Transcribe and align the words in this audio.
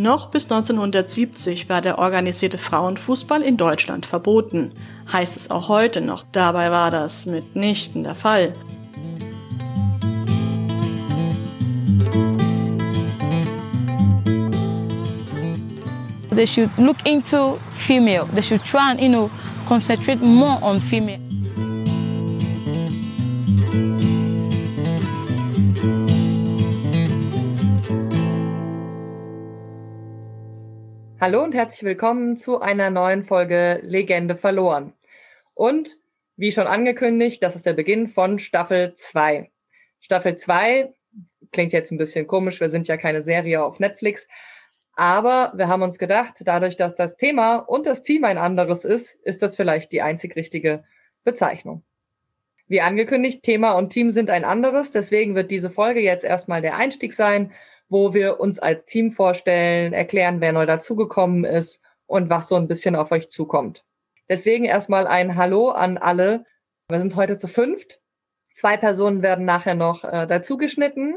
Noch 0.00 0.30
bis 0.30 0.44
1970 0.44 1.68
war 1.68 1.80
der 1.80 1.98
organisierte 1.98 2.56
Frauenfußball 2.56 3.42
in 3.42 3.56
Deutschland 3.56 4.06
verboten. 4.06 4.70
Heißt 5.12 5.36
es 5.36 5.50
auch 5.50 5.68
heute 5.68 6.00
noch. 6.00 6.24
Dabei 6.30 6.70
war 6.70 6.92
das 6.92 7.26
mitnichten 7.26 8.04
der 8.04 8.14
Fall. 8.14 8.52
They 16.32 16.46
should 16.46 16.70
look 16.76 17.04
into 17.04 17.58
female. 17.74 18.28
They 18.32 18.42
should 18.44 18.62
try 18.62 18.92
and, 18.92 19.00
you 19.00 19.08
know, 19.08 19.28
concentrate 19.66 20.24
more 20.24 20.62
on 20.62 20.80
female. 20.80 21.27
Hallo 31.28 31.44
und 31.44 31.54
herzlich 31.54 31.82
willkommen 31.82 32.38
zu 32.38 32.62
einer 32.62 32.88
neuen 32.88 33.26
Folge 33.26 33.80
Legende 33.82 34.34
verloren. 34.34 34.94
Und 35.52 35.98
wie 36.38 36.52
schon 36.52 36.66
angekündigt, 36.66 37.42
das 37.42 37.54
ist 37.54 37.66
der 37.66 37.74
Beginn 37.74 38.08
von 38.08 38.38
Staffel 38.38 38.94
2. 38.94 39.50
Staffel 40.00 40.36
2 40.36 40.90
klingt 41.52 41.74
jetzt 41.74 41.92
ein 41.92 41.98
bisschen 41.98 42.26
komisch, 42.26 42.62
wir 42.62 42.70
sind 42.70 42.88
ja 42.88 42.96
keine 42.96 43.22
Serie 43.22 43.62
auf 43.62 43.78
Netflix, 43.78 44.26
aber 44.94 45.52
wir 45.54 45.68
haben 45.68 45.82
uns 45.82 45.98
gedacht, 45.98 46.32
dadurch, 46.40 46.78
dass 46.78 46.94
das 46.94 47.18
Thema 47.18 47.56
und 47.56 47.84
das 47.84 48.00
Team 48.00 48.24
ein 48.24 48.38
anderes 48.38 48.86
ist, 48.86 49.16
ist 49.22 49.42
das 49.42 49.54
vielleicht 49.54 49.92
die 49.92 50.00
einzig 50.00 50.34
richtige 50.34 50.84
Bezeichnung. 51.24 51.82
Wie 52.68 52.80
angekündigt, 52.80 53.42
Thema 53.42 53.72
und 53.72 53.90
Team 53.90 54.12
sind 54.12 54.30
ein 54.30 54.46
anderes, 54.46 54.92
deswegen 54.92 55.34
wird 55.34 55.50
diese 55.50 55.68
Folge 55.68 56.00
jetzt 56.00 56.24
erstmal 56.24 56.62
der 56.62 56.76
Einstieg 56.76 57.12
sein 57.12 57.52
wo 57.88 58.14
wir 58.14 58.40
uns 58.40 58.58
als 58.58 58.84
Team 58.84 59.12
vorstellen, 59.12 59.92
erklären, 59.92 60.40
wer 60.40 60.52
neu 60.52 60.66
dazugekommen 60.66 61.44
ist 61.44 61.82
und 62.06 62.30
was 62.30 62.48
so 62.48 62.56
ein 62.56 62.68
bisschen 62.68 62.96
auf 62.96 63.12
euch 63.12 63.30
zukommt. 63.30 63.84
Deswegen 64.28 64.64
erstmal 64.64 65.06
ein 65.06 65.36
Hallo 65.36 65.70
an 65.70 65.96
alle. 65.96 66.44
Wir 66.88 67.00
sind 67.00 67.16
heute 67.16 67.38
zu 67.38 67.48
fünft. 67.48 68.00
Zwei 68.54 68.76
Personen 68.76 69.22
werden 69.22 69.44
nachher 69.44 69.74
noch 69.74 70.04
äh, 70.04 70.26
dazugeschnitten. 70.26 71.16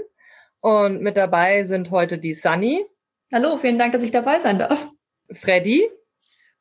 Und 0.62 1.02
mit 1.02 1.18
dabei 1.18 1.64
sind 1.64 1.92
heute 1.92 2.18
die 2.18 2.36
Sunny. 2.36 2.86
Hallo, 3.34 3.58
vielen 3.58 3.80
Dank, 3.80 3.94
dass 3.94 4.04
ich 4.04 4.12
dabei 4.12 4.40
sein 4.40 4.60
darf. 4.60 4.90
Freddy. 5.34 5.90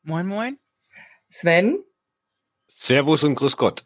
Moin, 0.03 0.27
moin. 0.27 0.59
Sven. 1.29 1.85
Servus 2.67 3.25
und 3.25 3.35
Grüß 3.35 3.57
Gott. 3.57 3.83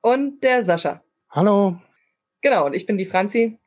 Und 0.00 0.40
der 0.42 0.62
Sascha. 0.64 1.02
Hallo. 1.30 1.80
Genau, 2.42 2.66
und 2.66 2.74
ich 2.74 2.86
bin 2.86 2.98
die 2.98 3.06
Franzi. 3.06 3.58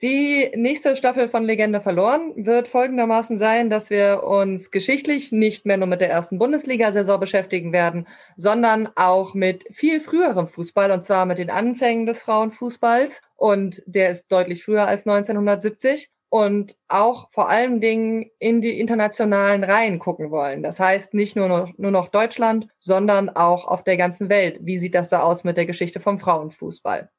Die 0.00 0.52
nächste 0.54 0.94
Staffel 0.94 1.28
von 1.28 1.42
Legende 1.42 1.80
verloren 1.80 2.32
wird 2.36 2.68
folgendermaßen 2.68 3.36
sein, 3.36 3.68
dass 3.68 3.90
wir 3.90 4.22
uns 4.22 4.70
geschichtlich 4.70 5.32
nicht 5.32 5.66
mehr 5.66 5.76
nur 5.76 5.88
mit 5.88 6.00
der 6.00 6.08
ersten 6.08 6.38
Bundesliga-Saison 6.38 7.18
beschäftigen 7.18 7.72
werden, 7.72 8.06
sondern 8.36 8.88
auch 8.94 9.34
mit 9.34 9.64
viel 9.72 10.00
früherem 10.00 10.46
Fußball 10.46 10.92
und 10.92 11.04
zwar 11.04 11.26
mit 11.26 11.38
den 11.38 11.50
Anfängen 11.50 12.06
des 12.06 12.22
Frauenfußballs 12.22 13.22
und 13.34 13.82
der 13.86 14.10
ist 14.10 14.30
deutlich 14.30 14.64
früher 14.64 14.86
als 14.86 15.04
1970 15.04 16.10
und 16.28 16.76
auch 16.86 17.28
vor 17.32 17.48
allen 17.48 17.80
Dingen 17.80 18.30
in 18.38 18.60
die 18.60 18.78
internationalen 18.78 19.64
Reihen 19.64 19.98
gucken 19.98 20.30
wollen. 20.30 20.62
Das 20.62 20.78
heißt 20.78 21.12
nicht 21.12 21.34
nur 21.34 21.48
noch, 21.48 21.72
nur 21.76 21.90
noch 21.90 22.06
Deutschland, 22.06 22.68
sondern 22.78 23.30
auch 23.30 23.66
auf 23.66 23.82
der 23.82 23.96
ganzen 23.96 24.28
Welt. 24.28 24.58
Wie 24.60 24.78
sieht 24.78 24.94
das 24.94 25.08
da 25.08 25.22
aus 25.22 25.42
mit 25.42 25.56
der 25.56 25.66
Geschichte 25.66 25.98
vom 25.98 26.20
Frauenfußball? 26.20 27.10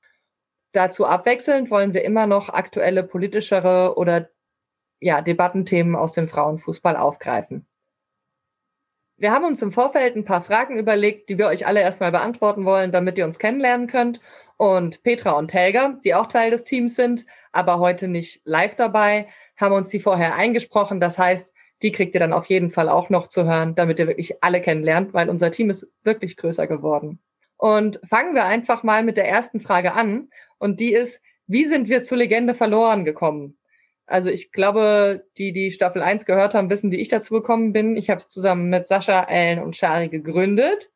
Dazu 0.71 1.05
abwechselnd 1.05 1.71
wollen 1.71 1.93
wir 1.93 2.03
immer 2.03 2.27
noch 2.27 2.49
aktuelle 2.49 3.03
politischere 3.03 3.97
oder 3.97 4.29
ja, 4.99 5.21
Debattenthemen 5.21 5.95
aus 5.95 6.13
dem 6.13 6.27
Frauenfußball 6.27 6.95
aufgreifen. 6.95 7.65
Wir 9.17 9.31
haben 9.31 9.45
uns 9.45 9.61
im 9.61 9.73
Vorfeld 9.73 10.15
ein 10.15 10.25
paar 10.25 10.43
Fragen 10.43 10.77
überlegt, 10.77 11.29
die 11.29 11.37
wir 11.37 11.47
euch 11.47 11.67
alle 11.67 11.81
erstmal 11.81 12.11
beantworten 12.11 12.65
wollen, 12.65 12.91
damit 12.91 13.17
ihr 13.17 13.25
uns 13.25 13.39
kennenlernen 13.39 13.87
könnt. 13.87 14.21
Und 14.55 15.03
Petra 15.03 15.31
und 15.31 15.53
Helga, 15.53 15.97
die 16.03 16.13
auch 16.13 16.27
Teil 16.27 16.51
des 16.51 16.63
Teams 16.63 16.95
sind, 16.95 17.25
aber 17.51 17.79
heute 17.79 18.07
nicht 18.07 18.41
live 18.45 18.75
dabei, 18.75 19.27
haben 19.57 19.73
uns 19.73 19.89
die 19.89 19.99
vorher 19.99 20.35
eingesprochen. 20.35 20.99
Das 20.99 21.17
heißt, 21.17 21.53
die 21.81 21.91
kriegt 21.91 22.13
ihr 22.13 22.19
dann 22.19 22.33
auf 22.33 22.45
jeden 22.45 22.71
Fall 22.71 22.89
auch 22.89 23.09
noch 23.09 23.27
zu 23.27 23.45
hören, 23.45 23.75
damit 23.75 23.99
ihr 23.99 24.07
wirklich 24.07 24.43
alle 24.43 24.61
kennenlernt, 24.61 25.13
weil 25.13 25.29
unser 25.29 25.51
Team 25.51 25.69
ist 25.69 25.87
wirklich 26.03 26.37
größer 26.37 26.67
geworden. 26.67 27.19
Und 27.57 27.99
fangen 28.09 28.35
wir 28.35 28.45
einfach 28.45 28.83
mal 28.83 29.03
mit 29.03 29.17
der 29.17 29.27
ersten 29.27 29.59
Frage 29.59 29.93
an. 29.93 30.29
Und 30.59 30.79
die 30.79 30.93
ist, 30.93 31.21
wie 31.47 31.65
sind 31.65 31.89
wir 31.89 32.03
zur 32.03 32.19
Legende 32.19 32.53
verloren 32.53 33.05
gekommen? 33.05 33.57
Also 34.05 34.29
ich 34.29 34.51
glaube, 34.51 35.25
die, 35.37 35.51
die 35.51 35.71
Staffel 35.71 36.01
1 36.01 36.25
gehört 36.25 36.53
haben, 36.53 36.69
wissen, 36.69 36.91
wie 36.91 36.97
ich 36.97 37.09
dazu 37.09 37.35
gekommen 37.35 37.73
bin. 37.73 37.95
Ich 37.95 38.09
habe 38.09 38.19
es 38.19 38.27
zusammen 38.27 38.69
mit 38.69 38.87
Sascha, 38.87 39.23
Ellen 39.23 39.59
und 39.59 39.75
Shari 39.75 40.09
gegründet. 40.09 40.91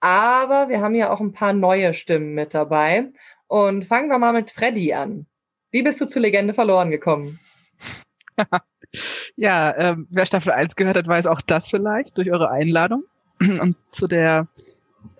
Aber 0.00 0.68
wir 0.68 0.80
haben 0.80 0.94
ja 0.94 1.12
auch 1.12 1.20
ein 1.20 1.32
paar 1.32 1.52
neue 1.52 1.94
Stimmen 1.94 2.34
mit 2.34 2.54
dabei. 2.54 3.06
Und 3.46 3.86
fangen 3.86 4.08
wir 4.08 4.18
mal 4.18 4.32
mit 4.32 4.50
Freddy 4.50 4.92
an. 4.92 5.26
Wie 5.70 5.82
bist 5.82 6.00
du 6.00 6.06
zur 6.06 6.22
Legende 6.22 6.54
verloren 6.54 6.90
gekommen? 6.90 7.38
ja, 9.36 9.76
ähm, 9.76 10.06
wer 10.10 10.26
Staffel 10.26 10.52
1 10.52 10.76
gehört 10.76 10.96
hat, 10.96 11.06
weiß 11.06 11.26
auch 11.26 11.40
das 11.40 11.68
vielleicht 11.68 12.16
durch 12.16 12.30
eure 12.30 12.50
Einladung. 12.50 13.04
Und 13.40 13.76
zu 13.90 14.06
der 14.06 14.46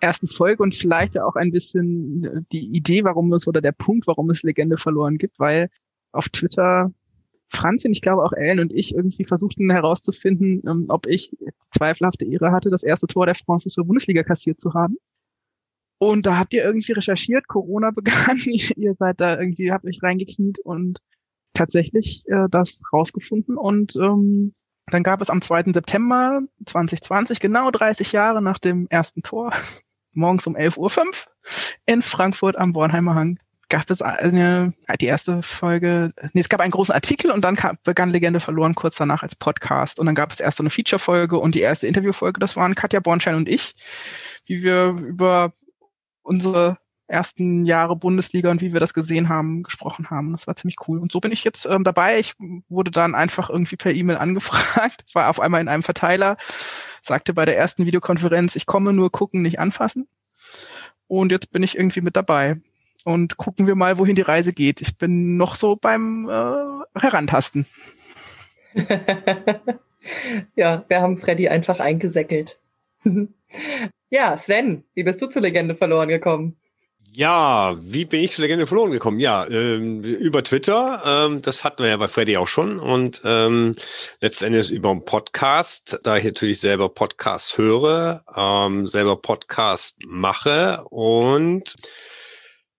ersten 0.00 0.28
Folge 0.28 0.62
und 0.62 0.74
vielleicht 0.74 1.18
auch 1.18 1.36
ein 1.36 1.50
bisschen 1.50 2.46
die 2.52 2.66
Idee, 2.66 3.04
warum 3.04 3.32
es 3.32 3.46
oder 3.46 3.60
der 3.60 3.72
Punkt, 3.72 4.06
warum 4.06 4.30
es 4.30 4.42
Legende 4.42 4.76
verloren 4.76 5.18
gibt, 5.18 5.38
weil 5.38 5.68
auf 6.12 6.28
Twitter 6.28 6.92
Franz 7.48 7.84
und 7.84 7.92
ich 7.92 8.00
glaube 8.00 8.24
auch 8.24 8.32
Ellen 8.32 8.60
und 8.60 8.72
ich 8.72 8.94
irgendwie 8.94 9.24
versuchten 9.24 9.70
herauszufinden, 9.70 10.62
ähm, 10.66 10.84
ob 10.88 11.06
ich 11.06 11.36
zweifelhafte 11.76 12.24
Ehre 12.24 12.50
hatte, 12.50 12.70
das 12.70 12.82
erste 12.82 13.06
Tor 13.06 13.26
der 13.26 13.34
Frauenfußball-Bundesliga 13.34 14.22
kassiert 14.22 14.58
zu 14.60 14.72
haben. 14.72 14.96
Und 15.98 16.26
da 16.26 16.38
habt 16.38 16.52
ihr 16.54 16.64
irgendwie 16.64 16.92
recherchiert, 16.92 17.46
Corona 17.48 17.90
begann, 17.90 18.36
ihr 18.76 18.94
seid 18.94 19.20
da 19.20 19.38
irgendwie, 19.38 19.70
habt 19.70 19.84
euch 19.84 20.02
reingekniet 20.02 20.58
und 20.60 20.98
tatsächlich 21.54 22.24
äh, 22.26 22.48
das 22.50 22.80
rausgefunden 22.92 23.56
und 23.56 23.94
ähm, 23.96 24.54
dann 24.92 25.02
gab 25.02 25.22
es 25.22 25.30
am 25.30 25.40
2. 25.40 25.72
September 25.72 26.42
2020, 26.66 27.40
genau 27.40 27.70
30 27.70 28.12
Jahre 28.12 28.42
nach 28.42 28.58
dem 28.58 28.86
ersten 28.90 29.22
Tor, 29.22 29.52
morgens 30.12 30.46
um 30.46 30.54
11.05 30.54 30.76
Uhr 30.76 31.12
in 31.86 32.02
Frankfurt 32.02 32.56
am 32.56 32.74
Bornheimer 32.74 33.14
Hang, 33.14 33.38
gab 33.70 33.88
es 33.88 34.02
eine, 34.02 34.74
die 35.00 35.06
erste 35.06 35.40
Folge, 35.40 36.12
nee, 36.34 36.42
es 36.42 36.50
gab 36.50 36.60
einen 36.60 36.72
großen 36.72 36.92
Artikel 36.92 37.30
und 37.30 37.42
dann 37.42 37.56
kam, 37.56 37.78
begann 37.84 38.10
Legende 38.10 38.38
verloren 38.38 38.74
kurz 38.74 38.96
danach 38.96 39.22
als 39.22 39.34
Podcast 39.34 39.98
und 39.98 40.04
dann 40.04 40.14
gab 40.14 40.30
es 40.30 40.40
erst 40.40 40.58
so 40.58 40.62
eine 40.62 40.68
Feature-Folge 40.68 41.38
und 41.38 41.54
die 41.54 41.60
erste 41.60 41.86
Interview-Folge, 41.86 42.38
das 42.38 42.54
waren 42.54 42.74
Katja 42.74 43.00
Bornschein 43.00 43.34
und 43.34 43.48
ich, 43.48 43.74
wie 44.44 44.62
wir 44.62 44.88
über 44.88 45.54
unsere 46.20 46.76
ersten 47.12 47.64
Jahre 47.64 47.94
Bundesliga 47.94 48.50
und 48.50 48.60
wie 48.60 48.72
wir 48.72 48.80
das 48.80 48.94
gesehen 48.94 49.28
haben, 49.28 49.62
gesprochen 49.62 50.10
haben. 50.10 50.32
Das 50.32 50.46
war 50.46 50.56
ziemlich 50.56 50.76
cool. 50.88 50.98
Und 50.98 51.12
so 51.12 51.20
bin 51.20 51.30
ich 51.30 51.44
jetzt 51.44 51.66
ähm, 51.66 51.84
dabei. 51.84 52.18
Ich 52.18 52.34
wurde 52.68 52.90
dann 52.90 53.14
einfach 53.14 53.50
irgendwie 53.50 53.76
per 53.76 53.92
E-Mail 53.92 54.16
angefragt, 54.18 55.04
war 55.12 55.28
auf 55.28 55.38
einmal 55.38 55.60
in 55.60 55.68
einem 55.68 55.82
Verteiler, 55.82 56.36
sagte 57.00 57.34
bei 57.34 57.44
der 57.44 57.56
ersten 57.56 57.86
Videokonferenz, 57.86 58.56
ich 58.56 58.66
komme 58.66 58.92
nur 58.92 59.12
gucken, 59.12 59.42
nicht 59.42 59.60
anfassen. 59.60 60.08
Und 61.06 61.30
jetzt 61.30 61.52
bin 61.52 61.62
ich 61.62 61.76
irgendwie 61.76 62.00
mit 62.00 62.16
dabei. 62.16 62.56
Und 63.04 63.36
gucken 63.36 63.66
wir 63.66 63.74
mal, 63.74 63.98
wohin 63.98 64.14
die 64.14 64.22
Reise 64.22 64.52
geht. 64.52 64.80
Ich 64.80 64.96
bin 64.96 65.36
noch 65.36 65.56
so 65.56 65.76
beim 65.76 66.28
äh, 66.28 67.00
Herantasten. 67.00 67.66
ja, 70.56 70.84
wir 70.88 71.00
haben 71.00 71.18
Freddy 71.18 71.48
einfach 71.48 71.80
eingesäckelt. 71.80 72.58
ja, 74.10 74.36
Sven, 74.36 74.84
wie 74.94 75.02
bist 75.02 75.20
du 75.20 75.26
zur 75.26 75.42
Legende 75.42 75.74
verloren 75.74 76.08
gekommen? 76.08 76.56
Ja, 77.14 77.76
wie 77.78 78.06
bin 78.06 78.22
ich 78.22 78.30
zur 78.30 78.40
Legende 78.40 78.66
verloren 78.66 78.90
gekommen? 78.90 79.20
Ja, 79.20 79.46
ähm, 79.46 80.02
über 80.02 80.42
Twitter, 80.42 81.02
ähm, 81.04 81.42
das 81.42 81.62
hatten 81.62 81.82
wir 81.82 81.90
ja 81.90 81.98
bei 81.98 82.08
Freddy 82.08 82.38
auch 82.38 82.48
schon 82.48 82.78
und 82.78 83.20
ähm, 83.26 83.74
letztendlich 84.22 84.70
über 84.70 84.90
einen 84.90 85.04
Podcast, 85.04 86.00
da 86.04 86.16
ich 86.16 86.24
natürlich 86.24 86.58
selber 86.58 86.88
Podcast 86.88 87.58
höre, 87.58 88.24
ähm, 88.34 88.86
selber 88.86 89.16
Podcast 89.20 89.98
mache 90.06 90.84
und 90.88 91.76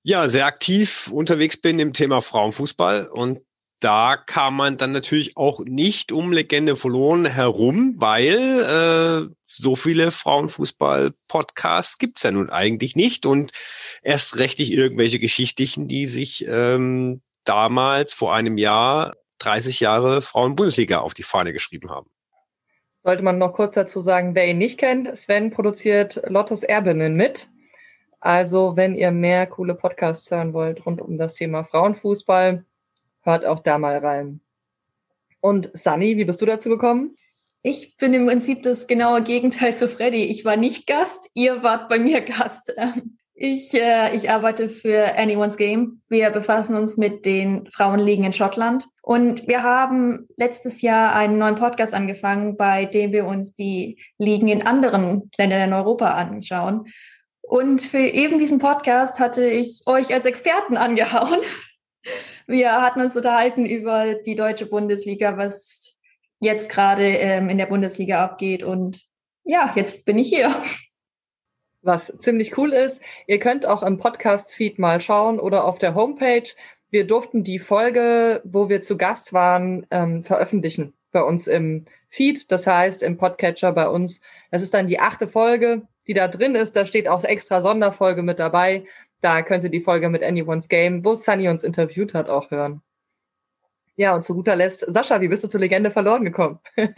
ja, 0.02 0.28
sehr 0.28 0.48
aktiv 0.48 1.10
unterwegs 1.12 1.62
bin 1.62 1.78
im 1.78 1.94
Thema 1.94 2.22
Frauenfußball 2.22 3.10
und 3.10 3.40
da 3.84 4.16
kam 4.16 4.56
man 4.56 4.78
dann 4.78 4.94
natürlich 4.94 5.36
auch 5.36 5.60
nicht 5.66 6.12
um 6.12 6.32
Legende 6.32 6.78
verloren 6.78 7.26
herum, 7.26 7.96
weil 7.98 9.30
äh, 9.30 9.34
so 9.46 9.76
viele 9.76 10.12
Frauenfußball-Podcasts 10.12 11.98
gibt's 11.98 12.24
ja 12.24 12.32
nun 12.32 12.50
eigentlich 12.50 12.96
nicht 12.96 13.26
und 13.26 13.52
erst 14.02 14.38
rechtig 14.38 14.72
irgendwelche 14.72 15.20
Geschichtlichen, 15.20 15.88
die 15.90 16.06
sich 16.06 16.46
ähm, 16.48 17.22
damals 17.44 18.14
vor 18.14 18.34
einem 18.34 18.58
Jahr 18.58 19.16
30 19.40 19.82
Jahre 19.82 20.22
Frauen-Bundesliga 20.22 21.00
auf 21.00 21.14
die 21.14 21.24
Fahne 21.24 21.52
geschrieben 21.52 21.90
haben. 21.90 22.10
Sollte 22.96 23.24
man 23.24 23.38
noch 23.38 23.54
kurz 23.54 23.76
dazu 23.76 24.00
sagen, 24.00 24.34
wer 24.34 24.48
ihn 24.48 24.60
nicht 24.60 24.78
kennt, 24.78 25.18
Sven 25.18 25.52
produziert 25.52 26.22
Lottes 26.30 26.64
Erbinnen 26.64 27.16
mit. 27.16 27.50
Also, 28.22 28.78
wenn 28.78 28.96
ihr 28.96 29.12
mehr 29.12 29.46
coole 29.46 29.76
Podcasts 29.76 30.32
hören 30.32 30.54
wollt 30.54 30.86
rund 30.86 31.02
um 31.02 31.18
das 31.18 31.34
Thema 31.34 31.66
Frauenfußball, 31.66 32.64
hört 33.24 33.46
auch 33.46 33.60
da 33.60 33.78
mal 33.78 33.98
rein. 33.98 34.42
Und 35.42 35.72
Sunny, 35.74 36.18
wie 36.18 36.26
bist 36.26 36.42
du 36.42 36.46
dazu 36.46 36.70
gekommen? 36.70 37.18
Ich 37.62 37.96
bin 37.98 38.14
im 38.14 38.28
Prinzip 38.28 38.64
das 38.64 38.88
genaue 38.88 39.24
Gegenteil 39.24 39.76
zu 39.76 39.88
Freddy. 39.88 40.26
Ich 40.26 40.44
war 40.44 40.58
nicht 40.58 40.86
Gast, 40.86 41.30
ihr 41.34 41.64
wart 41.64 41.90
bei 41.90 41.98
mir 41.98 42.22
Gast. 42.26 42.74
Ich, 43.36 43.74
äh, 43.74 44.16
ich 44.16 44.30
arbeite 44.30 44.70
für 44.70 45.18
Anyone's 45.18 45.58
Game. 45.58 46.02
Wir 46.08 46.30
befassen 46.30 46.76
uns 46.76 46.98
mit 46.98 47.26
den 47.26 47.68
Frauenligen 47.72 48.26
in 48.26 48.34
Schottland. 48.34 48.88
Und 49.02 49.48
wir 49.48 49.64
haben 49.64 50.28
letztes 50.38 50.82
Jahr 50.82 51.16
einen 51.16 51.40
neuen 51.40 51.56
Podcast 51.56 51.94
angefangen, 51.94 52.58
bei 52.58 52.86
dem 52.86 53.12
wir 53.12 53.26
uns 53.26 53.54
die 53.54 53.98
Ligen 54.18 54.50
in 54.50 54.68
anderen 54.68 55.30
Ländern 55.38 55.70
in 55.70 55.74
Europa 55.74 56.12
anschauen. 56.12 56.86
Und 57.42 57.82
für 57.82 57.98
eben 57.98 58.40
diesen 58.40 58.60
Podcast 58.60 59.20
hatte 59.20 59.46
ich 59.46 59.82
euch 59.86 60.14
als 60.14 60.26
Experten 60.26 60.78
angehauen. 60.78 61.40
Wir 62.48 62.82
hatten 62.82 63.02
uns 63.02 63.16
unterhalten 63.16 63.66
über 63.66 64.16
die 64.16 64.36
deutsche 64.36 64.66
Bundesliga, 64.66 65.38
was 65.38 65.98
jetzt 66.40 66.70
gerade 66.70 67.06
ähm, 67.06 67.50
in 67.50 67.58
der 67.58 67.68
Bundesliga 67.68 68.24
abgeht. 68.24 68.64
Und 68.64 69.06
ja, 69.44 69.72
jetzt 69.76 70.06
bin 70.06 70.18
ich 70.18 70.30
hier. 70.30 70.52
Was 71.86 72.14
ziemlich 72.20 72.58
cool 72.58 72.72
ist, 72.72 73.02
ihr 73.28 73.40
könnt 73.40 73.66
auch 73.66 73.84
im 73.84 73.98
Podcast-Feed 73.98 74.80
mal 74.80 75.02
schauen 75.02 75.38
oder 75.38 75.66
auf 75.66 75.80
der 75.80 75.96
Homepage. 75.96 76.48
Wir 76.92 77.06
durften 77.06 77.44
die 77.44 77.60
Folge, 77.60 78.42
wo 78.46 78.70
wir 78.70 78.82
zu 78.82 78.98
Gast 78.98 79.34
waren, 79.34 79.86
ähm, 79.92 80.24
veröffentlichen 80.24 80.94
bei 81.12 81.22
uns 81.22 81.48
im 81.48 81.86
Feed. 82.08 82.50
Das 82.52 82.68
heißt, 82.68 83.04
im 83.04 83.18
Podcatcher 83.18 83.74
bei 83.74 83.90
uns. 83.90 84.22
Das 84.50 84.62
ist 84.62 84.74
dann 84.74 84.88
die 84.88 85.02
achte 85.02 85.28
Folge, 85.28 85.82
die 86.08 86.14
da 86.14 86.30
drin 86.30 86.56
ist. 86.56 86.76
Da 86.76 86.86
steht 86.86 87.10
auch 87.10 87.26
extra 87.26 87.62
Sonderfolge 87.62 88.24
mit 88.24 88.40
dabei. 88.40 88.86
Da 89.24 89.42
könnt 89.42 89.64
ihr 89.64 89.70
die 89.70 89.80
Folge 89.80 90.10
mit 90.10 90.22
Anyone's 90.22 90.68
Game, 90.68 91.06
wo 91.06 91.16
Sunny 91.16 91.48
uns 91.48 91.64
interviewt 91.64 92.14
hat, 92.14 92.28
auch 92.28 92.52
hören. 92.52 92.82
Ja, 93.96 94.14
und 94.16 94.24
zu 94.24 94.34
guter 94.34 94.58
Letzt, 94.58 94.86
Sascha, 94.86 95.22
wie 95.22 95.30
bist 95.30 95.46
du 95.46 95.48
zur 95.48 95.62
Legende 95.62 95.92
verloren 95.92 96.26
gekommen? 96.26 96.60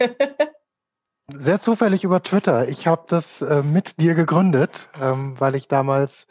Sehr 1.32 1.60
zufällig 1.60 2.02
über 2.02 2.24
Twitter. 2.24 2.68
Ich 2.68 2.88
habe 2.88 3.04
das 3.06 3.42
äh, 3.42 3.62
mit 3.62 4.00
dir 4.00 4.16
gegründet, 4.16 4.88
ähm, 5.00 5.36
weil 5.38 5.54
ich 5.54 5.68
damals 5.68 6.26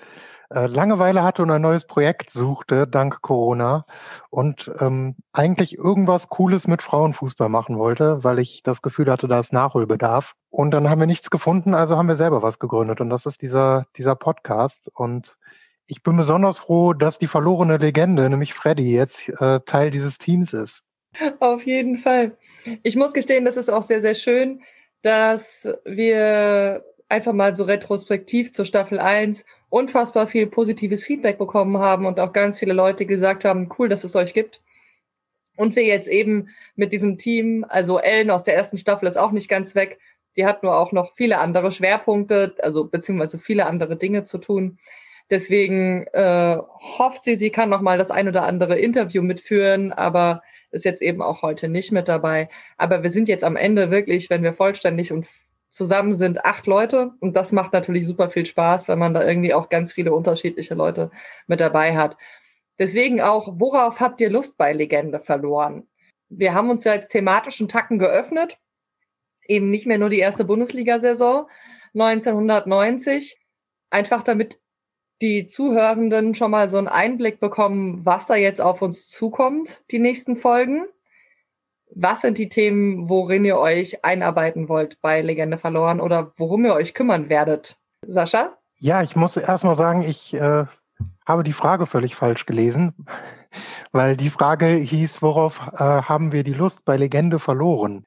äh, 0.49 0.67
Langeweile 0.67 1.23
hatte 1.23 1.43
und 1.43 1.51
ein 1.51 1.61
neues 1.61 1.87
Projekt 1.87 2.31
suchte, 2.31 2.87
dank 2.87 3.21
Corona. 3.21 3.85
Und 4.29 4.69
ähm, 4.81 5.15
eigentlich 5.31 5.77
irgendwas 5.77 6.27
Cooles 6.27 6.67
mit 6.67 6.81
Frauenfußball 6.81 7.47
machen 7.47 7.77
wollte, 7.77 8.21
weil 8.25 8.39
ich 8.39 8.63
das 8.63 8.81
Gefühl 8.81 9.09
hatte, 9.09 9.29
da 9.29 9.39
ist 9.39 9.53
Nachholbedarf. 9.53 10.33
Und 10.49 10.71
dann 10.71 10.89
haben 10.89 10.99
wir 10.99 11.07
nichts 11.07 11.29
gefunden, 11.29 11.73
also 11.73 11.95
haben 11.95 12.09
wir 12.09 12.17
selber 12.17 12.41
was 12.41 12.59
gegründet. 12.59 12.99
Und 12.99 13.09
das 13.09 13.25
ist 13.25 13.41
dieser, 13.41 13.83
dieser 13.95 14.15
Podcast. 14.15 14.91
Und 14.93 15.37
ich 15.87 16.03
bin 16.03 16.17
besonders 16.17 16.59
froh, 16.59 16.93
dass 16.93 17.19
die 17.19 17.27
verlorene 17.27 17.77
Legende, 17.77 18.29
nämlich 18.29 18.53
Freddy, 18.53 18.91
jetzt 18.91 19.29
äh, 19.39 19.59
Teil 19.65 19.91
dieses 19.91 20.17
Teams 20.17 20.53
ist. 20.53 20.81
Auf 21.39 21.65
jeden 21.65 21.97
Fall. 21.97 22.37
Ich 22.83 22.95
muss 22.95 23.13
gestehen, 23.13 23.45
das 23.45 23.57
ist 23.57 23.69
auch 23.69 23.83
sehr, 23.83 24.01
sehr 24.01 24.15
schön 24.15 24.61
dass 25.05 25.67
wir 25.85 26.83
einfach 27.09 27.33
mal 27.33 27.55
so 27.55 27.63
retrospektiv 27.63 28.51
zur 28.51 28.65
Staffel 28.65 28.99
1 28.99 29.45
unfassbar 29.69 30.27
viel 30.27 30.47
positives 30.47 31.05
Feedback 31.05 31.37
bekommen 31.37 31.77
haben 31.77 32.07
und 32.07 32.19
auch 32.19 32.33
ganz 32.33 32.57
viele 32.57 32.73
Leute 32.73 33.05
gesagt 33.05 33.45
haben, 33.45 33.69
cool, 33.77 33.87
dass 33.87 34.03
es 34.03 34.15
euch 34.15 34.33
gibt. 34.33 34.61
Und 35.57 35.75
wir 35.75 35.83
jetzt 35.83 36.07
eben 36.07 36.49
mit 36.75 36.91
diesem 36.91 37.19
Team, 37.19 37.63
also 37.69 37.99
Ellen 37.99 38.31
aus 38.31 38.43
der 38.43 38.55
ersten 38.55 38.79
Staffel 38.79 39.07
ist 39.07 39.15
auch 39.15 39.31
nicht 39.31 39.47
ganz 39.47 39.75
weg, 39.75 39.99
die 40.37 40.45
hat 40.47 40.63
nur 40.63 40.75
auch 40.75 40.91
noch 40.91 41.13
viele 41.15 41.37
andere 41.37 41.71
Schwerpunkte, 41.71 42.55
also 42.63 42.85
beziehungsweise 42.85 43.37
viele 43.37 43.67
andere 43.67 43.97
Dinge 43.97 44.23
zu 44.23 44.39
tun. 44.39 44.79
Deswegen 45.29 46.05
äh, 46.13 46.57
hofft 46.97 47.23
sie, 47.23 47.35
sie 47.35 47.49
kann 47.49 47.69
noch 47.69 47.81
mal 47.81 47.97
das 47.97 48.11
ein 48.11 48.27
oder 48.27 48.43
andere 48.43 48.77
Interview 48.77 49.23
mitführen, 49.23 49.91
aber 49.91 50.43
ist 50.71 50.85
jetzt 50.85 51.01
eben 51.01 51.21
auch 51.21 51.41
heute 51.41 51.67
nicht 51.67 51.91
mit 51.91 52.07
dabei. 52.07 52.49
Aber 52.77 53.01
wir 53.01 53.09
sind 53.09 53.27
jetzt 53.27 53.43
am 53.43 53.55
Ende 53.55 53.89
wirklich, 53.91 54.29
wenn 54.29 54.43
wir 54.43 54.53
vollständig 54.53 55.11
und 55.11 55.27
zusammen 55.69 56.13
sind, 56.13 56.45
acht 56.45 56.67
Leute. 56.67 57.11
Und 57.19 57.35
das 57.35 57.51
macht 57.51 57.73
natürlich 57.73 58.05
super 58.05 58.29
viel 58.29 58.45
Spaß, 58.45 58.87
wenn 58.87 58.99
man 58.99 59.13
da 59.13 59.25
irgendwie 59.27 59.53
auch 59.53 59.69
ganz 59.69 59.93
viele 59.93 60.13
unterschiedliche 60.13 60.75
Leute 60.75 61.11
mit 61.47 61.59
dabei 61.59 61.97
hat. 61.97 62.17
Deswegen 62.77 63.21
auch, 63.21 63.53
worauf 63.57 63.99
habt 63.99 64.21
ihr 64.21 64.29
Lust 64.29 64.57
bei 64.57 64.73
Legende 64.73 65.19
verloren? 65.19 65.87
Wir 66.29 66.53
haben 66.53 66.69
uns 66.69 66.83
ja 66.83 66.91
als 66.91 67.07
thematischen 67.07 67.67
Tacken 67.67 67.99
geöffnet. 67.99 68.57
Eben 69.47 69.69
nicht 69.69 69.85
mehr 69.85 69.97
nur 69.97 70.09
die 70.09 70.19
erste 70.19 70.43
Bundesliga-Saison 70.43 71.47
1990. 71.93 73.37
Einfach 73.89 74.23
damit 74.23 74.59
die 75.21 75.47
Zuhörenden 75.47 76.35
schon 76.35 76.51
mal 76.51 76.69
so 76.69 76.77
einen 76.77 76.87
Einblick 76.87 77.39
bekommen, 77.39 78.05
was 78.05 78.27
da 78.27 78.35
jetzt 78.35 78.61
auf 78.61 78.81
uns 78.81 79.07
zukommt, 79.07 79.83
die 79.91 79.99
nächsten 79.99 80.37
Folgen. 80.37 80.85
Was 81.93 82.21
sind 82.21 82.37
die 82.37 82.49
Themen, 82.49 83.09
worin 83.09 83.45
ihr 83.45 83.57
euch 83.57 84.03
einarbeiten 84.03 84.67
wollt 84.67 84.99
bei 85.01 85.21
Legende 85.21 85.57
verloren 85.57 86.01
oder 86.01 86.33
worum 86.37 86.65
ihr 86.65 86.73
euch 86.73 86.93
kümmern 86.93 87.29
werdet? 87.29 87.77
Sascha? 88.05 88.57
Ja, 88.79 89.01
ich 89.01 89.15
muss 89.15 89.37
erstmal 89.37 89.75
sagen, 89.75 90.01
ich 90.01 90.33
äh, 90.33 90.65
habe 91.25 91.43
die 91.43 91.53
Frage 91.53 91.85
völlig 91.85 92.15
falsch 92.15 92.45
gelesen, 92.45 92.93
weil 93.93 94.17
die 94.17 94.29
Frage 94.29 94.67
hieß, 94.67 95.21
worauf 95.21 95.59
äh, 95.73 95.79
haben 95.79 96.31
wir 96.33 96.43
die 96.43 96.53
Lust 96.53 96.83
bei 96.83 96.97
Legende 96.97 97.39
verloren? 97.39 98.05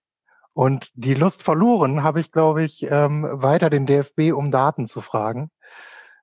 Und 0.52 0.90
die 0.94 1.14
Lust 1.14 1.44
verloren 1.44 2.02
habe 2.02 2.20
ich, 2.20 2.32
glaube 2.32 2.64
ich, 2.64 2.84
ähm, 2.90 3.24
weiter 3.30 3.70
den 3.70 3.86
DFB 3.86 4.32
um 4.34 4.50
Daten 4.50 4.88
zu 4.88 5.00
fragen. 5.00 5.50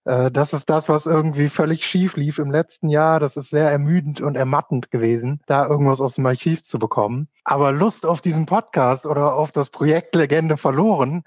Äh, 0.05 0.31
das 0.31 0.53
ist 0.53 0.69
das, 0.69 0.87
was 0.87 1.05
irgendwie 1.05 1.49
völlig 1.49 1.85
schief 1.85 2.15
lief 2.15 2.37
im 2.37 2.51
letzten 2.51 2.89
Jahr. 2.89 3.19
Das 3.19 3.35
ist 3.35 3.49
sehr 3.49 3.69
ermüdend 3.69 4.21
und 4.21 4.35
ermattend 4.35 4.91
gewesen, 4.91 5.41
da 5.47 5.67
irgendwas 5.67 5.99
aus 5.99 6.15
dem 6.15 6.25
Archiv 6.25 6.63
zu 6.63 6.79
bekommen. 6.79 7.27
Aber 7.43 7.71
Lust 7.71 8.05
auf 8.05 8.21
diesen 8.21 8.45
Podcast 8.45 9.05
oder 9.05 9.35
auf 9.35 9.51
das 9.51 9.69
Projekt 9.69 10.15
Legende 10.15 10.57
verloren 10.57 11.23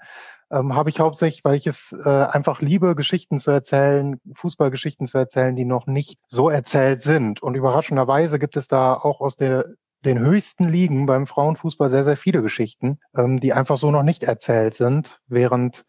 ähm, 0.51 0.75
habe 0.75 0.89
ich 0.89 0.99
hauptsächlich, 0.99 1.43
weil 1.43 1.55
ich 1.55 1.67
es 1.67 1.95
äh, 2.03 2.09
einfach 2.09 2.61
liebe, 2.61 2.95
Geschichten 2.95 3.39
zu 3.39 3.51
erzählen, 3.51 4.19
Fußballgeschichten 4.33 5.05
zu 5.05 5.17
erzählen, 5.17 5.55
die 5.55 5.65
noch 5.65 5.85
nicht 5.85 6.19
so 6.27 6.49
erzählt 6.49 7.03
sind. 7.03 7.43
Und 7.43 7.55
überraschenderweise 7.55 8.39
gibt 8.39 8.57
es 8.57 8.67
da 8.67 8.93
auch 8.93 9.21
aus 9.21 9.35
der 9.35 9.65
den 10.05 10.19
höchsten 10.19 10.69
Ligen 10.69 11.05
beim 11.05 11.27
Frauenfußball 11.27 11.89
sehr, 11.89 12.05
sehr 12.05 12.17
viele 12.17 12.41
Geschichten, 12.41 12.99
ähm, 13.15 13.39
die 13.39 13.53
einfach 13.53 13.77
so 13.77 13.91
noch 13.91 14.03
nicht 14.03 14.23
erzählt 14.23 14.75
sind, 14.75 15.19
während 15.27 15.83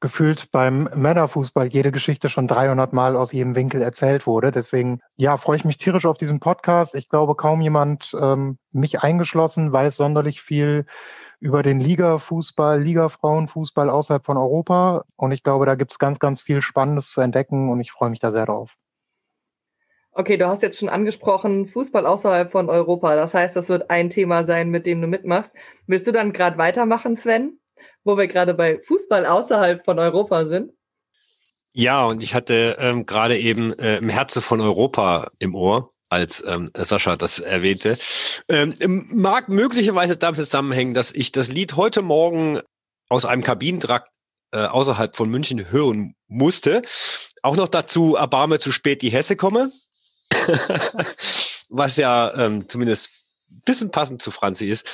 gefühlt 0.00 0.50
beim 0.50 0.88
Männerfußball 0.94 1.66
jede 1.68 1.90
Geschichte 1.90 2.28
schon 2.28 2.48
300 2.48 2.92
Mal 2.92 3.16
aus 3.16 3.32
jedem 3.32 3.54
Winkel 3.54 3.80
erzählt 3.80 4.26
wurde. 4.26 4.52
Deswegen, 4.52 5.00
ja, 5.16 5.36
freue 5.36 5.56
ich 5.56 5.64
mich 5.64 5.78
tierisch 5.78 6.06
auf 6.06 6.18
diesen 6.18 6.40
Podcast. 6.40 6.94
Ich 6.94 7.08
glaube, 7.08 7.34
kaum 7.34 7.60
jemand, 7.60 8.14
ähm, 8.20 8.58
mich 8.72 9.00
eingeschlossen, 9.00 9.72
weiß 9.72 9.96
sonderlich 9.96 10.42
viel 10.42 10.86
über 11.40 11.62
den 11.62 11.80
Liga-Fußball, 11.80 12.82
Liga-Frauenfußball 12.82 13.90
außerhalb 13.90 14.24
von 14.24 14.36
Europa. 14.36 15.04
Und 15.16 15.32
ich 15.32 15.42
glaube, 15.42 15.66
da 15.66 15.74
gibt 15.74 15.92
es 15.92 15.98
ganz, 15.98 16.18
ganz 16.18 16.42
viel 16.42 16.62
Spannendes 16.62 17.10
zu 17.10 17.20
entdecken 17.20 17.70
und 17.70 17.80
ich 17.80 17.92
freue 17.92 18.10
mich 18.10 18.20
da 18.20 18.32
sehr 18.32 18.46
drauf. 18.46 18.76
Okay, 20.12 20.38
du 20.38 20.46
hast 20.46 20.62
jetzt 20.62 20.78
schon 20.78 20.88
angesprochen, 20.88 21.66
Fußball 21.66 22.06
außerhalb 22.06 22.50
von 22.50 22.70
Europa. 22.70 23.14
Das 23.16 23.34
heißt, 23.34 23.54
das 23.54 23.68
wird 23.68 23.90
ein 23.90 24.08
Thema 24.08 24.44
sein, 24.44 24.70
mit 24.70 24.86
dem 24.86 25.02
du 25.02 25.06
mitmachst. 25.06 25.54
Willst 25.86 26.06
du 26.06 26.12
dann 26.12 26.32
gerade 26.32 26.56
weitermachen, 26.56 27.16
Sven? 27.16 27.58
Wo 28.06 28.16
wir 28.16 28.28
gerade 28.28 28.54
bei 28.54 28.80
Fußball 28.86 29.26
außerhalb 29.26 29.84
von 29.84 29.98
Europa 29.98 30.46
sind. 30.46 30.72
Ja, 31.72 32.06
und 32.06 32.22
ich 32.22 32.34
hatte 32.34 32.76
ähm, 32.78 33.04
gerade 33.04 33.38
eben 33.38 33.78
äh, 33.78 33.98
im 33.98 34.08
Herze 34.08 34.40
von 34.40 34.60
Europa 34.60 35.30
im 35.38 35.54
Ohr 35.54 35.92
als 36.08 36.42
ähm, 36.46 36.70
Sascha 36.74 37.16
das 37.16 37.40
erwähnte. 37.40 37.98
Ähm, 38.48 38.72
mag 39.10 39.48
möglicherweise 39.48 40.16
damit 40.16 40.36
zusammenhängen, 40.36 40.94
dass 40.94 41.12
ich 41.12 41.32
das 41.32 41.48
Lied 41.48 41.76
heute 41.76 42.00
Morgen 42.00 42.60
aus 43.08 43.26
einem 43.26 43.42
Kabinentrakt 43.42 44.08
äh, 44.52 44.58
außerhalb 44.58 45.16
von 45.16 45.28
München 45.28 45.70
hören 45.70 46.14
musste. 46.28 46.82
Auch 47.42 47.56
noch 47.56 47.68
dazu 47.68 48.14
erbarme 48.14 48.58
zu 48.58 48.72
spät 48.72 49.02
die 49.02 49.10
Hesse 49.10 49.36
komme. 49.36 49.72
Was 51.68 51.96
ja 51.96 52.32
ähm, 52.34 52.68
zumindest 52.68 53.10
bisschen 53.64 53.90
passend 53.90 54.22
zu 54.22 54.30
Franzi 54.30 54.66
ist. 54.66 54.86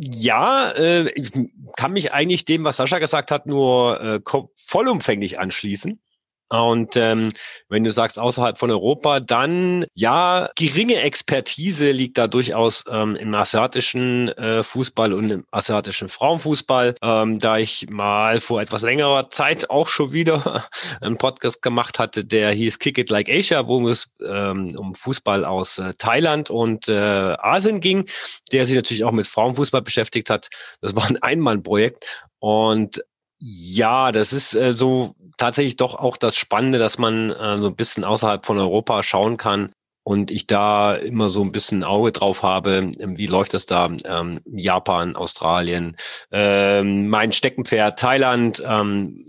Ja, 0.00 0.70
äh, 0.70 1.10
ich 1.10 1.32
kann 1.76 1.92
mich 1.92 2.12
eigentlich 2.12 2.44
dem, 2.44 2.64
was 2.64 2.76
Sascha 2.76 2.98
gesagt 2.98 3.30
hat, 3.30 3.46
nur 3.46 4.00
äh, 4.00 4.20
vollumfänglich 4.56 5.38
anschließen. 5.38 6.00
Und 6.48 6.96
ähm, 6.96 7.30
wenn 7.68 7.82
du 7.82 7.90
sagst 7.90 8.18
außerhalb 8.18 8.56
von 8.56 8.70
Europa, 8.70 9.20
dann 9.20 9.84
ja, 9.94 10.48
geringe 10.54 11.00
Expertise 11.02 11.90
liegt 11.90 12.18
da 12.18 12.28
durchaus 12.28 12.84
ähm, 12.88 13.16
im 13.16 13.34
asiatischen 13.34 14.28
äh, 14.28 14.62
Fußball 14.62 15.12
und 15.12 15.30
im 15.30 15.44
asiatischen 15.50 16.08
Frauenfußball. 16.08 16.94
Ähm, 17.02 17.40
da 17.40 17.58
ich 17.58 17.90
mal 17.90 18.38
vor 18.40 18.60
etwas 18.60 18.82
längerer 18.82 19.28
Zeit 19.30 19.70
auch 19.70 19.88
schon 19.88 20.12
wieder 20.12 20.64
einen 21.00 21.18
Podcast 21.18 21.62
gemacht 21.62 21.98
hatte, 21.98 22.24
der 22.24 22.52
hieß 22.52 22.78
Kick 22.78 22.98
It 22.98 23.10
Like 23.10 23.28
Asia, 23.28 23.66
wo 23.66 23.88
es 23.88 24.12
ähm, 24.24 24.68
um 24.76 24.94
Fußball 24.94 25.44
aus 25.44 25.78
äh, 25.78 25.94
Thailand 25.98 26.50
und 26.50 26.88
äh, 26.88 26.92
Asien 26.92 27.80
ging, 27.80 28.08
der 28.52 28.66
sich 28.66 28.76
natürlich 28.76 29.04
auch 29.04 29.12
mit 29.12 29.26
Frauenfußball 29.26 29.82
beschäftigt 29.82 30.30
hat. 30.30 30.48
Das 30.80 30.94
war 30.94 31.08
ein 31.08 31.20
Einmannprojekt. 31.20 32.06
Und 32.38 33.02
ja, 33.38 34.12
das 34.12 34.32
ist 34.32 34.54
äh, 34.54 34.72
so 34.72 35.14
tatsächlich 35.36 35.76
doch 35.76 35.96
auch 35.96 36.16
das 36.16 36.36
Spannende, 36.36 36.78
dass 36.78 36.98
man 36.98 37.30
äh, 37.30 37.58
so 37.58 37.68
ein 37.68 37.76
bisschen 37.76 38.04
außerhalb 38.04 38.44
von 38.46 38.58
Europa 38.58 39.02
schauen 39.02 39.36
kann, 39.36 39.72
und 40.06 40.30
ich 40.30 40.46
da 40.46 40.94
immer 40.94 41.28
so 41.28 41.42
ein 41.42 41.50
bisschen 41.50 41.82
Auge 41.82 42.12
drauf 42.12 42.44
habe, 42.44 42.92
ähm, 43.00 43.18
wie 43.18 43.26
läuft 43.26 43.54
das 43.54 43.66
da? 43.66 43.90
Ähm, 44.04 44.40
Japan, 44.46 45.16
Australien, 45.16 45.96
ähm, 46.30 47.08
mein 47.08 47.32
Steckenpferd 47.32 47.98
Thailand, 47.98 48.62
ähm, 48.64 49.24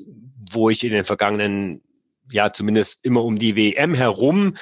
wo 0.51 0.69
ich 0.69 0.83
in 0.83 0.91
den 0.91 1.03
vergangenen 1.03 1.81
ja 2.31 2.53
zumindest 2.53 2.99
immer 3.03 3.23
um 3.23 3.39
die 3.39 3.55
WM 3.55 3.95
herum 3.95 4.55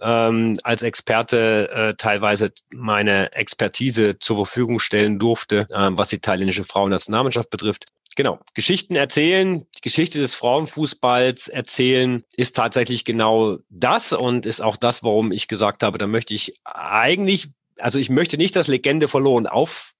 ähm, 0.00 0.56
als 0.62 0.82
Experte 0.82 1.68
äh, 1.70 1.94
teilweise 1.96 2.50
meine 2.72 3.32
Expertise 3.32 4.18
zur 4.18 4.36
Verfügung 4.36 4.78
stellen 4.78 5.18
durfte, 5.18 5.66
äh, 5.68 5.90
was 5.90 6.08
die 6.08 6.20
thailändische 6.20 6.64
Frauennationalmannschaft 6.64 7.50
betrifft. 7.50 7.86
Genau, 8.18 8.40
Geschichten 8.52 8.96
erzählen, 8.96 9.64
die 9.76 9.80
Geschichte 9.80 10.18
des 10.18 10.34
Frauenfußballs 10.34 11.46
erzählen 11.46 12.24
ist 12.34 12.56
tatsächlich 12.56 13.04
genau 13.04 13.58
das 13.68 14.12
und 14.12 14.44
ist 14.44 14.60
auch 14.60 14.76
das, 14.76 15.04
warum 15.04 15.30
ich 15.30 15.46
gesagt 15.46 15.84
habe, 15.84 15.98
da 15.98 16.08
möchte 16.08 16.34
ich 16.34 16.58
eigentlich, 16.64 17.46
also 17.78 18.00
ich 18.00 18.10
möchte 18.10 18.36
nicht, 18.36 18.56
dass 18.56 18.66
Legende 18.66 19.06
verloren 19.06 19.46
auf 19.46 19.92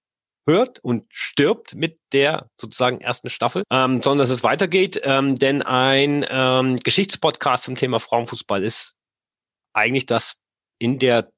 hört 0.49 0.81
und 0.81 1.05
stirbt 1.11 1.77
mit 1.77 2.01
der 2.13 2.51
sozusagen 2.61 3.01
ersten 3.01 3.31
Staffel, 3.31 3.63
ähm, 3.71 4.03
sondern 4.03 4.27
dass 4.27 4.31
es 4.31 4.43
weitergeht. 4.43 5.01
Ähm, 5.05 5.39
denn 5.39 5.63
ein 5.63 6.27
ähm, 6.29 6.75
Geschichtspodcast 6.79 7.63
zum 7.63 7.77
Thema 7.77 8.01
Frauenfußball 8.01 8.65
ist 8.65 8.97
eigentlich 9.75 10.07
das 10.07 10.39
in 10.81 10.99
der 10.99 11.31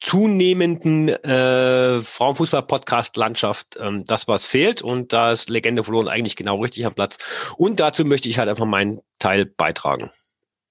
zunehmenden 0.00 1.08
äh, 1.08 2.00
Frauenfußball-Podcast-Landschaft 2.00 3.78
ähm, 3.80 4.04
das, 4.06 4.28
was 4.28 4.44
fehlt. 4.44 4.82
Und 4.82 5.12
da 5.12 5.32
ist 5.32 5.50
Legende 5.50 5.84
verloren 5.84 6.08
eigentlich 6.08 6.36
genau 6.36 6.60
richtig 6.60 6.86
am 6.86 6.94
Platz. 6.94 7.18
Und 7.56 7.80
dazu 7.80 8.04
möchte 8.04 8.28
ich 8.28 8.38
halt 8.38 8.48
einfach 8.48 8.66
meinen 8.66 9.00
Teil 9.18 9.46
beitragen. 9.46 10.10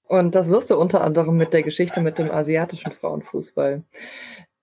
Und 0.07 0.33
das 0.33 0.50
wirst 0.50 0.71
du 0.71 0.77
unter 0.77 1.01
anderem 1.01 1.38
mit 1.38 1.53
der 1.53 1.62
Geschichte 1.62 2.01
mit 2.01 2.17
dem 2.17 2.31
asiatischen 2.31 2.91
Frauenfußball. 2.91 3.83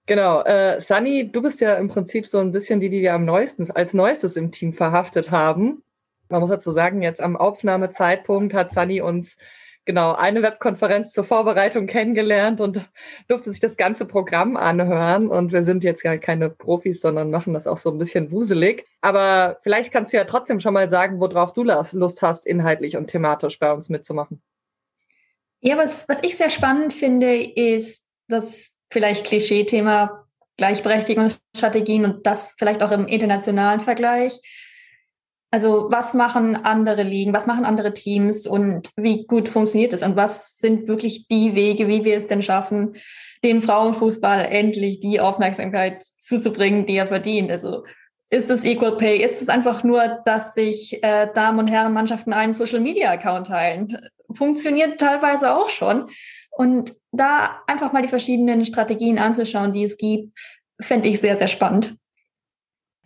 Genau, 0.06 0.42
äh, 0.42 0.80
Sunny, 0.80 1.30
du 1.30 1.42
bist 1.42 1.60
ja 1.60 1.74
im 1.74 1.88
Prinzip 1.88 2.26
so 2.26 2.38
ein 2.38 2.52
bisschen 2.52 2.80
die, 2.80 2.90
die 2.90 3.00
wir 3.00 3.14
am 3.14 3.24
neuesten, 3.24 3.70
als 3.70 3.92
neuestes 3.92 4.36
im 4.36 4.52
Team 4.52 4.72
verhaftet 4.72 5.30
haben. 5.30 5.82
Man 6.28 6.40
muss 6.40 6.50
dazu 6.50 6.72
sagen, 6.72 7.02
jetzt 7.02 7.20
am 7.20 7.36
Aufnahmezeitpunkt 7.36 8.54
hat 8.54 8.72
Sunny 8.72 9.00
uns 9.00 9.36
genau 9.86 10.14
eine 10.14 10.42
Webkonferenz 10.42 11.12
zur 11.12 11.24
Vorbereitung 11.24 11.86
kennengelernt 11.86 12.60
und 12.60 12.86
durfte 13.28 13.50
sich 13.50 13.60
das 13.60 13.76
ganze 13.76 14.04
Programm 14.04 14.56
anhören. 14.56 15.28
Und 15.28 15.52
wir 15.52 15.62
sind 15.62 15.84
jetzt 15.84 16.02
ja 16.02 16.18
keine 16.18 16.50
Profis, 16.50 17.00
sondern 17.00 17.30
machen 17.30 17.54
das 17.54 17.66
auch 17.66 17.78
so 17.78 17.90
ein 17.90 17.98
bisschen 17.98 18.30
wuselig. 18.30 18.84
Aber 19.00 19.58
vielleicht 19.62 19.92
kannst 19.92 20.12
du 20.12 20.18
ja 20.18 20.24
trotzdem 20.24 20.60
schon 20.60 20.74
mal 20.74 20.90
sagen, 20.90 21.20
worauf 21.20 21.52
du 21.52 21.62
Lust 21.62 22.20
hast, 22.20 22.46
inhaltlich 22.46 22.96
und 22.96 23.06
thematisch 23.06 23.58
bei 23.58 23.72
uns 23.72 23.88
mitzumachen. 23.88 24.42
Ja, 25.60 25.78
was, 25.78 26.08
was 26.08 26.22
ich 26.22 26.36
sehr 26.36 26.50
spannend 26.50 26.92
finde, 26.92 27.34
ist 27.34 28.04
das 28.28 28.76
vielleicht 28.90 29.24
Klischee-Thema 29.26 30.26
Gleichberechtigungsstrategien 30.58 32.04
und 32.04 32.26
das 32.26 32.54
vielleicht 32.58 32.82
auch 32.82 32.90
im 32.90 33.06
internationalen 33.06 33.80
Vergleich. 33.80 34.40
Also 35.56 35.86
was 35.88 36.12
machen 36.12 36.54
andere 36.54 37.02
Ligen, 37.02 37.32
was 37.32 37.46
machen 37.46 37.64
andere 37.64 37.94
Teams 37.94 38.46
und 38.46 38.90
wie 38.94 39.24
gut 39.24 39.48
funktioniert 39.48 39.94
es 39.94 40.02
und 40.02 40.14
was 40.14 40.58
sind 40.58 40.86
wirklich 40.86 41.28
die 41.28 41.54
Wege, 41.54 41.88
wie 41.88 42.04
wir 42.04 42.18
es 42.18 42.26
denn 42.26 42.42
schaffen, 42.42 42.96
dem 43.42 43.62
Frauenfußball 43.62 44.44
endlich 44.44 45.00
die 45.00 45.18
Aufmerksamkeit 45.18 46.04
zuzubringen, 46.18 46.84
die 46.84 46.96
er 46.96 47.06
verdient. 47.06 47.50
Also 47.50 47.84
ist 48.28 48.50
es 48.50 48.66
Equal 48.66 48.98
Pay? 48.98 49.24
Ist 49.24 49.40
es 49.40 49.48
einfach 49.48 49.82
nur, 49.82 50.20
dass 50.26 50.52
sich 50.52 51.02
äh, 51.02 51.28
Damen 51.32 51.60
und 51.60 51.68
Herren 51.68 51.94
Mannschaften 51.94 52.34
einen 52.34 52.52
Social 52.52 52.80
Media 52.80 53.10
Account 53.10 53.46
teilen? 53.46 53.96
Funktioniert 54.30 55.00
teilweise 55.00 55.56
auch 55.56 55.70
schon. 55.70 56.10
Und 56.50 56.92
da 57.12 57.62
einfach 57.66 57.94
mal 57.94 58.02
die 58.02 58.08
verschiedenen 58.08 58.66
Strategien 58.66 59.18
anzuschauen, 59.18 59.72
die 59.72 59.84
es 59.84 59.96
gibt, 59.96 60.38
fände 60.78 61.08
ich 61.08 61.18
sehr, 61.18 61.38
sehr 61.38 61.48
spannend. 61.48 61.96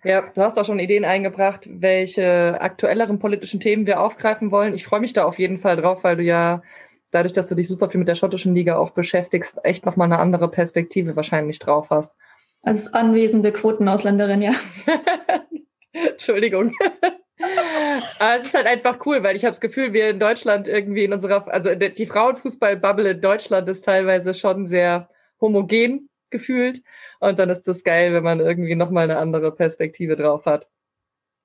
Ja, 0.02 0.23
du 0.23 0.40
hast 0.40 0.59
auch 0.59 0.64
schon 0.64 0.78
Ideen 0.78 1.04
eingebracht, 1.04 1.69
welche 1.69 2.59
aktuelleren 2.61 3.19
politischen 3.19 3.61
Themen 3.61 3.87
wir 3.87 4.00
aufgreifen 4.00 4.50
wollen. 4.50 4.75
Ich 4.75 4.85
freue 4.85 5.00
mich 5.00 5.12
da 5.12 5.25
auf 5.25 5.38
jeden 5.38 5.59
Fall 5.59 5.76
drauf, 5.76 6.04
weil 6.04 6.16
du 6.16 6.23
ja 6.23 6.62
dadurch, 7.11 7.35
dass 7.35 7.49
du 7.49 7.54
dich 7.54 7.69
super 7.69 7.90
viel 7.90 7.99
mit 7.99 8.09
der 8.09 8.14
schottischen 8.14 8.54
Liga 8.54 8.76
auch 8.76 8.90
beschäftigst, 8.90 9.59
echt 9.62 9.85
nochmal 9.85 10.07
eine 10.07 10.19
andere 10.19 10.49
Perspektive 10.49 11.16
wahrscheinlich 11.16 11.59
drauf 11.59 11.90
hast. 11.90 12.14
Als 12.62 12.92
anwesende 12.92 13.52
Quotenausländerin, 13.52 14.42
ja. 14.42 14.52
Entschuldigung. 15.92 16.75
Aber 18.19 18.37
es 18.37 18.45
ist 18.45 18.54
halt 18.54 18.66
einfach 18.66 19.04
cool, 19.07 19.23
weil 19.23 19.37
ich 19.37 19.45
habe 19.45 19.52
das 19.52 19.61
Gefühl, 19.61 19.92
wir 19.92 20.11
in 20.11 20.21
Deutschland 20.21 20.69
irgendwie 20.69 21.04
in 21.04 21.12
unserer, 21.12 21.49
also 21.49 21.75
die 21.75 22.07
Frauenfußball-Bubble 22.07 23.12
in 23.12 23.21
Deutschland 23.21 23.69
ist 23.69 23.85
teilweise 23.85 24.35
schon 24.35 24.66
sehr 24.66 25.09
homogen 25.40 26.11
gefühlt. 26.28 26.83
Und 27.21 27.39
dann 27.39 27.50
ist 27.50 27.69
das 27.69 27.85
geil, 27.85 28.12
wenn 28.12 28.25
man 28.25 28.41
irgendwie 28.41 28.75
nochmal 28.75 29.05
eine 29.05 29.19
andere 29.19 29.53
Perspektive 29.53 30.17
drauf 30.17 30.47
hat. 30.47 30.67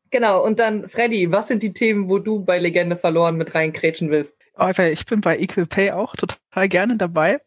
Genau, 0.09 0.43
und 0.43 0.59
dann, 0.59 0.87
Freddy, 0.87 1.31
was 1.31 1.47
sind 1.47 1.61
die 1.61 1.73
Themen, 1.73 2.09
wo 2.09 2.19
du 2.19 2.43
bei 2.43 2.57
Legende 2.57 2.95
verloren 2.95 3.35
mit 3.35 3.53
reinkrätschen 3.53 4.09
willst? 4.09 4.33
Oh, 4.57 4.69
ich 4.69 5.05
bin 5.05 5.19
bei 5.19 5.37
Equal 5.37 5.65
Pay 5.65 5.91
auch 5.91 6.15
total 6.15 6.69
gerne 6.69 6.95
dabei. 6.95 7.41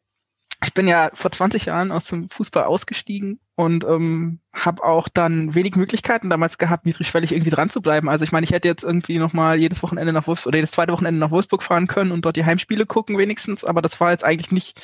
Ich 0.63 0.75
bin 0.75 0.89
ja 0.89 1.11
vor 1.15 1.31
20 1.31 1.67
Jahren 1.67 1.93
aus 1.93 2.07
dem 2.07 2.29
Fußball 2.29 2.65
ausgestiegen 2.65 3.39
und 3.55 3.85
ähm, 3.85 4.41
habe 4.53 4.83
auch 4.83 5.09
dann 5.09 5.55
wenig 5.55 5.77
Möglichkeiten 5.77 6.31
damals 6.31 6.59
gehabt, 6.59 6.85
niedrigschwellig 6.85 7.33
irgendwie 7.33 7.51
dran 7.51 7.71
zu 7.71 7.81
bleiben. 7.81 8.09
Also 8.09 8.25
ich 8.25 8.33
meine, 8.33 8.45
ich 8.45 8.51
hätte 8.51 8.67
jetzt 8.67 8.83
irgendwie 8.83 9.19
nochmal 9.19 9.59
jedes 9.59 9.83
Wochenende 9.85 10.13
nach 10.13 10.27
Wolfsburg 10.27 10.51
oder 10.51 10.59
jedes 10.59 10.73
zweite 10.73 10.93
Wochenende 10.93 11.21
nach 11.21 11.31
Wolfsburg 11.31 11.63
fahren 11.63 11.87
können 11.87 12.11
und 12.11 12.25
dort 12.25 12.37
die 12.37 12.45
Heimspiele 12.45 12.87
gucken 12.87 13.17
wenigstens, 13.19 13.65
aber 13.65 13.81
das 13.83 14.01
war 14.01 14.11
jetzt 14.11 14.25
eigentlich 14.25 14.51
nicht 14.51 14.81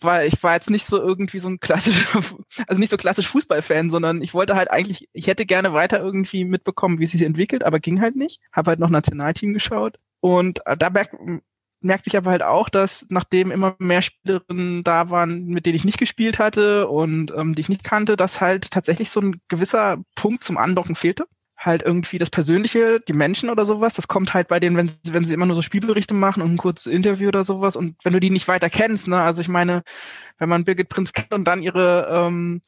weil 0.00 0.28
ich 0.28 0.42
war 0.42 0.54
jetzt 0.54 0.70
nicht 0.70 0.86
so 0.86 1.00
irgendwie 1.00 1.38
so 1.38 1.48
ein 1.48 1.60
klassischer, 1.60 2.22
also 2.66 2.80
nicht 2.80 2.90
so 2.90 2.96
klassisch 2.96 3.28
Fußballfan, 3.28 3.90
sondern 3.90 4.22
ich 4.22 4.34
wollte 4.34 4.56
halt 4.56 4.70
eigentlich, 4.70 5.08
ich 5.12 5.26
hätte 5.26 5.46
gerne 5.46 5.72
weiter 5.72 6.00
irgendwie 6.00 6.44
mitbekommen, 6.44 6.98
wie 6.98 7.06
sie 7.06 7.18
sich 7.18 7.26
entwickelt, 7.26 7.64
aber 7.64 7.78
ging 7.78 8.00
halt 8.00 8.16
nicht. 8.16 8.40
Habe 8.52 8.70
halt 8.70 8.80
noch 8.80 8.90
Nationalteam 8.90 9.52
geschaut 9.54 9.98
und 10.20 10.66
äh, 10.66 10.76
da 10.76 10.90
merk, 10.90 11.16
merkte 11.80 12.08
ich 12.08 12.16
aber 12.16 12.30
halt 12.30 12.42
auch, 12.42 12.68
dass 12.68 13.06
nachdem 13.08 13.50
immer 13.50 13.76
mehr 13.78 14.02
Spielerinnen 14.02 14.82
da 14.84 15.10
waren, 15.10 15.46
mit 15.46 15.66
denen 15.66 15.76
ich 15.76 15.84
nicht 15.84 15.98
gespielt 15.98 16.38
hatte 16.38 16.88
und 16.88 17.32
ähm, 17.36 17.54
die 17.54 17.60
ich 17.60 17.68
nicht 17.68 17.84
kannte, 17.84 18.16
dass 18.16 18.40
halt 18.40 18.70
tatsächlich 18.70 19.10
so 19.10 19.20
ein 19.20 19.40
gewisser 19.48 19.98
Punkt 20.14 20.44
zum 20.44 20.58
Andocken 20.58 20.94
fehlte 20.94 21.26
halt 21.58 21.82
irgendwie 21.82 22.18
das 22.18 22.30
Persönliche, 22.30 23.00
die 23.00 23.12
Menschen 23.12 23.50
oder 23.50 23.66
sowas, 23.66 23.94
das 23.94 24.06
kommt 24.06 24.32
halt 24.32 24.46
bei 24.46 24.60
denen, 24.60 24.76
wenn, 24.76 24.92
wenn 25.02 25.24
sie 25.24 25.34
immer 25.34 25.46
nur 25.46 25.56
so 25.56 25.62
Spielberichte 25.62 26.14
machen 26.14 26.42
und 26.42 26.54
ein 26.54 26.56
kurzes 26.56 26.86
Interview 26.86 27.28
oder 27.28 27.42
sowas 27.42 27.74
und 27.74 27.96
wenn 28.04 28.12
du 28.12 28.20
die 28.20 28.30
nicht 28.30 28.46
weiter 28.46 28.70
kennst, 28.70 29.08
ne, 29.08 29.20
also 29.20 29.40
ich 29.40 29.48
meine, 29.48 29.82
wenn 30.38 30.48
man 30.48 30.64
Birgit 30.64 30.88
Prinz 30.88 31.12
kennt 31.12 31.34
und 31.34 31.44
dann 31.44 31.62
ihre 31.62 32.08
ähm, 32.10 32.60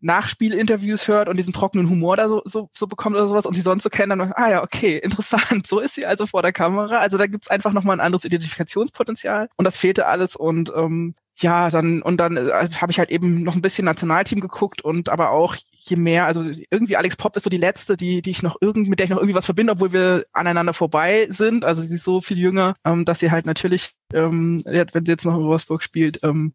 Nachspielinterviews 0.00 1.06
hört 1.06 1.28
und 1.28 1.36
diesen 1.36 1.52
trockenen 1.52 1.88
Humor 1.88 2.16
da 2.16 2.28
so, 2.28 2.42
so, 2.44 2.68
so 2.76 2.88
bekommt 2.88 3.14
oder 3.14 3.28
sowas 3.28 3.46
und 3.46 3.54
sie 3.54 3.60
sonst 3.60 3.84
so 3.84 3.90
kennen, 3.90 4.18
dann, 4.18 4.32
ah 4.32 4.50
ja, 4.50 4.62
okay, 4.62 4.98
interessant, 5.02 5.66
so 5.66 5.78
ist 5.78 5.94
sie 5.94 6.04
also 6.04 6.26
vor 6.26 6.42
der 6.42 6.52
Kamera. 6.52 6.98
Also 6.98 7.16
da 7.16 7.26
gibt's 7.28 7.48
einfach 7.48 7.72
nochmal 7.72 7.96
ein 7.96 8.04
anderes 8.04 8.24
Identifikationspotenzial 8.24 9.48
und 9.56 9.64
das 9.64 9.78
fehlte 9.78 10.06
alles 10.06 10.34
und 10.34 10.72
ähm, 10.74 11.14
ja, 11.36 11.70
dann 11.70 12.02
und 12.02 12.18
dann 12.18 12.36
äh, 12.36 12.68
habe 12.80 12.92
ich 12.92 12.98
halt 12.98 13.10
eben 13.10 13.42
noch 13.42 13.54
ein 13.54 13.62
bisschen 13.62 13.84
Nationalteam 13.84 14.40
geguckt 14.40 14.82
und 14.82 15.08
aber 15.08 15.30
auch 15.30 15.56
je 15.84 15.96
mehr, 15.96 16.26
also 16.26 16.42
irgendwie 16.70 16.96
Alex 16.96 17.16
Pop 17.16 17.36
ist 17.36 17.42
so 17.42 17.50
die 17.50 17.56
letzte, 17.56 17.96
die, 17.96 18.22
die 18.22 18.30
ich 18.30 18.42
noch 18.42 18.56
irgendwie, 18.60 18.90
mit 18.90 19.00
der 19.00 19.04
ich 19.04 19.10
noch 19.10 19.18
irgendwie 19.18 19.34
was 19.34 19.46
verbinde, 19.46 19.72
obwohl 19.72 19.92
wir 19.92 20.24
aneinander 20.32 20.74
vorbei 20.74 21.26
sind. 21.30 21.64
Also 21.64 21.82
sie 21.82 21.96
ist 21.96 22.04
so 22.04 22.20
viel 22.20 22.38
jünger, 22.38 22.74
ähm, 22.84 23.04
dass 23.04 23.18
sie 23.18 23.30
halt 23.30 23.46
natürlich, 23.46 23.94
ähm, 24.14 24.62
wenn 24.64 25.04
sie 25.04 25.12
jetzt 25.12 25.24
noch 25.24 25.36
in 25.36 25.44
Wolfsburg 25.44 25.82
spielt, 25.82 26.22
ähm, 26.22 26.54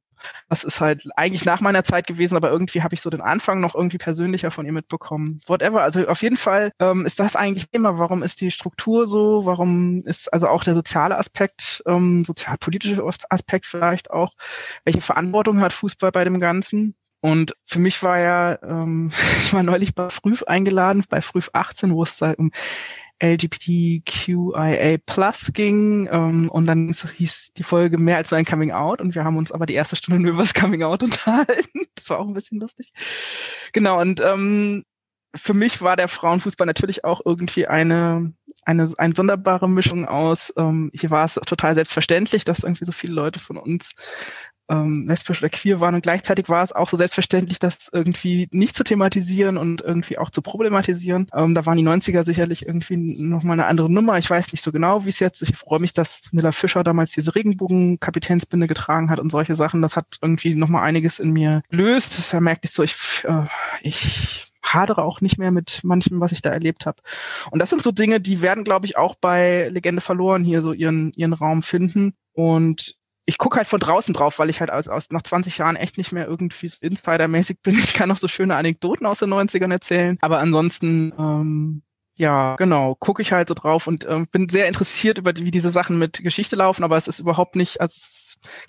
das 0.49 0.63
ist 0.63 0.81
halt 0.81 1.07
eigentlich 1.15 1.45
nach 1.45 1.61
meiner 1.61 1.83
Zeit 1.83 2.07
gewesen, 2.07 2.35
aber 2.35 2.49
irgendwie 2.49 2.81
habe 2.81 2.95
ich 2.95 3.01
so 3.01 3.09
den 3.09 3.21
Anfang 3.21 3.59
noch 3.59 3.75
irgendwie 3.75 3.99
persönlicher 3.99 4.49
von 4.49 4.65
ihr 4.65 4.71
mitbekommen. 4.71 5.41
Whatever. 5.45 5.83
Also 5.83 6.07
auf 6.07 6.21
jeden 6.21 6.37
Fall 6.37 6.71
ähm, 6.79 7.05
ist 7.05 7.19
das 7.19 7.35
eigentlich 7.35 7.67
immer, 7.71 7.99
warum 7.99 8.23
ist 8.23 8.41
die 8.41 8.49
Struktur 8.49 9.07
so, 9.07 9.45
warum 9.45 9.99
ist 10.05 10.33
also 10.33 10.47
auch 10.47 10.63
der 10.63 10.73
soziale 10.73 11.17
Aspekt, 11.17 11.83
ähm, 11.85 12.25
sozialpolitische 12.25 13.03
Aspekt 13.29 13.65
vielleicht 13.65 14.09
auch, 14.09 14.33
welche 14.85 15.01
Verantwortung 15.01 15.59
hat 15.61 15.73
Fußball 15.73 16.11
bei 16.11 16.23
dem 16.23 16.39
Ganzen? 16.39 16.95
Und 17.21 17.53
für 17.65 17.79
mich 17.79 18.03
war 18.03 18.19
ja, 18.19 18.59
ähm, 18.61 19.11
ich 19.43 19.53
war 19.53 19.63
neulich 19.63 19.95
bei 19.95 20.09
Früh 20.09 20.35
eingeladen, 20.45 21.03
bei 21.09 21.21
Früh 21.21 21.41
18, 21.53 21.93
wo 21.93 22.03
es 22.03 22.21
um 22.21 22.51
LGBTQIA 23.21 24.97
Plus 25.05 25.51
ging 25.53 26.07
ähm, 26.11 26.49
und 26.49 26.67
dann 26.67 26.93
hieß 26.93 27.53
die 27.57 27.63
Folge 27.63 27.97
mehr 27.97 28.17
als 28.17 28.29
so 28.29 28.35
ein 28.35 28.45
Coming 28.45 28.71
Out 28.71 29.01
und 29.01 29.15
wir 29.15 29.23
haben 29.23 29.37
uns 29.37 29.51
aber 29.51 29.65
die 29.65 29.73
erste 29.73 29.95
Stunde 29.95 30.21
nur 30.21 30.31
über 30.33 30.43
das 30.43 30.53
Coming 30.53 30.83
Out 30.83 31.03
unterhalten. 31.03 31.81
Das 31.95 32.11
war 32.11 32.19
auch 32.19 32.27
ein 32.27 32.35
bisschen 32.35 32.59
lustig. 32.59 32.91
Genau, 33.73 33.99
und 33.99 34.21
ähm, 34.21 34.83
für 35.35 35.55
mich 35.55 35.81
war 35.81 35.95
der 35.95 36.07
Frauenfußball 36.07 36.67
natürlich 36.67 37.03
auch 37.03 37.21
irgendwie 37.25 37.65
eine, 37.65 38.33
eine, 38.65 38.93
eine 38.97 39.15
sonderbare 39.15 39.67
Mischung 39.67 40.07
aus, 40.07 40.53
ähm, 40.57 40.91
hier 40.93 41.09
war 41.09 41.25
es 41.25 41.33
total 41.33 41.73
selbstverständlich, 41.73 42.45
dass 42.45 42.63
irgendwie 42.63 42.85
so 42.85 42.91
viele 42.91 43.13
Leute 43.13 43.39
von 43.39 43.57
uns 43.57 43.93
ähm, 44.69 45.07
lesbisch 45.07 45.41
oder 45.41 45.49
queer 45.49 45.79
waren 45.79 45.95
und 45.95 46.01
gleichzeitig 46.01 46.49
war 46.49 46.63
es 46.63 46.73
auch 46.73 46.89
so 46.89 46.97
selbstverständlich, 46.97 47.59
das 47.59 47.89
irgendwie 47.91 48.47
nicht 48.51 48.75
zu 48.75 48.83
thematisieren 48.83 49.57
und 49.57 49.81
irgendwie 49.81 50.17
auch 50.17 50.29
zu 50.29 50.41
problematisieren. 50.41 51.27
Ähm, 51.33 51.55
da 51.55 51.65
waren 51.65 51.77
die 51.77 51.83
90er 51.83 52.23
sicherlich 52.23 52.65
irgendwie 52.65 52.97
nochmal 52.97 53.53
eine 53.53 53.67
andere 53.67 53.91
Nummer. 53.91 54.17
Ich 54.17 54.29
weiß 54.29 54.51
nicht 54.51 54.63
so 54.63 54.71
genau, 54.71 55.05
wie 55.05 55.09
es 55.09 55.19
jetzt. 55.19 55.41
Ich 55.41 55.55
freue 55.55 55.79
mich, 55.79 55.93
dass 55.93 56.29
Miller 56.31 56.51
Fischer 56.51 56.83
damals 56.83 57.11
diese 57.11 57.35
Regenbogen-Kapitänsbinde 57.35 58.67
getragen 58.67 59.09
hat 59.09 59.19
und 59.19 59.31
solche 59.31 59.55
Sachen. 59.55 59.81
Das 59.81 59.95
hat 59.95 60.07
irgendwie 60.21 60.55
nochmal 60.55 60.83
einiges 60.83 61.19
in 61.19 61.31
mir 61.31 61.61
löst. 61.69 62.33
Da 62.33 62.39
merkte 62.39 62.67
ich 62.67 62.73
so, 62.73 62.83
ich, 62.83 62.95
äh, 63.25 63.45
ich 63.81 64.51
hadere 64.61 65.03
auch 65.03 65.21
nicht 65.21 65.37
mehr 65.37 65.51
mit 65.51 65.83
manchem, 65.83 66.19
was 66.19 66.31
ich 66.31 66.41
da 66.41 66.49
erlebt 66.49 66.85
habe. 66.85 67.01
Und 67.51 67.59
das 67.59 67.69
sind 67.69 67.81
so 67.81 67.91
Dinge, 67.91 68.19
die 68.19 68.41
werden, 68.41 68.63
glaube 68.63 68.85
ich, 68.85 68.97
auch 68.97 69.15
bei 69.15 69.69
Legende 69.69 70.01
verloren 70.01 70.43
hier 70.43 70.61
so 70.61 70.73
ihren, 70.73 71.11
ihren 71.15 71.33
Raum 71.33 71.61
finden. 71.61 72.13
Und 72.33 72.95
ich 73.27 73.37
gucke 73.37 73.57
halt 73.57 73.67
von 73.67 73.81
draußen 73.81 74.13
drauf, 74.13 74.39
weil 74.39 74.49
ich 74.49 74.61
halt 74.61 74.71
aus, 74.71 74.87
aus 74.87 75.09
nach 75.11 75.21
20 75.21 75.57
Jahren 75.57 75.75
echt 75.75 75.97
nicht 75.97 76.13
mehr 76.13 76.25
irgendwie 76.25 76.67
so 76.69 76.77
insidermäßig 76.81 77.61
bin. 77.61 77.77
Ich 77.87 77.93
kann 77.93 78.09
noch 78.09 78.17
so 78.17 78.27
schöne 78.27 78.55
Anekdoten 78.55 79.05
aus 79.05 79.19
den 79.19 79.33
90ern 79.33 79.71
erzählen. 79.71 80.17
Aber 80.21 80.39
ansonsten, 80.39 81.13
ähm, 81.19 81.83
ja, 82.17 82.55
genau, 82.55 82.95
gucke 82.95 83.21
ich 83.21 83.33
halt 83.33 83.49
so 83.49 83.53
drauf 83.53 83.85
und 83.85 84.05
äh, 84.05 84.23
bin 84.31 84.47
sehr 84.49 84.67
interessiert 84.67 85.17
über 85.17 85.35
wie 85.35 85.51
diese 85.51 85.69
Sachen 85.69 85.99
mit 85.99 86.23
Geschichte 86.23 86.55
laufen, 86.55 86.83
aber 86.83 86.97
es 86.97 87.07
ist 87.07 87.19
überhaupt 87.19 87.55
nicht, 87.55 87.81
also 87.81 87.93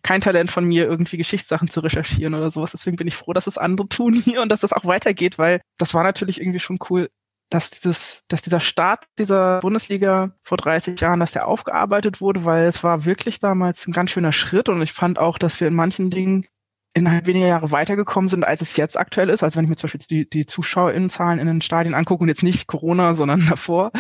kein 0.03 0.21
Talent 0.21 0.51
von 0.51 0.65
mir, 0.65 0.87
irgendwie 0.87 1.17
Geschichtssachen 1.17 1.71
zu 1.71 1.81
recherchieren 1.81 2.35
oder 2.35 2.51
sowas. 2.51 2.73
Deswegen 2.73 2.97
bin 2.97 3.07
ich 3.07 3.17
froh, 3.17 3.33
dass 3.33 3.47
es 3.47 3.59
andere 3.59 3.89
tun 3.89 4.15
hier 4.15 4.43
und 4.43 4.51
dass 4.51 4.61
das 4.61 4.73
auch 4.73 4.85
weitergeht, 4.85 5.39
weil 5.39 5.61
das 5.79 5.95
war 5.95 6.03
natürlich 6.03 6.41
irgendwie 6.41 6.59
schon 6.59 6.79
cool, 6.91 7.11
dass 7.51 7.71
dieses, 7.71 8.25
dass 8.29 8.43
dieser 8.43 8.61
Start 8.61 9.07
dieser 9.19 9.61
Bundesliga 9.61 10.33
vor 10.43 10.59
30 10.59 11.01
Jahren, 11.01 11.21
dass 11.21 11.33
der 11.33 11.49
aufgearbeitet 11.49 12.21
wurde, 12.21 12.45
weil 12.45 12.67
es 12.67 12.85
war 12.85 13.05
wirklich 13.05 13.39
damals 13.39 13.87
ein 13.87 13.93
ganz 13.93 14.11
schöner 14.11 14.33
Schritt 14.33 14.69
und 14.69 14.83
ich 14.83 14.93
fand 14.93 15.19
auch, 15.19 15.39
dass 15.39 15.61
wir 15.61 15.69
in 15.69 15.75
manchen 15.75 16.11
Dingen 16.11 16.47
innerhalb 16.95 17.27
weniger 17.27 17.47
Jahre 17.47 17.71
weitergekommen 17.71 18.29
sind, 18.29 18.45
als 18.45 18.61
es 18.61 18.77
jetzt 18.77 18.99
aktuell 18.99 19.29
ist. 19.29 19.43
Also 19.43 19.57
wenn 19.57 19.65
ich 19.65 19.71
mir 19.71 19.77
zum 19.77 19.89
Beispiel 19.89 20.25
die, 20.25 20.29
die 20.29 20.47
ZuschauerInnenzahlen 20.47 21.39
in 21.39 21.47
den 21.47 21.63
Stadien 21.63 21.95
angucke 21.95 22.23
und 22.23 22.29
jetzt 22.29 22.43
nicht 22.43 22.67
Corona, 22.67 23.15
sondern 23.15 23.47
davor. 23.49 23.93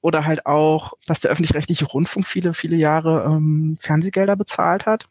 Oder 0.00 0.26
halt 0.26 0.46
auch, 0.46 0.92
dass 1.06 1.20
der 1.20 1.30
öffentlich-rechtliche 1.30 1.86
Rundfunk 1.86 2.26
viele, 2.26 2.52
viele 2.52 2.76
Jahre 2.76 3.24
ähm, 3.26 3.78
Fernsehgelder 3.80 4.36
bezahlt 4.36 4.86
hat 4.86 5.06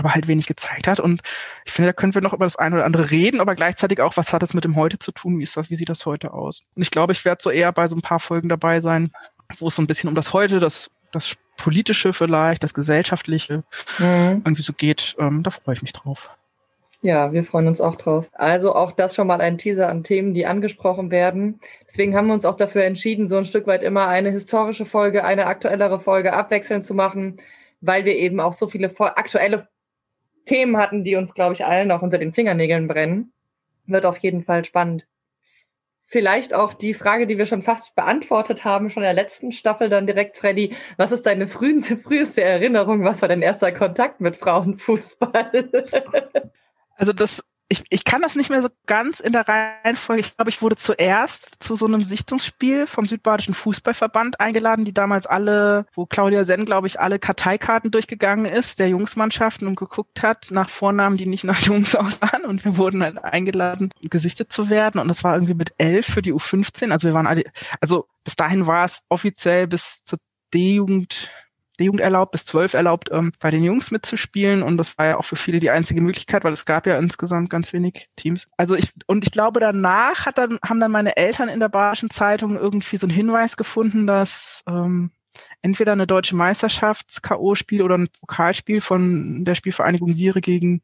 aber 0.00 0.14
halt 0.14 0.26
wenig 0.26 0.46
gezeigt 0.46 0.88
hat. 0.88 0.98
Und 0.98 1.22
ich 1.64 1.72
finde, 1.72 1.90
da 1.90 1.92
können 1.92 2.14
wir 2.14 2.22
noch 2.22 2.32
über 2.32 2.46
das 2.46 2.56
eine 2.56 2.76
oder 2.76 2.84
andere 2.84 3.10
reden, 3.10 3.40
aber 3.40 3.54
gleichzeitig 3.54 4.00
auch, 4.00 4.16
was 4.16 4.32
hat 4.32 4.42
es 4.42 4.54
mit 4.54 4.64
dem 4.64 4.76
Heute 4.76 4.98
zu 4.98 5.12
tun? 5.12 5.38
Wie 5.38 5.42
ist 5.44 5.56
das, 5.56 5.70
wie 5.70 5.76
sieht 5.76 5.90
das 5.90 6.04
heute 6.06 6.32
aus? 6.32 6.62
Und 6.74 6.82
ich 6.82 6.90
glaube, 6.90 7.12
ich 7.12 7.24
werde 7.24 7.42
so 7.42 7.50
eher 7.50 7.70
bei 7.72 7.86
so 7.86 7.94
ein 7.94 8.02
paar 8.02 8.18
Folgen 8.18 8.48
dabei 8.48 8.80
sein, 8.80 9.12
wo 9.58 9.68
es 9.68 9.76
so 9.76 9.82
ein 9.82 9.86
bisschen 9.86 10.08
um 10.08 10.14
das 10.14 10.32
Heute, 10.32 10.58
das, 10.58 10.90
das 11.12 11.36
Politische 11.56 12.12
vielleicht, 12.12 12.62
das 12.62 12.74
Gesellschaftliche 12.74 13.62
mhm. 13.98 14.42
irgendwie 14.44 14.62
so 14.62 14.72
geht. 14.72 15.14
Ähm, 15.18 15.42
da 15.42 15.50
freue 15.50 15.74
ich 15.74 15.82
mich 15.82 15.92
drauf. 15.92 16.30
Ja, 17.02 17.32
wir 17.32 17.44
freuen 17.44 17.68
uns 17.68 17.80
auch 17.80 17.96
drauf. 17.96 18.26
Also 18.32 18.74
auch 18.74 18.92
das 18.92 19.14
schon 19.14 19.26
mal 19.26 19.40
ein 19.40 19.56
Teaser 19.56 19.88
an 19.88 20.04
Themen, 20.04 20.34
die 20.34 20.44
angesprochen 20.46 21.10
werden. 21.10 21.60
Deswegen 21.86 22.14
haben 22.14 22.26
wir 22.26 22.34
uns 22.34 22.44
auch 22.44 22.56
dafür 22.56 22.84
entschieden, 22.84 23.28
so 23.28 23.36
ein 23.36 23.46
Stück 23.46 23.66
weit 23.66 23.82
immer 23.82 24.06
eine 24.06 24.30
historische 24.30 24.84
Folge, 24.84 25.24
eine 25.24 25.46
aktuellere 25.46 26.00
Folge 26.00 26.34
abwechselnd 26.34 26.84
zu 26.84 26.92
machen, 26.94 27.38
weil 27.80 28.04
wir 28.04 28.16
eben 28.16 28.38
auch 28.40 28.52
so 28.52 28.68
viele 28.68 28.94
aktuelle 28.98 29.68
Themen 30.50 30.76
hatten, 30.78 31.04
die 31.04 31.14
uns, 31.14 31.32
glaube 31.32 31.54
ich, 31.54 31.64
allen 31.64 31.92
auch 31.92 32.02
unter 32.02 32.18
den 32.18 32.32
Fingernägeln 32.32 32.88
brennen. 32.88 33.32
Wird 33.86 34.04
auf 34.04 34.18
jeden 34.18 34.42
Fall 34.42 34.64
spannend. 34.64 35.06
Vielleicht 36.02 36.54
auch 36.54 36.74
die 36.74 36.92
Frage, 36.92 37.28
die 37.28 37.38
wir 37.38 37.46
schon 37.46 37.62
fast 37.62 37.94
beantwortet 37.94 38.64
haben, 38.64 38.90
schon 38.90 39.04
in 39.04 39.06
der 39.06 39.12
letzten 39.12 39.52
Staffel 39.52 39.88
dann 39.88 40.08
direkt, 40.08 40.36
Freddy. 40.36 40.74
Was 40.96 41.12
ist 41.12 41.24
deine 41.24 41.46
früheste, 41.46 41.98
früheste 41.98 42.42
Erinnerung? 42.42 43.04
Was 43.04 43.22
war 43.22 43.28
dein 43.28 43.42
erster 43.42 43.70
Kontakt 43.70 44.20
mit 44.20 44.38
Frauenfußball? 44.38 45.70
Also 46.96 47.12
das 47.12 47.44
ich, 47.72 47.84
ich 47.88 48.04
kann 48.04 48.20
das 48.20 48.34
nicht 48.34 48.50
mehr 48.50 48.62
so 48.62 48.68
ganz 48.86 49.20
in 49.20 49.32
der 49.32 49.46
Reihenfolge. 49.46 50.20
Ich 50.20 50.36
glaube, 50.36 50.50
ich 50.50 50.60
wurde 50.60 50.74
zuerst 50.74 51.62
zu 51.62 51.76
so 51.76 51.86
einem 51.86 52.02
Sichtungsspiel 52.02 52.88
vom 52.88 53.06
Südbadischen 53.06 53.54
Fußballverband 53.54 54.40
eingeladen, 54.40 54.84
die 54.84 54.92
damals 54.92 55.26
alle, 55.28 55.86
wo 55.94 56.04
Claudia 56.04 56.42
Senn, 56.42 56.64
glaube 56.64 56.88
ich, 56.88 56.98
alle 56.98 57.20
Karteikarten 57.20 57.92
durchgegangen 57.92 58.44
ist, 58.44 58.80
der 58.80 58.88
Jungsmannschaften 58.88 59.68
und 59.68 59.76
geguckt 59.76 60.20
hat 60.20 60.48
nach 60.50 60.68
Vornamen, 60.68 61.16
die 61.16 61.26
nicht 61.26 61.44
nach 61.44 61.60
Jungs 61.60 61.94
aussahen. 61.94 62.44
Und 62.44 62.64
wir 62.64 62.76
wurden 62.76 63.04
halt 63.04 63.22
eingeladen, 63.22 63.90
gesichtet 64.02 64.52
zu 64.52 64.68
werden. 64.68 65.00
Und 65.00 65.06
das 65.06 65.22
war 65.22 65.34
irgendwie 65.34 65.54
mit 65.54 65.72
elf 65.78 66.06
für 66.06 66.22
die 66.22 66.34
U15. 66.34 66.90
Also 66.90 67.06
wir 67.06 67.14
waren 67.14 67.28
alle, 67.28 67.44
also 67.80 68.08
bis 68.24 68.34
dahin 68.34 68.66
war 68.66 68.84
es 68.84 69.02
offiziell 69.08 69.68
bis 69.68 70.02
zur 70.04 70.18
D-Jugend 70.52 71.30
D-Jugend 71.80 72.00
erlaubt, 72.00 72.32
bis 72.32 72.44
zwölf 72.44 72.74
erlaubt, 72.74 73.10
ähm, 73.12 73.32
bei 73.40 73.50
den 73.50 73.64
Jungs 73.64 73.90
mitzuspielen. 73.90 74.62
Und 74.62 74.76
das 74.76 74.96
war 74.98 75.06
ja 75.06 75.16
auch 75.16 75.24
für 75.24 75.36
viele 75.36 75.60
die 75.60 75.70
einzige 75.70 76.00
Möglichkeit, 76.00 76.44
weil 76.44 76.52
es 76.52 76.64
gab 76.64 76.86
ja 76.86 76.98
insgesamt 76.98 77.50
ganz 77.50 77.72
wenig 77.72 78.08
Teams. 78.16 78.48
Also 78.56 78.74
ich, 78.74 78.90
und 79.06 79.24
ich 79.24 79.32
glaube, 79.32 79.60
danach 79.60 80.26
hat 80.26 80.38
dann, 80.38 80.58
haben 80.64 80.80
dann 80.80 80.92
meine 80.92 81.16
Eltern 81.16 81.48
in 81.48 81.60
der 81.60 81.68
Badischen 81.68 82.10
Zeitung 82.10 82.56
irgendwie 82.56 82.96
so 82.96 83.06
einen 83.06 83.14
Hinweis 83.14 83.56
gefunden, 83.56 84.06
dass 84.06 84.62
ähm, 84.68 85.10
entweder 85.62 85.92
eine 85.92 86.06
deutsche 86.06 86.36
Meisterschafts-K.O.-Spiel 86.36 87.82
oder 87.82 87.96
ein 87.96 88.08
Pokalspiel 88.20 88.80
von 88.80 89.44
der 89.44 89.54
Spielvereinigung 89.54 90.14
Viere 90.14 90.40
gegen 90.40 90.82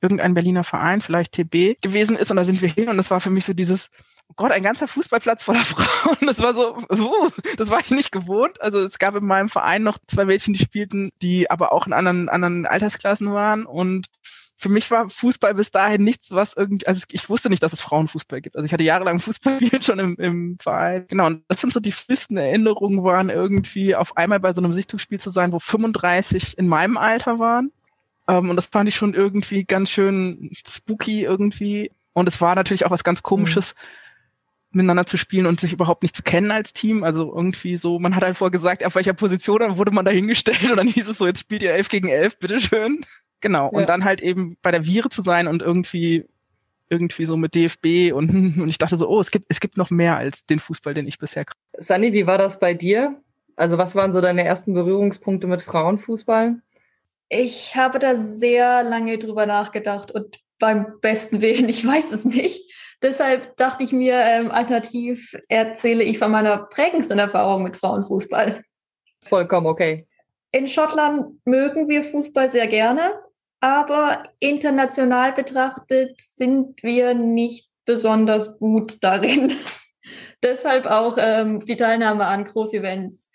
irgendein 0.00 0.34
Berliner 0.34 0.64
Verein, 0.64 1.00
vielleicht 1.00 1.32
TB, 1.32 1.80
gewesen 1.80 2.16
ist. 2.16 2.30
Und 2.30 2.36
da 2.36 2.44
sind 2.44 2.62
wir 2.62 2.68
hin 2.68 2.88
und 2.88 2.96
das 2.96 3.10
war 3.10 3.20
für 3.20 3.30
mich 3.30 3.44
so 3.44 3.54
dieses, 3.54 3.90
Gott, 4.36 4.52
ein 4.52 4.62
ganzer 4.62 4.86
Fußballplatz 4.86 5.42
voller 5.42 5.64
Frauen. 5.64 6.18
Das 6.20 6.38
war 6.40 6.54
so, 6.54 6.76
uh, 6.76 7.30
das 7.56 7.70
war 7.70 7.80
ich 7.80 7.90
nicht 7.90 8.12
gewohnt. 8.12 8.60
Also 8.60 8.78
es 8.78 8.98
gab 8.98 9.16
in 9.16 9.24
meinem 9.24 9.48
Verein 9.48 9.82
noch 9.82 9.98
zwei 10.06 10.26
Mädchen, 10.26 10.54
die 10.54 10.62
spielten, 10.62 11.10
die 11.22 11.50
aber 11.50 11.72
auch 11.72 11.86
in 11.86 11.94
anderen, 11.94 12.28
anderen 12.28 12.66
Altersklassen 12.66 13.32
waren. 13.32 13.64
Und 13.64 14.08
für 14.58 14.68
mich 14.68 14.90
war 14.90 15.08
Fußball 15.08 15.54
bis 15.54 15.70
dahin 15.70 16.04
nichts, 16.04 16.30
was 16.30 16.54
irgendwie, 16.54 16.86
also 16.86 17.02
ich 17.10 17.28
wusste 17.28 17.48
nicht, 17.48 17.62
dass 17.62 17.72
es 17.72 17.80
Frauenfußball 17.80 18.42
gibt. 18.42 18.56
Also 18.56 18.66
ich 18.66 18.72
hatte 18.72 18.84
jahrelang 18.84 19.20
Fußball 19.20 19.58
schon 19.82 19.98
im, 19.98 20.16
im 20.16 20.58
Verein. 20.58 21.06
Genau, 21.08 21.26
und 21.26 21.44
das 21.48 21.62
sind 21.62 21.72
so 21.72 21.80
die 21.80 21.92
frühesten 21.92 22.36
Erinnerungen 22.36 23.04
waren 23.04 23.30
irgendwie 23.30 23.94
auf 23.94 24.16
einmal 24.18 24.40
bei 24.40 24.52
so 24.52 24.62
einem 24.62 24.74
Sichtungsspiel 24.74 25.18
zu 25.18 25.30
sein, 25.30 25.52
wo 25.52 25.58
35 25.58 26.58
in 26.58 26.68
meinem 26.68 26.96
Alter 26.98 27.38
waren. 27.38 27.72
Um, 28.28 28.34
ähm, 28.34 28.50
und 28.50 28.56
das 28.56 28.66
fand 28.66 28.88
ich 28.88 28.96
schon 28.96 29.14
irgendwie 29.14 29.64
ganz 29.64 29.88
schön 29.88 30.50
spooky 30.66 31.22
irgendwie. 31.22 31.92
Und 32.12 32.28
es 32.28 32.40
war 32.40 32.56
natürlich 32.56 32.84
auch 32.84 32.90
was 32.90 33.04
ganz 33.04 33.22
Komisches, 33.22 33.74
mhm 33.74 34.05
miteinander 34.76 35.06
zu 35.06 35.16
spielen 35.16 35.46
und 35.46 35.60
sich 35.60 35.72
überhaupt 35.72 36.02
nicht 36.02 36.14
zu 36.14 36.22
kennen 36.22 36.50
als 36.50 36.72
Team. 36.72 37.02
Also 37.02 37.34
irgendwie 37.34 37.76
so, 37.76 37.98
man 37.98 38.14
hat 38.14 38.22
halt 38.22 38.36
vorher 38.36 38.52
gesagt, 38.52 38.84
auf 38.84 38.94
welcher 38.94 39.14
Position, 39.14 39.60
dann 39.60 39.76
wurde 39.76 39.90
man 39.90 40.04
da 40.04 40.10
hingestellt 40.10 40.62
und 40.70 40.76
dann 40.76 40.88
hieß 40.88 41.08
es 41.08 41.18
so, 41.18 41.26
jetzt 41.26 41.40
spielt 41.40 41.62
ihr 41.62 41.72
elf 41.72 41.88
gegen 41.88 42.08
elf, 42.08 42.38
bitteschön. 42.38 43.04
Genau. 43.40 43.70
Ja. 43.72 43.78
Und 43.78 43.88
dann 43.88 44.04
halt 44.04 44.20
eben 44.20 44.56
bei 44.62 44.70
der 44.70 44.84
Viere 44.84 45.08
zu 45.08 45.22
sein 45.22 45.48
und 45.48 45.62
irgendwie 45.62 46.24
irgendwie 46.88 47.26
so 47.26 47.36
mit 47.36 47.54
DFB 47.54 48.12
und, 48.12 48.30
und 48.60 48.68
ich 48.68 48.78
dachte 48.78 48.96
so, 48.96 49.08
oh, 49.08 49.20
es 49.20 49.30
gibt, 49.30 49.46
es 49.48 49.60
gibt 49.60 49.76
noch 49.76 49.90
mehr 49.90 50.16
als 50.16 50.46
den 50.46 50.58
Fußball, 50.58 50.94
den 50.94 51.06
ich 51.06 51.18
bisher 51.18 51.44
kann. 51.44 51.56
Sani, 51.78 52.12
wie 52.12 52.26
war 52.26 52.38
das 52.38 52.60
bei 52.60 52.74
dir? 52.74 53.20
Also 53.56 53.78
was 53.78 53.94
waren 53.94 54.12
so 54.12 54.20
deine 54.20 54.44
ersten 54.44 54.74
Berührungspunkte 54.74 55.46
mit 55.46 55.62
Frauenfußball? 55.62 56.60
Ich 57.28 57.74
habe 57.74 57.98
da 57.98 58.16
sehr 58.16 58.84
lange 58.84 59.18
drüber 59.18 59.46
nachgedacht 59.46 60.12
und 60.12 60.40
beim 60.58 61.00
besten 61.00 61.40
Willen, 61.40 61.68
ich 61.68 61.84
weiß 61.84 62.12
es 62.12 62.24
nicht. 62.24 62.70
Deshalb 63.02 63.56
dachte 63.56 63.84
ich 63.84 63.92
mir, 63.92 64.14
ähm, 64.14 64.50
alternativ 64.50 65.36
erzähle 65.48 66.02
ich 66.04 66.18
von 66.18 66.30
meiner 66.30 66.58
prägendsten 66.66 67.18
Erfahrung 67.18 67.62
mit 67.62 67.76
Frauenfußball. 67.76 68.62
Vollkommen 69.28 69.66
okay. 69.66 70.06
In 70.52 70.66
Schottland 70.66 71.40
mögen 71.44 71.88
wir 71.88 72.04
Fußball 72.04 72.50
sehr 72.50 72.66
gerne, 72.66 73.20
aber 73.60 74.22
international 74.40 75.32
betrachtet 75.32 76.20
sind 76.34 76.82
wir 76.82 77.14
nicht 77.14 77.68
besonders 77.84 78.58
gut 78.58 79.02
darin. 79.02 79.52
Deshalb 80.42 80.86
auch 80.86 81.16
ähm, 81.18 81.64
die 81.64 81.76
Teilnahme 81.76 82.26
an 82.26 82.44
Großevents 82.44 83.30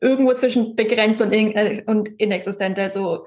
irgendwo 0.00 0.32
zwischen 0.34 0.74
begrenzt 0.74 1.22
und, 1.22 1.32
in, 1.32 1.52
äh, 1.52 1.82
und 1.86 2.08
inexistent. 2.20 2.78
Also 2.78 3.26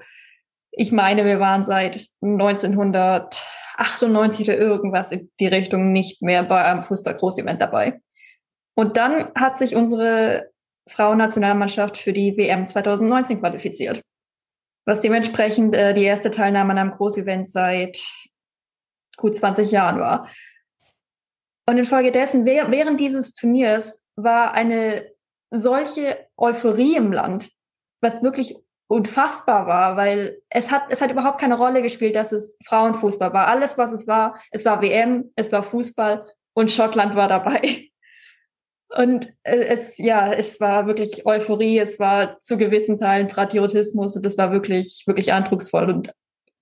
ich 0.78 0.92
meine, 0.92 1.24
wir 1.24 1.40
waren 1.40 1.64
seit 1.64 2.00
1900 2.22 3.44
98 3.78 4.48
oder 4.48 4.58
irgendwas 4.58 5.12
in 5.12 5.30
die 5.38 5.46
Richtung 5.46 5.92
nicht 5.92 6.20
mehr 6.20 6.42
bei 6.42 6.64
einem 6.64 6.82
Fußball-Großevent 6.82 7.62
dabei. 7.62 8.00
Und 8.74 8.96
dann 8.96 9.32
hat 9.34 9.56
sich 9.56 9.76
unsere 9.76 10.50
Frauennationalmannschaft 10.88 11.96
für 11.96 12.12
die 12.12 12.36
WM 12.36 12.66
2019 12.66 13.38
qualifiziert, 13.38 14.02
was 14.84 15.00
dementsprechend 15.00 15.74
äh, 15.74 15.94
die 15.94 16.04
erste 16.04 16.30
Teilnahme 16.30 16.72
an 16.72 16.78
einem 16.78 16.90
Großevent 16.90 17.48
seit 17.48 17.98
gut 19.16 19.34
20 19.34 19.70
Jahren 19.70 20.00
war. 20.00 20.28
Und 21.66 21.78
infolgedessen, 21.78 22.44
während 22.46 22.98
dieses 22.98 23.34
Turniers 23.34 24.06
war 24.16 24.54
eine 24.54 25.06
solche 25.50 26.26
Euphorie 26.36 26.96
im 26.96 27.12
Land, 27.12 27.50
was 28.00 28.22
wirklich 28.22 28.56
unfassbar 28.88 29.66
war, 29.66 29.96
weil 29.96 30.40
es 30.48 30.70
hat, 30.70 30.84
es 30.88 31.00
hat 31.00 31.12
überhaupt 31.12 31.40
keine 31.40 31.56
Rolle 31.56 31.82
gespielt, 31.82 32.16
dass 32.16 32.32
es 32.32 32.58
Frauenfußball 32.64 33.32
war. 33.32 33.46
Alles, 33.46 33.78
was 33.78 33.92
es 33.92 34.06
war, 34.06 34.40
es 34.50 34.64
war 34.64 34.80
WM, 34.82 35.30
es 35.36 35.52
war 35.52 35.62
Fußball 35.62 36.26
und 36.54 36.72
Schottland 36.72 37.14
war 37.14 37.28
dabei. 37.28 37.84
Und 38.96 39.34
äh, 39.42 39.66
es, 39.66 39.98
ja, 39.98 40.32
es 40.32 40.62
war 40.62 40.86
wirklich 40.86 41.26
Euphorie, 41.26 41.78
es 41.78 41.98
war 41.98 42.40
zu 42.40 42.56
gewissen 42.56 42.96
Teilen 42.96 43.28
Patriotismus 43.28 44.16
und 44.16 44.24
es 44.24 44.38
war 44.38 44.50
wirklich, 44.50 45.02
wirklich 45.06 45.30
eindrucksvoll. 45.30 45.90
Und 45.90 46.14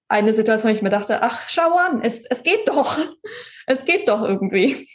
eine 0.09 0.35
Situation, 0.35 0.73
wo 0.73 0.75
ich 0.75 0.83
mir 0.83 0.91
dachte, 0.91 1.23
ach, 1.23 1.49
schau 1.49 1.77
an, 1.77 2.03
es, 2.03 2.27
es 2.27 2.43
geht 2.43 2.69
doch. 2.69 2.99
Es 3.69 3.85
geht 3.85 4.09
doch 4.09 4.23
irgendwie. 4.23 4.89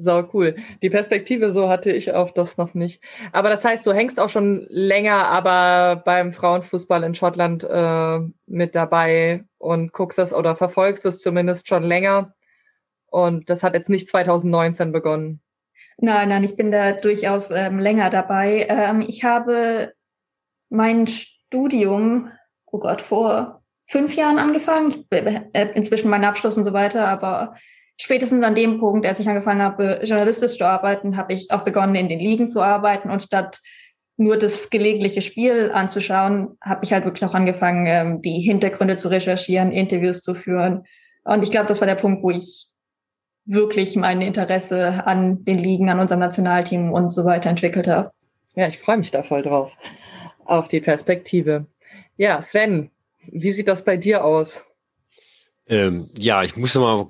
So 0.00 0.28
cool. 0.32 0.56
Die 0.80 0.90
Perspektive 0.90 1.50
so 1.50 1.68
hatte 1.68 1.90
ich 1.90 2.12
auf 2.12 2.32
das 2.32 2.56
noch 2.56 2.74
nicht. 2.74 3.02
Aber 3.32 3.50
das 3.50 3.64
heißt, 3.64 3.84
du 3.84 3.92
hängst 3.92 4.20
auch 4.20 4.28
schon 4.28 4.66
länger, 4.70 5.26
aber 5.26 6.02
beim 6.04 6.32
Frauenfußball 6.32 7.02
in 7.02 7.14
Schottland 7.16 7.64
äh, 7.64 8.20
mit 8.46 8.74
dabei 8.74 9.44
und 9.58 9.92
guckst 9.92 10.18
das 10.18 10.32
oder 10.32 10.54
verfolgst 10.54 11.04
es 11.04 11.18
zumindest 11.18 11.66
schon 11.66 11.82
länger. 11.82 12.34
Und 13.10 13.50
das 13.50 13.62
hat 13.62 13.74
jetzt 13.74 13.90
nicht 13.90 14.08
2019 14.08 14.92
begonnen. 14.92 15.40
Nein, 15.96 16.28
nein, 16.28 16.44
ich 16.44 16.54
bin 16.54 16.70
da 16.70 16.92
durchaus 16.92 17.50
ähm, 17.50 17.80
länger 17.80 18.08
dabei. 18.08 18.66
Ähm, 18.68 19.00
ich 19.00 19.24
habe 19.24 19.94
mein 20.70 21.08
Studium 21.08 22.30
oh 22.72 22.78
Gott, 22.78 23.00
vor 23.00 23.62
fünf 23.86 24.14
Jahren 24.14 24.38
angefangen. 24.38 25.04
Äh, 25.10 25.72
inzwischen 25.74 26.10
meinen 26.10 26.24
Abschluss 26.24 26.56
und 26.56 26.64
so 26.64 26.72
weiter, 26.72 27.08
aber 27.08 27.54
spätestens 28.00 28.42
an 28.44 28.54
dem 28.54 28.78
Punkt, 28.78 29.04
als 29.06 29.20
ich 29.20 29.28
angefangen 29.28 29.60
habe, 29.60 30.00
journalistisch 30.04 30.56
zu 30.56 30.64
arbeiten, 30.64 31.16
habe 31.16 31.32
ich 31.32 31.50
auch 31.50 31.62
begonnen, 31.62 31.94
in 31.94 32.08
den 32.08 32.20
Ligen 32.20 32.48
zu 32.48 32.62
arbeiten 32.62 33.10
und 33.10 33.22
statt 33.22 33.60
nur 34.16 34.36
das 34.36 34.70
gelegentliche 34.70 35.22
Spiel 35.22 35.70
anzuschauen, 35.72 36.56
habe 36.60 36.84
ich 36.84 36.92
halt 36.92 37.04
wirklich 37.04 37.24
auch 37.24 37.34
angefangen, 37.34 37.86
ähm, 37.86 38.22
die 38.22 38.40
Hintergründe 38.40 38.96
zu 38.96 39.08
recherchieren, 39.08 39.70
Interviews 39.70 40.22
zu 40.22 40.34
führen. 40.34 40.84
Und 41.24 41.42
ich 41.42 41.50
glaube, 41.50 41.66
das 41.66 41.80
war 41.80 41.86
der 41.86 41.94
Punkt, 41.94 42.22
wo 42.22 42.30
ich 42.30 42.66
wirklich 43.44 43.96
mein 43.96 44.20
Interesse 44.20 45.06
an 45.06 45.44
den 45.44 45.58
Ligen, 45.58 45.88
an 45.88 46.00
unserem 46.00 46.20
Nationalteam 46.20 46.92
und 46.92 47.10
so 47.10 47.24
weiter 47.24 47.48
entwickelt 47.48 47.86
habe. 47.86 48.10
Ja, 48.56 48.68
ich 48.68 48.78
freue 48.80 48.98
mich 48.98 49.10
da 49.10 49.22
voll 49.22 49.42
drauf, 49.42 49.72
auf 50.44 50.68
die 50.68 50.80
Perspektive. 50.80 51.66
Ja, 52.16 52.42
Sven, 52.42 52.90
wie 53.30 53.52
sieht 53.52 53.68
das 53.68 53.84
bei 53.84 53.96
dir 53.96 54.24
aus? 54.24 54.64
Ähm, 55.68 56.08
ja, 56.16 56.42
ich 56.42 56.56
muss 56.56 56.74
mal 56.74 57.06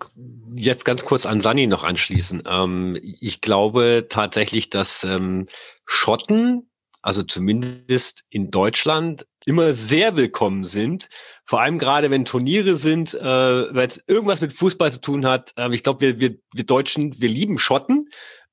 jetzt 0.55 0.85
ganz 0.85 1.05
kurz 1.05 1.27
an 1.27 1.41
Sani 1.41 1.67
noch 1.67 1.85
anschließen. 1.85 2.43
Ähm, 2.47 2.99
ich 3.03 3.41
glaube 3.41 4.07
tatsächlich, 4.09 4.69
dass 4.71 5.05
ähm, 5.05 5.47
Schotten, 5.87 6.69
also 7.01 7.23
zumindest 7.23 8.25
in 8.31 8.51
Deutschland, 8.51 9.27
immer 9.47 9.73
sehr 9.73 10.17
willkommen 10.17 10.65
sind. 10.65 11.09
Vor 11.45 11.61
allem 11.61 11.79
gerade, 11.79 12.11
wenn 12.11 12.25
Turniere 12.25 12.77
sind, 12.77 13.15
äh, 13.15 13.23
wenn 13.23 13.89
es 13.89 14.03
irgendwas 14.07 14.41
mit 14.41 14.53
Fußball 14.53 14.93
zu 14.93 15.01
tun 15.01 15.25
hat. 15.25 15.55
Äh, 15.57 15.73
ich 15.73 15.85
glaube, 15.85 16.01
wir, 16.01 16.21
wir, 16.21 16.37
wir 16.53 16.65
Deutschen, 16.65 17.19
wir 17.21 17.29
lieben 17.29 17.59
Schotten 17.59 18.09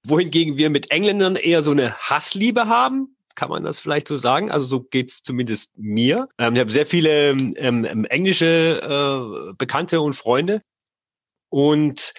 wohingegen 0.08 0.58
wir 0.58 0.70
mit 0.70 0.92
Engländern 0.92 1.36
eher 1.36 1.62
so 1.62 1.72
eine 1.72 1.96
Hassliebe 1.98 2.68
haben 2.68 3.15
kann 3.36 3.50
man 3.50 3.64
das 3.64 3.80
vielleicht 3.80 4.08
so 4.08 4.18
sagen. 4.18 4.50
Also 4.52 4.66
so 4.66 4.82
geht's 4.82 5.22
zumindest 5.24 5.72
mir. 5.78 6.30
Ähm, 6.38 6.56
ich 6.56 6.60
habe 6.60 6.72
sehr 6.72 6.86
viele 6.86 7.30
ähm, 7.30 7.56
ähm, 7.58 8.06
englische 8.06 8.82
äh, 8.82 9.54
Bekannte 9.58 10.02
und 10.02 10.14
Freunde. 10.14 10.62
Und 11.50 12.14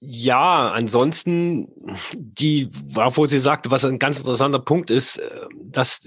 ja, 0.00 0.70
ansonsten, 0.70 1.68
die, 2.14 2.68
wo 2.72 3.26
sie 3.26 3.38
sagte, 3.38 3.70
was 3.70 3.84
ein 3.84 3.98
ganz 3.98 4.18
interessanter 4.18 4.58
Punkt 4.58 4.90
ist, 4.90 5.18
äh, 5.18 5.46
dass 5.62 6.06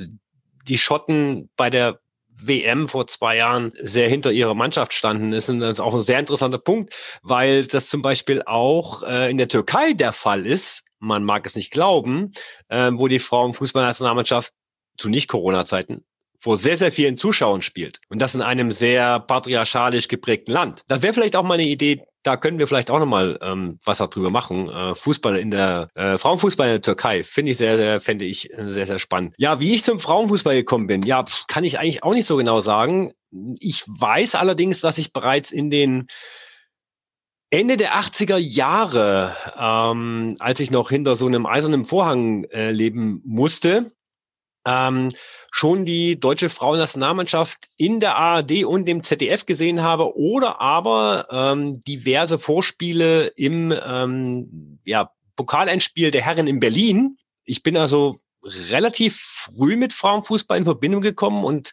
die 0.67 0.77
Schotten 0.77 1.49
bei 1.55 1.69
der 1.69 1.99
WM 2.39 2.87
vor 2.87 3.07
zwei 3.07 3.37
Jahren 3.37 3.73
sehr 3.81 4.07
hinter 4.07 4.31
ihrer 4.31 4.53
Mannschaft 4.53 4.93
standen, 4.93 5.33
ist 5.33 5.49
das 5.49 5.79
auch 5.79 5.95
ein 5.95 6.01
sehr 6.01 6.19
interessanter 6.19 6.59
Punkt, 6.59 6.93
weil 7.23 7.65
das 7.65 7.89
zum 7.89 8.01
Beispiel 8.01 8.43
auch 8.45 9.01
äh, 9.03 9.31
in 9.31 9.37
der 9.37 9.47
Türkei 9.47 9.93
der 9.93 10.13
Fall 10.13 10.45
ist 10.45 10.86
man 10.99 11.23
mag 11.23 11.45
es 11.45 11.55
nicht 11.55 11.71
glauben, 11.71 12.31
äh, 12.69 12.91
wo 12.93 13.07
die 13.07 13.19
Frauenfußballnationalmannschaft 13.19 14.53
zu 14.97 15.09
Nicht-Corona-Zeiten 15.09 16.03
vor 16.39 16.57
sehr, 16.57 16.77
sehr 16.77 16.91
vielen 16.91 17.17
Zuschauern 17.17 17.61
spielt. 17.61 17.99
Und 18.09 18.21
das 18.21 18.35
in 18.35 18.41
einem 18.41 18.71
sehr 18.71 19.19
patriarchalisch 19.19 20.07
geprägten 20.07 20.51
Land. 20.51 20.83
Das 20.87 21.01
wäre 21.01 21.13
vielleicht 21.13 21.35
auch 21.35 21.43
mal 21.43 21.55
eine 21.55 21.67
Idee, 21.67 22.03
da 22.23 22.35
können 22.35 22.59
wir 22.59 22.67
vielleicht 22.67 22.91
auch 22.91 22.99
nochmal 22.99 23.39
ähm, 23.41 23.79
was 23.85 23.99
darüber 23.99 24.29
machen. 24.29 24.69
Äh, 24.69 24.95
Fußball 24.95 25.37
in 25.37 25.49
der, 25.49 25.89
äh, 25.95 26.17
Frauenfußball 26.17 26.67
in 26.67 26.73
der 26.73 26.81
Türkei, 26.81 27.23
finde 27.23 27.51
ich 27.51 27.57
sehr, 27.57 27.77
sehr, 27.77 28.01
fände 28.01 28.25
ich 28.25 28.49
sehr, 28.57 28.85
sehr 28.85 28.99
spannend. 28.99 29.33
Ja, 29.37 29.59
wie 29.59 29.73
ich 29.73 29.83
zum 29.83 29.99
Frauenfußball 29.99 30.55
gekommen 30.55 30.87
bin, 30.87 31.01
ja, 31.03 31.23
kann 31.47 31.63
ich 31.63 31.79
eigentlich 31.79 32.03
auch 32.03 32.13
nicht 32.13 32.25
so 32.25 32.35
genau 32.35 32.59
sagen. 32.59 33.13
Ich 33.59 33.83
weiß 33.87 34.35
allerdings, 34.35 34.81
dass 34.81 34.97
ich 34.97 35.13
bereits 35.13 35.51
in 35.51 35.69
den 35.69 36.07
Ende 37.49 37.77
der 37.77 37.95
80er 37.95 38.37
Jahre, 38.37 39.35
ähm, 39.57 40.35
als 40.39 40.59
ich 40.59 40.69
noch 40.69 40.89
hinter 40.89 41.15
so 41.15 41.25
einem 41.25 41.45
eisernen 41.45 41.85
Vorhang 41.85 42.43
äh, 42.45 42.71
leben 42.71 43.21
musste, 43.23 43.91
ähm, 44.65 45.09
schon 45.49 45.85
die 45.85 46.19
deutsche 46.19 46.49
Frauennationalmannschaft 46.49 47.69
in 47.77 48.01
der 48.01 48.17
ARD 48.17 48.65
und 48.65 48.85
dem 48.85 49.01
ZDF 49.01 49.45
gesehen 49.45 49.81
habe 49.81 50.17
oder 50.17 50.59
aber 50.59 51.27
ähm, 51.31 51.81
diverse 51.81 52.37
Vorspiele 52.37 53.27
im 53.27 53.73
ähm, 53.85 54.79
ja, 54.83 55.11
Pokalendspiel 55.37 56.11
der 56.11 56.23
Herren 56.23 56.47
in 56.47 56.59
Berlin. 56.59 57.17
Ich 57.45 57.63
bin 57.63 57.77
also 57.77 58.19
relativ 58.43 59.17
früh 59.19 59.77
mit 59.77 59.93
Frauenfußball 59.93 60.57
in 60.57 60.65
Verbindung 60.65 61.01
gekommen 61.01 61.45
und 61.45 61.71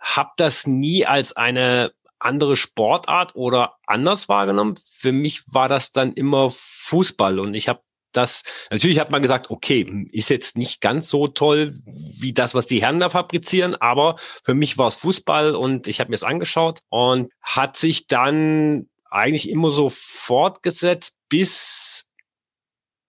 habe 0.00 0.30
das 0.36 0.66
nie 0.66 1.06
als 1.06 1.36
eine 1.36 1.92
andere 2.24 2.56
Sportart 2.56 3.34
oder 3.34 3.76
anders 3.86 4.28
wahrgenommen. 4.28 4.74
Für 4.92 5.12
mich 5.12 5.42
war 5.46 5.68
das 5.68 5.92
dann 5.92 6.12
immer 6.12 6.50
Fußball 6.50 7.38
und 7.38 7.54
ich 7.54 7.68
habe 7.68 7.80
das, 8.12 8.42
natürlich 8.70 8.98
hat 8.98 9.10
man 9.10 9.22
gesagt, 9.22 9.50
okay, 9.50 10.06
ist 10.12 10.28
jetzt 10.28 10.58
nicht 10.58 10.80
ganz 10.80 11.08
so 11.08 11.28
toll 11.28 11.72
wie 11.86 12.32
das, 12.32 12.54
was 12.54 12.66
die 12.66 12.82
Herren 12.82 13.00
da 13.00 13.08
fabrizieren, 13.08 13.74
aber 13.74 14.16
für 14.44 14.54
mich 14.54 14.78
war 14.78 14.88
es 14.88 14.96
Fußball 14.96 15.54
und 15.54 15.86
ich 15.86 15.98
habe 15.98 16.10
mir 16.10 16.16
es 16.16 16.22
angeschaut 16.22 16.80
und 16.90 17.32
hat 17.40 17.76
sich 17.76 18.06
dann 18.06 18.88
eigentlich 19.10 19.48
immer 19.48 19.70
so 19.70 19.90
fortgesetzt 19.90 21.16
bis, 21.28 22.10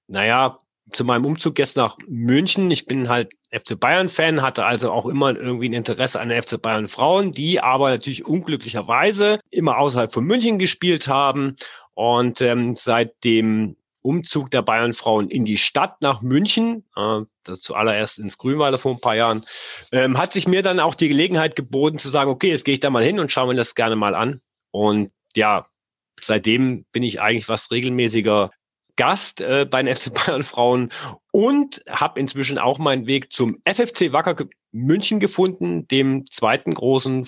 naja, 0.08 0.58
zu 0.92 1.06
meinem 1.06 1.26
Umzug 1.26 1.60
jetzt 1.60 1.78
nach 1.78 1.98
München. 2.08 2.70
Ich 2.70 2.86
bin 2.86 3.10
halt 3.10 3.34
FC 3.52 3.80
Bayern-Fan, 3.80 4.42
hatte 4.42 4.66
also 4.66 4.92
auch 4.92 5.06
immer 5.06 5.36
irgendwie 5.36 5.70
ein 5.70 5.74
Interesse 5.74 6.20
an 6.20 6.30
den 6.30 6.42
FC 6.42 6.62
Bayern 6.62 6.88
Frauen, 6.88 7.32
die 7.32 7.62
aber 7.62 7.92
natürlich 7.92 8.26
unglücklicherweise 8.26 9.40
immer 9.50 9.78
außerhalb 9.78 10.12
von 10.12 10.26
München 10.26 10.60
gespielt 10.60 11.08
haben. 11.08 11.56
Und 11.94 12.42
ähm, 12.42 12.76
seit 12.76 13.24
dem 13.24 13.76
Umzug 14.02 14.52
der 14.52 14.62
Bayern 14.62 14.94
Frauen 14.94 15.30
in 15.30 15.46
die 15.46 15.58
Stadt 15.58 16.02
nach 16.02 16.22
München, 16.22 16.84
äh, 16.96 17.22
das 17.44 17.62
zuallererst 17.62 18.20
ins 18.20 18.38
Grünwalder 18.38 18.78
vor 18.78 18.94
ein 18.94 19.02
paar 19.02 19.16
Jahren, 19.16 19.46
ähm, 19.92 20.18
hat 20.18 20.34
sich 20.34 20.48
mir 20.48 20.62
dann 20.62 20.80
auch 20.80 20.96
die 20.96 21.08
Gelegenheit 21.08 21.56
geboten 21.56 22.00
zu 22.00 22.10
sagen, 22.10 22.30
okay, 22.30 22.50
jetzt 22.50 22.66
gehe 22.66 22.74
ich 22.74 22.80
da 22.80 22.90
mal 22.90 23.04
hin 23.04 23.20
und 23.20 23.32
schaue 23.32 23.48
mir 23.48 23.56
das 23.56 23.76
gerne 23.76 23.96
mal 23.96 24.16
an. 24.16 24.42
Und 24.72 25.12
ja, 25.36 25.68
seitdem 26.20 26.86
bin 26.92 27.04
ich 27.04 27.22
eigentlich 27.22 27.50
was 27.50 27.72
regelmäßiger 27.72 28.52
Gast 28.96 29.42
äh, 29.42 29.68
bei 29.70 29.82
den 29.82 29.96
FC 29.96 30.14
Bayern 30.14 30.44
Frauen 30.44 30.90
und 31.32 31.84
habe 31.90 32.20
inzwischen 32.20 32.58
auch 32.58 32.78
meinen 32.78 33.08
Weg 33.08 33.32
zum 33.34 33.62
FFC 33.66 34.12
Wacker 34.12 34.46
München 34.72 35.20
gefunden, 35.20 35.88
dem 35.88 36.26
zweiten 36.26 36.74
großen 36.74 37.28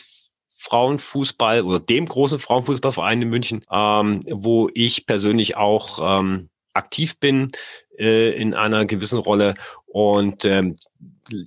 Frauenfußball 0.58 1.62
oder 1.62 1.80
dem 1.80 2.08
großen 2.08 2.40
Frauenfußballverein 2.40 3.22
in 3.22 3.30
München, 3.30 3.66
ähm, 3.72 4.22
wo 4.32 4.70
ich 4.74 5.06
persönlich 5.06 5.58
auch 5.58 6.20
ähm, 6.20 6.50
aktiv 6.74 7.20
bin 7.20 7.52
äh, 7.98 8.32
in 8.32 8.54
einer 8.54 8.86
gewissen 8.86 9.20
Rolle 9.20 9.54
und 9.86 10.44
ähm, 10.46 10.78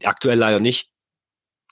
aktuell 0.05 0.39
leider 0.39 0.61
nicht 0.61 0.91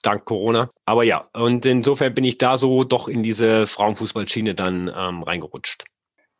dank 0.03 0.25
Corona. 0.25 0.69
Aber 0.85 1.03
ja, 1.03 1.29
und 1.33 1.65
insofern 1.65 2.13
bin 2.13 2.23
ich 2.23 2.37
da 2.37 2.57
so 2.57 2.83
doch 2.83 3.07
in 3.07 3.23
diese 3.23 3.65
Frauenfußballschiene 3.65 4.53
dann 4.53 4.91
ähm, 4.95 5.23
reingerutscht. 5.23 5.85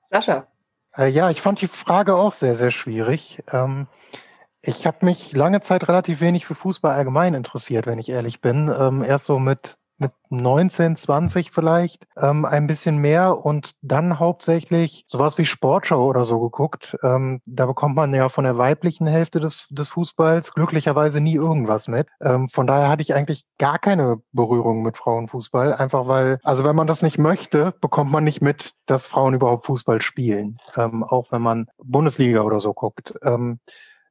Sascha, 0.06 0.48
äh, 0.98 1.08
ja, 1.08 1.30
ich 1.30 1.42
fand 1.42 1.62
die 1.62 1.68
Frage 1.68 2.16
auch 2.16 2.34
sehr, 2.34 2.56
sehr 2.56 2.72
schwierig. 2.72 3.44
Ähm, 3.52 3.88
ich 4.62 4.86
habe 4.86 5.06
mich 5.06 5.34
lange 5.34 5.62
Zeit 5.62 5.88
relativ 5.88 6.20
wenig 6.22 6.46
für 6.46 6.56
Fußball 6.56 6.94
allgemein 6.94 7.34
interessiert, 7.34 7.86
wenn 7.86 8.00
ich 8.00 8.10
ehrlich 8.10 8.42
bin. 8.42 8.74
Ähm, 8.78 9.04
erst 9.04 9.26
so 9.26 9.40
mit 9.40 9.78
mit 9.98 10.12
19, 10.30 10.96
20 10.96 11.52
vielleicht 11.52 12.08
ähm, 12.18 12.46
ein 12.46 12.68
bisschen 12.68 12.98
mehr 12.98 13.44
und 13.44 13.72
dann 13.82 14.20
hauptsächlich 14.20 15.06
sowas 15.08 15.38
wie 15.38 15.46
Sportschau 15.46 16.06
oder 16.06 16.26
so 16.26 16.40
geguckt. 16.40 16.98
Ähm, 17.04 17.42
da 17.46 17.66
bekommt 17.66 17.96
man 17.96 18.14
ja 18.14 18.30
von 18.30 18.44
der 18.44 18.58
weiblichen 18.58 19.08
Hälfte 19.08 19.40
des, 19.40 19.68
des 19.70 19.90
Fußballs 19.90 20.54
glücklicherweise 20.54 21.22
nie 21.22 21.36
irgendwas 21.36 21.88
mit. 21.88 22.08
Ähm, 22.22 22.50
von 22.50 22.68
daher 22.68 22.90
hatte 22.90 23.02
ich 23.02 23.14
eigentlich 23.14 23.46
gar 23.58 23.80
keine 23.80 24.22
Berührung 24.32 24.84
mit 24.84 24.98
Frauenfußball, 24.98 25.74
einfach 25.74 26.08
weil, 26.08 26.40
also 26.44 26.64
wenn 26.64 26.76
man 26.76 26.88
das 26.88 27.02
nicht 27.02 27.18
möchte, 27.18 27.74
bekommt 27.82 28.12
man 28.12 28.24
nicht 28.24 28.42
mit, 28.42 28.74
dass 28.86 29.08
Frauen 29.08 29.34
überhaupt 29.34 29.66
Fußball 29.66 30.02
spielen, 30.02 30.58
ähm, 30.76 31.04
auch 31.04 31.32
wenn 31.32 31.42
man 31.42 31.68
Bundesliga 31.84 32.42
oder 32.42 32.60
so 32.60 32.74
guckt. 32.74 33.14
Ähm, 33.24 33.60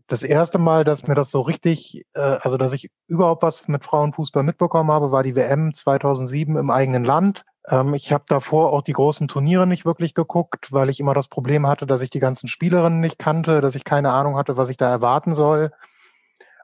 das 0.07 0.23
erste 0.23 0.59
Mal, 0.59 0.85
dass 0.85 1.07
mir 1.07 1.14
das 1.14 1.31
so 1.31 1.40
richtig, 1.40 2.05
äh, 2.14 2.21
also 2.21 2.57
dass 2.57 2.73
ich 2.73 2.90
überhaupt 3.09 3.42
was 3.42 3.66
mit 3.69 3.85
Frauenfußball 3.85 4.42
mitbekommen 4.42 4.90
habe, 4.90 5.11
war 5.11 5.23
die 5.23 5.35
WM 5.35 5.75
2007 5.75 6.57
im 6.57 6.71
eigenen 6.71 7.05
Land. 7.05 7.45
Ähm, 7.69 7.95
ich 7.95 8.12
habe 8.12 8.25
davor 8.29 8.73
auch 8.73 8.83
die 8.83 8.92
großen 8.92 9.29
Turniere 9.29 9.66
nicht 9.66 9.85
wirklich 9.85 10.14
geguckt, 10.14 10.73
weil 10.73 10.88
ich 10.90 11.01
immer 11.01 11.14
das 11.14 11.29
Problem 11.29 11.66
hatte, 11.66 11.87
dass 11.87 12.03
ich 12.03 12.11
die 12.11 12.21
ganzen 12.21 12.49
Spielerinnen 12.49 13.01
nicht 13.01 13.19
kannte, 13.19 13.61
dass 13.61 13.75
ich 13.75 13.85
keine 13.85 14.12
Ahnung 14.12 14.37
hatte, 14.37 14.57
was 14.57 14.69
ich 14.69 14.77
da 14.77 14.88
erwarten 14.88 15.35
soll. 15.35 15.73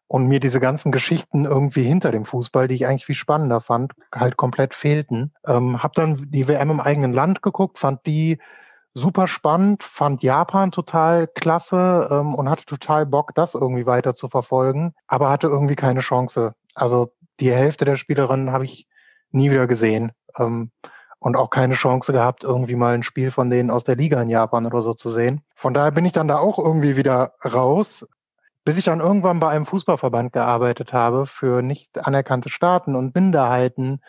und 0.08 0.26
mir 0.26 0.40
diese 0.40 0.60
ganzen 0.60 0.92
Geschichten 0.92 1.46
irgendwie 1.46 1.84
hinter 1.84 2.12
dem 2.12 2.26
Fußball, 2.26 2.68
die 2.68 2.74
ich 2.74 2.86
eigentlich 2.86 3.06
viel 3.06 3.14
spannender 3.14 3.62
fand, 3.62 3.92
halt 4.14 4.36
komplett 4.36 4.74
fehlten. 4.74 5.32
Ähm, 5.46 5.82
hab 5.82 5.94
dann 5.94 6.30
die 6.30 6.48
WM 6.48 6.70
im 6.70 6.80
eigenen 6.80 7.14
Land 7.14 7.40
geguckt, 7.42 7.78
fand 7.78 8.04
die 8.06 8.38
super 8.94 9.26
spannend, 9.26 9.82
fand 9.82 10.22
Japan 10.22 10.70
total 10.70 11.26
klasse 11.26 12.08
ähm, 12.10 12.34
und 12.34 12.50
hatte 12.50 12.64
total 12.64 13.06
Bock, 13.06 13.34
das 13.34 13.54
irgendwie 13.54 13.86
weiter 13.86 14.14
zu 14.14 14.28
verfolgen, 14.28 14.94
aber 15.06 15.30
hatte 15.30 15.46
irgendwie 15.46 15.76
keine 15.76 16.00
Chance. 16.00 16.54
Also 16.74 17.12
die 17.40 17.52
Hälfte 17.52 17.84
der 17.84 17.96
Spielerinnen 17.96 18.52
habe 18.52 18.64
ich 18.64 18.86
nie 19.30 19.50
wieder 19.50 19.66
gesehen 19.66 20.12
ähm, 20.38 20.70
und 21.18 21.36
auch 21.36 21.50
keine 21.50 21.74
Chance 21.74 22.12
gehabt, 22.12 22.44
irgendwie 22.44 22.76
mal 22.76 22.94
ein 22.94 23.02
Spiel 23.02 23.30
von 23.30 23.48
denen 23.48 23.70
aus 23.70 23.84
der 23.84 23.96
Liga 23.96 24.20
in 24.20 24.28
Japan 24.28 24.66
oder 24.66 24.82
so 24.82 24.92
zu 24.94 25.10
sehen. 25.10 25.42
Von 25.54 25.74
daher 25.74 25.92
bin 25.92 26.04
ich 26.04 26.12
dann 26.12 26.28
da 26.28 26.38
auch 26.38 26.58
irgendwie 26.58 26.96
wieder 26.96 27.34
raus, 27.44 28.06
bis 28.64 28.76
ich 28.76 28.84
dann 28.84 29.00
irgendwann 29.00 29.40
bei 29.40 29.48
einem 29.48 29.66
Fußballverband 29.66 30.32
gearbeitet 30.32 30.92
habe 30.92 31.26
für 31.26 31.62
nicht 31.62 31.98
anerkannte 31.98 32.50
Staaten 32.50 32.94
und 32.94 33.14
Minderheiten 33.14 34.00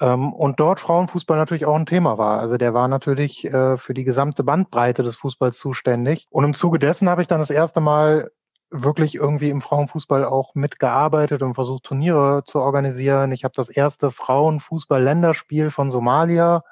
und 0.00 0.58
dort 0.58 0.80
Frauenfußball 0.80 1.38
natürlich 1.38 1.66
auch 1.66 1.76
ein 1.76 1.86
Thema 1.86 2.18
war. 2.18 2.40
Also 2.40 2.56
der 2.56 2.74
war 2.74 2.88
natürlich 2.88 3.44
äh, 3.44 3.76
für 3.76 3.94
die 3.94 4.04
gesamte 4.04 4.42
Bandbreite 4.42 5.02
des 5.02 5.16
Fußballs 5.16 5.58
zuständig. 5.58 6.26
Und 6.30 6.44
im 6.44 6.54
Zuge 6.54 6.78
dessen 6.78 7.08
habe 7.08 7.22
ich 7.22 7.28
dann 7.28 7.40
das 7.40 7.50
erste 7.50 7.80
Mal 7.80 8.30
wirklich 8.70 9.14
irgendwie 9.14 9.50
im 9.50 9.60
Frauenfußball 9.60 10.24
auch 10.24 10.54
mitgearbeitet 10.54 11.42
und 11.42 11.54
versucht, 11.54 11.84
Turniere 11.84 12.42
zu 12.44 12.58
organisieren. 12.58 13.30
Ich 13.30 13.44
habe 13.44 13.54
das 13.54 13.68
erste 13.68 14.10
Frauenfußball-Länderspiel 14.10 15.70
von 15.70 15.92
Somalia 15.92 16.64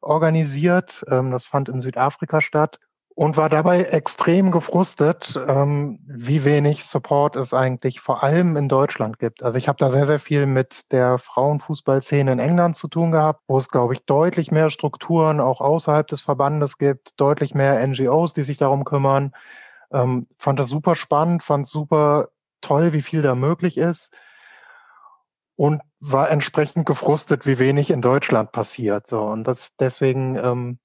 organisiert. 0.00 1.04
Ähm, 1.08 1.30
das 1.30 1.46
fand 1.46 1.68
in 1.68 1.80
Südafrika 1.80 2.40
statt 2.40 2.80
und 3.16 3.36
war 3.36 3.48
dabei 3.48 3.84
extrem 3.84 4.50
gefrustet, 4.50 5.40
ähm, 5.46 6.00
wie 6.06 6.44
wenig 6.44 6.84
Support 6.84 7.36
es 7.36 7.54
eigentlich 7.54 8.00
vor 8.00 8.24
allem 8.24 8.56
in 8.56 8.68
Deutschland 8.68 9.20
gibt. 9.20 9.44
Also 9.44 9.56
ich 9.56 9.68
habe 9.68 9.78
da 9.78 9.90
sehr, 9.90 10.06
sehr 10.06 10.18
viel 10.18 10.46
mit 10.46 10.90
der 10.90 11.18
Frauenfußballszene 11.18 12.32
in 12.32 12.40
England 12.40 12.76
zu 12.76 12.88
tun 12.88 13.12
gehabt, 13.12 13.42
wo 13.46 13.58
es, 13.58 13.68
glaube 13.68 13.94
ich, 13.94 14.04
deutlich 14.04 14.50
mehr 14.50 14.68
Strukturen 14.68 15.40
auch 15.40 15.60
außerhalb 15.60 16.08
des 16.08 16.22
Verbandes 16.22 16.76
gibt, 16.76 17.12
deutlich 17.20 17.54
mehr 17.54 17.86
NGOs, 17.86 18.34
die 18.34 18.42
sich 18.42 18.56
darum 18.56 18.84
kümmern. 18.84 19.32
Ähm, 19.92 20.26
fand 20.36 20.58
das 20.58 20.68
super 20.68 20.96
spannend, 20.96 21.44
fand 21.44 21.68
super 21.68 22.30
toll, 22.62 22.92
wie 22.92 23.02
viel 23.02 23.22
da 23.22 23.36
möglich 23.36 23.78
ist 23.78 24.10
und 25.54 25.82
war 26.00 26.30
entsprechend 26.30 26.84
gefrustet, 26.84 27.46
wie 27.46 27.60
wenig 27.60 27.90
in 27.90 28.02
Deutschland 28.02 28.50
passiert. 28.50 29.06
So 29.06 29.22
und 29.22 29.44
das 29.44 29.70
deswegen 29.78 30.36
ähm, 30.36 30.78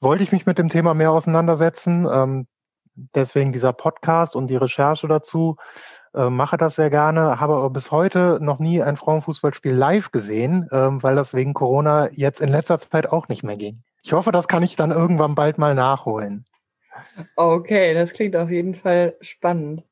wollte 0.00 0.24
ich 0.24 0.32
mich 0.32 0.46
mit 0.46 0.58
dem 0.58 0.68
Thema 0.68 0.94
mehr 0.94 1.12
auseinandersetzen. 1.12 2.06
Ähm, 2.10 2.46
deswegen 3.14 3.52
dieser 3.52 3.72
Podcast 3.72 4.36
und 4.36 4.48
die 4.48 4.56
Recherche 4.56 5.08
dazu. 5.08 5.56
Äh, 6.14 6.30
mache 6.30 6.56
das 6.56 6.76
sehr 6.76 6.90
gerne, 6.90 7.40
habe 7.40 7.54
aber 7.54 7.70
bis 7.70 7.90
heute 7.90 8.38
noch 8.40 8.60
nie 8.60 8.80
ein 8.80 8.96
Frauenfußballspiel 8.96 9.72
live 9.72 10.12
gesehen, 10.12 10.68
ähm, 10.70 11.02
weil 11.02 11.16
das 11.16 11.34
wegen 11.34 11.54
Corona 11.54 12.08
jetzt 12.12 12.40
in 12.40 12.50
letzter 12.50 12.78
Zeit 12.78 13.10
auch 13.10 13.28
nicht 13.28 13.42
mehr 13.42 13.56
ging. 13.56 13.82
Ich 14.02 14.12
hoffe, 14.12 14.30
das 14.30 14.46
kann 14.46 14.62
ich 14.62 14.76
dann 14.76 14.92
irgendwann 14.92 15.34
bald 15.34 15.58
mal 15.58 15.74
nachholen. 15.74 16.44
Okay, 17.34 17.94
das 17.94 18.12
klingt 18.12 18.36
auf 18.36 18.50
jeden 18.50 18.74
Fall 18.74 19.16
spannend. 19.20 19.82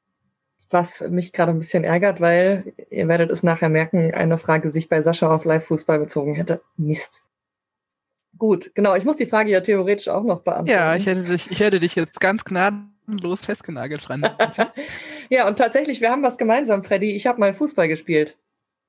Was 0.70 1.00
mich 1.00 1.32
gerade 1.32 1.52
ein 1.52 1.58
bisschen 1.58 1.84
ärgert, 1.84 2.20
weil 2.20 2.72
ihr 2.88 3.08
werdet 3.08 3.30
es 3.30 3.42
nachher 3.42 3.68
merken, 3.68 4.14
eine 4.14 4.38
Frage 4.38 4.70
sich 4.70 4.88
bei 4.88 5.02
Sascha 5.02 5.34
auf 5.34 5.44
Live-Fußball 5.44 5.98
bezogen 5.98 6.34
hätte. 6.34 6.62
Mist. 6.76 7.22
Gut, 8.42 8.74
genau. 8.74 8.96
Ich 8.96 9.04
muss 9.04 9.18
die 9.18 9.26
Frage 9.26 9.52
ja 9.52 9.60
theoretisch 9.60 10.08
auch 10.08 10.24
noch 10.24 10.40
beantworten. 10.40 10.68
Ja, 10.68 10.96
ich 10.96 11.06
hätte 11.06 11.22
dich, 11.22 11.48
ich 11.48 11.60
hätte 11.60 11.78
dich 11.78 11.94
jetzt 11.94 12.18
ganz 12.18 12.44
gnadenlos 12.44 13.40
festgenagelt, 13.40 14.02
Fran. 14.02 14.28
ja, 15.30 15.46
und 15.46 15.58
tatsächlich, 15.58 16.00
wir 16.00 16.10
haben 16.10 16.24
was 16.24 16.38
gemeinsam, 16.38 16.82
Freddy. 16.82 17.12
Ich 17.12 17.28
habe 17.28 17.38
mal 17.38 17.54
Fußball 17.54 17.86
gespielt. 17.86 18.36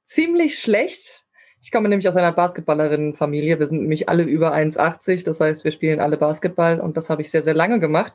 Ziemlich 0.05 0.57
schlecht. 0.57 1.23
Ich 1.61 1.71
komme 1.71 1.87
nämlich 1.87 2.09
aus 2.09 2.15
einer 2.15 2.31
Basketballerinnenfamilie. 2.31 3.59
Wir 3.59 3.67
sind 3.67 3.81
nämlich 3.81 4.09
alle 4.09 4.23
über 4.23 4.55
1,80. 4.55 5.23
Das 5.23 5.39
heißt, 5.39 5.63
wir 5.63 5.71
spielen 5.71 5.99
alle 5.99 6.17
Basketball 6.17 6.79
und 6.79 6.97
das 6.97 7.11
habe 7.11 7.21
ich 7.21 7.29
sehr, 7.29 7.43
sehr 7.43 7.53
lange 7.53 7.79
gemacht. 7.79 8.13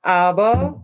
Aber 0.00 0.82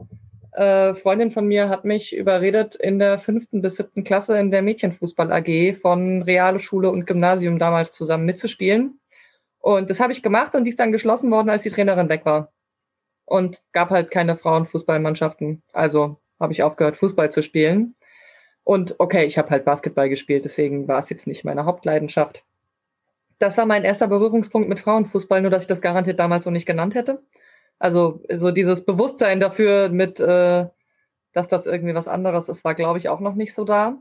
äh, 0.53 0.95
Freundin 0.95 1.33
von 1.33 1.49
mir 1.49 1.69
hat 1.69 1.85
mich 1.85 2.15
überredet, 2.15 2.77
in 2.77 3.01
der 3.01 3.19
fünften 3.19 3.63
bis 3.63 3.75
siebten 3.75 4.05
Klasse 4.05 4.39
in 4.39 4.53
der 4.53 4.63
Mädchenfußball 4.63 5.33
AG 5.33 5.75
von 5.83 6.23
Reale 6.23 6.61
Schule 6.61 6.89
und 6.89 7.05
Gymnasium 7.05 7.59
damals 7.59 7.91
zusammen 7.91 8.27
mitzuspielen. 8.27 9.01
Und 9.61 9.91
das 9.91 10.01
habe 10.01 10.13
ich 10.13 10.23
gemacht 10.23 10.55
und 10.55 10.65
die 10.65 10.71
ist 10.71 10.81
dann 10.81 10.93
geschlossen 10.93 11.31
worden, 11.31 11.51
als 11.51 11.63
die 11.63 11.71
Trainerin 11.71 12.09
weg 12.09 12.25
war. 12.25 12.53
Und 13.25 13.61
gab 13.73 13.91
halt 13.91 14.11
keine 14.11 14.37
Frauenfußballmannschaften. 14.37 15.63
Also 15.73 16.19
habe 16.41 16.53
ich 16.53 16.63
aufgehört, 16.63 16.97
Fußball 16.97 17.31
zu 17.31 17.43
spielen. 17.43 17.95
Und 18.65 18.97
okay, 18.99 19.25
ich 19.25 19.39
habe 19.39 19.51
halt 19.51 19.65
Basketball 19.65 20.09
gespielt, 20.09 20.45
deswegen 20.45 20.89
war 20.89 20.99
es 20.99 21.09
jetzt 21.09 21.27
nicht 21.27 21.45
meine 21.45 21.65
Hauptleidenschaft. 21.65 22.45
Das 23.39 23.57
war 23.57 23.67
mein 23.67 23.85
erster 23.85 24.09
Berührungspunkt 24.09 24.69
mit 24.69 24.81
Frauenfußball, 24.81 25.41
nur 25.41 25.51
dass 25.51 25.63
ich 25.63 25.69
das 25.69 25.81
garantiert 25.81 26.19
damals 26.19 26.45
so 26.45 26.51
nicht 26.51 26.67
genannt 26.67 26.95
hätte. 26.95 27.23
Also 27.79 28.23
so 28.35 28.51
dieses 28.51 28.85
Bewusstsein 28.85 29.41
dafür, 29.41 29.89
mit, 29.89 30.21
äh, 30.21 30.67
dass 31.33 31.49
das 31.49 31.67
irgendwie 31.67 31.95
was 31.95 32.09
anderes 32.09 32.49
ist, 32.49 32.65
war, 32.65 32.75
glaube 32.75 32.99
ich, 32.99 33.09
auch 33.09 33.21
noch 33.21 33.35
nicht 33.35 33.55
so 33.55 33.65
da. 33.65 33.99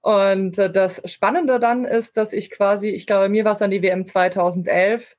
Und 0.00 0.58
äh, 0.58 0.70
das 0.70 1.02
Spannende 1.06 1.58
dann 1.58 1.84
ist, 1.84 2.16
dass 2.16 2.32
ich 2.32 2.50
quasi, 2.50 2.88
ich 2.88 3.06
glaube, 3.06 3.28
mir 3.28 3.44
war 3.44 3.52
es 3.52 3.58
dann 3.58 3.70
die 3.70 3.82
WM 3.82 4.04
2011. 4.04 5.16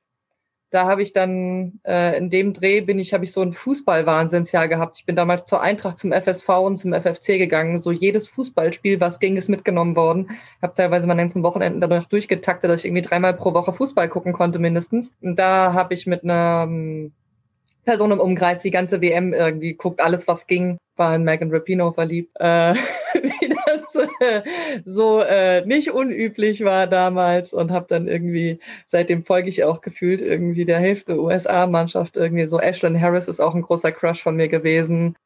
Da 0.70 0.86
habe 0.86 1.02
ich 1.02 1.12
dann 1.12 1.80
äh, 1.84 2.16
in 2.16 2.30
dem 2.30 2.52
Dreh 2.52 2.80
bin 2.80 3.00
ich, 3.00 3.12
habe 3.12 3.24
ich 3.24 3.32
so 3.32 3.42
ein 3.42 3.52
Fußballwahnsinnsjahr 3.54 4.68
gehabt. 4.68 4.98
Ich 4.98 5.04
bin 5.04 5.16
damals 5.16 5.44
zur 5.44 5.60
Eintracht, 5.60 5.98
zum 5.98 6.12
FSV 6.12 6.48
und 6.48 6.76
zum 6.76 6.92
FFC 6.92 7.38
gegangen. 7.38 7.78
So 7.78 7.90
jedes 7.90 8.28
Fußballspiel, 8.28 9.00
was 9.00 9.18
ging, 9.18 9.36
ist 9.36 9.48
mitgenommen 9.48 9.96
worden. 9.96 10.28
Ich 10.30 10.62
habe 10.62 10.74
teilweise 10.74 11.08
meine 11.08 11.22
ganzen 11.22 11.42
Wochenenden 11.42 11.80
dadurch 11.80 12.06
durchgetaktet, 12.06 12.70
dass 12.70 12.80
ich 12.80 12.86
irgendwie 12.86 13.02
dreimal 13.02 13.34
pro 13.34 13.52
Woche 13.52 13.72
Fußball 13.72 14.08
gucken 14.08 14.32
konnte 14.32 14.60
mindestens. 14.60 15.12
Und 15.20 15.36
da 15.36 15.72
habe 15.72 15.94
ich 15.94 16.06
mit 16.06 16.22
einer 16.22 16.68
Person 17.84 18.12
im 18.12 18.20
Umkreis 18.20 18.62
die 18.62 18.70
ganze 18.70 19.00
WM 19.00 19.32
irgendwie 19.32 19.74
guckt, 19.74 20.00
alles 20.00 20.28
was 20.28 20.46
ging, 20.46 20.78
war 21.00 21.16
in 21.16 21.24
Megan 21.24 21.50
Rapino 21.50 21.90
verliebt. 21.90 22.36
Äh, 22.38 22.74
wie 23.14 23.56
das 23.66 23.96
äh, 24.20 24.42
so 24.84 25.20
äh, 25.20 25.66
nicht 25.66 25.90
unüblich 25.90 26.64
war 26.64 26.86
damals 26.86 27.52
und 27.52 27.72
habe 27.72 27.86
dann 27.88 28.06
irgendwie, 28.06 28.60
seitdem 28.86 29.24
folge 29.24 29.48
ich 29.48 29.64
auch 29.64 29.80
gefühlt 29.80 30.22
irgendwie 30.22 30.64
der 30.64 30.78
Hälfte 30.78 31.20
USA-Mannschaft 31.20 32.16
irgendwie 32.16 32.46
so. 32.46 32.60
Ashlyn 32.60 33.00
Harris 33.00 33.26
ist 33.26 33.40
auch 33.40 33.56
ein 33.56 33.62
großer 33.62 33.90
Crush 33.90 34.22
von 34.22 34.36
mir 34.36 34.48
gewesen. 34.48 35.16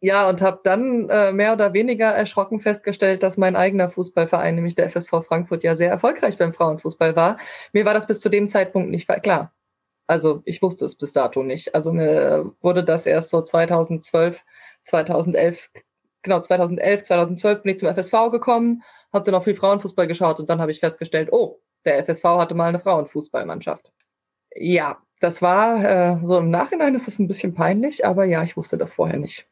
Ja, 0.00 0.28
und 0.28 0.40
habe 0.42 0.60
dann 0.62 1.08
äh, 1.10 1.32
mehr 1.32 1.52
oder 1.54 1.72
weniger 1.72 2.06
erschrocken 2.06 2.60
festgestellt, 2.60 3.24
dass 3.24 3.36
mein 3.36 3.56
eigener 3.56 3.90
Fußballverein, 3.90 4.54
nämlich 4.54 4.76
der 4.76 4.90
FSV 4.90 5.26
Frankfurt, 5.26 5.64
ja 5.64 5.74
sehr 5.74 5.90
erfolgreich 5.90 6.38
beim 6.38 6.52
Frauenfußball 6.54 7.16
war. 7.16 7.38
Mir 7.72 7.84
war 7.84 7.94
das 7.94 8.06
bis 8.06 8.20
zu 8.20 8.28
dem 8.28 8.48
Zeitpunkt 8.48 8.90
nicht 8.90 9.08
klar. 9.24 9.52
Also 10.08 10.42
ich 10.46 10.62
wusste 10.62 10.86
es 10.86 10.94
bis 10.94 11.12
dato 11.12 11.42
nicht. 11.42 11.74
Also 11.74 11.92
mir 11.92 12.52
wurde 12.62 12.82
das 12.84 13.06
erst 13.06 13.30
so 13.30 13.42
2012, 13.42 14.42
2011, 14.88 15.70
genau 16.22 16.40
2011, 16.40 17.04
2012 17.04 17.62
bin 17.62 17.72
ich 17.72 17.78
zum 17.78 17.94
FSV 17.94 18.30
gekommen, 18.30 18.82
habe 19.12 19.24
dann 19.24 19.34
auch 19.34 19.44
viel 19.44 19.56
Frauenfußball 19.56 20.06
geschaut 20.06 20.40
und 20.40 20.50
dann 20.50 20.60
habe 20.60 20.70
ich 20.70 20.80
festgestellt, 20.80 21.28
oh, 21.32 21.60
der 21.84 22.04
FSV 22.04 22.24
hatte 22.24 22.54
mal 22.54 22.68
eine 22.68 22.80
Frauenfußballmannschaft. 22.80 23.90
Ja, 24.54 24.98
das 25.20 25.42
war 25.42 25.84
äh, 25.84 26.18
so 26.24 26.38
im 26.38 26.50
Nachhinein 26.50 26.94
ist 26.94 27.08
es 27.08 27.18
ein 27.18 27.28
bisschen 27.28 27.54
peinlich, 27.54 28.04
aber 28.06 28.24
ja, 28.24 28.42
ich 28.42 28.56
wusste 28.56 28.78
das 28.78 28.94
vorher 28.94 29.18
nicht. 29.18 29.46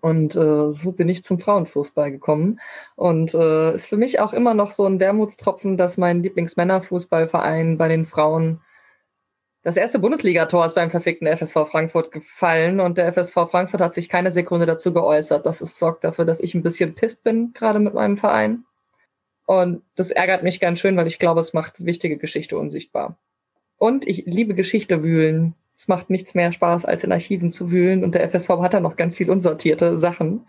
Und 0.00 0.34
äh, 0.34 0.72
so 0.72 0.92
bin 0.92 1.08
ich 1.08 1.22
zum 1.24 1.38
Frauenfußball 1.38 2.10
gekommen. 2.10 2.60
Und 2.96 3.34
äh, 3.34 3.74
ist 3.74 3.88
für 3.88 3.96
mich 3.96 4.20
auch 4.20 4.32
immer 4.32 4.54
noch 4.54 4.70
so 4.70 4.86
ein 4.86 5.00
Wermutstropfen, 5.00 5.76
dass 5.76 5.98
mein 5.98 6.22
Lieblingsmännerfußballverein 6.22 7.76
bei 7.78 7.88
den 7.88 8.06
Frauen 8.06 8.60
das 9.62 9.76
erste 9.76 10.00
Bundesligator 10.00 10.66
ist 10.66 10.74
beim 10.74 10.90
perfekten 10.90 11.26
FSV 11.26 11.68
Frankfurt 11.70 12.10
gefallen 12.10 12.80
und 12.80 12.98
der 12.98 13.12
FSV 13.12 13.34
Frankfurt 13.50 13.80
hat 13.80 13.94
sich 13.94 14.08
keine 14.08 14.32
Sekunde 14.32 14.66
dazu 14.66 14.92
geäußert. 14.92 15.46
Das 15.46 15.60
ist, 15.60 15.78
sorgt 15.78 16.02
dafür, 16.02 16.24
dass 16.24 16.40
ich 16.40 16.54
ein 16.54 16.62
bisschen 16.62 16.94
pisst 16.94 17.22
bin, 17.22 17.52
gerade 17.52 17.78
mit 17.78 17.94
meinem 17.94 18.18
Verein. 18.18 18.64
Und 19.46 19.82
das 19.94 20.10
ärgert 20.10 20.42
mich 20.42 20.58
ganz 20.58 20.80
schön, 20.80 20.96
weil 20.96 21.06
ich 21.06 21.18
glaube, 21.18 21.40
es 21.40 21.52
macht 21.52 21.84
wichtige 21.84 22.16
Geschichte 22.16 22.58
unsichtbar. 22.58 23.18
Und 23.76 24.06
ich 24.06 24.24
liebe 24.26 24.54
Geschichte 24.54 25.02
wühlen. 25.02 25.54
Es 25.76 25.88
macht 25.88 26.10
nichts 26.10 26.34
mehr 26.34 26.52
Spaß, 26.52 26.84
als 26.84 27.04
in 27.04 27.12
Archiven 27.12 27.52
zu 27.52 27.70
wühlen. 27.70 28.02
Und 28.02 28.14
der 28.14 28.28
FSV 28.28 28.48
hat 28.60 28.74
da 28.74 28.80
noch 28.80 28.96
ganz 28.96 29.16
viel 29.16 29.30
unsortierte 29.30 29.96
Sachen. 29.96 30.46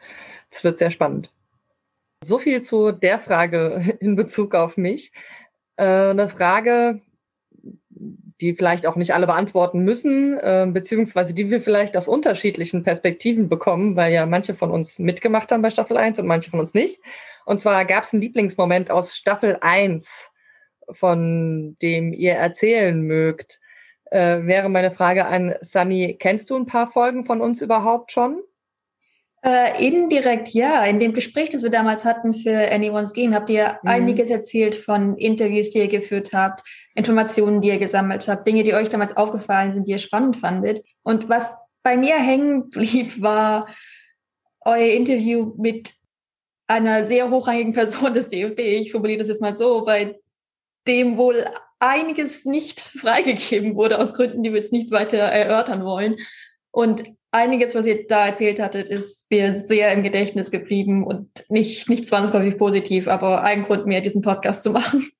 Es 0.50 0.64
wird 0.64 0.78
sehr 0.78 0.92
spannend. 0.92 1.32
So 2.24 2.40
viel 2.40 2.62
zu 2.62 2.92
der 2.92 3.20
Frage 3.20 3.98
in 4.00 4.16
Bezug 4.16 4.56
auf 4.56 4.78
mich. 4.78 5.12
Äh, 5.76 5.84
eine 5.84 6.30
Frage, 6.30 7.02
die 8.44 8.54
vielleicht 8.54 8.86
auch 8.86 8.98
nicht 8.98 9.14
alle 9.14 9.26
beantworten 9.26 9.80
müssen, 9.80 10.38
äh, 10.38 10.68
beziehungsweise 10.70 11.34
die 11.34 11.50
wir 11.50 11.62
vielleicht 11.62 11.96
aus 11.96 12.10
unterschiedlichen 12.10 12.84
Perspektiven 12.84 13.48
bekommen, 13.48 13.96
weil 13.96 14.12
ja 14.12 14.26
manche 14.26 14.54
von 14.54 14.70
uns 14.70 15.00
mitgemacht 15.00 15.52
haben 15.52 15.62
bei 15.62 15.70
Staffel 15.70 15.96
1 15.96 16.20
und 16.20 16.28
manche 16.28 16.52
von 16.52 16.60
uns 16.60 16.74
nicht. 16.74 17.00
Und 17.46 17.62
zwar 17.62 17.86
gab 17.86 18.04
es 18.04 18.12
einen 18.12 18.22
Lieblingsmoment 18.22 18.92
aus 18.92 19.16
Staffel 19.16 19.58
1, 19.62 20.30
von 20.92 21.78
dem 21.82 22.12
ihr 22.12 22.34
erzählen 22.34 23.02
mögt. 23.02 23.62
Äh, 24.12 24.46
wäre 24.46 24.68
meine 24.68 24.92
Frage 24.92 25.26
an 25.26 25.56
Sunny, 25.62 26.18
kennst 26.20 26.50
du 26.50 26.58
ein 26.58 26.66
paar 26.66 26.92
Folgen 26.92 27.26
von 27.26 27.40
uns 27.40 27.62
überhaupt 27.62 28.12
schon? 28.12 28.42
Äh, 29.46 29.86
indirekt 29.86 30.50
ja. 30.50 30.86
In 30.86 31.02
dem 31.02 31.14
Gespräch, 31.14 31.50
das 31.50 31.64
wir 31.64 31.70
damals 31.70 32.06
hatten 32.06 32.34
für 32.34 32.72
Anyone's 32.72 33.12
Game, 33.12 33.36
habt 33.36 33.50
ihr 33.50 33.78
mhm. 33.84 33.90
einiges 33.90 34.30
erzählt 34.30 34.74
von 34.74 35.18
Interviews, 35.18 35.72
die 35.72 35.80
ihr 35.80 35.90
geführt 35.90 36.32
habt, 36.32 36.62
Informationen, 36.96 37.60
die 37.60 37.68
ihr 37.68 37.78
gesammelt 37.78 38.26
habt, 38.30 38.48
Dinge, 38.48 38.64
die 38.64 38.74
euch 38.74 38.88
damals 38.88 39.18
aufgefallen 39.18 39.74
sind, 39.74 39.86
die 39.86 39.92
ihr 39.92 39.98
spannend 39.98 40.38
fandet. 40.38 40.82
Und 41.04 41.28
was 41.28 41.54
bei 41.84 41.98
mir 41.98 42.16
hängen 42.16 42.70
blieb, 42.70 43.22
war 43.22 43.68
euer 44.62 44.94
Interview 44.94 45.54
mit 45.58 45.92
einer 46.68 47.06
sehr 47.06 47.30
hochrangigen 47.30 47.74
Person 47.74 48.14
des 48.14 48.30
DFB. 48.30 48.60
Ich 48.60 48.94
formuliere 48.94 49.20
das 49.20 49.28
jetzt 49.28 49.42
mal 49.42 49.58
so, 49.58 49.84
bei 49.84 50.20
dem 50.88 51.18
wohl 51.18 51.46
einiges 51.80 52.46
nicht 52.46 52.80
freigegeben 53.00 53.76
wurde 53.76 54.00
aus 54.00 54.14
Gründen, 54.14 54.42
die 54.42 54.52
wir 54.52 54.62
jetzt 54.62 54.72
nicht 54.72 54.90
weiter 54.92 55.18
erörtern 55.18 55.84
wollen. 55.84 56.16
Und 56.72 57.04
einiges, 57.34 57.76
was 57.76 57.86
ihr 57.86 58.08
da 58.08 58.28
erzählt 58.28 58.60
hattet, 58.60 58.90
ist 58.90 59.30
mir 59.30 59.56
sehr 59.56 59.92
im 59.92 60.04
Gedächtnis 60.04 60.52
geblieben 60.52 61.04
und 61.04 61.30
nicht, 61.50 61.90
nicht 61.90 62.08
zwangsläufig 62.08 62.58
positiv, 62.58 63.08
aber 63.08 63.44
ein 63.44 63.64
Grund 63.64 63.86
mehr, 63.86 64.02
diesen 64.02 64.22
Podcast 64.22 64.64
zu 64.64 64.72
machen. 64.72 65.10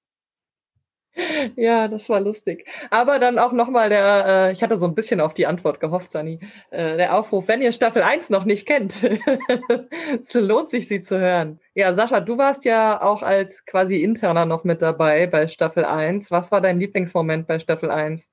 Ja, 1.56 1.88
das 1.88 2.10
war 2.10 2.20
lustig. 2.20 2.68
Aber 2.90 3.20
dann 3.20 3.38
auch 3.38 3.52
nochmal 3.52 3.90
der, 3.90 4.26
äh, 4.26 4.52
ich 4.52 4.64
hatte 4.64 4.78
so 4.80 4.88
ein 4.88 4.96
bisschen 4.96 5.22
auf 5.22 5.36
die 5.36 5.46
Antwort 5.46 5.80
gehofft, 5.80 6.12
Sani, 6.12 6.40
äh, 6.72 6.98
der 6.98 7.16
Aufruf, 7.16 7.48
wenn 7.48 7.62
ihr 7.62 7.72
Staffel 7.72 8.02
1 8.02 8.32
noch 8.32 8.46
nicht 8.46 8.66
kennt, 8.66 9.04
es 10.20 10.34
lohnt 10.34 10.72
sich, 10.72 10.88
sie 10.88 11.04
zu 11.04 11.20
hören. 11.20 11.60
Ja, 11.76 11.94
Sascha, 11.94 12.20
du 12.20 12.40
warst 12.40 12.66
ja 12.66 13.00
auch 13.00 13.22
als 13.22 13.64
quasi 13.66 14.02
Interner 14.02 14.48
noch 14.48 14.64
mit 14.64 14.82
dabei 14.82 15.28
bei 15.28 15.48
Staffel 15.48 15.86
1. 15.86 16.32
Was 16.32 16.52
war 16.52 16.62
dein 16.62 16.80
Lieblingsmoment 16.80 17.46
bei 17.46 17.60
Staffel 17.60 17.92
1? 17.92 18.28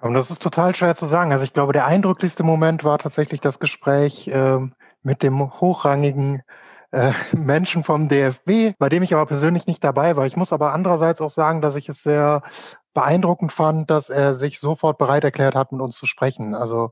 Und 0.00 0.14
das 0.14 0.30
ist 0.30 0.42
total 0.42 0.74
schwer 0.74 0.94
zu 0.94 1.06
sagen. 1.06 1.32
Also 1.32 1.44
ich 1.44 1.52
glaube, 1.52 1.72
der 1.72 1.86
eindrücklichste 1.86 2.42
Moment 2.42 2.84
war 2.84 2.98
tatsächlich 2.98 3.40
das 3.40 3.58
Gespräch 3.58 4.28
äh, 4.28 4.58
mit 5.02 5.22
dem 5.22 5.60
hochrangigen 5.60 6.42
äh, 6.90 7.12
Menschen 7.32 7.84
vom 7.84 8.08
DFB, 8.08 8.76
bei 8.78 8.88
dem 8.88 9.02
ich 9.02 9.14
aber 9.14 9.26
persönlich 9.26 9.66
nicht 9.66 9.82
dabei 9.82 10.16
war. 10.16 10.26
Ich 10.26 10.36
muss 10.36 10.52
aber 10.52 10.72
andererseits 10.72 11.20
auch 11.20 11.30
sagen, 11.30 11.62
dass 11.62 11.76
ich 11.76 11.88
es 11.88 12.02
sehr 12.02 12.42
beeindruckend 12.94 13.52
fand, 13.52 13.90
dass 13.90 14.10
er 14.10 14.34
sich 14.34 14.58
sofort 14.58 14.98
bereit 14.98 15.24
erklärt 15.24 15.54
hat, 15.54 15.72
mit 15.72 15.80
uns 15.80 15.96
zu 15.96 16.06
sprechen. 16.06 16.54
Also 16.54 16.90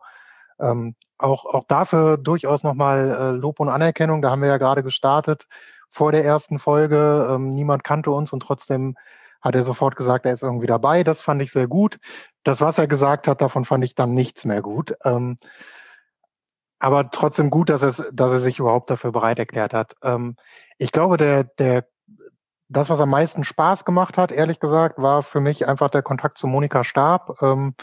ähm, 0.61 0.95
auch, 1.19 1.45
auch 1.47 1.65
dafür 1.67 2.17
durchaus 2.17 2.63
nochmal 2.63 3.11
äh, 3.11 3.31
Lob 3.31 3.61
und 3.61 3.69
Anerkennung. 3.69 4.23
Da 4.23 4.31
haben 4.31 4.43
wir 4.43 4.49
ja 4.49 4.59
gerade 4.59 4.83
gestartet 4.83 5.47
vor 5.89 6.13
der 6.13 6.25
ersten 6.25 6.59
Folge. 6.59 7.29
Ähm, 7.31 7.55
niemand 7.55 7.85
kannte 7.85 8.11
uns 8.11 8.33
und 8.33 8.41
trotzdem 8.41 8.97
hat 9.45 9.55
er 9.55 9.63
sofort 9.63 9.95
gesagt, 9.95 10.25
er 10.25 10.33
ist 10.33 10.43
irgendwie 10.43 10.67
dabei. 10.67 11.05
Das 11.05 11.21
fand 11.21 11.43
ich 11.43 11.53
sehr 11.53 11.69
gut. 11.69 11.99
Das, 12.43 12.61
was 12.63 12.79
er 12.79 12.89
gesagt 12.89 13.29
hat, 13.29 13.43
davon 13.43 13.67
fand 13.67 13.85
ich 13.85 13.95
dann 13.95 14.15
nichts 14.15 14.45
mehr 14.47 14.63
gut. 14.63 14.95
Ähm, 15.05 15.39
aber 16.79 17.11
trotzdem 17.11 17.51
gut, 17.51 17.69
dass, 17.69 17.83
es, 17.83 18.11
dass 18.13 18.33
er 18.33 18.41
sich 18.41 18.59
überhaupt 18.59 18.91
dafür 18.91 19.13
bereit 19.13 19.39
erklärt 19.39 19.75
hat. 19.75 19.95
Ähm, 20.03 20.37
ich 20.79 20.93
glaube, 20.93 21.19
der, 21.19 21.45
der, 21.45 21.87
das, 22.69 22.91
was 22.91 23.01
am 23.01 23.11
meisten 23.11 23.45
Spaß 23.45 23.85
gemacht 23.85 24.19
hat, 24.19 24.33
ehrlich 24.33 24.61
gesagt, 24.61 24.99
war 24.99 25.23
für 25.23 25.41
mich 25.41 25.69
einfach 25.69 25.91
der 25.91 26.03
Kontakt 26.03 26.39
zu 26.39 26.47
Monika 26.47 26.85
Stab. 26.85 27.41
Ähm, 27.43 27.75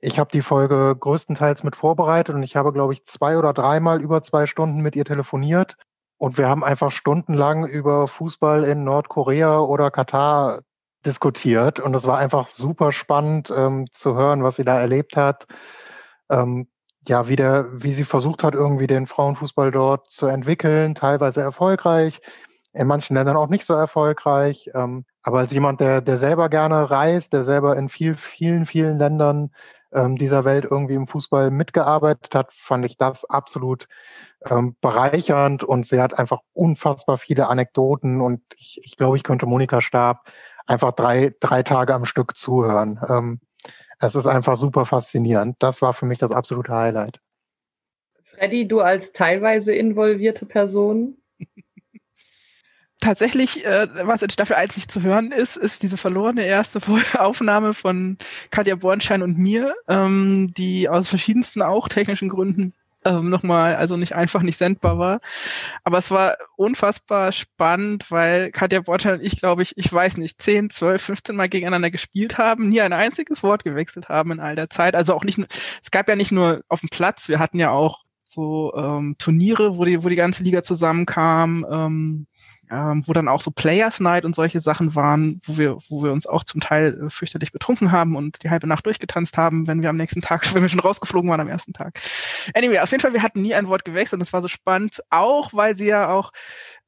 ich 0.00 0.18
habe 0.18 0.30
die 0.32 0.42
Folge 0.42 0.96
größtenteils 0.98 1.62
mit 1.62 1.76
vorbereitet 1.76 2.34
und 2.34 2.42
ich 2.42 2.56
habe, 2.56 2.72
glaube 2.72 2.92
ich, 2.92 3.06
zwei 3.06 3.38
oder 3.38 3.52
dreimal 3.52 4.00
über 4.00 4.22
zwei 4.22 4.46
Stunden 4.46 4.82
mit 4.82 4.96
ihr 4.96 5.04
telefoniert. 5.04 5.76
Und 6.18 6.38
wir 6.38 6.48
haben 6.48 6.64
einfach 6.64 6.92
stundenlang 6.92 7.66
über 7.66 8.08
Fußball 8.08 8.64
in 8.64 8.84
Nordkorea 8.84 9.58
oder 9.58 9.90
Katar 9.90 10.62
diskutiert 11.02 11.80
und 11.80 11.94
es 11.94 12.06
war 12.06 12.18
einfach 12.18 12.48
super 12.48 12.92
spannend 12.92 13.52
ähm, 13.54 13.86
zu 13.92 14.14
hören, 14.14 14.42
was 14.42 14.56
sie 14.56 14.64
da 14.64 14.78
erlebt 14.80 15.16
hat. 15.16 15.46
Ähm, 16.30 16.68
ja, 17.06 17.28
wie, 17.28 17.36
der, 17.36 17.66
wie 17.72 17.94
sie 17.94 18.04
versucht 18.04 18.44
hat, 18.44 18.54
irgendwie 18.54 18.86
den 18.86 19.06
Frauenfußball 19.06 19.70
dort 19.72 20.10
zu 20.10 20.26
entwickeln, 20.26 20.94
teilweise 20.94 21.42
erfolgreich, 21.42 22.20
in 22.72 22.86
manchen 22.86 23.14
Ländern 23.14 23.36
auch 23.36 23.48
nicht 23.48 23.64
so 23.64 23.74
erfolgreich. 23.74 24.70
Ähm, 24.74 25.04
aber 25.22 25.40
als 25.40 25.52
jemand, 25.52 25.80
der, 25.80 26.00
der 26.00 26.18
selber 26.18 26.48
gerne 26.48 26.90
reist, 26.90 27.32
der 27.32 27.44
selber 27.44 27.76
in 27.76 27.88
viel, 27.88 28.14
vielen, 28.14 28.66
vielen 28.66 28.98
Ländern 28.98 29.50
ähm, 29.92 30.16
dieser 30.16 30.44
Welt 30.44 30.66
irgendwie 30.70 30.94
im 30.94 31.06
Fußball 31.06 31.50
mitgearbeitet 31.50 32.34
hat, 32.34 32.52
fand 32.52 32.84
ich 32.84 32.96
das 32.96 33.24
absolut 33.24 33.88
ähm, 34.48 34.76
bereichernd 34.80 35.64
und 35.64 35.86
sie 35.86 36.00
hat 36.00 36.18
einfach 36.18 36.40
unfassbar 36.52 37.18
viele 37.18 37.48
Anekdoten 37.48 38.20
und 38.20 38.42
ich, 38.56 38.80
ich 38.82 38.96
glaube, 38.96 39.16
ich 39.16 39.22
könnte 39.22 39.46
Monika 39.46 39.80
Stab 39.80 40.24
einfach 40.66 40.92
drei, 40.92 41.34
drei 41.40 41.62
Tage 41.62 41.94
am 41.94 42.04
Stück 42.04 42.36
zuhören. 42.36 43.00
Ähm, 43.08 43.40
es 44.00 44.14
ist 44.14 44.26
einfach 44.26 44.56
super 44.56 44.84
faszinierend. 44.84 45.56
Das 45.60 45.82
war 45.82 45.94
für 45.94 46.06
mich 46.06 46.18
das 46.18 46.32
absolute 46.32 46.72
Highlight. 46.72 47.20
Freddy, 48.24 48.66
du 48.66 48.80
als 48.80 49.12
teilweise 49.12 49.72
involvierte 49.74 50.46
Person? 50.46 51.18
Tatsächlich, 53.00 53.64
äh, 53.66 53.88
was 54.06 54.22
in 54.22 54.30
Staffel 54.30 54.54
1 54.54 54.76
nicht 54.76 54.90
zu 54.90 55.02
hören 55.02 55.32
ist, 55.32 55.56
ist 55.56 55.82
diese 55.82 55.96
verlorene 55.96 56.44
erste 56.44 56.80
Aufnahme 57.18 57.74
von 57.74 58.16
Katja 58.50 58.76
Bornschein 58.76 59.22
und 59.22 59.38
mir, 59.38 59.74
ähm, 59.88 60.54
die 60.56 60.88
aus 60.88 61.08
verschiedensten 61.08 61.62
auch 61.62 61.88
technischen 61.88 62.28
Gründen 62.28 62.74
ähm, 63.04 63.30
nochmal, 63.30 63.76
also 63.76 63.96
nicht 63.96 64.14
einfach 64.14 64.42
nicht 64.42 64.58
sendbar 64.58 64.98
war. 64.98 65.20
Aber 65.84 65.98
es 65.98 66.10
war 66.10 66.36
unfassbar 66.56 67.32
spannend, 67.32 68.10
weil 68.10 68.50
Katja 68.50 68.80
Borchardt 68.80 69.20
und 69.20 69.26
ich, 69.26 69.38
glaube 69.38 69.62
ich, 69.62 69.76
ich 69.76 69.92
weiß 69.92 70.16
nicht, 70.18 70.40
10, 70.40 70.70
12, 70.70 71.02
15 71.02 71.36
Mal 71.36 71.48
gegeneinander 71.48 71.90
gespielt 71.90 72.38
haben, 72.38 72.68
nie 72.68 72.80
ein 72.80 72.92
einziges 72.92 73.42
Wort 73.42 73.64
gewechselt 73.64 74.08
haben 74.08 74.32
in 74.32 74.40
all 74.40 74.56
der 74.56 74.70
Zeit. 74.70 74.94
Also 74.94 75.14
auch 75.14 75.24
nicht, 75.24 75.38
es 75.82 75.90
gab 75.90 76.08
ja 76.08 76.16
nicht 76.16 76.32
nur 76.32 76.62
auf 76.68 76.80
dem 76.80 76.88
Platz, 76.88 77.28
wir 77.28 77.38
hatten 77.38 77.58
ja 77.58 77.70
auch 77.70 78.02
so 78.24 78.72
ähm, 78.74 79.16
Turniere, 79.18 79.76
wo 79.76 79.84
die, 79.84 80.02
wo 80.02 80.08
die 80.08 80.16
ganze 80.16 80.42
Liga 80.42 80.62
zusammenkam, 80.62 81.66
ähm, 81.70 82.26
ähm, 82.72 83.06
wo 83.06 83.12
dann 83.12 83.28
auch 83.28 83.42
so 83.42 83.50
Players 83.50 84.00
Night 84.00 84.24
und 84.24 84.34
solche 84.34 84.58
Sachen 84.60 84.94
waren, 84.94 85.42
wo 85.44 85.58
wir, 85.58 85.76
wo 85.90 86.02
wir 86.02 86.10
uns 86.10 86.26
auch 86.26 86.42
zum 86.42 86.62
Teil 86.62 86.98
äh, 87.04 87.10
fürchterlich 87.10 87.52
betrunken 87.52 87.92
haben 87.92 88.16
und 88.16 88.42
die 88.42 88.48
halbe 88.48 88.66
Nacht 88.66 88.86
durchgetanzt 88.86 89.36
haben, 89.36 89.66
wenn 89.66 89.82
wir 89.82 89.90
am 89.90 89.96
nächsten 89.98 90.22
Tag, 90.22 90.42
wenn 90.54 90.62
wir 90.62 90.70
schon 90.70 90.80
rausgeflogen 90.80 91.30
waren 91.30 91.40
am 91.40 91.48
ersten 91.48 91.74
Tag. 91.74 92.00
Anyway, 92.54 92.78
auf 92.78 92.90
jeden 92.90 93.02
Fall, 93.02 93.12
wir 93.12 93.22
hatten 93.22 93.42
nie 93.42 93.54
ein 93.54 93.68
Wort 93.68 93.84
gewechselt 93.84 94.18
und 94.18 94.22
es 94.22 94.32
war 94.32 94.40
so 94.40 94.48
spannend, 94.48 95.02
auch 95.10 95.52
weil 95.52 95.76
sie 95.76 95.86
ja 95.86 96.08
auch 96.08 96.32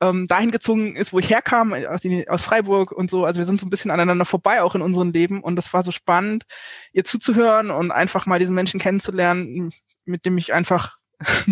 ähm, 0.00 0.26
dahin 0.26 0.50
gezogen 0.50 0.96
ist, 0.96 1.12
wo 1.12 1.18
ich 1.18 1.28
herkam, 1.28 1.74
aus, 1.74 2.00
die, 2.00 2.28
aus 2.30 2.42
Freiburg 2.42 2.90
und 2.90 3.10
so. 3.10 3.26
Also 3.26 3.38
wir 3.38 3.44
sind 3.44 3.60
so 3.60 3.66
ein 3.66 3.70
bisschen 3.70 3.90
aneinander 3.90 4.24
vorbei, 4.24 4.62
auch 4.62 4.74
in 4.74 4.82
unserem 4.82 5.10
Leben. 5.10 5.42
Und 5.42 5.56
das 5.56 5.72
war 5.74 5.82
so 5.82 5.92
spannend, 5.92 6.44
ihr 6.92 7.04
zuzuhören 7.04 7.70
und 7.70 7.90
einfach 7.90 8.24
mal 8.24 8.38
diesen 8.38 8.54
Menschen 8.54 8.80
kennenzulernen, 8.80 9.70
mit 10.06 10.24
dem 10.24 10.38
ich 10.38 10.54
einfach 10.54 10.96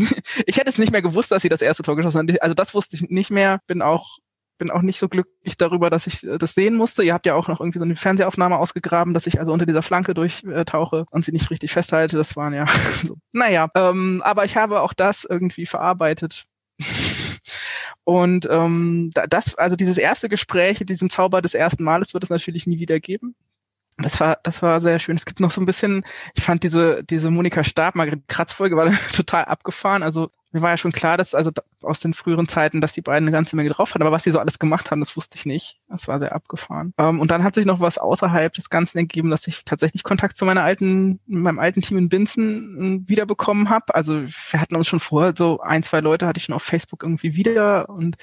ich 0.47 0.57
hätte 0.57 0.69
es 0.69 0.79
nicht 0.79 0.93
mehr 0.93 1.03
gewusst, 1.03 1.31
dass 1.31 1.43
sie 1.43 1.49
das 1.49 1.63
erste 1.63 1.83
Tor 1.83 1.97
geschossen 1.97 2.29
hat. 2.29 2.43
Also 2.43 2.55
das 2.55 2.75
wusste 2.75 2.97
ich 2.97 3.03
nicht 3.09 3.31
mehr. 3.31 3.61
Bin 3.67 3.83
auch 3.83 4.19
bin 4.63 4.71
auch 4.71 4.83
nicht 4.83 5.01
so 5.01 5.09
glücklich 5.09 5.57
darüber, 5.57 5.91
dass 5.91 6.07
ich 6.07 6.25
äh, 6.25 6.39
das 6.39 6.55
sehen 6.55 6.77
musste. 6.77 7.03
Ihr 7.03 7.15
habt 7.15 7.27
ja 7.27 7.35
auch 7.35 7.49
noch 7.49 7.61
irgendwie 7.61 7.81
so 7.81 7.85
eine 7.85 7.97
Fernsehaufnahme 7.97 8.59
ausgegraben, 8.59 9.13
dass 9.13 9.27
ich 9.27 9.41
also 9.41 9.53
unter 9.53 9.67
dieser 9.67 9.83
Flanke 9.83 10.15
durchtauche 10.15 11.05
und 11.11 11.25
sie 11.25 11.33
nicht 11.33 11.51
richtig 11.51 11.73
festhalte. 11.73 12.17
Das 12.17 12.37
waren 12.37 12.55
ja 12.55 12.67
so. 13.05 13.17
Naja, 13.33 13.69
ähm, 13.75 14.23
aber 14.25 14.45
ich 14.45 14.57
habe 14.57 14.83
auch 14.83 14.93
das 14.93 15.27
irgendwie 15.29 15.67
verarbeitet. 15.67 16.45
Und 18.05 18.49
ähm, 18.51 19.11
das, 19.31 19.55
also 19.55 19.77
dieses 19.77 19.97
erste 19.97 20.29
Gespräch, 20.29 20.83
diesen 20.85 21.09
Zauber 21.09 21.41
des 21.41 21.55
ersten 21.55 21.85
Males 21.85 22.15
wird 22.15 22.25
es 22.25 22.31
natürlich 22.31 22.67
nie 22.67 22.81
wieder 22.81 22.99
geben. 22.99 23.37
Das 23.99 24.19
war, 24.21 24.39
das 24.43 24.63
war 24.63 24.81
sehr 24.81 24.99
schön. 24.99 25.17
Es 25.17 25.27
gibt 25.27 25.41
noch 25.41 25.51
so 25.51 25.61
ein 25.61 25.67
bisschen, 25.67 26.05
ich 26.35 26.43
fand 26.43 26.63
diese, 26.63 27.05
diese 27.05 27.31
Monika 27.31 27.63
Stab, 27.63 27.95
Margret 27.95 28.27
Kratz-Folge 28.29 28.77
war 28.77 28.91
total 29.13 29.45
abgefahren. 29.45 30.03
Also 30.03 30.31
mir 30.53 30.63
war 30.63 30.71
ja 30.71 30.77
schon 30.77 30.93
klar, 30.93 31.17
dass 31.17 31.35
also 31.35 31.51
aus 31.83 32.01
den 32.01 32.15
früheren 32.15 32.49
Zeiten, 32.49 32.81
dass 32.81 32.93
die 32.93 33.01
beiden 33.01 33.27
eine 33.27 33.37
ganze 33.37 33.57
Menge 33.57 33.71
drauf 33.71 33.91
hatten, 33.91 34.03
aber 34.03 34.13
was 34.13 34.23
die 34.23 34.31
so 34.31 34.39
alles 34.39 34.59
gemacht 34.59 34.91
haben, 34.91 35.01
das 35.01 35.17
wusste 35.17 35.37
ich 35.37 35.47
nicht. 35.47 35.81
Das 35.89 36.09
war 36.09 36.21
sehr 36.21 36.35
abgefahren. 36.35 36.95
Ähm, 36.99 37.21
und 37.21 37.31
dann 37.31 37.43
hat 37.43 37.55
sich 37.55 37.67
noch 37.67 37.81
was 37.81 37.99
außerhalb 37.99 38.53
des 38.53 38.71
Ganzen 38.71 38.99
ergeben, 38.99 39.31
dass 39.31 39.47
ich 39.47 39.65
tatsächlich 39.65 40.03
Kontakt 40.03 40.37
zu 40.37 40.45
meiner 40.45 40.63
alten, 40.63 41.21
meinem 41.27 41.59
alten 41.59 41.83
Team 41.83 41.99
in 41.99 42.09
Binzen 42.09 42.79
ähm, 42.81 43.09
wiederbekommen 43.09 43.69
habe. 43.69 43.95
Also 43.95 44.23
wir 44.23 44.61
hatten 44.61 44.77
uns 44.77 44.87
schon 44.87 45.01
vorher 45.01 45.35
so 45.37 45.61
ein, 45.61 45.83
zwei 45.83 46.01
Leute 46.01 46.27
hatte 46.27 46.39
ich 46.39 46.45
schon 46.45 46.55
auf 46.55 46.63
Facebook 46.63 47.03
irgendwie 47.03 47.35
wieder 47.35 47.89
und 47.89 48.17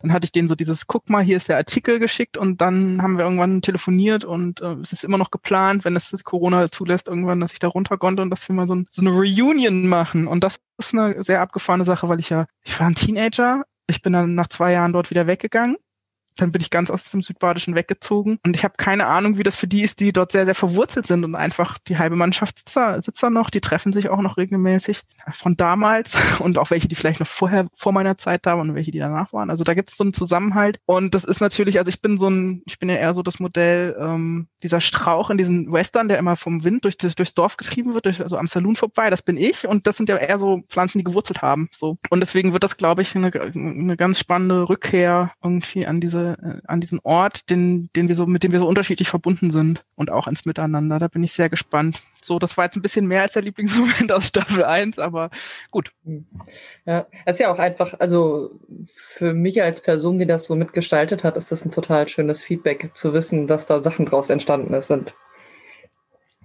dann 0.00 0.12
hatte 0.12 0.24
ich 0.24 0.32
denen 0.32 0.48
so 0.48 0.54
dieses, 0.54 0.86
guck 0.86 1.08
mal, 1.10 1.24
hier 1.24 1.36
ist 1.36 1.48
der 1.48 1.56
Artikel 1.56 1.98
geschickt 1.98 2.36
und 2.36 2.60
dann 2.60 3.02
haben 3.02 3.16
wir 3.16 3.24
irgendwann 3.24 3.62
telefoniert 3.62 4.24
und 4.24 4.60
äh, 4.60 4.74
es 4.82 4.92
ist 4.92 5.04
immer 5.04 5.18
noch 5.18 5.30
geplant, 5.30 5.84
wenn 5.84 5.96
es 5.96 6.12
Corona 6.24 6.70
zulässt, 6.70 7.08
irgendwann, 7.08 7.40
dass 7.40 7.52
ich 7.52 7.58
da 7.58 7.68
runter 7.68 7.98
konnte 7.98 8.22
und 8.22 8.30
dass 8.30 8.48
wir 8.48 8.54
mal 8.54 8.68
so, 8.68 8.74
ein, 8.74 8.86
so 8.90 9.02
eine 9.02 9.10
Reunion 9.10 9.86
machen. 9.86 10.26
Und 10.26 10.44
das 10.44 10.56
ist 10.86 10.94
eine 10.94 11.22
sehr 11.22 11.40
abgefahrene 11.40 11.84
Sache, 11.84 12.08
weil 12.08 12.18
ich 12.18 12.30
ja, 12.30 12.46
ich 12.62 12.78
war 12.80 12.86
ein 12.86 12.94
Teenager, 12.94 13.64
ich 13.86 14.02
bin 14.02 14.12
dann 14.12 14.34
nach 14.34 14.48
zwei 14.48 14.72
Jahren 14.72 14.92
dort 14.92 15.10
wieder 15.10 15.26
weggegangen 15.26 15.76
dann 16.36 16.52
bin 16.52 16.62
ich 16.62 16.70
ganz 16.70 16.90
aus 16.90 17.10
dem 17.10 17.22
Südbadischen 17.22 17.74
weggezogen. 17.74 18.38
Und 18.44 18.56
ich 18.56 18.64
habe 18.64 18.74
keine 18.76 19.06
Ahnung, 19.06 19.38
wie 19.38 19.42
das 19.42 19.56
für 19.56 19.66
die 19.66 19.82
ist, 19.82 20.00
die 20.00 20.12
dort 20.12 20.32
sehr, 20.32 20.44
sehr 20.44 20.54
verwurzelt 20.54 21.06
sind 21.06 21.24
und 21.24 21.34
einfach 21.34 21.78
die 21.78 21.98
halbe 21.98 22.16
Mannschaft 22.16 22.58
sitzt 22.58 22.76
da, 22.76 23.00
sitzt 23.00 23.22
da 23.22 23.30
noch, 23.30 23.50
die 23.50 23.60
treffen 23.60 23.92
sich 23.92 24.08
auch 24.08 24.20
noch 24.20 24.36
regelmäßig 24.36 25.02
von 25.32 25.56
damals 25.56 26.16
und 26.40 26.58
auch 26.58 26.70
welche, 26.70 26.88
die 26.88 26.94
vielleicht 26.94 27.20
noch 27.20 27.26
vorher, 27.26 27.66
vor 27.76 27.92
meiner 27.92 28.18
Zeit 28.18 28.46
da 28.46 28.56
waren 28.56 28.70
und 28.70 28.74
welche, 28.74 28.90
die 28.90 28.98
danach 28.98 29.32
waren. 29.32 29.50
Also 29.50 29.64
da 29.64 29.74
gibt 29.74 29.90
es 29.90 29.96
so 29.96 30.04
einen 30.04 30.12
Zusammenhalt. 30.12 30.80
Und 30.86 31.14
das 31.14 31.24
ist 31.24 31.40
natürlich, 31.40 31.78
also 31.78 31.88
ich 31.88 32.00
bin 32.00 32.18
so 32.18 32.28
ein, 32.28 32.62
ich 32.66 32.78
bin 32.78 32.88
ja 32.88 32.96
eher 32.96 33.14
so 33.14 33.22
das 33.22 33.40
Modell, 33.40 33.96
ähm, 33.98 34.48
dieser 34.62 34.80
Strauch 34.80 35.30
in 35.30 35.38
diesen 35.38 35.72
Western, 35.72 36.08
der 36.08 36.18
immer 36.18 36.36
vom 36.36 36.64
Wind 36.64 36.84
durch, 36.84 36.96
durchs 36.96 37.34
Dorf 37.34 37.56
getrieben 37.56 37.94
wird, 37.94 38.06
durch, 38.06 38.20
also 38.20 38.36
am 38.36 38.46
Saloon 38.46 38.76
vorbei, 38.76 39.10
das 39.10 39.22
bin 39.22 39.36
ich. 39.36 39.66
Und 39.66 39.86
das 39.86 39.96
sind 39.96 40.08
ja 40.08 40.16
eher 40.16 40.38
so 40.38 40.62
Pflanzen, 40.68 40.98
die 40.98 41.04
gewurzelt 41.04 41.42
haben. 41.42 41.68
So. 41.72 41.98
Und 42.10 42.20
deswegen 42.20 42.52
wird 42.52 42.64
das, 42.64 42.76
glaube 42.76 43.02
ich, 43.02 43.16
eine, 43.16 43.32
eine 43.32 43.96
ganz 43.96 44.18
spannende 44.18 44.68
Rückkehr 44.68 45.32
irgendwie 45.42 45.86
an 45.86 46.00
diese, 46.00 46.29
äh, 46.42 46.66
an 46.66 46.80
diesen 46.80 47.00
Ort, 47.02 47.50
den, 47.50 47.90
den 47.94 48.08
wir 48.08 48.14
so, 48.14 48.26
mit 48.26 48.42
dem 48.42 48.52
wir 48.52 48.58
so 48.58 48.66
unterschiedlich 48.66 49.08
verbunden 49.08 49.50
sind 49.50 49.84
und 49.96 50.10
auch 50.10 50.26
ins 50.26 50.44
Miteinander. 50.44 50.98
Da 50.98 51.08
bin 51.08 51.22
ich 51.22 51.32
sehr 51.32 51.48
gespannt. 51.48 52.02
So, 52.22 52.38
das 52.38 52.56
war 52.56 52.64
jetzt 52.64 52.76
ein 52.76 52.82
bisschen 52.82 53.06
mehr 53.06 53.22
als 53.22 53.32
der 53.32 53.42
Lieblingsmoment 53.42 54.12
aus 54.12 54.28
Staffel 54.28 54.64
1, 54.64 54.98
aber 54.98 55.30
gut. 55.70 55.92
Ja, 56.86 57.06
es 57.24 57.36
ist 57.36 57.40
ja 57.40 57.52
auch 57.52 57.58
einfach, 57.58 57.94
also 57.98 58.58
für 58.96 59.32
mich 59.32 59.62
als 59.62 59.80
Person, 59.80 60.18
die 60.18 60.26
das 60.26 60.44
so 60.44 60.54
mitgestaltet 60.54 61.24
hat, 61.24 61.36
ist 61.36 61.52
das 61.52 61.64
ein 61.64 61.72
total 61.72 62.08
schönes 62.08 62.42
Feedback 62.42 62.90
zu 62.94 63.12
wissen, 63.12 63.46
dass 63.46 63.66
da 63.66 63.80
Sachen 63.80 64.06
draus 64.06 64.30
entstanden 64.30 64.78
sind. 64.80 65.14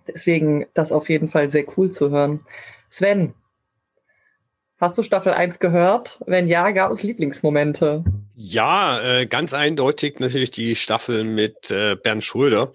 Deswegen 0.08 0.66
das 0.74 0.92
auf 0.92 1.10
jeden 1.10 1.30
Fall 1.30 1.50
sehr 1.50 1.66
cool 1.78 1.92
zu 1.92 2.10
hören. 2.10 2.42
Sven, 2.90 3.34
Hast 4.78 4.98
du 4.98 5.04
Staffel 5.04 5.32
1 5.32 5.60
gehört? 5.60 6.22
Wenn 6.26 6.50
ja, 6.50 6.70
gab 6.72 6.92
es 6.92 7.02
Lieblingsmomente? 7.02 8.04
Ja, 8.38 9.00
äh, 9.02 9.28
ganz 9.28 9.54
eindeutig 9.54 10.20
natürlich 10.20 10.52
die 10.52 10.76
Staffel 10.76 11.24
mit 11.24 11.72
äh, 11.72 11.96
Bernd 11.96 12.22
Schröder. 12.22 12.74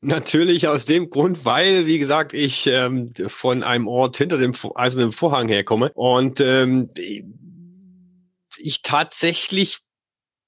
Natürlich 0.00 0.66
aus 0.66 0.86
dem 0.86 1.08
Grund, 1.08 1.44
weil, 1.44 1.86
wie 1.86 2.00
gesagt, 2.00 2.32
ich 2.32 2.66
ähm, 2.66 3.06
von 3.28 3.62
einem 3.62 3.86
Ort 3.86 4.16
hinter 4.16 4.38
dem 4.38 4.54
eisernen 4.74 5.12
Vorhang 5.12 5.48
herkomme 5.48 5.92
und 5.94 6.40
ähm, 6.40 6.90
ich 8.56 8.82
tatsächlich 8.82 9.78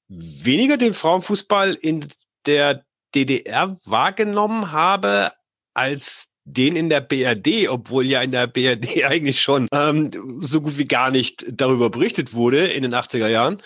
weniger 0.09 0.77
den 0.77 0.95
Frauenfußball 0.95 1.75
in 1.75 2.09
der 2.45 2.85
DDR 3.15 3.79
wahrgenommen 3.85 4.73
habe 4.73 5.31
als 5.75 6.27
den 6.45 6.75
in 6.75 6.89
der 6.89 7.01
BRD, 7.01 7.69
obwohl 7.69 8.05
ja 8.05 8.21
in 8.23 8.33
der 8.33 8.49
BRD 8.49 9.05
eigentlich 9.05 9.41
schon 9.41 9.69
ähm, 9.73 10.11
so 10.41 10.61
gut 10.61 10.77
wie 10.77 10.87
gar 10.87 11.13
nicht 11.13 11.45
darüber 11.49 11.89
berichtet 11.91 12.35
wurde 12.35 12.67
in 12.67 12.83
den 12.83 12.95
80er 12.95 13.29
Jahren. 13.29 13.63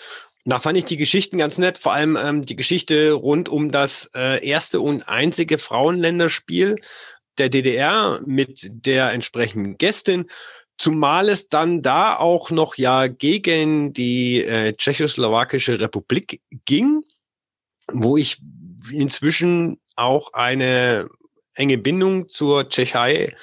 Da 0.47 0.59
fand 0.59 0.77
ich 0.77 0.85
die 0.85 0.97
Geschichten 0.97 1.39
ganz 1.39 1.57
nett, 1.57 1.79
vor 1.79 1.93
allem 1.93 2.15
ähm, 2.15 2.45
die 2.45 2.55
Geschichte 2.55 3.13
rund 3.13 3.49
um 3.49 3.71
das 3.71 4.11
äh, 4.13 4.45
erste 4.47 4.79
und 4.79 5.09
einzige 5.09 5.57
Frauenländerspiel 5.57 6.75
der 7.39 7.49
DDR 7.49 8.21
mit 8.25 8.69
der 8.71 9.11
entsprechenden 9.11 9.77
Gästin. 9.79 10.29
Zumal 10.77 11.29
es 11.29 11.47
dann 11.47 11.81
da 11.81 12.15
auch 12.15 12.51
noch 12.51 12.75
ja 12.75 13.07
gegen 13.07 13.93
die 13.93 14.43
äh, 14.43 14.73
Tschechoslowakische 14.73 15.79
Republik 15.79 16.41
ging, 16.65 17.03
wo 17.91 18.15
ich 18.15 18.39
inzwischen 18.91 19.79
auch 19.95 20.33
eine 20.33 21.09
enge 21.55 21.79
Bindung 21.79 22.29
zur 22.29 22.69
Tschechei 22.69 23.35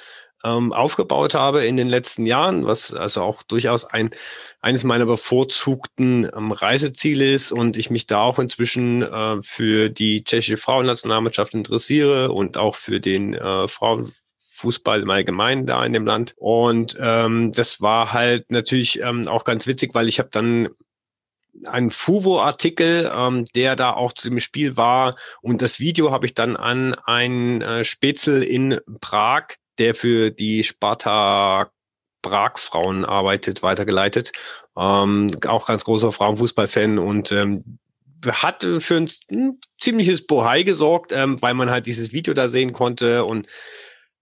ähm, 0.43 0.73
aufgebaut 0.73 1.35
habe 1.35 1.65
in 1.65 1.77
den 1.77 1.87
letzten 1.87 2.25
Jahren, 2.25 2.65
was 2.65 2.93
also 2.93 3.21
auch 3.21 3.43
durchaus 3.43 3.85
ein 3.85 4.09
eines 4.61 4.83
meiner 4.83 5.05
bevorzugten 5.05 6.29
ähm, 6.35 6.51
Reiseziele 6.51 7.33
ist 7.33 7.51
und 7.51 7.75
ich 7.77 7.89
mich 7.89 8.07
da 8.07 8.21
auch 8.21 8.39
inzwischen 8.39 9.01
äh, 9.01 9.41
für 9.41 9.89
die 9.89 10.23
tschechische 10.23 10.57
Frauennationalmannschaft 10.57 11.53
interessiere 11.53 12.31
und 12.31 12.57
auch 12.57 12.75
für 12.75 12.99
den 13.01 13.33
äh, 13.33 13.67
Frauenfußball 13.67 15.01
im 15.01 15.09
Allgemeinen 15.09 15.65
da 15.65 15.85
in 15.85 15.91
dem 15.93 16.05
Land. 16.05 16.33
Und 16.37 16.97
ähm, 16.99 17.51
das 17.51 17.81
war 17.81 18.13
halt 18.13 18.51
natürlich 18.51 19.01
ähm, 19.01 19.27
auch 19.27 19.43
ganz 19.43 19.67
witzig, 19.67 19.93
weil 19.93 20.07
ich 20.07 20.19
habe 20.19 20.29
dann 20.31 20.69
ein 21.65 21.91
Fuvo-Artikel, 21.91 23.11
ähm, 23.15 23.45
der 23.55 23.75
da 23.75 23.93
auch 23.93 24.13
zu 24.13 24.29
dem 24.29 24.39
Spiel 24.39 24.77
war. 24.77 25.15
Und 25.41 25.61
das 25.61 25.79
Video 25.79 26.11
habe 26.11 26.25
ich 26.25 26.33
dann 26.33 26.55
an 26.55 26.95
einen 27.05 27.61
äh, 27.61 27.83
Spätzl 27.83 28.41
in 28.41 28.79
Prag, 29.01 29.57
der 29.79 29.95
für 29.95 30.31
die 30.31 30.63
Sparta 30.63 31.71
Prag-Frauen 32.21 33.05
arbeitet, 33.05 33.63
weitergeleitet. 33.63 34.31
Ähm, 34.77 35.29
auch 35.45 35.67
ganz 35.67 35.83
großer 35.83 36.11
Frauenfußballfan 36.11 36.97
und 36.97 37.31
ähm, 37.31 37.79
hat 38.25 38.65
für 38.79 38.95
ein, 38.95 39.09
ein 39.29 39.59
ziemliches 39.79 40.25
Bohai 40.25 40.63
gesorgt, 40.63 41.11
ähm, 41.11 41.41
weil 41.41 41.53
man 41.53 41.69
halt 41.69 41.85
dieses 41.85 42.13
Video 42.13 42.33
da 42.33 42.47
sehen 42.47 42.71
konnte 42.71 43.25
und 43.25 43.47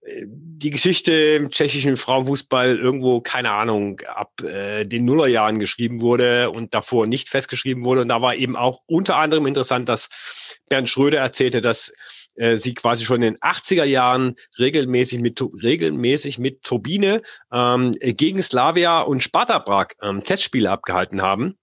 die 0.04 0.70
Geschichte 0.70 1.12
im 1.12 1.50
tschechischen 1.50 1.96
Frauenfußball 1.96 2.76
irgendwo, 2.76 3.20
keine 3.20 3.52
Ahnung, 3.52 4.00
ab 4.00 4.32
äh, 4.42 4.84
den 4.84 5.04
Nullerjahren 5.04 5.60
geschrieben 5.60 6.00
wurde 6.00 6.50
und 6.50 6.74
davor 6.74 7.06
nicht 7.06 7.28
festgeschrieben 7.28 7.84
wurde. 7.84 8.00
Und 8.00 8.08
da 8.08 8.20
war 8.20 8.34
eben 8.34 8.56
auch 8.56 8.80
unter 8.86 9.16
anderem 9.16 9.46
interessant, 9.46 9.88
dass 9.88 10.08
Bernd 10.68 10.88
Schröder 10.88 11.20
erzählte, 11.20 11.60
dass 11.60 11.92
äh, 12.34 12.56
sie 12.56 12.74
quasi 12.74 13.04
schon 13.04 13.22
in 13.22 13.34
den 13.34 13.38
80er 13.38 13.84
Jahren 13.84 14.36
regelmäßig 14.58 15.20
mit, 15.20 15.40
regelmäßig 15.40 16.38
mit 16.38 16.62
Turbine 16.62 17.22
ähm, 17.52 17.92
gegen 18.00 18.42
Slavia 18.42 19.00
und 19.00 19.22
Sparta 19.22 19.58
Prag 19.58 19.88
ähm, 20.02 20.22
Testspiele 20.22 20.70
abgehalten 20.70 21.22
haben. 21.22 21.56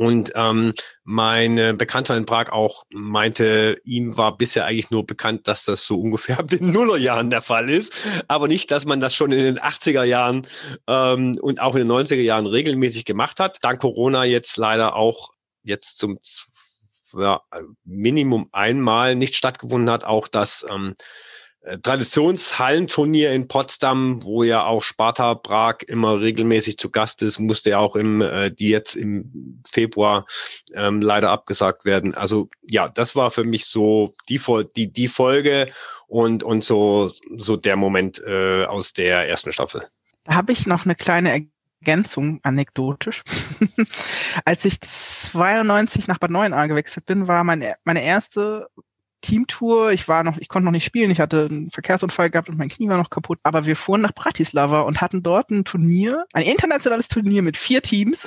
Und 0.00 0.32
ähm, 0.34 0.72
meine 1.04 1.74
Bekannter 1.74 2.16
in 2.16 2.24
Prag 2.24 2.52
auch 2.52 2.84
meinte, 2.90 3.78
ihm 3.84 4.16
war 4.16 4.38
bisher 4.38 4.64
eigentlich 4.64 4.90
nur 4.90 5.06
bekannt, 5.06 5.46
dass 5.46 5.66
das 5.66 5.84
so 5.84 6.00
ungefähr 6.00 6.38
ab 6.38 6.48
den 6.48 6.72
Nullerjahren 6.72 7.28
der 7.28 7.42
Fall 7.42 7.68
ist, 7.68 7.92
aber 8.26 8.48
nicht, 8.48 8.70
dass 8.70 8.86
man 8.86 9.00
das 9.00 9.14
schon 9.14 9.30
in 9.30 9.44
den 9.44 9.58
80er 9.58 10.04
Jahren 10.04 10.46
ähm, 10.86 11.38
und 11.42 11.60
auch 11.60 11.74
in 11.74 11.86
den 11.86 11.92
90er 11.92 12.22
Jahren 12.22 12.46
regelmäßig 12.46 13.04
gemacht 13.04 13.40
hat. 13.40 13.58
Dank 13.60 13.82
Corona 13.82 14.24
jetzt 14.24 14.56
leider 14.56 14.96
auch 14.96 15.32
jetzt 15.64 15.98
zum 15.98 16.18
ja, 17.16 17.42
Minimum 17.84 18.48
einmal 18.52 19.14
nicht 19.14 19.36
stattgefunden 19.36 19.90
hat, 19.90 20.04
auch 20.04 20.28
das 20.28 20.66
ähm, 20.70 20.94
äh, 21.62 21.78
Traditionshallenturnier 21.78 23.32
in 23.32 23.46
Potsdam, 23.46 24.24
wo 24.24 24.42
ja 24.42 24.64
auch 24.64 24.82
Sparta 24.82 25.34
Prag 25.34 25.78
immer 25.86 26.20
regelmäßig 26.20 26.78
zu 26.78 26.90
Gast 26.90 27.22
ist, 27.22 27.38
musste 27.38 27.70
ja 27.70 27.78
auch 27.78 27.96
im, 27.96 28.22
äh, 28.22 28.50
die 28.50 28.70
jetzt 28.70 28.96
im 28.96 29.60
Februar 29.70 30.26
ähm, 30.74 31.02
leider 31.02 31.30
abgesagt 31.30 31.84
werden. 31.84 32.14
Also 32.14 32.48
ja, 32.62 32.88
das 32.88 33.14
war 33.14 33.30
für 33.30 33.44
mich 33.44 33.66
so 33.66 34.14
die, 34.28 34.40
die, 34.74 34.90
die 34.90 35.08
Folge 35.08 35.70
und, 36.06 36.42
und 36.42 36.64
so, 36.64 37.12
so 37.36 37.56
der 37.56 37.76
Moment 37.76 38.22
äh, 38.26 38.64
aus 38.64 38.94
der 38.94 39.28
ersten 39.28 39.52
Staffel. 39.52 39.86
Da 40.24 40.34
habe 40.34 40.52
ich 40.52 40.66
noch 40.66 40.86
eine 40.86 40.94
kleine 40.94 41.32
Ergänzung, 41.80 42.40
anekdotisch. 42.42 43.22
Als 44.44 44.64
ich 44.64 44.80
92 44.80 46.08
nach 46.08 46.18
Bad 46.18 46.30
Neuenahr 46.30 46.68
gewechselt 46.68 47.06
bin, 47.06 47.26
war 47.26 47.42
meine, 47.44 47.76
meine 47.84 48.02
erste 48.02 48.68
Teamtour. 49.22 49.92
Ich 49.92 50.08
war 50.08 50.22
noch, 50.22 50.38
ich 50.38 50.48
konnte 50.48 50.64
noch 50.64 50.72
nicht 50.72 50.84
spielen. 50.84 51.10
Ich 51.10 51.20
hatte 51.20 51.48
einen 51.50 51.70
Verkehrsunfall 51.70 52.30
gehabt 52.30 52.48
und 52.48 52.58
mein 52.58 52.68
Knie 52.68 52.88
war 52.88 52.98
noch 52.98 53.10
kaputt. 53.10 53.38
Aber 53.42 53.66
wir 53.66 53.76
fuhren 53.76 54.02
nach 54.02 54.14
Bratislava 54.14 54.80
und 54.80 55.00
hatten 55.00 55.22
dort 55.22 55.50
ein 55.50 55.64
Turnier, 55.64 56.26
ein 56.32 56.42
internationales 56.42 57.08
Turnier 57.08 57.42
mit 57.42 57.56
vier 57.56 57.82
Teams, 57.82 58.26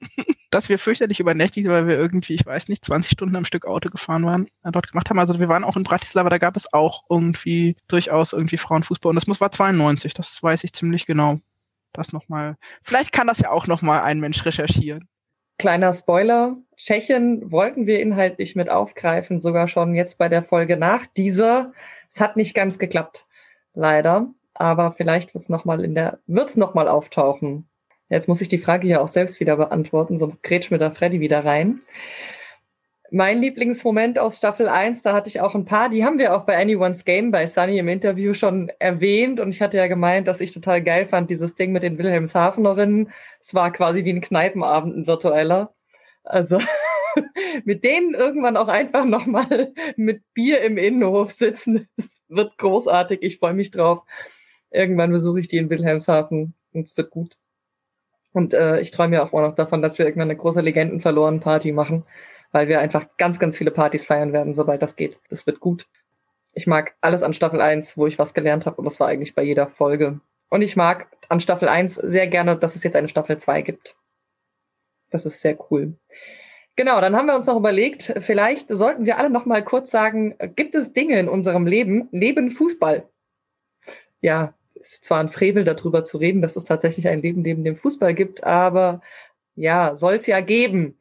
das 0.50 0.68
wir 0.68 0.78
fürchterlich 0.78 1.20
übernächtigt, 1.20 1.68
weil 1.68 1.86
wir 1.88 1.96
irgendwie, 1.96 2.34
ich 2.34 2.46
weiß 2.46 2.68
nicht, 2.68 2.84
20 2.84 3.12
Stunden 3.12 3.36
am 3.36 3.44
Stück 3.44 3.66
Auto 3.66 3.90
gefahren 3.90 4.24
waren, 4.24 4.46
dort 4.62 4.90
gemacht 4.90 5.10
haben. 5.10 5.18
Also 5.18 5.38
wir 5.40 5.48
waren 5.48 5.64
auch 5.64 5.76
in 5.76 5.82
Bratislava, 5.82 6.28
da 6.28 6.38
gab 6.38 6.56
es 6.56 6.72
auch 6.72 7.04
irgendwie 7.08 7.76
durchaus 7.88 8.32
irgendwie 8.32 8.58
Frauenfußball 8.58 9.10
und 9.10 9.16
das 9.16 9.26
muss 9.26 9.40
war 9.40 9.50
92, 9.50 10.14
das 10.14 10.42
weiß 10.42 10.64
ich 10.64 10.72
ziemlich 10.72 11.06
genau. 11.06 11.40
Das 11.94 12.12
nochmal, 12.12 12.56
vielleicht 12.82 13.12
kann 13.12 13.28
das 13.28 13.38
ja 13.38 13.50
auch 13.50 13.66
nochmal 13.66 14.02
ein 14.02 14.20
Mensch 14.20 14.44
recherchieren. 14.44 15.08
Kleiner 15.58 15.94
Spoiler, 15.94 16.56
Tschechien 16.76 17.52
wollten 17.52 17.86
wir 17.86 18.00
inhaltlich 18.00 18.56
mit 18.56 18.68
aufgreifen, 18.68 19.40
sogar 19.40 19.68
schon 19.68 19.94
jetzt 19.94 20.18
bei 20.18 20.28
der 20.28 20.42
Folge 20.42 20.76
nach 20.76 21.06
dieser. 21.06 21.72
Es 22.08 22.20
hat 22.20 22.36
nicht 22.36 22.54
ganz 22.54 22.78
geklappt, 22.80 23.26
leider. 23.72 24.26
Aber 24.54 24.92
vielleicht 24.92 25.34
wird 25.34 25.42
es 25.42 25.48
nochmal 25.48 25.84
in 25.84 25.94
der, 25.94 26.18
wird's 26.26 26.56
nochmal 26.56 26.88
auftauchen. 26.88 27.68
Jetzt 28.08 28.28
muss 28.28 28.40
ich 28.40 28.48
die 28.48 28.58
Frage 28.58 28.88
ja 28.88 29.00
auch 29.00 29.08
selbst 29.08 29.40
wieder 29.40 29.56
beantworten, 29.56 30.18
sonst 30.18 30.42
grätsch 30.42 30.70
mir 30.70 30.78
da 30.78 30.90
Freddy 30.90 31.20
wieder 31.20 31.44
rein. 31.44 31.80
Mein 33.14 33.40
Lieblingsmoment 33.42 34.18
aus 34.18 34.38
Staffel 34.38 34.68
1, 34.68 35.02
da 35.02 35.12
hatte 35.12 35.28
ich 35.28 35.40
auch 35.40 35.54
ein 35.54 35.64
paar, 35.64 35.88
die 35.88 36.04
haben 36.04 36.18
wir 36.18 36.34
auch 36.34 36.46
bei 36.46 36.60
Anyone's 36.60 37.04
Game 37.04 37.30
bei 37.30 37.46
Sunny 37.46 37.78
im 37.78 37.86
Interview 37.86 38.34
schon 38.34 38.72
erwähnt 38.80 39.38
und 39.38 39.50
ich 39.50 39.62
hatte 39.62 39.76
ja 39.76 39.86
gemeint, 39.86 40.26
dass 40.26 40.40
ich 40.40 40.50
total 40.50 40.82
geil 40.82 41.06
fand, 41.06 41.30
dieses 41.30 41.54
Ding 41.54 41.70
mit 41.70 41.84
den 41.84 41.96
Wilhelmshavenerinnen. 41.96 43.12
Es 43.40 43.54
war 43.54 43.70
quasi 43.72 44.04
wie 44.04 44.10
ein 44.10 44.20
Kneipenabend, 44.20 44.96
ein 44.96 45.06
virtueller. 45.06 45.72
Also 46.24 46.58
mit 47.64 47.84
denen 47.84 48.14
irgendwann 48.14 48.56
auch 48.56 48.66
einfach 48.66 49.04
nochmal 49.04 49.72
mit 49.94 50.24
Bier 50.34 50.62
im 50.62 50.76
Innenhof 50.76 51.30
sitzen. 51.30 51.88
Es 51.96 52.20
wird 52.26 52.58
großartig. 52.58 53.22
Ich 53.22 53.38
freue 53.38 53.54
mich 53.54 53.70
drauf. 53.70 54.02
Irgendwann 54.72 55.12
besuche 55.12 55.38
ich 55.38 55.46
die 55.46 55.58
in 55.58 55.70
Wilhelmshaven 55.70 56.54
und 56.72 56.84
es 56.84 56.96
wird 56.96 57.10
gut. 57.10 57.36
Und 58.32 58.54
äh, 58.54 58.80
ich 58.80 58.90
träume 58.90 59.14
ja 59.14 59.22
auch 59.22 59.30
noch 59.30 59.54
davon, 59.54 59.82
dass 59.82 60.00
wir 60.00 60.06
irgendwann 60.06 60.30
eine 60.30 60.36
große 60.36 60.62
Legenden 60.62 61.00
verloren 61.00 61.38
Party 61.38 61.70
machen. 61.70 62.04
Weil 62.54 62.68
wir 62.68 62.78
einfach 62.78 63.08
ganz, 63.18 63.40
ganz 63.40 63.58
viele 63.58 63.72
Partys 63.72 64.04
feiern 64.04 64.32
werden, 64.32 64.54
sobald 64.54 64.80
das 64.80 64.94
geht. 64.94 65.18
Das 65.28 65.44
wird 65.44 65.58
gut. 65.58 65.88
Ich 66.52 66.68
mag 66.68 66.94
alles 67.00 67.24
an 67.24 67.34
Staffel 67.34 67.60
1, 67.60 67.96
wo 67.96 68.06
ich 68.06 68.16
was 68.16 68.32
gelernt 68.32 68.64
habe 68.64 68.76
und 68.76 68.84
das 68.84 69.00
war 69.00 69.08
eigentlich 69.08 69.34
bei 69.34 69.42
jeder 69.42 69.66
Folge. 69.66 70.20
Und 70.50 70.62
ich 70.62 70.76
mag 70.76 71.08
an 71.28 71.40
Staffel 71.40 71.68
1 71.68 71.96
sehr 71.96 72.28
gerne, 72.28 72.56
dass 72.56 72.76
es 72.76 72.84
jetzt 72.84 72.94
eine 72.94 73.08
Staffel 73.08 73.38
2 73.38 73.62
gibt. 73.62 73.96
Das 75.10 75.26
ist 75.26 75.40
sehr 75.40 75.58
cool. 75.68 75.94
Genau, 76.76 77.00
dann 77.00 77.16
haben 77.16 77.26
wir 77.26 77.34
uns 77.34 77.46
noch 77.46 77.56
überlegt, 77.56 78.14
vielleicht 78.20 78.68
sollten 78.68 79.04
wir 79.04 79.18
alle 79.18 79.30
noch 79.30 79.46
mal 79.46 79.64
kurz 79.64 79.90
sagen, 79.90 80.36
gibt 80.54 80.76
es 80.76 80.92
Dinge 80.92 81.18
in 81.18 81.28
unserem 81.28 81.66
Leben 81.66 82.08
neben 82.12 82.52
Fußball? 82.52 83.08
Ja, 84.20 84.54
ist 84.74 85.04
zwar 85.04 85.18
ein 85.18 85.30
Frevel 85.30 85.64
darüber 85.64 86.04
zu 86.04 86.18
reden, 86.18 86.40
dass 86.40 86.54
es 86.54 86.66
tatsächlich 86.66 87.08
ein 87.08 87.20
Leben 87.20 87.42
neben 87.42 87.64
dem 87.64 87.76
Fußball 87.76 88.14
gibt, 88.14 88.44
aber 88.44 89.00
ja, 89.56 89.96
soll 89.96 90.14
es 90.14 90.26
ja 90.28 90.40
geben. 90.40 90.96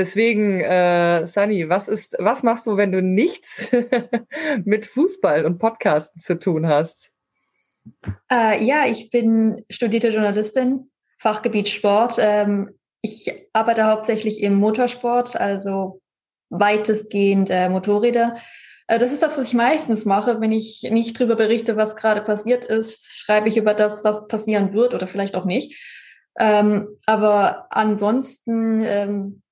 Deswegen, 0.00 0.60
äh, 0.62 1.26
Sunny, 1.26 1.68
was 1.68 1.86
ist, 1.86 2.16
was 2.18 2.42
machst 2.42 2.66
du, 2.66 2.78
wenn 2.78 2.90
du 2.90 3.02
nichts 3.02 3.68
mit 4.64 4.86
Fußball 4.86 5.44
und 5.44 5.58
Podcasten 5.58 6.18
zu 6.18 6.38
tun 6.38 6.66
hast? 6.66 7.12
Äh, 8.32 8.64
ja, 8.64 8.86
ich 8.86 9.10
bin 9.10 9.62
studierte 9.68 10.08
Journalistin, 10.08 10.90
Fachgebiet 11.18 11.68
Sport. 11.68 12.16
Ähm, 12.18 12.70
ich 13.02 13.30
arbeite 13.52 13.84
hauptsächlich 13.84 14.42
im 14.42 14.54
Motorsport, 14.54 15.36
also 15.36 16.00
weitestgehend 16.48 17.50
äh, 17.50 17.68
Motorräder. 17.68 18.38
Äh, 18.86 18.98
das 18.98 19.12
ist 19.12 19.22
das, 19.22 19.36
was 19.36 19.48
ich 19.48 19.54
meistens 19.54 20.06
mache. 20.06 20.40
Wenn 20.40 20.52
ich 20.52 20.88
nicht 20.90 21.20
darüber 21.20 21.36
berichte, 21.36 21.76
was 21.76 21.94
gerade 21.94 22.22
passiert 22.22 22.64
ist, 22.64 23.18
schreibe 23.18 23.48
ich 23.48 23.58
über 23.58 23.74
das, 23.74 24.02
was 24.02 24.28
passieren 24.28 24.72
wird 24.72 24.94
oder 24.94 25.06
vielleicht 25.06 25.34
auch 25.34 25.44
nicht. 25.44 25.78
Ähm, 26.38 26.88
aber 27.04 27.66
ansonsten 27.68 28.82
ähm, 28.82 29.42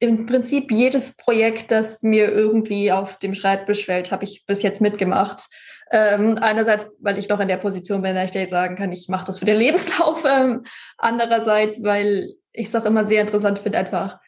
im 0.00 0.26
Prinzip 0.26 0.72
jedes 0.72 1.16
Projekt, 1.16 1.70
das 1.70 2.02
mir 2.02 2.32
irgendwie 2.32 2.90
auf 2.90 3.18
dem 3.18 3.34
Schreibtisch 3.34 3.84
fällt, 3.84 4.10
habe 4.10 4.24
ich 4.24 4.44
bis 4.46 4.62
jetzt 4.62 4.80
mitgemacht. 4.80 5.46
Ähm, 5.92 6.38
einerseits, 6.40 6.90
weil 7.00 7.18
ich 7.18 7.28
noch 7.28 7.38
in 7.38 7.48
der 7.48 7.58
Position 7.58 8.00
bin, 8.00 8.14
dass 8.14 8.34
ich 8.34 8.48
sagen 8.48 8.76
kann, 8.76 8.92
ich 8.92 9.08
mache 9.08 9.26
das 9.26 9.38
für 9.38 9.44
den 9.44 9.58
Lebenslauf. 9.58 10.24
Ähm, 10.30 10.64
andererseits, 10.96 11.84
weil 11.84 12.32
ich 12.52 12.68
es 12.68 12.74
auch 12.74 12.86
immer 12.86 13.04
sehr 13.04 13.20
interessant 13.20 13.58
finde, 13.58 13.76
einfach 13.78 14.18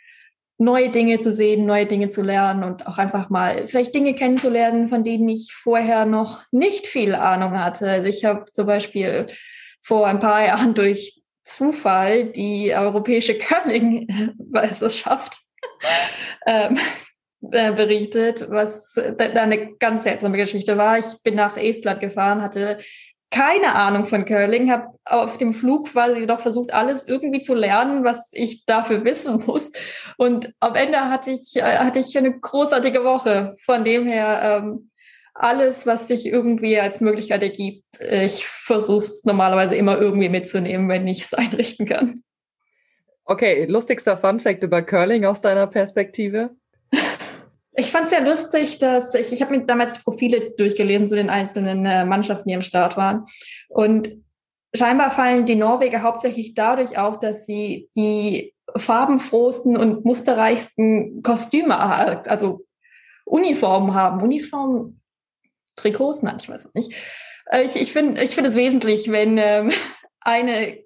neue 0.59 0.91
Dinge 0.91 1.21
zu 1.21 1.33
sehen, 1.33 1.65
neue 1.65 1.87
Dinge 1.87 2.09
zu 2.09 2.21
lernen 2.21 2.65
und 2.65 2.87
auch 2.87 2.99
einfach 2.99 3.31
mal 3.31 3.67
vielleicht 3.67 3.95
Dinge 3.95 4.13
kennenzulernen, 4.15 4.89
von 4.89 5.05
denen 5.05 5.27
ich 5.29 5.55
vorher 5.55 6.05
noch 6.05 6.43
nicht 6.51 6.87
viel 6.87 7.15
Ahnung 7.15 7.59
hatte. 7.59 7.89
Also 7.89 8.09
ich 8.09 8.27
habe 8.27 8.45
zum 8.53 8.67
Beispiel 8.67 9.25
vor 9.81 10.07
ein 10.07 10.19
paar 10.19 10.45
Jahren 10.45 10.75
durch 10.75 11.23
Zufall 11.43 12.27
die 12.27 12.75
europäische 12.75 13.39
Curling-Meisterschaft 13.39 15.39
ähm, 16.47 16.79
äh, 17.51 17.73
berichtet, 17.73 18.49
was 18.51 18.95
da 18.95 19.25
eine 19.25 19.75
ganz 19.77 20.05
seltsame 20.05 20.37
Geschichte 20.37 20.77
war. 20.77 20.99
Ich 20.99 21.21
bin 21.23 21.35
nach 21.35 21.57
Estland 21.57 22.01
gefahren, 22.01 22.43
hatte 22.43 22.79
keine 23.33 23.75
Ahnung 23.75 24.05
von 24.05 24.27
Curling, 24.27 24.71
habe 24.71 24.89
auf 25.07 25.39
dem 25.39 25.55
Flug 25.55 25.89
quasi 25.89 26.27
noch 26.27 26.41
versucht, 26.41 26.75
alles 26.75 27.09
irgendwie 27.09 27.41
zu 27.41 27.55
lernen, 27.55 28.05
was 28.05 28.29
ich 28.33 28.65
dafür 28.67 29.05
wissen 29.05 29.43
muss. 29.47 29.73
Und 30.19 30.53
am 30.61 30.75
Ende 30.75 31.01
hatte 31.01 31.31
ich, 31.31 31.57
äh, 31.57 31.79
hatte 31.79 31.99
ich 31.99 32.17
eine 32.17 32.39
großartige 32.39 33.03
Woche. 33.05 33.55
Von 33.65 33.85
dem 33.85 34.07
her, 34.07 34.63
ähm, 34.63 34.91
alles, 35.35 35.87
was 35.87 36.09
sich 36.09 36.27
irgendwie 36.27 36.79
als 36.79 37.01
Möglichkeit 37.01 37.43
ergibt, 37.43 37.85
ich 38.01 38.47
versuche 38.47 38.99
es 38.99 39.25
normalerweise 39.25 39.75
immer 39.77 39.99
irgendwie 39.99 40.29
mitzunehmen, 40.29 40.91
wenn 40.91 41.09
ich 41.09 41.23
es 41.23 41.35
einrichten 41.35 41.87
kann. 41.87 42.23
Okay, 43.25 43.67
lustigster 43.67 44.19
Funfact 44.19 44.63
über 44.63 44.83
Curling 44.83 45.25
aus 45.25 45.41
deiner 45.41 45.67
Perspektive? 45.67 46.51
Ich 47.75 47.91
fand 47.91 48.05
es 48.05 48.11
sehr 48.11 48.21
lustig, 48.23 48.79
dass 48.79 49.15
ich, 49.15 49.33
ich 49.33 49.41
habe 49.41 49.57
mir 49.57 49.65
damals 49.65 49.95
die 49.95 50.03
Profile 50.03 50.51
durchgelesen 50.51 51.09
zu 51.09 51.15
den 51.15 51.31
einzelnen 51.31 51.87
äh, 51.87 52.05
Mannschaften, 52.05 52.49
die 52.49 52.55
am 52.55 52.61
Start 52.61 52.97
waren. 52.99 53.25
Und 53.69 54.13
scheinbar 54.75 55.11
fallen 55.11 55.47
die 55.47 55.55
Norweger 55.55 56.03
hauptsächlich 56.03 56.55
dadurch 56.55 56.99
auf, 56.99 57.19
dass 57.19 57.47
sie 57.47 57.89
die 57.97 58.55
farbenfrohsten 58.77 59.77
und 59.77 60.05
musterreichsten 60.05 61.23
Kostüme, 61.23 61.79
also 61.79 62.67
Uniformen 63.25 63.95
haben. 63.95 64.23
Uniformen, 64.23 65.01
Trikots? 65.77 66.23
Nein, 66.23 66.37
ich 66.41 66.49
weiß 66.49 66.67
es 66.67 66.75
nicht. 66.75 66.93
Äh, 67.47 67.63
ich, 67.63 67.77
ich 67.77 67.93
finde 67.93 68.23
ich 68.23 68.35
finde 68.35 68.51
es 68.51 68.57
wesentlich, 68.57 69.11
wenn 69.11 69.39
ähm, 69.39 69.71
eine 70.21 70.82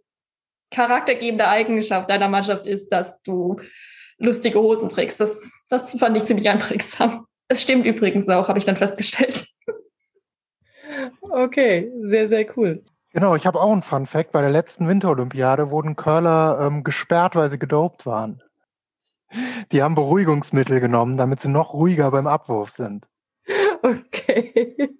charaktergebende 0.76 1.48
Eigenschaft 1.48 2.10
deiner 2.10 2.28
Mannschaft 2.28 2.66
ist, 2.66 2.92
dass 2.92 3.22
du 3.22 3.56
lustige 4.18 4.60
Hosen 4.60 4.90
trägst. 4.90 5.18
Das, 5.20 5.52
das 5.70 5.98
fand 5.98 6.16
ich 6.18 6.24
ziemlich 6.24 6.50
einprägsam. 6.50 7.26
Es 7.48 7.62
stimmt 7.62 7.86
übrigens 7.86 8.28
auch, 8.28 8.48
habe 8.48 8.58
ich 8.58 8.64
dann 8.64 8.76
festgestellt. 8.76 9.46
Okay, 11.28 11.92
sehr, 12.02 12.28
sehr 12.28 12.46
cool. 12.56 12.82
Genau, 13.12 13.34
ich 13.34 13.46
habe 13.46 13.60
auch 13.60 13.72
einen 13.72 13.82
Fun 13.82 14.06
Fact. 14.06 14.32
Bei 14.32 14.40
der 14.40 14.50
letzten 14.50 14.88
Winterolympiade 14.88 15.70
wurden 15.70 15.94
Curler 15.94 16.58
ähm, 16.62 16.84
gesperrt, 16.84 17.34
weil 17.34 17.50
sie 17.50 17.58
gedopt 17.58 18.06
waren. 18.06 18.42
Die 19.72 19.82
haben 19.82 19.94
Beruhigungsmittel 19.94 20.80
genommen, 20.80 21.18
damit 21.18 21.40
sie 21.40 21.48
noch 21.48 21.74
ruhiger 21.74 22.10
beim 22.12 22.26
Abwurf 22.26 22.70
sind. 22.70 23.06
Okay. 23.82 24.96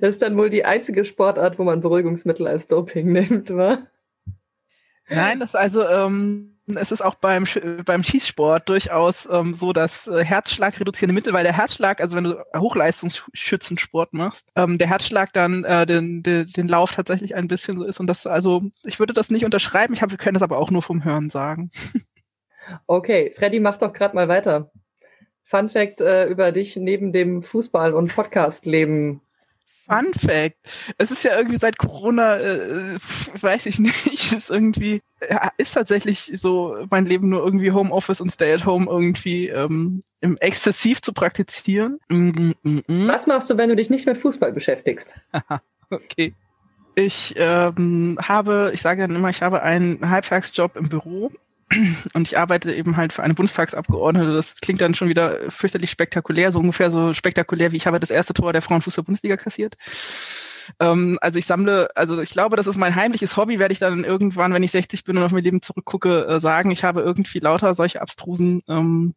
Das 0.00 0.10
ist 0.10 0.22
dann 0.22 0.36
wohl 0.38 0.48
die 0.48 0.64
einzige 0.64 1.04
Sportart, 1.04 1.58
wo 1.58 1.64
man 1.64 1.80
Beruhigungsmittel 1.80 2.46
als 2.46 2.68
Doping 2.68 3.12
nimmt, 3.12 3.54
wa? 3.54 3.86
Nein, 5.08 5.40
das 5.40 5.54
also, 5.54 5.86
ähm, 5.86 6.56
es 6.74 6.90
ist 6.90 7.02
auch 7.02 7.14
beim, 7.14 7.44
beim 7.84 8.02
Schießsport 8.02 8.68
durchaus 8.68 9.28
ähm, 9.30 9.54
so, 9.54 9.72
dass 9.72 10.08
äh, 10.08 10.24
Herzschlag 10.24 10.80
reduzierende 10.80 11.14
Mittel, 11.14 11.32
weil 11.32 11.44
der 11.44 11.56
Herzschlag, 11.56 12.00
also 12.00 12.16
wenn 12.16 12.24
du 12.24 12.44
Hochleistungsschützensport 12.56 14.12
machst, 14.12 14.48
ähm, 14.56 14.76
der 14.78 14.88
Herzschlag 14.88 15.32
dann 15.32 15.62
äh, 15.64 15.86
den, 15.86 16.24
den, 16.24 16.46
den 16.48 16.68
Lauf 16.68 16.92
tatsächlich 16.92 17.36
ein 17.36 17.46
bisschen 17.46 17.78
so 17.78 17.84
ist. 17.84 18.00
Und 18.00 18.08
das, 18.08 18.26
also, 18.26 18.62
ich 18.84 18.98
würde 18.98 19.12
das 19.12 19.30
nicht 19.30 19.44
unterschreiben, 19.44 19.94
ich 19.94 20.02
hab, 20.02 20.10
wir 20.10 20.18
können 20.18 20.34
das 20.34 20.42
aber 20.42 20.58
auch 20.58 20.70
nur 20.70 20.82
vom 20.82 21.04
Hören 21.04 21.30
sagen. 21.30 21.70
Okay, 22.88 23.32
Freddy, 23.36 23.60
mach 23.60 23.78
doch 23.78 23.92
gerade 23.92 24.16
mal 24.16 24.26
weiter. 24.26 24.72
Fun 25.44 25.68
Fact 25.68 26.00
äh, 26.00 26.26
über 26.26 26.50
dich 26.50 26.74
neben 26.74 27.12
dem 27.12 27.42
Fußball- 27.44 27.92
und 27.92 28.12
Podcast-Leben 28.12 29.20
Fun 29.86 30.12
Fact. 30.14 30.56
Es 30.98 31.10
ist 31.10 31.22
ja 31.22 31.36
irgendwie 31.36 31.58
seit 31.58 31.78
Corona, 31.78 32.36
äh, 32.36 32.98
weiß 33.40 33.66
ich 33.66 33.78
nicht, 33.78 34.32
ist 34.32 34.50
irgendwie, 34.50 35.02
ja, 35.28 35.50
ist 35.56 35.74
tatsächlich 35.74 36.32
so 36.34 36.76
mein 36.90 37.06
Leben 37.06 37.28
nur 37.28 37.44
irgendwie 37.44 37.72
Homeoffice 37.72 38.20
und 38.20 38.30
Stay 38.30 38.52
at 38.52 38.66
Home 38.66 38.86
irgendwie 38.90 39.48
ähm, 39.48 40.00
im 40.20 40.36
exzessiv 40.38 41.00
zu 41.02 41.12
praktizieren. 41.12 41.98
Mm, 42.08 42.52
mm, 42.62 42.82
mm. 42.86 43.08
Was 43.08 43.26
machst 43.26 43.50
du, 43.50 43.56
wenn 43.56 43.68
du 43.68 43.76
dich 43.76 43.90
nicht 43.90 44.06
mit 44.06 44.18
Fußball 44.18 44.52
beschäftigst? 44.52 45.14
okay. 45.90 46.34
Ich 46.94 47.34
ähm, 47.36 48.18
habe, 48.22 48.70
ich 48.72 48.80
sage 48.80 49.02
dann 49.02 49.14
immer, 49.14 49.28
ich 49.28 49.42
habe 49.42 49.62
einen 49.62 50.08
Halbtagsjob 50.08 50.76
im 50.76 50.88
Büro 50.88 51.30
und 52.14 52.28
ich 52.28 52.38
arbeite 52.38 52.72
eben 52.72 52.96
halt 52.96 53.12
für 53.12 53.22
eine 53.22 53.34
Bundestagsabgeordnete. 53.34 54.32
Das 54.32 54.60
klingt 54.60 54.80
dann 54.80 54.94
schon 54.94 55.08
wieder 55.08 55.50
fürchterlich 55.50 55.90
spektakulär, 55.90 56.52
so 56.52 56.60
ungefähr 56.60 56.90
so 56.90 57.12
spektakulär, 57.12 57.72
wie 57.72 57.76
ich 57.76 57.86
habe 57.86 57.98
das 58.00 58.10
erste 58.10 58.34
Tor 58.34 58.52
der 58.52 58.62
Frauenfußball-Bundesliga 58.62 59.36
kassiert. 59.36 59.76
Ähm, 60.80 61.18
also 61.20 61.38
ich 61.38 61.46
sammle, 61.46 61.88
also 61.96 62.20
ich 62.20 62.30
glaube, 62.30 62.56
das 62.56 62.66
ist 62.66 62.76
mein 62.76 62.94
heimliches 62.94 63.36
Hobby, 63.36 63.58
werde 63.58 63.72
ich 63.72 63.78
dann 63.78 64.04
irgendwann, 64.04 64.52
wenn 64.52 64.62
ich 64.62 64.70
60 64.70 65.04
bin 65.04 65.16
und 65.16 65.24
auf 65.24 65.32
mein 65.32 65.44
Leben 65.44 65.62
zurückgucke, 65.62 66.26
äh, 66.26 66.40
sagen. 66.40 66.70
Ich 66.70 66.84
habe 66.84 67.00
irgendwie 67.00 67.38
lauter 67.40 67.74
solche 67.74 68.00
abstrusen 68.00 68.62
ähm, 68.68 69.14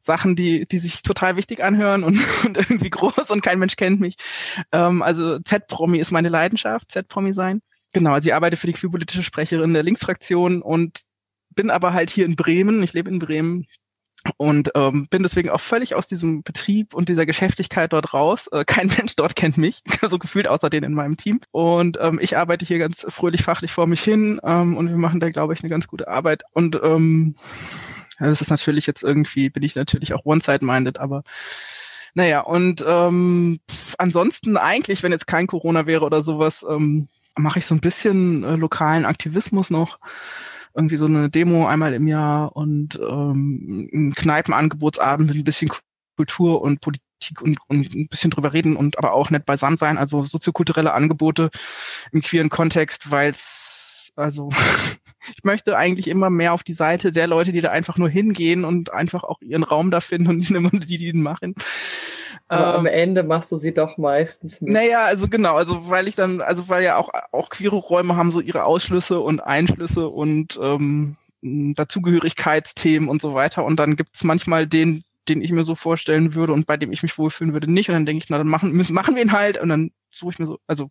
Sachen, 0.00 0.36
die, 0.36 0.66
die 0.66 0.78
sich 0.78 1.02
total 1.02 1.36
wichtig 1.36 1.62
anhören 1.62 2.04
und, 2.04 2.18
und 2.44 2.56
irgendwie 2.56 2.90
groß 2.90 3.30
und 3.30 3.42
kein 3.42 3.58
Mensch 3.58 3.76
kennt 3.76 4.00
mich. 4.00 4.16
Ähm, 4.72 5.02
also 5.02 5.38
Z-Promi 5.38 5.98
ist 5.98 6.12
meine 6.12 6.28
Leidenschaft, 6.28 6.92
Z-Promi 6.92 7.32
sein. 7.32 7.60
Genau, 7.92 8.12
also 8.12 8.28
ich 8.28 8.34
arbeite 8.34 8.56
für 8.56 8.66
die 8.66 8.74
queerpolitische 8.74 9.22
Sprecherin 9.22 9.72
der 9.72 9.82
Linksfraktion 9.82 10.60
und 10.60 11.04
bin 11.58 11.70
aber 11.72 11.92
halt 11.92 12.08
hier 12.08 12.24
in 12.24 12.36
Bremen, 12.36 12.84
ich 12.84 12.92
lebe 12.92 13.10
in 13.10 13.18
Bremen 13.18 13.66
und 14.36 14.70
ähm, 14.76 15.08
bin 15.10 15.24
deswegen 15.24 15.50
auch 15.50 15.60
völlig 15.60 15.96
aus 15.96 16.06
diesem 16.06 16.44
Betrieb 16.44 16.94
und 16.94 17.08
dieser 17.08 17.26
Geschäftigkeit 17.26 17.92
dort 17.92 18.14
raus. 18.14 18.46
Äh, 18.52 18.64
kein 18.64 18.86
Mensch 18.96 19.16
dort 19.16 19.34
kennt 19.34 19.58
mich, 19.58 19.82
so 20.06 20.20
gefühlt 20.20 20.46
außer 20.46 20.70
den 20.70 20.84
in 20.84 20.94
meinem 20.94 21.16
Team. 21.16 21.40
Und 21.50 21.98
ähm, 22.00 22.20
ich 22.22 22.36
arbeite 22.36 22.64
hier 22.64 22.78
ganz 22.78 23.04
fröhlich 23.08 23.42
fachlich 23.42 23.72
vor 23.72 23.88
mich 23.88 24.00
hin 24.00 24.40
ähm, 24.44 24.76
und 24.76 24.88
wir 24.88 24.96
machen 24.98 25.18
da, 25.18 25.30
glaube 25.30 25.52
ich, 25.52 25.60
eine 25.60 25.68
ganz 25.68 25.88
gute 25.88 26.06
Arbeit. 26.06 26.44
Und 26.52 26.78
ähm, 26.80 27.34
das 28.20 28.40
ist 28.40 28.50
natürlich 28.50 28.86
jetzt 28.86 29.02
irgendwie, 29.02 29.50
bin 29.50 29.64
ich 29.64 29.74
natürlich 29.74 30.14
auch 30.14 30.24
one-side-minded, 30.24 30.98
aber 30.98 31.24
naja, 32.14 32.42
und 32.42 32.84
ähm, 32.86 33.58
ansonsten 33.98 34.56
eigentlich, 34.56 35.02
wenn 35.02 35.10
jetzt 35.10 35.26
kein 35.26 35.48
Corona 35.48 35.86
wäre 35.86 36.04
oder 36.04 36.22
sowas, 36.22 36.64
ähm, 36.70 37.08
mache 37.36 37.58
ich 37.58 37.66
so 37.66 37.74
ein 37.74 37.80
bisschen 37.80 38.44
äh, 38.44 38.54
lokalen 38.54 39.06
Aktivismus 39.06 39.70
noch 39.70 39.98
irgendwie 40.74 40.96
so 40.96 41.06
eine 41.06 41.30
Demo 41.30 41.66
einmal 41.66 41.94
im 41.94 42.06
Jahr 42.06 42.54
und 42.56 42.98
ähm, 43.00 43.88
ein 43.92 44.14
Kneipenangebotsabend 44.14 45.28
mit 45.28 45.38
ein 45.38 45.44
bisschen 45.44 45.70
Kultur 46.16 46.62
und 46.62 46.80
Politik 46.80 47.40
und, 47.40 47.58
und 47.68 47.94
ein 47.94 48.08
bisschen 48.08 48.30
drüber 48.30 48.52
reden 48.52 48.76
und 48.76 48.98
aber 48.98 49.12
auch 49.12 49.30
nett 49.30 49.46
beisammen 49.46 49.76
sein, 49.76 49.98
also 49.98 50.22
soziokulturelle 50.22 50.92
Angebote 50.92 51.50
im 52.12 52.22
queeren 52.22 52.48
Kontext, 52.48 53.10
weil 53.10 53.30
es 53.30 54.12
Also 54.16 54.50
ich 55.34 55.44
möchte 55.44 55.76
eigentlich 55.76 56.08
immer 56.08 56.30
mehr 56.30 56.52
auf 56.52 56.62
die 56.62 56.72
Seite 56.72 57.12
der 57.12 57.26
Leute, 57.26 57.52
die 57.52 57.60
da 57.60 57.70
einfach 57.70 57.96
nur 57.98 58.08
hingehen 58.08 58.64
und 58.64 58.92
einfach 58.92 59.24
auch 59.24 59.40
ihren 59.40 59.62
Raum 59.62 59.90
da 59.90 60.00
finden 60.00 60.64
und 60.66 60.90
die, 60.90 60.96
die 60.96 61.08
ihn 61.08 61.22
machen. 61.22 61.54
Aber 62.48 62.74
ähm, 62.74 62.80
am 62.80 62.86
Ende 62.86 63.22
machst 63.22 63.52
du 63.52 63.56
sie 63.56 63.72
doch 63.72 63.98
meistens 63.98 64.60
mit. 64.60 64.72
Naja, 64.72 65.04
also 65.04 65.28
genau, 65.28 65.56
also 65.56 65.88
weil 65.90 66.08
ich 66.08 66.14
dann, 66.14 66.40
also 66.40 66.68
weil 66.68 66.82
ja 66.82 66.96
auch, 66.96 67.10
auch 67.30 67.50
queere 67.50 67.76
Räume 67.76 68.16
haben 68.16 68.32
so 68.32 68.40
ihre 68.40 68.64
Ausschlüsse 68.64 69.20
und 69.20 69.40
Einschlüsse 69.40 70.08
und 70.08 70.58
ähm, 70.62 71.16
Dazugehörigkeitsthemen 71.42 73.08
und 73.08 73.20
so 73.20 73.34
weiter. 73.34 73.64
Und 73.64 73.78
dann 73.78 73.96
gibt's 73.96 74.24
manchmal 74.24 74.66
den, 74.66 75.04
den 75.28 75.42
ich 75.42 75.52
mir 75.52 75.64
so 75.64 75.74
vorstellen 75.74 76.34
würde 76.34 76.54
und 76.54 76.66
bei 76.66 76.78
dem 76.78 76.90
ich 76.90 77.02
mich 77.02 77.18
wohlfühlen 77.18 77.52
würde, 77.52 77.70
nicht. 77.70 77.90
Und 77.90 77.94
dann 77.94 78.06
denke 78.06 78.24
ich, 78.24 78.30
na, 78.30 78.38
dann 78.38 78.48
machen, 78.48 78.72
müssen, 78.72 78.94
machen 78.94 79.14
wir 79.14 79.22
ihn 79.22 79.32
halt. 79.32 79.58
Und 79.58 79.68
dann 79.68 79.90
suche 80.10 80.32
ich 80.32 80.38
mir 80.38 80.46
so, 80.46 80.58
also 80.66 80.90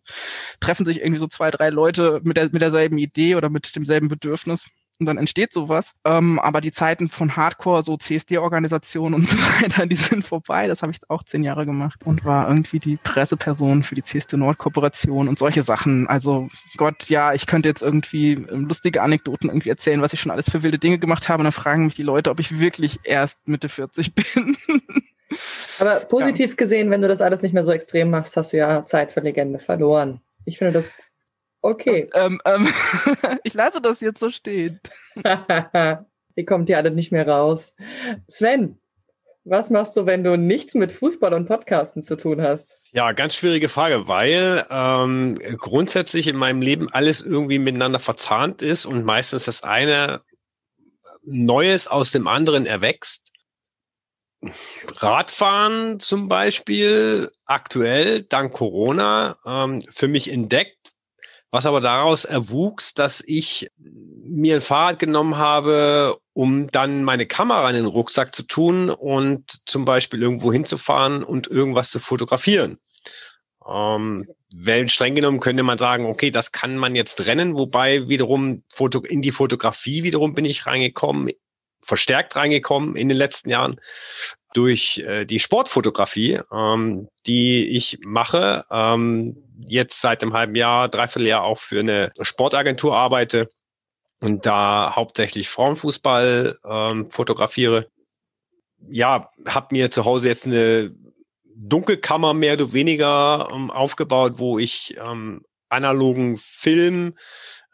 treffen 0.60 0.86
sich 0.86 1.00
irgendwie 1.00 1.18
so 1.18 1.26
zwei, 1.26 1.50
drei 1.50 1.70
Leute 1.70 2.20
mit, 2.22 2.36
der, 2.36 2.50
mit 2.50 2.62
derselben 2.62 2.98
Idee 2.98 3.34
oder 3.34 3.50
mit 3.50 3.74
demselben 3.74 4.08
Bedürfnis 4.08 4.68
und 4.98 5.06
dann 5.06 5.18
entsteht 5.18 5.52
sowas. 5.52 5.94
Ähm, 6.04 6.38
aber 6.38 6.60
die 6.60 6.72
Zeiten 6.72 7.08
von 7.08 7.36
Hardcore, 7.36 7.82
so 7.82 7.96
CSD-Organisationen 7.96 9.14
und 9.14 9.28
so 9.28 9.38
weiter, 9.38 9.86
die 9.86 9.94
sind 9.94 10.24
vorbei. 10.24 10.66
Das 10.66 10.82
habe 10.82 10.92
ich 10.92 10.98
auch 11.08 11.22
zehn 11.22 11.44
Jahre 11.44 11.66
gemacht 11.66 12.00
und 12.04 12.24
war 12.24 12.48
irgendwie 12.48 12.80
die 12.80 12.96
Presseperson 12.96 13.82
für 13.82 13.94
die 13.94 14.02
CSD 14.02 14.36
Nord-Kooperation 14.36 15.28
und 15.28 15.38
solche 15.38 15.62
Sachen. 15.62 16.06
Also 16.08 16.48
Gott, 16.76 17.08
ja, 17.08 17.32
ich 17.32 17.46
könnte 17.46 17.68
jetzt 17.68 17.82
irgendwie 17.82 18.32
ähm, 18.32 18.66
lustige 18.66 19.02
Anekdoten 19.02 19.48
irgendwie 19.48 19.70
erzählen, 19.70 20.02
was 20.02 20.12
ich 20.12 20.20
schon 20.20 20.32
alles 20.32 20.50
für 20.50 20.62
wilde 20.62 20.78
Dinge 20.78 20.98
gemacht 20.98 21.28
habe. 21.28 21.40
Und 21.40 21.44
dann 21.44 21.52
fragen 21.52 21.84
mich 21.84 21.94
die 21.94 22.02
Leute, 22.02 22.30
ob 22.30 22.40
ich 22.40 22.58
wirklich 22.58 23.00
erst 23.04 23.46
Mitte 23.46 23.68
40 23.68 24.14
bin. 24.34 24.56
Aber 25.78 26.00
positiv 26.00 26.50
ja. 26.50 26.56
gesehen, 26.56 26.90
wenn 26.90 27.02
du 27.02 27.08
das 27.08 27.20
alles 27.20 27.42
nicht 27.42 27.52
mehr 27.52 27.64
so 27.64 27.70
extrem 27.70 28.10
machst, 28.10 28.36
hast 28.36 28.52
du 28.52 28.56
ja 28.56 28.84
Zeit 28.84 29.12
für 29.12 29.20
Legende 29.20 29.58
verloren. 29.58 30.20
Ich 30.44 30.58
finde 30.58 30.72
das 30.72 30.90
Okay. 31.60 32.08
Ähm, 32.14 32.40
ähm, 32.44 32.68
ich 33.44 33.54
lasse 33.54 33.80
das 33.80 34.00
jetzt 34.00 34.20
so 34.20 34.30
stehen. 34.30 34.80
Ihr 36.36 36.44
kommt 36.46 36.68
ja 36.68 36.76
alle 36.76 36.90
nicht 36.90 37.10
mehr 37.10 37.26
raus. 37.26 37.72
Sven, 38.28 38.78
was 39.44 39.70
machst 39.70 39.96
du, 39.96 40.06
wenn 40.06 40.24
du 40.24 40.36
nichts 40.36 40.74
mit 40.74 40.92
Fußball 40.92 41.32
und 41.32 41.46
Podcasten 41.46 42.02
zu 42.02 42.16
tun 42.16 42.42
hast? 42.42 42.78
Ja, 42.92 43.12
ganz 43.12 43.34
schwierige 43.34 43.68
Frage, 43.68 44.06
weil 44.06 44.66
ähm, 44.70 45.38
grundsätzlich 45.56 46.28
in 46.28 46.36
meinem 46.36 46.60
Leben 46.60 46.90
alles 46.92 47.22
irgendwie 47.22 47.58
miteinander 47.58 47.98
verzahnt 47.98 48.62
ist 48.62 48.84
und 48.84 49.04
meistens 49.04 49.46
das 49.46 49.62
eine 49.62 50.22
Neues 51.24 51.88
aus 51.88 52.12
dem 52.12 52.26
anderen 52.26 52.66
erwächst. 52.66 53.32
Radfahren 54.98 55.98
zum 55.98 56.28
Beispiel 56.28 57.30
aktuell 57.44 58.22
dank 58.22 58.52
Corona 58.52 59.38
ähm, 59.44 59.82
für 59.90 60.08
mich 60.08 60.30
entdeckt, 60.30 60.77
was 61.50 61.66
aber 61.66 61.80
daraus 61.80 62.24
erwuchs, 62.24 62.94
dass 62.94 63.22
ich 63.26 63.70
mir 63.78 64.56
ein 64.56 64.60
Fahrrad 64.60 64.98
genommen 64.98 65.38
habe, 65.38 66.18
um 66.34 66.70
dann 66.70 67.04
meine 67.04 67.26
Kamera 67.26 67.68
in 67.70 67.76
den 67.76 67.86
Rucksack 67.86 68.34
zu 68.34 68.42
tun 68.42 68.90
und 68.90 69.50
zum 69.66 69.84
Beispiel 69.84 70.22
irgendwo 70.22 70.52
hinzufahren 70.52 71.24
und 71.24 71.46
irgendwas 71.46 71.90
zu 71.90 71.98
fotografieren. 72.00 72.78
Ähm, 73.66 74.28
weil 74.54 74.88
streng 74.88 75.14
genommen 75.14 75.40
könnte 75.40 75.62
man 75.62 75.78
sagen, 75.78 76.06
okay, 76.06 76.30
das 76.30 76.52
kann 76.52 76.76
man 76.76 76.94
jetzt 76.94 77.16
trennen, 77.16 77.56
wobei 77.56 78.08
wiederum 78.08 78.62
Foto, 78.70 79.00
in 79.00 79.22
die 79.22 79.32
Fotografie 79.32 80.02
wiederum 80.02 80.34
bin 80.34 80.44
ich 80.44 80.66
reingekommen, 80.66 81.30
verstärkt 81.82 82.36
reingekommen 82.36 82.96
in 82.96 83.08
den 83.08 83.18
letzten 83.18 83.50
Jahren 83.50 83.80
durch 84.58 84.98
äh, 85.06 85.24
die 85.24 85.38
Sportfotografie, 85.38 86.40
ähm, 86.52 87.08
die 87.26 87.64
ich 87.76 88.00
mache, 88.04 88.64
ähm, 88.72 89.36
jetzt 89.64 90.00
seit 90.00 90.20
einem 90.20 90.32
halben 90.32 90.56
Jahr, 90.56 90.88
dreiviertel 90.88 91.28
Jahr 91.28 91.44
auch 91.44 91.60
für 91.60 91.78
eine 91.78 92.10
Sportagentur 92.20 92.96
arbeite 92.96 93.50
und 94.18 94.46
da 94.46 94.96
hauptsächlich 94.96 95.48
Frauenfußball 95.48 96.58
ähm, 96.68 97.08
fotografiere. 97.08 97.86
Ja, 98.88 99.30
habe 99.46 99.68
mir 99.70 99.92
zu 99.92 100.04
Hause 100.04 100.26
jetzt 100.26 100.46
eine 100.46 100.92
Dunkelkammer 101.54 102.34
mehr 102.34 102.54
oder 102.54 102.72
weniger 102.72 103.50
ähm, 103.52 103.70
aufgebaut, 103.70 104.34
wo 104.38 104.58
ich 104.58 104.96
ähm, 105.00 105.44
analogen 105.68 106.36
Film 106.38 107.14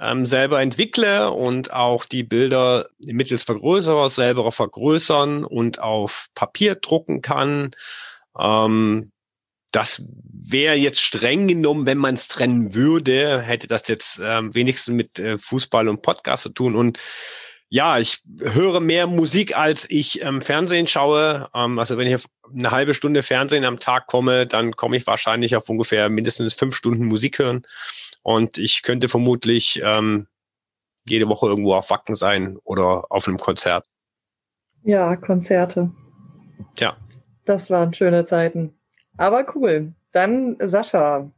ähm, 0.05 0.27
selber 0.27 0.61
entwickle 0.61 1.31
und 1.31 1.73
auch 1.73 2.05
die 2.05 2.23
Bilder 2.23 2.89
mittels 2.99 3.45
Vergrößerer 3.45 4.11
selber 4.11 4.53
vergrößern 4.53 5.45
und 5.45 5.81
auf 5.81 6.27
Papier 6.35 6.75
drucken 6.75 7.23
kann. 7.23 7.71
Ähm, 8.39 9.13
das 9.73 10.05
wäre 10.33 10.77
jetzt 10.77 11.01
streng 11.01 11.49
genommen, 11.49 11.85
wenn 11.87 11.99
man 11.99 12.15
es 12.15 12.29
trennen 12.29 12.75
würde, 12.75 13.41
hätte 13.41 13.67
das 13.67 13.89
jetzt 13.89 14.21
ähm, 14.23 14.55
wenigstens 14.55 14.95
mit 14.95 15.19
äh, 15.19 15.37
Fußball 15.37 15.89
und 15.89 16.03
Podcast 16.03 16.45
zu 16.45 16.51
tun. 16.51 16.77
Und 16.77 17.01
ja, 17.71 17.99
ich 17.99 18.21
höre 18.39 18.79
mehr 18.79 19.09
Musik, 19.09 19.57
als 19.57 19.91
ich 19.91 20.23
ähm, 20.23 20.43
Fernsehen 20.43 20.87
schaue. 20.87 21.49
Ähm, 21.55 21.81
also 21.81 21.99
wenn 21.99 22.07
ich 22.07 22.15
auf 22.15 22.27
eine 22.57 22.71
halbe 22.71 22.95
Stunde 22.95 23.25
Fernsehen 23.25 23.65
am 23.65 23.81
Tag 23.81 24.07
komme, 24.07 24.47
dann 24.47 24.77
komme 24.77 24.97
ich 24.97 25.09
wahrscheinlich 25.09 25.57
auf 25.57 25.69
ungefähr 25.69 26.09
mindestens 26.09 26.55
fünf 26.55 26.77
Stunden 26.77 27.07
Musik 27.07 27.41
hören. 27.41 27.63
Und 28.25 28.57
ich 28.57 28.83
könnte 28.83 29.09
vermutlich 29.09 29.81
ähm, 29.85 30.27
jede 31.07 31.29
Woche 31.29 31.47
irgendwo 31.47 31.75
auf 31.75 31.91
Wacken 31.91 32.15
sein 32.15 32.57
oder 32.65 33.05
auf 33.11 33.29
einem 33.29 33.37
Konzert. 33.37 33.87
Ja, 34.83 35.15
Konzerte. 35.17 35.91
Tja. 36.75 36.97
Das 37.45 37.69
waren 37.69 37.93
schöne 37.93 38.25
Zeiten. 38.25 38.75
Aber 39.19 39.47
cool. 39.55 39.93
Dann 40.13 40.57
Sascha. 40.59 41.31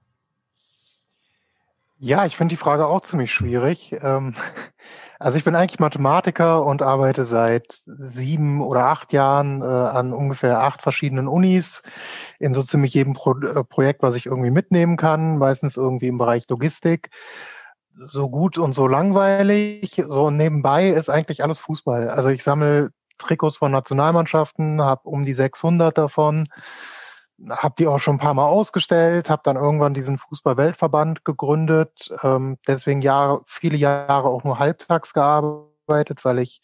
Ja, 1.98 2.24
ich 2.24 2.36
finde 2.36 2.52
die 2.52 2.58
Frage 2.58 2.86
auch 2.86 3.00
ziemlich 3.02 3.32
schwierig. 3.32 3.96
Ähm, 4.00 4.36
also 5.18 5.38
ich 5.38 5.44
bin 5.44 5.54
eigentlich 5.54 5.80
Mathematiker 5.80 6.64
und 6.64 6.82
arbeite 6.82 7.24
seit 7.24 7.82
sieben 7.86 8.60
oder 8.60 8.86
acht 8.86 9.12
Jahren 9.12 9.62
äh, 9.62 9.64
an 9.64 10.12
ungefähr 10.12 10.60
acht 10.60 10.82
verschiedenen 10.82 11.28
Unis 11.28 11.82
in 12.38 12.52
so 12.52 12.62
ziemlich 12.62 12.94
jedem 12.94 13.14
Pro 13.14 13.38
äh, 13.38 13.64
Projekt, 13.64 14.02
was 14.02 14.14
ich 14.14 14.26
irgendwie 14.26 14.50
mitnehmen 14.50 14.96
kann, 14.96 15.38
meistens 15.38 15.76
irgendwie 15.76 16.08
im 16.08 16.18
Bereich 16.18 16.48
Logistik. 16.48 17.10
So 18.08 18.28
gut 18.28 18.58
und 18.58 18.74
so 18.74 18.86
langweilig. 18.86 20.02
So 20.06 20.30
nebenbei 20.30 20.90
ist 20.90 21.08
eigentlich 21.08 21.42
alles 21.42 21.60
Fußball. 21.60 22.10
Also 22.10 22.28
ich 22.28 22.42
sammle 22.42 22.90
Trikots 23.18 23.56
von 23.56 23.72
Nationalmannschaften, 23.72 24.82
habe 24.82 25.08
um 25.08 25.24
die 25.24 25.34
600 25.34 25.96
davon 25.96 26.48
habe 27.50 27.74
die 27.78 27.86
auch 27.86 27.98
schon 27.98 28.16
ein 28.16 28.20
paar 28.20 28.34
Mal 28.34 28.46
ausgestellt, 28.46 29.30
habe 29.30 29.42
dann 29.44 29.56
irgendwann 29.56 29.94
diesen 29.94 30.18
Fußball-Weltverband 30.18 31.24
gegründet, 31.24 32.10
ähm, 32.22 32.58
deswegen 32.66 33.02
Jahre, 33.02 33.42
viele 33.44 33.76
Jahre 33.76 34.28
auch 34.28 34.44
nur 34.44 34.58
halbtags 34.58 35.12
gearbeitet, 35.12 36.24
weil 36.24 36.38
ich 36.38 36.60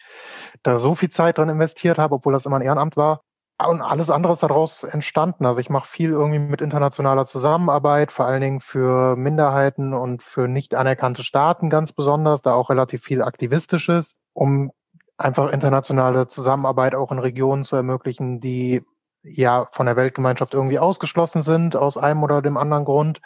da 0.63 0.79
so 0.79 0.95
viel 0.95 1.11
Zeit 1.11 1.39
dran 1.39 1.49
investiert 1.49 1.99
habe, 1.99 2.15
obwohl 2.15 2.33
das 2.33 2.47
immer 2.47 2.57
ein 2.57 2.63
Ehrenamt 2.63 2.97
war. 2.97 3.23
Und 3.65 3.81
alles 3.81 4.11
andere 4.11 4.33
ist 4.33 4.43
daraus 4.43 4.83
entstanden. 4.83 5.47
Also 5.47 5.61
ich 5.61 5.71
mache 5.71 5.87
viel 5.87 6.11
irgendwie 6.11 6.41
mit 6.41 6.61
internationaler 6.61 7.27
Zusammenarbeit, 7.27 8.11
vor 8.11 8.27
allen 8.27 8.41
Dingen 8.41 8.61
für 8.61 9.15
Minderheiten 9.15 9.95
und 9.95 10.23
für 10.23 10.49
nicht 10.49 10.75
anerkannte 10.75 11.23
Staaten 11.23 11.71
ganz 11.71 11.93
besonders, 11.93 12.43
da 12.43 12.55
auch 12.55 12.71
relativ 12.71 13.05
viel 13.05 13.23
Aktivistisches, 13.23 14.17
um 14.33 14.73
einfach 15.17 15.51
internationale 15.51 16.27
Zusammenarbeit 16.27 16.95
auch 16.95 17.13
in 17.13 17.21
Regionen 17.21 17.65
zu 17.65 17.77
ermöglichen, 17.77 18.41
die 18.41 18.83
ja 19.23 19.69
von 19.73 19.87
der 19.87 19.97
Weltgemeinschaft 19.97 20.55
irgendwie 20.55 20.79
ausgeschlossen 20.79 21.43
sind, 21.43 21.77
aus 21.77 21.97
einem 21.97 22.23
oder 22.23 22.43
dem 22.43 22.57
anderen 22.57 22.85
Grund. 22.85 23.21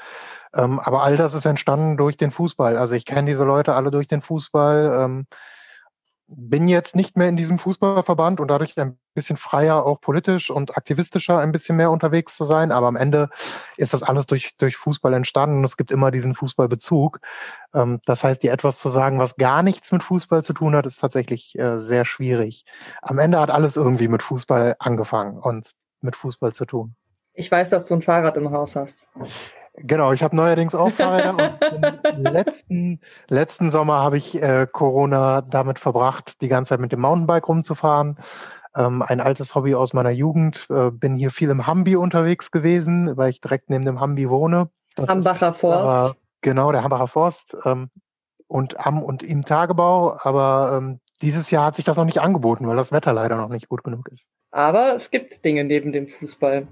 Ähm, 0.55 0.81
aber 0.81 1.03
all 1.03 1.17
das 1.17 1.35
ist 1.35 1.47
entstanden 1.47 1.97
durch 1.97 2.17
den 2.17 2.31
Fußball. 2.31 2.77
Also 2.77 2.95
ich 2.95 3.05
kenne 3.05 3.31
diese 3.31 3.45
Leute 3.45 3.75
alle 3.75 3.91
durch 3.91 4.09
den 4.09 4.23
Fußball. 4.23 5.05
Ähm, 5.05 5.27
bin 6.29 6.67
jetzt 6.67 6.97
nicht 6.97 7.17
mehr 7.17 7.29
in 7.29 7.37
diesem 7.37 7.59
Fußballverband 7.59 8.41
und 8.41 8.49
dadurch 8.49 8.77
ein 8.79 8.99
bisschen 9.15 9.37
freier, 9.37 9.87
auch 9.87 10.01
politisch 10.01 10.51
und 10.51 10.77
aktivistischer 10.77 11.39
ein 11.39 11.53
bisschen 11.53 11.77
mehr 11.77 11.91
unterwegs 11.93 12.35
zu 12.35 12.45
sein. 12.45 12.73
Aber 12.73 12.89
am 12.89 12.97
Ende 12.97 13.29
ist 13.77 13.95
das 13.95 14.03
alles 14.03 14.27
durch, 14.27 14.57
durch 14.57 14.77
Fußball 14.77 15.15
entstanden 15.15 15.59
und 15.59 15.65
es 15.65 15.77
gibt 15.77 15.93
immer 15.93 16.11
diesen 16.11 16.35
Fußballbezug. 16.35 17.21
Ähm, 17.75 18.01
das 18.07 18.25
heißt, 18.25 18.43
dir 18.43 18.53
etwas 18.53 18.79
zu 18.79 18.89
sagen, 18.89 19.21
was 19.21 19.37
gar 19.37 19.63
nichts 19.63 19.93
mit 19.93 20.03
Fußball 20.03 20.43
zu 20.43 20.53
tun 20.53 20.75
hat, 20.75 20.87
ist 20.87 21.01
tatsächlich 21.01 21.57
äh, 21.59 21.79
sehr 21.81 22.05
schwierig. 22.05 22.65
Am 23.03 23.19
Ende 23.19 23.39
hat 23.39 23.51
alles 23.51 23.77
irgendwie 23.77 24.09
mit 24.09 24.23
Fußball 24.23 24.77
angefangen 24.81 25.39
und 25.39 25.75
mit 26.07 26.17
Fußball 26.17 26.53
zu 26.53 26.65
tun. 26.65 26.97
Ich 27.35 27.51
weiß, 27.51 27.69
dass 27.71 27.85
du 27.85 27.95
ein 27.95 28.03
Fahrrad 28.03 28.39
im 28.39 28.51
Haus 28.51 28.77
hast. 28.77 29.07
Genau, 29.79 30.13
ich 30.13 30.23
habe 30.23 30.35
neuerdings 30.35 30.75
auch 30.75 30.91
Fahrräder 30.91 31.37
und 31.37 32.23
letzten, 32.23 33.01
letzten 33.29 33.69
Sommer 33.69 34.01
habe 34.01 34.17
ich 34.17 34.41
äh, 34.41 34.67
Corona 34.71 35.43
damit 35.43 35.79
verbracht, 35.79 36.41
die 36.41 36.49
ganze 36.49 36.71
Zeit 36.71 36.81
mit 36.81 36.93
dem 36.93 37.01
Mountainbike 37.01 37.47
rumzufahren. 37.47 38.17
Ähm, 38.75 39.03
ein 39.03 39.21
altes 39.21 39.55
Hobby 39.55 39.75
aus 39.75 39.93
meiner 39.93 40.11
Jugend. 40.11 40.67
Äh, 40.71 40.91
bin 40.91 41.15
hier 41.15 41.31
viel 41.31 41.51
im 41.51 41.67
Hambi 41.67 41.97
unterwegs 41.97 42.51
gewesen, 42.51 43.17
weil 43.19 43.31
ich 43.31 43.43
direkt 43.43 43.69
neben 43.69 43.85
dem 43.85 44.01
Hambi 44.01 44.31
wohne. 44.31 44.71
Das 44.95 45.09
Hambacher 45.09 45.51
ist, 45.51 45.61
Forst. 45.61 45.79
Aber, 45.79 46.17
genau, 46.41 46.73
der 46.73 46.83
Hambacher 46.83 47.09
Forst. 47.09 47.57
Ähm, 47.65 47.91
und 48.49 48.79
am 48.87 49.03
und 49.03 49.23
im 49.23 49.45
Tagebau. 49.45 50.19
Aber 50.23 50.79
ähm, 50.79 51.01
dieses 51.23 51.51
Jahr 51.51 51.67
hat 51.67 51.77
sich 51.77 51.85
das 51.85 51.97
noch 51.97 52.05
nicht 52.05 52.21
angeboten, 52.21 52.67
weil 52.67 52.77
das 52.77 52.93
Wetter 52.93 53.13
leider 53.13 53.37
noch 53.37 53.49
nicht 53.49 53.69
gut 53.69 53.83
genug 53.83 54.09
ist. 54.13 54.29
Aber 54.51 54.95
es 54.95 55.11
gibt 55.11 55.45
Dinge 55.45 55.65
neben 55.65 55.93
dem 55.93 56.09
Fußball. 56.09 56.69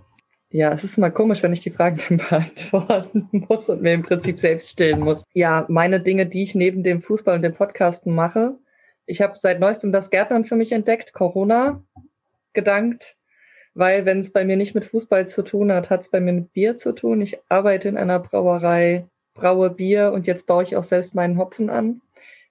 Ja, 0.50 0.72
es 0.72 0.84
ist 0.84 0.98
mal 0.98 1.10
komisch, 1.10 1.42
wenn 1.42 1.52
ich 1.52 1.60
die 1.60 1.70
Fragen 1.70 1.98
dann 2.08 2.18
beantworten 2.18 3.28
muss 3.48 3.68
und 3.68 3.82
mir 3.82 3.92
im 3.92 4.02
Prinzip 4.02 4.38
selbst 4.38 4.70
stellen 4.70 5.00
muss. 5.00 5.24
Ja, 5.32 5.64
meine 5.68 6.00
Dinge, 6.00 6.26
die 6.26 6.44
ich 6.44 6.54
neben 6.54 6.82
dem 6.82 7.02
Fußball 7.02 7.36
und 7.36 7.42
dem 7.42 7.54
Podcasten 7.54 8.14
mache. 8.14 8.54
Ich 9.06 9.20
habe 9.20 9.36
seit 9.36 9.60
neuestem 9.60 9.92
das 9.92 10.10
Gärtnern 10.10 10.44
für 10.44 10.56
mich 10.56 10.72
entdeckt, 10.72 11.12
Corona 11.12 11.82
gedankt, 12.52 13.16
weil 13.74 14.06
wenn 14.06 14.20
es 14.20 14.32
bei 14.32 14.44
mir 14.44 14.56
nicht 14.56 14.74
mit 14.74 14.84
Fußball 14.84 15.26
zu 15.26 15.42
tun 15.42 15.72
hat, 15.72 15.90
hat 15.90 16.02
es 16.02 16.08
bei 16.08 16.20
mir 16.20 16.32
mit 16.32 16.52
Bier 16.52 16.76
zu 16.76 16.92
tun. 16.92 17.20
Ich 17.20 17.38
arbeite 17.48 17.88
in 17.88 17.96
einer 17.96 18.20
Brauerei, 18.20 19.06
braue 19.34 19.70
Bier 19.70 20.12
und 20.12 20.26
jetzt 20.26 20.46
baue 20.46 20.62
ich 20.62 20.76
auch 20.76 20.84
selbst 20.84 21.14
meinen 21.14 21.36
Hopfen 21.36 21.68
an. 21.68 22.00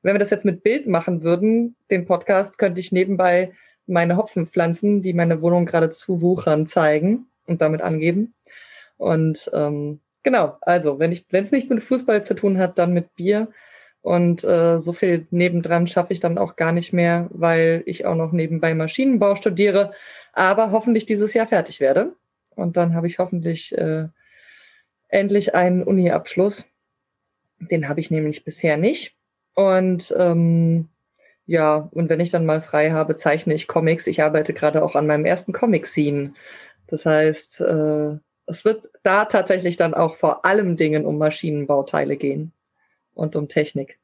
Wenn 0.04 0.14
wir 0.14 0.20
das 0.20 0.30
jetzt 0.30 0.46
mit 0.46 0.64
Bild 0.64 0.86
machen 0.86 1.24
würden, 1.24 1.76
den 1.90 2.06
Podcast, 2.06 2.58
könnte 2.58 2.80
ich 2.80 2.92
nebenbei 2.92 3.54
meine 3.88 4.18
Hopfenpflanzen, 4.18 5.02
die 5.02 5.14
meine 5.14 5.42
Wohnung 5.42 5.66
gerade 5.66 5.90
zuwuchern, 5.90 6.68
zeigen 6.68 7.26
und 7.48 7.62
damit 7.62 7.82
angeben. 7.82 8.34
Und 8.98 9.50
ähm, 9.54 10.00
genau, 10.22 10.58
also 10.62 11.00
wenn 11.00 11.12
ich, 11.12 11.26
wenn 11.32 11.46
es 11.46 11.52
nicht 11.52 11.70
mit 11.70 11.82
Fußball 11.82 12.24
zu 12.24 12.36
tun 12.36 12.58
hat, 12.58 12.78
dann 12.78 12.94
mit 12.94 13.16
Bier. 13.16 13.50
Und 14.02 14.44
äh, 14.44 14.80
so 14.80 14.92
viel 14.92 15.26
nebendran 15.32 15.88
schaffe 15.88 16.12
ich 16.12 16.20
dann 16.20 16.38
auch 16.38 16.58
gar 16.58 16.74
nicht 16.74 16.92
mehr, 16.92 17.30
weil 17.32 17.84
ich 17.86 18.06
auch 18.06 18.16
noch 18.16 18.34
nebenbei 18.34 18.76
Maschinenbau 18.76 19.36
studiere, 19.36 19.94
aber 20.34 20.72
hoffentlich 20.72 21.06
dieses 21.06 21.34
Jahr 21.34 21.48
fertig 21.48 21.80
werde. 21.80 22.14
Und 22.56 22.76
dann 22.76 22.94
habe 22.94 23.08
ich 23.08 23.20
hoffentlich 23.20 23.76
äh, 23.78 24.08
endlich 25.08 25.56
einen 25.56 25.84
Uni-Abschluss. 25.84 26.66
Den 27.60 27.88
habe 27.88 28.02
ich 28.02 28.12
nämlich 28.12 28.44
bisher 28.44 28.76
nicht. 28.76 29.16
Und 29.56 30.14
ähm, 30.18 30.90
ja, 31.46 31.90
und 31.92 32.10
wenn 32.10 32.20
ich 32.20 32.32
dann 32.32 32.46
mal 32.46 32.62
frei 32.62 32.92
habe, 32.92 33.16
zeichne 33.16 33.54
ich 33.54 33.68
Comics. 33.68 34.08
Ich 34.08 34.22
arbeite 34.22 34.54
gerade 34.54 34.84
auch 34.84 34.96
an 34.96 35.08
meinem 35.08 35.26
ersten 35.26 35.54
Comic-Scene. 35.54 36.34
Das 36.88 37.06
heißt, 37.06 37.62
äh, 37.62 38.18
es 38.46 38.66
wird 38.66 38.90
da 39.04 39.26
tatsächlich 39.26 39.78
dann 39.78 39.94
auch 39.94 40.18
vor 40.18 40.46
allem 40.46 40.76
Dingen 40.78 41.06
um 41.06 41.18
Maschinenbauteile 41.18 42.18
gehen 42.18 42.52
und 43.14 43.36
um 43.36 43.50
Technik. 43.50 44.00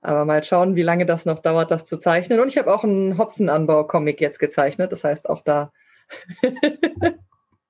Aber 0.00 0.24
mal 0.24 0.42
schauen, 0.42 0.74
wie 0.74 0.82
lange 0.82 1.06
das 1.06 1.26
noch 1.26 1.40
dauert, 1.40 1.70
das 1.70 1.84
zu 1.84 1.98
zeichnen. 1.98 2.40
Und 2.40 2.48
ich 2.48 2.58
habe 2.58 2.74
auch 2.74 2.82
einen 2.82 3.18
Hopfenanbau-Comic 3.18 4.20
jetzt 4.20 4.40
gezeichnet. 4.40 4.90
Das 4.90 5.04
heißt, 5.04 5.30
auch 5.30 5.42
da 5.42 5.72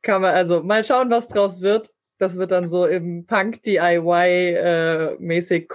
kann 0.03 0.23
man 0.23 0.35
also 0.35 0.63
mal 0.63 0.85
schauen, 0.85 1.11
was 1.11 1.29
draus 1.29 1.61
wird. 1.61 1.91
Das 2.19 2.37
wird 2.37 2.51
dann 2.51 2.69
so 2.69 2.87
im 2.87 3.27
Punk-DIY-mäßig 3.27 5.65
äh, 5.65 5.69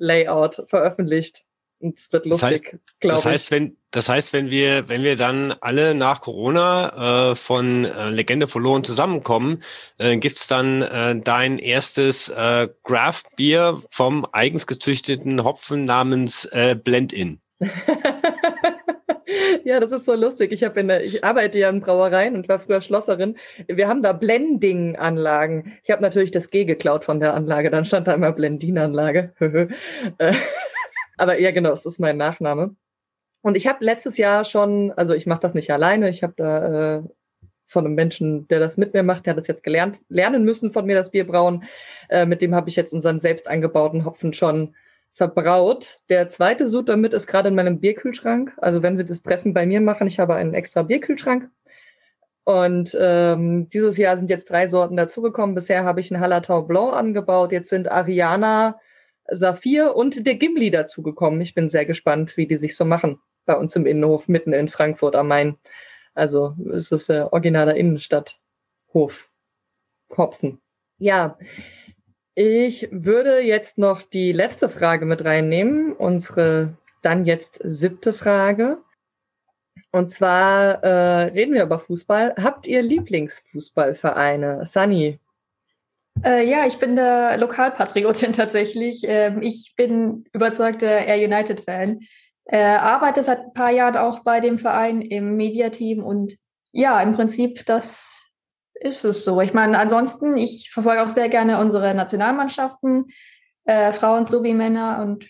Kopier-Layout 0.00 0.64
veröffentlicht. 0.68 1.44
Und 1.78 1.98
es 1.98 2.12
wird 2.12 2.26
lustig, 2.26 2.62
glaube 2.64 2.80
ich. 3.00 3.10
Das 3.22 3.24
heißt, 3.24 3.50
wenn, 3.50 3.76
das 3.90 4.08
heißt, 4.10 4.34
wenn 4.34 4.50
wir, 4.50 4.88
wenn 4.88 5.02
wir 5.02 5.16
dann 5.16 5.52
alle 5.62 5.94
nach 5.94 6.20
Corona 6.20 7.30
äh, 7.30 7.36
von 7.36 7.86
äh, 7.86 8.10
Legende 8.10 8.48
verloren 8.48 8.84
zusammenkommen, 8.84 9.62
äh, 9.96 10.18
gibt's 10.18 10.46
dann 10.46 10.82
äh, 10.82 11.18
dein 11.18 11.58
erstes 11.58 12.28
äh, 12.28 12.68
Craft 12.84 13.22
Bier 13.36 13.82
vom 13.88 14.26
eigens 14.32 14.66
gezüchteten 14.66 15.42
Hopfen 15.42 15.86
namens 15.86 16.44
äh, 16.46 16.74
Blend-In. 16.74 17.40
ja, 19.64 19.80
das 19.80 19.92
ist 19.92 20.04
so 20.04 20.14
lustig. 20.14 20.52
Ich, 20.52 20.62
in 20.62 20.88
der, 20.88 21.04
ich 21.04 21.24
arbeite 21.24 21.58
ja 21.58 21.68
in 21.68 21.80
Brauereien 21.80 22.34
und 22.34 22.48
war 22.48 22.60
früher 22.60 22.80
Schlosserin. 22.80 23.36
Wir 23.66 23.88
haben 23.88 24.02
da 24.02 24.12
Blending-Anlagen. 24.12 25.72
Ich 25.82 25.90
habe 25.90 26.02
natürlich 26.02 26.30
das 26.30 26.50
G 26.50 26.64
geklaut 26.64 27.04
von 27.04 27.20
der 27.20 27.34
Anlage. 27.34 27.70
Dann 27.70 27.84
stand 27.84 28.06
da 28.06 28.14
immer 28.14 28.32
Blendin-Anlage. 28.32 29.32
Äh, 30.18 30.34
aber 31.16 31.38
ja, 31.38 31.50
genau, 31.50 31.72
es 31.72 31.86
ist 31.86 31.98
mein 31.98 32.16
Nachname. 32.16 32.74
Und 33.42 33.56
ich 33.56 33.66
habe 33.66 33.84
letztes 33.84 34.16
Jahr 34.16 34.44
schon, 34.44 34.92
also 34.92 35.14
ich 35.14 35.26
mache 35.26 35.40
das 35.40 35.54
nicht 35.54 35.70
alleine, 35.70 36.10
ich 36.10 36.22
habe 36.22 36.34
da 36.36 36.96
äh, 36.96 37.02
von 37.66 37.86
einem 37.86 37.94
Menschen, 37.94 38.48
der 38.48 38.58
das 38.58 38.76
mit 38.76 38.94
mir 38.94 39.02
macht, 39.02 39.26
der 39.26 39.32
hat 39.32 39.38
das 39.38 39.46
jetzt 39.46 39.62
gelernt, 39.62 39.98
lernen 40.08 40.44
müssen 40.44 40.72
von 40.72 40.86
mir, 40.86 40.96
das 40.96 41.10
Bier 41.10 41.26
brauen. 41.26 41.64
Äh, 42.08 42.26
mit 42.26 42.42
dem 42.42 42.54
habe 42.54 42.68
ich 42.68 42.76
jetzt 42.76 42.92
unseren 42.92 43.20
selbst 43.20 43.46
eingebauten 43.46 44.04
Hopfen 44.04 44.32
schon 44.32 44.74
verbraut. 45.20 45.98
Der 46.08 46.30
zweite 46.30 46.66
Sud 46.66 46.88
damit 46.88 47.12
ist 47.12 47.26
gerade 47.26 47.50
in 47.50 47.54
meinem 47.54 47.78
Bierkühlschrank. 47.78 48.54
Also 48.56 48.82
wenn 48.82 48.96
wir 48.96 49.04
das 49.04 49.20
Treffen 49.20 49.52
bei 49.52 49.66
mir 49.66 49.82
machen, 49.82 50.06
ich 50.06 50.18
habe 50.18 50.34
einen 50.34 50.54
extra 50.54 50.82
Bierkühlschrank. 50.82 51.50
Und 52.44 52.96
ähm, 52.98 53.68
dieses 53.68 53.98
Jahr 53.98 54.16
sind 54.16 54.30
jetzt 54.30 54.48
drei 54.48 54.66
Sorten 54.66 54.96
dazugekommen. 54.96 55.54
Bisher 55.54 55.84
habe 55.84 56.00
ich 56.00 56.10
einen 56.10 56.22
Hallertau 56.22 56.62
Blanc 56.62 56.94
angebaut. 56.94 57.52
Jetzt 57.52 57.68
sind 57.68 57.90
Ariana, 57.90 58.80
Saphir 59.30 59.94
und 59.94 60.26
der 60.26 60.36
Gimli 60.36 60.70
dazugekommen. 60.70 61.42
Ich 61.42 61.54
bin 61.54 61.68
sehr 61.68 61.84
gespannt, 61.84 62.38
wie 62.38 62.46
die 62.46 62.56
sich 62.56 62.74
so 62.74 62.86
machen 62.86 63.20
bei 63.44 63.58
uns 63.58 63.76
im 63.76 63.84
Innenhof 63.84 64.26
mitten 64.26 64.54
in 64.54 64.70
Frankfurt 64.70 65.16
am 65.16 65.28
Main. 65.28 65.58
Also 66.14 66.56
es 66.72 66.90
ist 66.90 67.10
der 67.10 67.30
originaler 67.30 67.76
Innenstadthof. 67.76 69.28
Hopfen. 70.16 70.62
Ja, 70.96 71.36
ich 72.40 72.88
würde 72.90 73.40
jetzt 73.40 73.76
noch 73.76 74.00
die 74.00 74.32
letzte 74.32 74.70
Frage 74.70 75.04
mit 75.04 75.24
reinnehmen, 75.24 75.92
unsere 75.92 76.74
dann 77.02 77.26
jetzt 77.26 77.60
siebte 77.62 78.14
Frage. 78.14 78.78
Und 79.92 80.10
zwar 80.10 80.82
äh, 80.82 81.22
reden 81.32 81.52
wir 81.52 81.64
über 81.64 81.80
Fußball. 81.80 82.34
Habt 82.42 82.66
ihr 82.66 82.80
Lieblingsfußballvereine? 82.80 84.64
Sunny, 84.64 85.18
äh, 86.24 86.48
ja, 86.48 86.66
ich 86.66 86.78
bin 86.78 86.96
der 86.96 87.36
Lokalpatriotin 87.36 88.32
tatsächlich. 88.34 89.02
Ähm, 89.04 89.42
ich 89.42 89.74
bin 89.76 90.24
überzeugter 90.32 91.06
Air 91.06 91.26
United-Fan. 91.26 92.00
Äh, 92.46 92.64
arbeite 92.64 93.22
seit 93.22 93.40
ein 93.40 93.52
paar 93.52 93.70
Jahren 93.70 93.96
auch 93.96 94.20
bei 94.20 94.40
dem 94.40 94.58
Verein 94.58 95.02
im 95.02 95.36
Mediateam 95.36 96.02
und 96.02 96.36
ja, 96.72 97.00
im 97.02 97.12
Prinzip, 97.12 97.66
das 97.66 98.19
ist 98.80 99.04
es 99.04 99.24
so. 99.24 99.40
Ich 99.40 99.52
meine, 99.52 99.78
ansonsten, 99.78 100.36
ich 100.36 100.70
verfolge 100.70 101.02
auch 101.02 101.10
sehr 101.10 101.28
gerne 101.28 101.60
unsere 101.60 101.94
Nationalmannschaften, 101.94 103.06
äh, 103.64 103.92
Frauen 103.92 104.26
sowie 104.26 104.54
Männer 104.54 105.00
und 105.02 105.28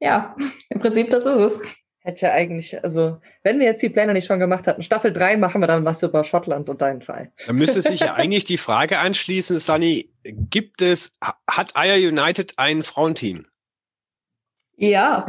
ja, 0.00 0.36
im 0.68 0.80
Prinzip, 0.80 1.10
das 1.10 1.24
ist 1.24 1.38
es. 1.38 1.60
Hätte 2.00 2.26
ja 2.26 2.32
eigentlich, 2.32 2.82
also, 2.82 3.20
wenn 3.44 3.60
wir 3.60 3.66
jetzt 3.66 3.80
die 3.80 3.88
Pläne 3.88 4.12
nicht 4.12 4.26
schon 4.26 4.40
gemacht 4.40 4.66
hatten, 4.66 4.82
Staffel 4.82 5.12
3 5.12 5.36
machen 5.36 5.60
wir 5.60 5.68
dann 5.68 5.84
was 5.84 6.02
über 6.02 6.24
Schottland 6.24 6.68
und 6.68 6.82
deinen 6.82 7.00
Fall. 7.00 7.32
Da 7.46 7.52
müsste 7.52 7.80
sich 7.80 8.00
ja 8.00 8.14
eigentlich 8.16 8.44
die 8.44 8.58
Frage 8.58 8.98
anschließen, 8.98 9.60
Sunny, 9.60 10.10
gibt 10.24 10.82
es, 10.82 11.12
hat 11.48 11.76
Aya 11.76 11.94
United 11.94 12.54
ein 12.56 12.82
Frauenteam? 12.82 13.46
Ja. 14.74 15.26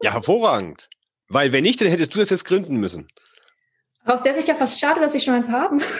Ja, 0.00 0.12
hervorragend. 0.12 0.88
Weil 1.26 1.52
wenn 1.52 1.64
nicht, 1.64 1.80
dann 1.80 1.88
hättest 1.88 2.14
du 2.14 2.20
das 2.20 2.30
jetzt 2.30 2.44
gründen 2.44 2.76
müssen. 2.76 3.08
Aus 4.04 4.22
der 4.22 4.34
Sicht 4.34 4.48
ja 4.48 4.54
fast 4.54 4.78
schade, 4.78 5.00
dass 5.00 5.12
sie 5.12 5.20
schon 5.20 5.34
eins 5.34 5.48
haben. 5.48 5.80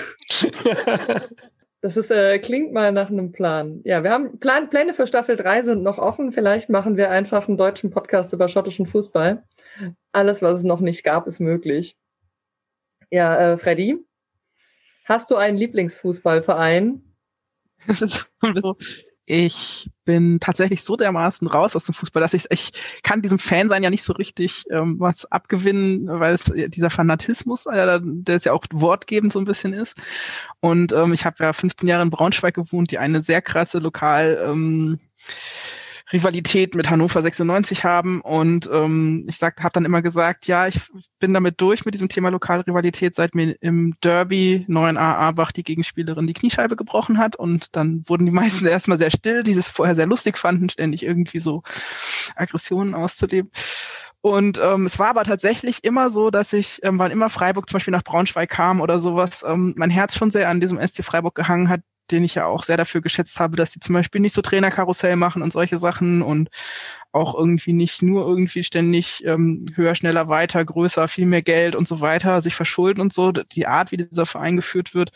Das 1.84 1.98
ist, 1.98 2.10
äh, 2.10 2.38
klingt 2.38 2.72
mal 2.72 2.92
nach 2.92 3.10
einem 3.10 3.30
Plan. 3.30 3.82
Ja, 3.84 4.02
wir 4.02 4.10
haben 4.10 4.38
Plan, 4.40 4.70
Pläne 4.70 4.94
für 4.94 5.06
Staffel 5.06 5.36
3 5.36 5.64
sind 5.64 5.82
noch 5.82 5.98
offen. 5.98 6.32
Vielleicht 6.32 6.70
machen 6.70 6.96
wir 6.96 7.10
einfach 7.10 7.46
einen 7.46 7.58
deutschen 7.58 7.90
Podcast 7.90 8.32
über 8.32 8.48
schottischen 8.48 8.86
Fußball. 8.86 9.44
Alles, 10.10 10.40
was 10.40 10.60
es 10.60 10.64
noch 10.64 10.80
nicht 10.80 11.04
gab, 11.04 11.26
ist 11.26 11.40
möglich. 11.40 11.98
Ja, 13.10 13.38
äh, 13.38 13.58
Freddy, 13.58 13.98
hast 15.04 15.30
du 15.30 15.36
einen 15.36 15.58
Lieblingsfußballverein? 15.58 17.04
ich 19.26 19.90
bin 20.04 20.38
tatsächlich 20.38 20.82
so 20.82 20.96
dermaßen 20.96 21.46
raus 21.48 21.74
aus 21.74 21.86
dem 21.86 21.94
Fußball, 21.94 22.20
dass 22.20 22.34
ich, 22.34 22.46
ich 22.50 22.72
kann 23.02 23.22
diesem 23.22 23.38
Fan 23.38 23.68
sein 23.70 23.82
ja 23.82 23.88
nicht 23.88 24.02
so 24.02 24.12
richtig 24.12 24.64
ähm, 24.70 24.96
was 24.98 25.24
abgewinnen, 25.30 26.06
weil 26.08 26.34
es 26.34 26.44
dieser 26.44 26.90
Fanatismus, 26.90 27.64
äh, 27.66 28.00
der 28.02 28.36
ist 28.36 28.44
ja 28.44 28.52
auch 28.52 28.64
wortgebend 28.72 29.32
so 29.32 29.38
ein 29.38 29.46
bisschen 29.46 29.72
ist. 29.72 29.96
Und 30.60 30.92
ähm, 30.92 31.14
ich 31.14 31.24
habe 31.24 31.42
ja 31.42 31.52
15 31.52 31.88
Jahre 31.88 32.02
in 32.02 32.10
Braunschweig 32.10 32.54
gewohnt, 32.54 32.90
die 32.90 32.98
eine 32.98 33.22
sehr 33.22 33.40
krasse 33.40 33.78
Lokal 33.78 34.38
ähm, 34.46 34.98
Rivalität 36.14 36.74
mit 36.74 36.88
Hannover 36.88 37.20
96 37.20 37.84
haben. 37.84 38.20
Und 38.22 38.70
ähm, 38.72 39.26
ich 39.28 39.36
sag, 39.36 39.62
habe 39.62 39.72
dann 39.72 39.84
immer 39.84 40.00
gesagt, 40.00 40.46
ja, 40.46 40.66
ich 40.66 40.80
bin 41.18 41.34
damit 41.34 41.60
durch 41.60 41.84
mit 41.84 41.92
diesem 41.92 42.08
Thema 42.08 42.30
Lokalrivalität, 42.30 43.14
seit 43.14 43.34
mir 43.34 43.56
im 43.60 43.96
Derby 44.02 44.64
9a 44.68 44.98
Abach 44.98 45.52
die 45.52 45.64
Gegenspielerin 45.64 46.26
die 46.26 46.32
Kniescheibe 46.32 46.76
gebrochen 46.76 47.18
hat. 47.18 47.36
Und 47.36 47.76
dann 47.76 48.02
wurden 48.06 48.24
die 48.24 48.32
meisten 48.32 48.64
erstmal 48.66 48.96
sehr 48.96 49.10
still, 49.10 49.42
die 49.42 49.52
es 49.52 49.68
vorher 49.68 49.94
sehr 49.94 50.06
lustig 50.06 50.38
fanden, 50.38 50.70
ständig 50.70 51.04
irgendwie 51.04 51.40
so 51.40 51.62
Aggressionen 52.36 52.94
auszuleben. 52.94 53.50
Und 54.20 54.58
ähm, 54.58 54.86
es 54.86 54.98
war 54.98 55.08
aber 55.08 55.24
tatsächlich 55.24 55.84
immer 55.84 56.08
so, 56.08 56.30
dass 56.30 56.54
ich, 56.54 56.80
ähm, 56.82 56.98
wann 56.98 57.10
immer 57.10 57.28
Freiburg 57.28 57.68
zum 57.68 57.74
Beispiel 57.74 57.92
nach 57.92 58.04
Braunschweig 58.04 58.48
kam 58.48 58.80
oder 58.80 58.98
sowas, 58.98 59.44
ähm, 59.46 59.74
mein 59.76 59.90
Herz 59.90 60.16
schon 60.16 60.30
sehr 60.30 60.48
an 60.48 60.60
diesem 60.60 60.80
SC 60.80 61.04
Freiburg 61.04 61.34
gehangen 61.34 61.68
hat, 61.68 61.82
den 62.10 62.24
ich 62.24 62.34
ja 62.34 62.46
auch 62.46 62.62
sehr 62.62 62.76
dafür 62.76 63.00
geschätzt 63.00 63.40
habe, 63.40 63.56
dass 63.56 63.70
die 63.70 63.80
zum 63.80 63.94
Beispiel 63.94 64.20
nicht 64.20 64.34
so 64.34 64.42
Trainerkarussell 64.42 65.16
machen 65.16 65.42
und 65.42 65.52
solche 65.52 65.78
Sachen 65.78 66.22
und 66.22 66.50
auch 67.12 67.34
irgendwie 67.34 67.72
nicht 67.72 68.02
nur 68.02 68.26
irgendwie 68.26 68.62
ständig 68.62 69.24
ähm, 69.24 69.66
höher, 69.74 69.94
schneller, 69.94 70.28
weiter, 70.28 70.64
größer, 70.64 71.08
viel 71.08 71.26
mehr 71.26 71.42
Geld 71.42 71.76
und 71.76 71.88
so 71.88 72.00
weiter, 72.00 72.40
sich 72.40 72.54
verschulden 72.54 73.00
und 73.00 73.12
so, 73.12 73.32
die 73.32 73.66
Art, 73.66 73.92
wie 73.92 73.96
dieser 73.96 74.26
Verein 74.26 74.56
geführt 74.56 74.94
wird. 74.94 75.10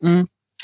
Mm. 0.00 0.22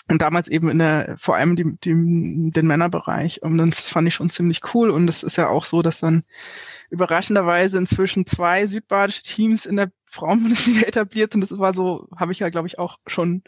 Und 0.09 0.22
damals 0.22 0.47
eben 0.47 0.70
in 0.70 0.78
der, 0.78 1.16
vor 1.18 1.34
allem 1.34 1.57
die, 1.57 1.64
die, 1.82 2.53
den 2.53 2.66
Männerbereich. 2.68 3.43
Und 3.43 3.59
das 3.59 3.91
fand 3.91 4.07
ich 4.07 4.14
schon 4.14 4.30
ziemlich 4.30 4.61
cool. 4.72 4.91
Und 4.91 5.09
es 5.09 5.24
ist 5.24 5.34
ja 5.34 5.49
auch 5.49 5.64
so, 5.64 5.82
dass 5.82 5.99
dann 5.99 6.22
überraschenderweise 6.91 7.78
inzwischen 7.78 8.24
zwei 8.24 8.68
südbadische 8.68 9.22
Teams 9.22 9.66
in 9.66 9.74
der 9.74 9.91
Frauenbundesliga 10.05 10.82
etabliert 10.87 11.34
und 11.34 11.41
das 11.41 11.59
war 11.59 11.74
so, 11.74 12.09
habe 12.16 12.32
ich 12.32 12.39
ja, 12.39 12.49
glaube 12.49 12.68
ich, 12.68 12.78
auch 12.78 12.99
schon 13.07 13.43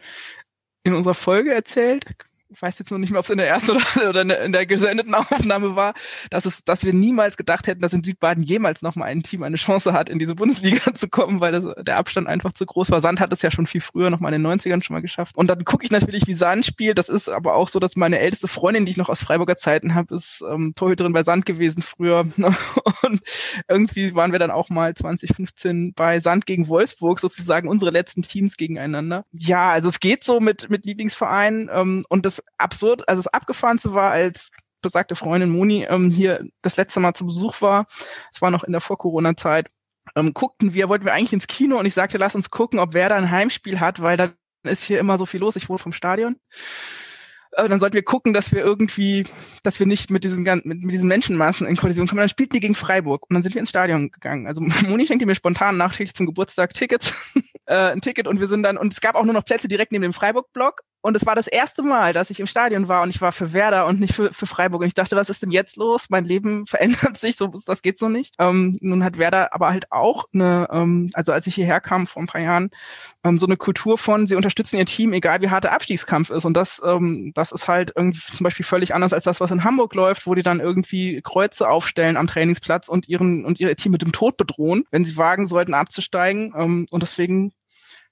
in 0.89 0.95
unserer 0.95 1.15
Folge 1.15 1.53
erzählt 1.53 2.05
ich 2.51 2.63
weiß 2.63 2.79
jetzt 2.79 2.91
noch 2.91 2.99
nicht 2.99 3.11
mehr, 3.11 3.19
ob 3.19 3.25
es 3.25 3.31
in 3.31 3.39
der 3.39 3.49
ersten 3.49 3.71
oder, 3.97 4.09
oder 4.09 4.45
in 4.45 4.53
der 4.53 4.67
gesendeten 4.67 5.15
Aufnahme 5.15 5.77
war, 5.77 5.95
dass 6.31 6.47
es, 6.47 6.65
dass 6.65 6.85
wir 6.85 6.93
niemals 6.93 7.37
gedacht 7.37 7.67
hätten, 7.67 7.81
dass 7.81 7.93
in 7.93 8.05
Südbaden 8.05 8.43
jemals 8.43 8.83
noch 8.83 8.97
mal 8.97 9.07
ein 9.07 9.23
Team 9.23 9.43
eine 9.43 9.57
Chance 9.57 9.93
hat, 9.93 10.09
in 10.09 10.19
diese 10.19 10.35
Bundesliga 10.35 10.95
zu 10.95 11.09
kommen, 11.09 11.41
weil 11.41 11.53
das, 11.53 11.65
der 11.81 11.97
Abstand 11.97 12.27
einfach 12.27 12.53
zu 12.53 12.67
groß 12.67 12.91
war. 12.91 13.01
Sand 13.01 13.21
hat 13.21 13.33
es 13.33 13.43
ja 13.43 13.51
schon 13.51 13.67
viel 13.67 13.81
früher 13.81 14.11
noch 14.11 14.21
mal 14.21 14.33
in 14.33 14.43
den 14.43 14.53
90ern 14.53 14.83
schon 14.83 14.95
mal 14.95 15.01
geschafft. 15.01 15.37
Und 15.37 15.49
dann 15.49 15.65
gucke 15.65 15.85
ich 15.85 15.91
natürlich, 15.91 16.27
wie 16.27 16.35
Sand 16.35 16.65
spielt. 16.67 16.99
Das 16.99 17.09
ist 17.09 17.29
aber 17.29 17.55
auch 17.55 17.69
so, 17.69 17.79
dass 17.79 17.97
meine 17.97 18.19
älteste 18.19 18.49
Freundin, 18.49 18.85
die 18.87 18.91
ich 18.93 18.97
noch 18.97 19.09
aus 19.09 19.23
Freiburger 19.23 19.57
Zeiten 19.57 19.95
habe, 19.95 20.15
ist 20.15 20.43
ähm, 20.49 20.75
Torhüterin 20.75 21.13
bei 21.13 21.23
Sand 21.23 21.47
gewesen 21.47 21.83
früher. 21.83 22.27
Und 23.03 23.21
irgendwie 23.69 24.15
waren 24.15 24.33
wir 24.33 24.39
dann 24.39 24.51
auch 24.51 24.71
mal 24.71 24.95
2015 24.95 25.93
bei 25.95 26.21
Sand 26.21 26.47
gegen 26.47 26.69
Wolfsburg, 26.69 27.21
sozusagen 27.21 27.69
unsere 27.69 27.91
letzten 27.91 28.23
Teams 28.23 28.57
gegeneinander. 28.57 29.25
Ja, 29.33 29.71
also 29.71 29.89
es 29.89 30.01
geht 30.01 30.25
so 30.25 30.41
mit, 30.41 30.71
mit 30.71 30.85
Lieblingsvereinen 30.87 31.71
ähm, 31.73 32.05
und 32.09 32.27
das 32.27 32.38
absurd, 32.57 33.09
also 33.09 33.21
das 33.21 33.33
Abgefahrenste 33.33 33.95
war, 33.95 34.11
als 34.11 34.51
besagte 34.81 35.17
Freundin 35.17 35.51
Moni 35.51 35.85
ähm, 35.85 36.11
hier 36.11 36.47
das 36.63 36.77
letzte 36.77 37.01
Mal 37.01 37.15
zu 37.15 37.27
Besuch 37.27 37.61
war, 37.61 37.87
es 38.33 38.41
war 38.41 38.51
noch 38.51 38.65
in 38.65 38.73
der 38.73 38.81
Vor-Corona-Zeit, 38.81 39.69
ähm, 40.17 40.35
guckten 40.35 40.75
wir, 40.75 40.89
wollten 40.89 41.05
wir 41.05 41.15
eigentlich 41.15 41.33
ins 41.33 41.47
Kino 41.47 41.79
und 41.79 41.87
ich 41.87 41.95
sagte, 41.95 42.19
lass 42.19 42.35
uns 42.35 42.51
gucken, 42.51 42.79
ob 42.79 42.95
wer 42.95 43.09
da 43.09 43.17
ein 43.17 43.31
Heimspiel 43.31 43.81
hat, 43.81 44.03
weil 44.03 44.17
dann 44.17 44.35
ist 44.65 44.85
hier 44.85 44.99
immer 44.99 45.19
so 45.19 45.27
viel 45.27 45.41
los. 45.41 45.57
Ich 45.57 45.69
wohne 45.69 45.79
vom 45.79 45.93
Stadion. 45.93 46.37
Äh, 47.53 47.69
dann 47.69 47.81
sollten 47.81 47.95
wir 47.95 48.03
gucken, 48.03 48.33
dass 48.33 48.53
wir 48.53 48.61
irgendwie, 48.61 49.25
dass 49.63 49.79
wir 49.79 49.87
nicht 49.87 50.11
mit 50.11 50.25
diesen 50.25 50.43
mit, 50.43 50.83
mit 50.83 50.93
diesen 50.93 51.09
Menschenmassen 51.09 51.67
in 51.67 51.77
Kollision 51.77 52.07
kommen. 52.07 52.19
Dann 52.19 52.29
spielten 52.29 52.55
die 52.55 52.61
gegen 52.61 52.75
Freiburg 52.75 53.25
und 53.29 53.35
dann 53.35 53.43
sind 53.43 53.55
wir 53.55 53.61
ins 53.61 53.71
Stadion 53.71 54.11
gegangen. 54.11 54.47
Also 54.47 54.61
Moni 54.87 55.07
schenkte 55.07 55.27
mir 55.27 55.35
spontan 55.35 55.77
nachträglich 55.77 56.15
zum 56.15 56.27
Geburtstag 56.27 56.75
Tickets, 56.75 57.15
äh, 57.67 57.93
ein 57.93 58.01
Ticket 58.01 58.27
und 58.27 58.41
wir 58.41 58.47
sind 58.47 58.63
dann 58.63 58.77
und 58.77 58.93
es 58.93 59.01
gab 59.01 59.15
auch 59.15 59.25
nur 59.25 59.35
noch 59.35 59.45
Plätze 59.45 59.69
direkt 59.69 59.93
neben 59.93 60.03
dem 60.03 60.13
Freiburg-Block 60.13 60.83
und 61.01 61.17
es 61.17 61.25
war 61.25 61.37
das 61.37 61.47
erste 61.47 61.83
Mal, 61.83 62.13
dass 62.13 62.31
ich 62.31 62.41
im 62.41 62.47
Stadion 62.47 62.89
war 62.89 63.03
und 63.03 63.11
ich 63.11 63.21
war 63.21 63.31
für 63.31 63.53
Werder 63.53 63.87
und 63.87 64.01
nicht 64.01 64.15
für, 64.15 64.33
für 64.33 64.47
Freiburg. 64.47 64.83
Und 64.83 64.89
ich 64.89 64.95
dachte, 64.95 65.15
was 65.15 65.31
ist 65.31 65.43
denn 65.43 65.53
jetzt 65.53 65.77
los? 65.77 66.07
Mein 66.09 66.25
Leben 66.25 66.67
verändert 66.67 67.19
sich, 67.19 67.37
so 67.37 67.47
das 67.67 67.83
geht 67.83 67.99
so 67.99 68.09
nicht. 68.09 68.35
Ähm, 68.39 68.77
nun 68.81 69.05
hat 69.05 69.17
Werder 69.17 69.55
aber 69.55 69.69
halt 69.69 69.91
auch 69.93 70.25
eine, 70.35 70.69
ähm, 70.73 71.11
also 71.15 71.33
als 71.33 71.47
ich 71.47 71.55
hierher 71.55 71.81
kam 71.81 72.07
vor 72.07 72.23
ein 72.23 72.27
paar 72.27 72.41
Jahren, 72.41 72.71
ähm, 73.23 73.39
so 73.39 73.47
eine 73.47 73.57
Kultur 73.57 73.97
von, 73.97 74.27
sie 74.27 74.35
unterstützen 74.35 74.77
ihr 74.77 74.87
Team, 74.87 75.13
egal 75.13 75.41
wie 75.41 75.51
hart 75.51 75.65
der 75.65 75.73
Abstiegskampf 75.73 76.31
ist. 76.31 76.45
Und 76.45 76.55
das, 76.55 76.83
ähm, 76.85 77.33
das 77.35 77.53
ist 77.53 77.69
halt 77.69 77.93
irgendwie 77.95 78.21
zum 78.21 78.45
Beispiel 78.45 78.67
völlig 78.67 78.95
anders 78.95 79.13
als 79.13 79.25
das, 79.25 79.41
was 79.41 79.53
in 79.53 79.65
Hamburg 79.65 79.95
läuft, 79.95 80.27
wo 80.27 80.35
die 80.35 80.43
dann 80.43 80.59
irgendwie 80.59 81.21
Kreuze 81.23 81.69
aufstellen 81.69 82.17
am 82.17 82.27
Trainingsplatz 82.27 82.89
und 82.89 83.09
ihren 83.09 83.45
und 83.45 83.61
ihr 83.61 83.75
Team 83.77 83.93
mit 83.93 84.03
dem 84.03 84.13
Tod 84.13 84.37
bedrohen, 84.37 84.85
wenn 84.91 85.05
sie 85.05 85.17
wagen 85.17 85.47
sollten 85.47 85.75
abzusteigen. 85.75 86.53
Ähm, 86.57 86.87
und 86.91 87.03
deswegen 87.03 87.53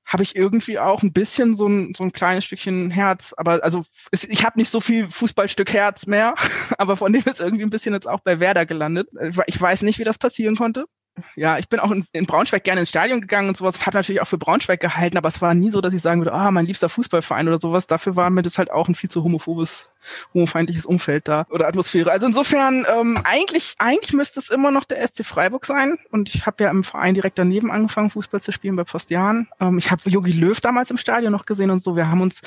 habe 0.06 0.22
ich 0.22 0.36
irgendwie 0.36 0.78
auch 0.78 1.02
ein 1.02 1.12
bisschen 1.12 1.54
so 1.56 1.66
ein, 1.66 1.94
so 1.94 2.04
ein 2.04 2.12
kleines 2.12 2.44
Stückchen 2.44 2.90
Herz. 2.90 3.34
Aber 3.36 3.62
also 3.64 3.84
es, 4.12 4.24
ich 4.24 4.44
habe 4.44 4.58
nicht 4.58 4.70
so 4.70 4.80
viel 4.80 5.10
Fußballstück 5.10 5.72
Herz 5.72 6.06
mehr, 6.06 6.34
aber 6.78 6.96
von 6.96 7.12
dem 7.12 7.24
ist 7.24 7.40
irgendwie 7.40 7.64
ein 7.64 7.70
bisschen 7.70 7.92
jetzt 7.92 8.08
auch 8.08 8.20
bei 8.20 8.38
Werder 8.40 8.66
gelandet. 8.66 9.08
Ich 9.46 9.60
weiß 9.60 9.82
nicht, 9.82 9.98
wie 9.98 10.04
das 10.04 10.18
passieren 10.18 10.56
konnte 10.56 10.86
ja, 11.34 11.58
ich 11.58 11.68
bin 11.68 11.80
auch 11.80 11.90
in, 11.90 12.06
in, 12.12 12.26
Braunschweig 12.26 12.64
gerne 12.64 12.80
ins 12.80 12.90
Stadion 12.90 13.20
gegangen 13.20 13.48
und 13.48 13.56
sowas, 13.56 13.84
habe 13.86 13.96
natürlich 13.96 14.20
auch 14.20 14.28
für 14.28 14.38
Braunschweig 14.38 14.80
gehalten, 14.80 15.16
aber 15.16 15.28
es 15.28 15.40
war 15.40 15.54
nie 15.54 15.70
so, 15.70 15.80
dass 15.80 15.94
ich 15.94 16.02
sagen 16.02 16.20
würde, 16.20 16.32
ah, 16.32 16.50
mein 16.50 16.66
liebster 16.66 16.88
Fußballverein 16.88 17.48
oder 17.48 17.58
sowas. 17.58 17.86
Dafür 17.86 18.16
war 18.16 18.28
mir 18.30 18.42
das 18.42 18.58
halt 18.58 18.70
auch 18.70 18.88
ein 18.88 18.94
viel 18.94 19.10
zu 19.10 19.24
homophobes, 19.24 19.88
homofeindliches 20.34 20.84
Umfeld 20.84 21.28
da 21.28 21.46
oder 21.50 21.68
Atmosphäre. 21.68 22.10
Also 22.10 22.26
insofern, 22.26 22.86
ähm, 22.94 23.18
eigentlich, 23.24 23.74
eigentlich 23.78 24.12
müsste 24.12 24.40
es 24.40 24.50
immer 24.50 24.70
noch 24.70 24.84
der 24.84 25.06
SC 25.06 25.24
Freiburg 25.24 25.64
sein. 25.64 25.98
Und 26.10 26.34
ich 26.34 26.46
habe 26.46 26.64
ja 26.64 26.70
im 26.70 26.84
Verein 26.84 27.14
direkt 27.14 27.38
daneben 27.38 27.70
angefangen, 27.70 28.10
Fußball 28.10 28.40
zu 28.40 28.52
spielen 28.52 28.76
bei 28.76 28.84
Postian. 28.84 29.48
Ähm, 29.60 29.78
ich 29.78 29.90
habe 29.90 30.08
Jogi 30.10 30.32
Löw 30.32 30.60
damals 30.60 30.90
im 30.90 30.98
Stadion 30.98 31.32
noch 31.32 31.46
gesehen 31.46 31.70
und 31.70 31.82
so. 31.82 31.96
Wir 31.96 32.10
haben 32.10 32.20
uns, 32.20 32.42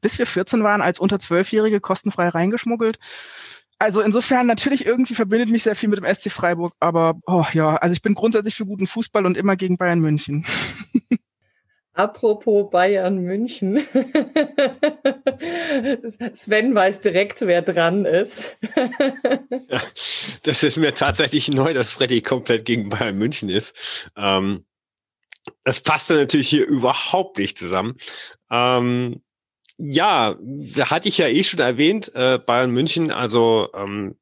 bis 0.00 0.18
wir 0.18 0.26
14 0.26 0.64
waren, 0.64 0.80
als 0.80 0.98
unter 0.98 1.18
Zwölfjährige 1.18 1.80
kostenfrei 1.80 2.28
reingeschmuggelt. 2.28 2.98
Also 3.78 4.00
insofern 4.00 4.46
natürlich 4.46 4.86
irgendwie 4.86 5.14
verbindet 5.14 5.50
mich 5.50 5.62
sehr 5.64 5.76
viel 5.76 5.88
mit 5.88 5.98
dem 5.98 6.14
SC 6.14 6.30
Freiburg, 6.30 6.74
aber 6.80 7.18
oh 7.26 7.44
ja, 7.52 7.76
also 7.76 7.92
ich 7.92 8.02
bin 8.02 8.14
grundsätzlich 8.14 8.54
für 8.54 8.66
guten 8.66 8.86
Fußball 8.86 9.26
und 9.26 9.36
immer 9.36 9.56
gegen 9.56 9.76
Bayern 9.76 10.00
München. 10.00 10.46
Apropos 11.94 12.70
Bayern 12.70 13.18
München. 13.18 13.76
Sven 16.34 16.74
weiß 16.74 17.00
direkt, 17.00 17.40
wer 17.42 17.62
dran 17.62 18.04
ist. 18.04 18.46
ja, 19.68 19.80
das 20.42 20.64
ist 20.64 20.76
mir 20.76 20.92
tatsächlich 20.92 21.48
neu, 21.48 21.72
dass 21.72 21.92
Freddy 21.92 22.20
komplett 22.20 22.64
gegen 22.64 22.88
Bayern 22.88 23.16
München 23.16 23.48
ist. 23.48 24.10
Ähm, 24.16 24.64
das 25.62 25.78
passt 25.80 26.10
dann 26.10 26.16
natürlich 26.16 26.48
hier 26.48 26.66
überhaupt 26.66 27.38
nicht 27.38 27.56
zusammen. 27.56 27.96
Ähm, 28.50 29.22
ja, 29.76 30.36
hatte 30.78 31.08
ich 31.08 31.18
ja 31.18 31.28
eh 31.28 31.42
schon 31.42 31.60
erwähnt, 31.60 32.12
äh, 32.14 32.38
Bayern 32.38 32.70
München. 32.70 33.10
Also 33.10 33.68
ähm, 33.74 34.16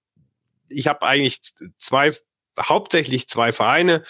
ich 0.69 0.87
habe 0.87 1.03
eigentlich 1.03 1.41
zwei, 1.79 2.13
hauptsächlich 2.59 3.29
zwei 3.29 3.53
Vereine, 3.53 4.03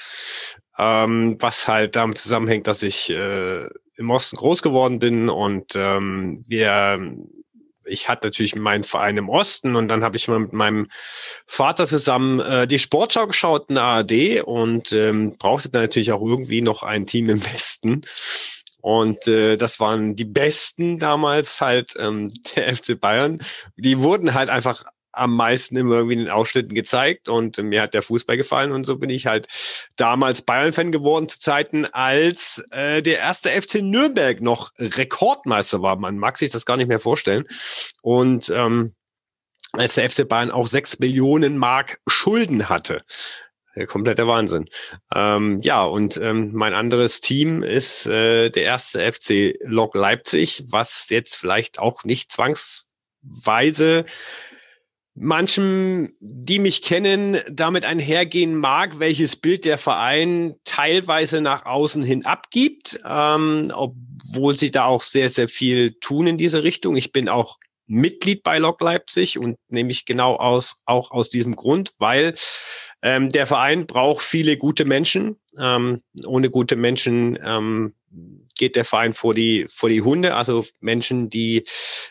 ähm, 0.79 1.37
was 1.41 1.69
halt 1.69 1.97
damit 1.97 2.19
zusammenhängt, 2.19 2.67
dass 2.67 2.83
ich 2.83 3.11
äh, 3.11 3.69
im 3.97 4.11
Osten 4.11 4.37
groß 4.37 4.63
geworden 4.63 4.99
bin 4.99 5.29
und 5.29 5.75
ähm, 5.77 6.45
wir 6.49 7.17
ich 7.85 8.09
hatte 8.09 8.29
natürlich 8.29 8.55
meinen 8.55 8.85
Verein 8.85 9.17
im 9.17 9.29
Osten 9.29 9.77
und 9.77 9.89
dann 9.89 10.05
habe 10.05 10.17
ich 10.17 10.29
mal 10.29 10.39
mit 10.39 10.53
meinem 10.53 10.89
Vater 11.47 11.87
zusammen 11.87 12.41
äh, 12.41 12.67
die 12.67 12.79
Sportschau 12.79 13.27
geschaut 13.27 13.67
in 13.69 13.75
der 13.77 13.85
ARD 13.85 14.43
und 14.45 14.93
ähm, 14.93 15.37
brauchte 15.37 15.69
dann 15.69 15.83
natürlich 15.83 16.13
auch 16.13 16.23
irgendwie 16.23 16.63
noch 16.63 16.83
ein 16.83 17.07
Team 17.07 17.29
im 17.29 17.45
Westen. 17.53 18.03
Und 18.83 19.27
äh, 19.29 19.57
das 19.57 19.81
waren 19.81 20.17
die 20.17 20.25
Besten 20.27 20.99
damals 20.99 21.61
halt 21.61 21.95
ähm, 21.99 22.31
der 22.57 22.77
FC 22.77 23.01
Bayern. 23.01 23.41
Die 23.77 24.01
wurden 24.01 24.35
halt 24.35 24.51
einfach 24.51 24.85
am 25.13 25.37
meisten 25.37 25.77
immer 25.77 25.97
irgendwie 25.97 26.15
in 26.15 26.21
den 26.21 26.31
Ausschnitten 26.31 26.75
gezeigt 26.75 27.29
und 27.29 27.59
äh, 27.59 27.63
mir 27.63 27.83
hat 27.83 27.95
der 27.95 28.03
Fußball 28.03 28.37
gefallen 28.37 28.73
und 28.73 28.85
so 28.85 28.97
bin 28.97 29.11
ich 29.11 29.27
halt 29.27 29.47
damals 29.97 30.43
Bayern-Fan 30.43 30.91
geworden 30.91 31.29
zu 31.29 31.39
Zeiten, 31.39 31.85
als 31.87 32.65
äh, 32.71 33.03
der 33.03 33.19
erste 33.19 33.51
FC 33.51 33.83
Nürnberg 33.83 34.41
noch 34.41 34.73
Rekordmeister 34.79 35.83
war. 35.83 35.97
Man 35.97 36.19
mag 36.19 36.39
sich 36.39 36.51
das 36.51 36.67
gar 36.67 36.77
nicht 36.77 36.89
mehr 36.89 37.01
vorstellen. 37.01 37.45
Und 38.03 38.51
ähm, 38.51 38.95
als 39.73 39.95
der 39.95 40.11
FC 40.11 40.29
Bayern 40.29 40.51
auch 40.51 40.67
sechs 40.67 40.99
Millionen 40.99 41.57
Mark 41.57 42.01
Schulden 42.07 42.69
hatte. 42.69 43.03
Der 43.75 43.87
komplette 43.87 44.27
Wahnsinn. 44.27 44.69
Ähm, 45.15 45.61
ja, 45.61 45.83
und 45.83 46.19
ähm, 46.19 46.51
mein 46.53 46.75
anderes 46.75 47.21
Team 47.21 47.63
ist 47.63 48.07
äh, 48.07 48.51
der 48.51 48.65
erste 48.65 49.01
FC 49.13 49.57
Lok 49.63 49.95
Leipzig, 49.95 50.65
was 50.69 51.09
jetzt 51.09 51.37
vielleicht 51.37 51.79
auch 51.79 52.05
nicht 52.05 52.31
zwangsweise 52.33 54.05
manchen, 55.15 56.17
die 56.21 56.59
mich 56.59 56.83
kennen, 56.83 57.39
damit 57.51 57.85
einhergehen 57.85 58.57
mag, 58.57 58.99
welches 58.99 59.37
Bild 59.37 59.65
der 59.65 59.79
Verein 59.79 60.55
teilweise 60.65 61.41
nach 61.41 61.67
außen 61.67 62.03
hin 62.03 62.25
abgibt, 62.25 63.01
ähm, 63.07 63.71
obwohl 63.75 64.59
sie 64.59 64.71
da 64.71 64.85
auch 64.85 65.03
sehr, 65.03 65.31
sehr 65.31 65.49
viel 65.49 65.93
tun 66.01 66.27
in 66.27 66.39
diese 66.39 66.63
Richtung. 66.63 66.97
Ich 66.97 67.13
bin 67.13 67.29
auch 67.29 67.59
Mitglied 67.93 68.43
bei 68.43 68.59
Lok 68.59 68.81
Leipzig 68.81 69.39
und 69.39 69.59
nämlich 69.69 70.07
genau 70.07 70.37
aus, 70.37 70.77
auch 70.87 71.11
aus 71.11 71.29
diesem 71.29 71.55
Grund, 71.55 71.93
weil 71.99 72.33
ähm, 73.03 73.29
der 73.29 73.47
Verein 73.47 73.87
braucht 73.87 74.25
viele 74.25 74.57
gute 74.57 74.87
Menschen. 74.87 75.37
Ähm, 75.59 76.03
ohne 76.27 76.49
gute 76.49 76.77
Menschen 76.77 77.39
ähm, 77.45 77.95
geht 78.57 78.77
der 78.77 78.87
Verein 78.87 79.13
vor 79.13 79.35
die, 79.35 79.67
vor 79.69 79.91
die 79.91 80.01
Hunde, 80.01 80.35
also 80.35 80.65
Menschen, 80.81 81.29
die 81.29 81.65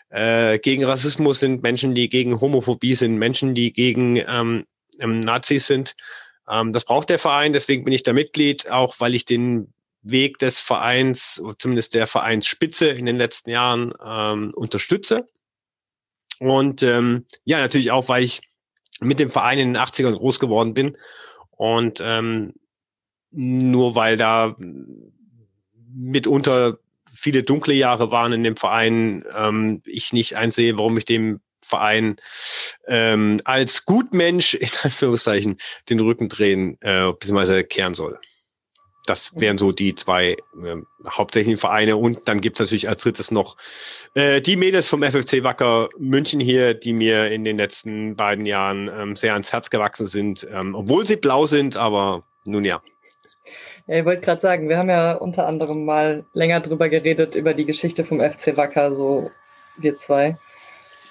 äh, 0.09 0.59
gegen 0.59 0.83
Rassismus 0.83 1.39
sind, 1.39 1.63
Menschen, 1.63 1.95
die 1.95 2.09
gegen 2.09 2.39
Homophobie 2.39 2.93
sind, 2.93 3.15
Menschen, 3.15 3.55
die 3.55 3.73
gegen 3.73 4.17
ähm, 4.17 4.65
ähm, 4.99 5.19
Nazis 5.19 5.65
sind. 5.65 5.95
Ähm, 6.47 6.73
das 6.73 6.85
braucht 6.85 7.09
der 7.09 7.19
Verein, 7.19 7.53
deswegen 7.53 7.83
bin 7.85 7.93
ich 7.93 8.03
da 8.03 8.13
Mitglied, 8.13 8.69
auch 8.69 8.99
weil 8.99 9.15
ich 9.15 9.25
den 9.25 9.73
Weg 10.03 10.37
des 10.37 10.59
Vereins, 10.59 11.41
zumindest 11.57 11.95
der 11.95 12.05
Vereinsspitze 12.05 12.87
in 12.89 13.07
den 13.07 13.17
letzten 13.17 13.49
Jahren 13.49 13.93
ähm, 14.05 14.51
unterstütze. 14.55 15.25
Und 16.41 16.81
ähm, 16.81 17.25
ja, 17.43 17.59
natürlich 17.59 17.91
auch, 17.91 18.09
weil 18.09 18.23
ich 18.23 18.41
mit 18.99 19.19
dem 19.19 19.29
Verein 19.29 19.59
in 19.59 19.73
den 19.75 19.81
80ern 19.81 20.17
groß 20.17 20.39
geworden 20.39 20.73
bin. 20.73 20.97
Und 21.51 22.01
ähm, 22.03 22.53
nur 23.29 23.93
weil 23.93 24.17
da 24.17 24.55
mitunter 25.93 26.79
viele 27.13 27.43
dunkle 27.43 27.75
Jahre 27.75 28.09
waren 28.09 28.33
in 28.33 28.43
dem 28.43 28.57
Verein, 28.57 29.23
ähm, 29.37 29.83
ich 29.85 30.13
nicht 30.13 30.35
einsehe, 30.35 30.77
warum 30.77 30.97
ich 30.97 31.05
dem 31.05 31.41
Verein 31.63 32.15
ähm, 32.87 33.39
als 33.43 33.85
Gutmensch 33.85 34.55
in 34.55 34.69
Anführungszeichen 34.81 35.57
den 35.89 35.99
Rücken 35.99 36.27
drehen 36.27 36.79
äh, 36.81 37.11
bzw. 37.11 37.61
kehren 37.63 37.93
soll. 37.93 38.19
Das 39.05 39.39
wären 39.39 39.57
so 39.57 39.71
die 39.71 39.95
zwei 39.95 40.31
äh, 40.31 40.77
hauptsächlichen 41.09 41.57
Vereine. 41.57 41.97
Und 41.97 42.27
dann 42.27 42.41
gibt's 42.41 42.59
natürlich 42.59 42.87
als 42.87 43.03
drittes 43.03 43.31
noch 43.31 43.57
äh, 44.13 44.41
die 44.41 44.55
Mädels 44.55 44.87
vom 44.87 45.03
FFC 45.03 45.43
Wacker 45.43 45.89
München 45.97 46.39
hier, 46.39 46.73
die 46.73 46.93
mir 46.93 47.31
in 47.31 47.43
den 47.43 47.57
letzten 47.57 48.15
beiden 48.15 48.45
Jahren 48.45 48.89
ähm, 48.93 49.15
sehr 49.15 49.33
ans 49.33 49.51
Herz 49.51 49.69
gewachsen 49.69 50.05
sind, 50.05 50.47
ähm, 50.51 50.75
obwohl 50.75 51.05
sie 51.05 51.15
blau 51.15 51.45
sind, 51.45 51.77
aber 51.77 52.23
nun 52.45 52.65
ja. 52.65 52.81
Ja, 53.87 53.99
ich 53.99 54.05
wollte 54.05 54.21
gerade 54.21 54.41
sagen, 54.41 54.69
wir 54.69 54.77
haben 54.77 54.89
ja 54.89 55.13
unter 55.13 55.47
anderem 55.47 55.85
mal 55.85 56.25
länger 56.33 56.59
drüber 56.59 56.89
geredet, 56.89 57.35
über 57.35 57.53
die 57.53 57.65
Geschichte 57.65 58.05
vom 58.05 58.19
FC 58.19 58.55
Wacker, 58.55 58.93
so 58.93 59.31
wir 59.77 59.95
zwei. 59.95 60.37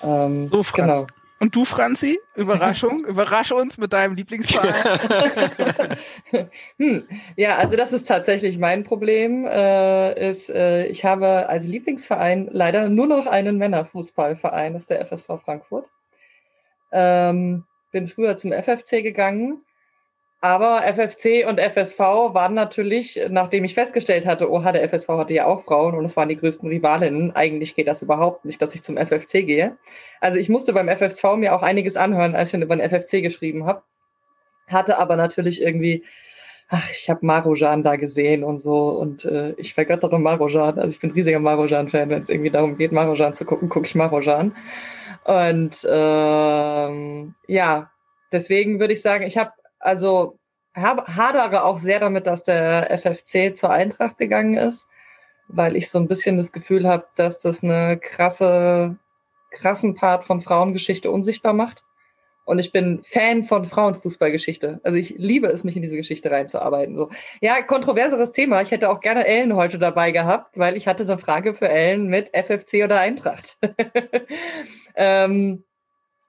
Ähm, 0.03 0.47
so, 0.49 0.63
Frank. 0.63 0.89
Genau. 0.89 1.07
Und 1.41 1.57
du, 1.57 1.65
Franzi? 1.65 2.21
Überraschung? 2.37 3.03
Überrasch 3.07 3.51
uns 3.51 3.79
mit 3.79 3.95
deinem 3.95 4.15
Lieblingsverein. 4.15 5.99
hm. 6.77 7.09
Ja, 7.37 7.57
also 7.57 7.77
das 7.77 7.95
ist 7.95 8.07
tatsächlich 8.07 8.59
mein 8.59 8.85
Problem. 8.85 9.47
Äh, 9.47 10.31
ist, 10.31 10.51
äh, 10.51 10.87
ich 10.87 11.07
habe 11.07 11.49
als 11.49 11.67
Lieblingsverein 11.67 12.51
leider 12.53 12.91
nur 12.91 13.07
noch 13.07 13.27
einen 13.27 13.57
Männerfußballverein, 13.57 14.75
das 14.75 14.83
ist 14.83 14.91
der 14.91 15.01
FSV 15.01 15.41
Frankfurt. 15.43 15.89
Ähm, 16.93 17.65
bin 17.91 18.07
früher 18.07 18.37
zum 18.37 18.53
FFC 18.53 19.03
gegangen 19.03 19.63
aber 20.43 20.83
FFC 20.85 21.47
und 21.47 21.61
FSV 21.61 21.99
waren 21.99 22.55
natürlich, 22.55 23.21
nachdem 23.29 23.65
ich 23.65 23.75
festgestellt 23.75 24.25
hatte, 24.25 24.51
oh, 24.51 24.61
der 24.61 24.89
FSV 24.89 25.09
hatte 25.09 25.35
ja 25.35 25.45
auch 25.45 25.65
Frauen 25.65 25.95
und 25.95 26.07
es 26.07 26.17
waren 26.17 26.31
die 26.31 26.37
größten 26.37 26.67
Rivalinnen. 26.67 27.37
Eigentlich 27.37 27.75
geht 27.75 27.87
das 27.87 28.01
überhaupt 28.01 28.47
nicht, 28.47 28.63
dass 28.63 28.75
ich 28.75 28.83
zum 28.83 28.97
FFC 28.97 29.45
gehe. 29.45 29.77
Also 30.19 30.39
ich 30.39 30.49
musste 30.49 30.73
beim 30.73 30.89
FFV 30.89 31.37
mir 31.37 31.55
auch 31.55 31.63
einiges 31.63 31.97
anhören, 31.99 32.35
als 32.35 32.49
ich 32.49 32.53
dann 32.53 32.63
über 32.63 32.75
den 32.75 32.89
FFC 32.89 33.23
geschrieben 33.23 33.67
habe. 33.67 33.83
Hatte 34.67 34.97
aber 34.97 35.17
natürlich 35.17 35.61
irgendwie, 35.61 36.05
ach, 36.71 36.89
ich 36.91 37.11
habe 37.11 37.27
Marojan 37.27 37.83
da 37.83 37.97
gesehen 37.97 38.43
und 38.43 38.59
so 38.61 38.91
und 38.91 39.27
äh, 39.27 39.53
ich 39.59 39.75
vergöttere 39.75 40.19
Marojan. 40.19 40.79
Also 40.79 40.95
ich 40.95 41.01
bin 41.01 41.11
riesiger 41.11 41.41
Marojan-Fan. 41.41 42.09
Wenn 42.09 42.23
es 42.23 42.31
irgendwie 42.31 42.51
darum 42.51 42.79
geht, 42.79 42.93
Marojan 42.93 43.35
zu 43.35 43.45
gucken, 43.45 43.69
gucke 43.69 43.87
ich 43.87 43.95
Marojan. 43.95 44.57
Und 45.25 45.87
ähm, 45.87 47.35
ja, 47.47 47.91
deswegen 48.33 48.81
würde 48.81 48.95
ich 48.95 49.03
sagen, 49.03 49.27
ich 49.27 49.37
habe 49.37 49.53
also 49.81 50.39
hadere 50.75 51.65
auch 51.65 51.79
sehr 51.79 52.01
damit, 52.01 52.27
dass 52.27 52.45
der 52.45 52.91
FFC 52.91 53.57
zur 53.57 53.71
Eintracht 53.71 54.19
gegangen 54.19 54.57
ist, 54.57 54.87
weil 55.49 55.77
ich 55.77 55.91
so 55.91 55.99
ein 55.99 56.09
bisschen 56.09 56.37
das 56.37 56.53
Gefühl 56.53 56.87
habe, 56.87 57.07
dass 57.17 57.39
das 57.39 57.65
eine 57.65 57.99
krasse, 57.99 58.97
krassen 59.51 59.95
Part 59.95 60.25
von 60.25 60.43
Frauengeschichte 60.43 61.11
unsichtbar 61.11 61.53
macht. 61.53 61.83
Und 62.45 62.59
ich 62.59 62.73
bin 62.73 63.05
Fan 63.05 63.45
von 63.45 63.67
Frauenfußballgeschichte. 63.67 64.81
Also 64.83 64.99
ich 64.99 65.11
liebe 65.19 65.47
es, 65.49 65.63
mich 65.63 65.77
in 65.77 65.83
diese 65.83 65.97
Geschichte 65.97 66.31
reinzuarbeiten. 66.31 66.97
So. 66.97 67.11
Ja, 67.41 67.63
kontroverseres 67.63 68.33
Thema. 68.33 68.61
Ich 68.63 68.73
hätte 68.73 68.91
auch 68.91 69.01
gerne 69.01 69.25
Ellen 69.27 69.55
heute 69.55 69.79
dabei 69.79 70.11
gehabt, 70.11 70.59
weil 70.59 70.77
ich 70.77 70.89
hatte 70.89 71.05
eine 71.05 71.19
Frage 71.19 71.55
für 71.55 71.69
Ellen 71.69 72.09
mit 72.09 72.31
FFC 72.35 72.83
oder 72.83 72.99
Eintracht. 72.99 73.57
ähm, 74.97 75.63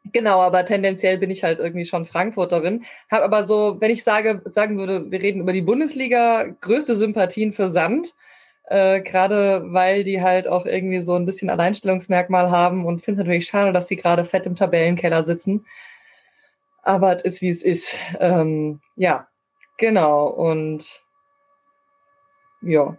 Genau, 0.05 0.41
aber 0.41 0.65
tendenziell 0.65 1.17
bin 1.19 1.29
ich 1.29 1.43
halt 1.43 1.59
irgendwie 1.59 1.85
schon 1.85 2.05
Frankfurterin. 2.05 2.85
Hab 3.09 3.21
aber 3.21 3.45
so, 3.45 3.77
wenn 3.79 3.91
ich 3.91 4.03
sage, 4.03 4.41
sagen 4.45 4.77
würde, 4.79 5.11
wir 5.11 5.21
reden 5.21 5.41
über 5.41 5.53
die 5.53 5.61
Bundesliga, 5.61 6.47
größte 6.61 6.95
Sympathien 6.95 7.53
für 7.53 7.69
Sand. 7.69 8.15
Äh, 8.65 9.01
Gerade 9.01 9.63
weil 9.73 10.03
die 10.03 10.21
halt 10.21 10.47
auch 10.47 10.65
irgendwie 10.65 11.01
so 11.01 11.15
ein 11.15 11.25
bisschen 11.25 11.49
Alleinstellungsmerkmal 11.49 12.49
haben 12.49 12.85
und 12.85 13.03
finde 13.03 13.21
natürlich 13.21 13.47
schade, 13.47 13.73
dass 13.73 13.87
sie 13.87 13.95
gerade 13.95 14.25
fett 14.25 14.45
im 14.45 14.55
Tabellenkeller 14.55 15.23
sitzen. 15.23 15.65
Aber 16.83 17.17
es 17.17 17.23
ist, 17.23 17.41
wie 17.41 17.49
es 17.49 17.63
ist. 17.63 17.95
Ähm, 18.19 18.81
ja, 18.95 19.27
genau. 19.77 20.27
Und 20.27 20.83
ja. 22.61 22.97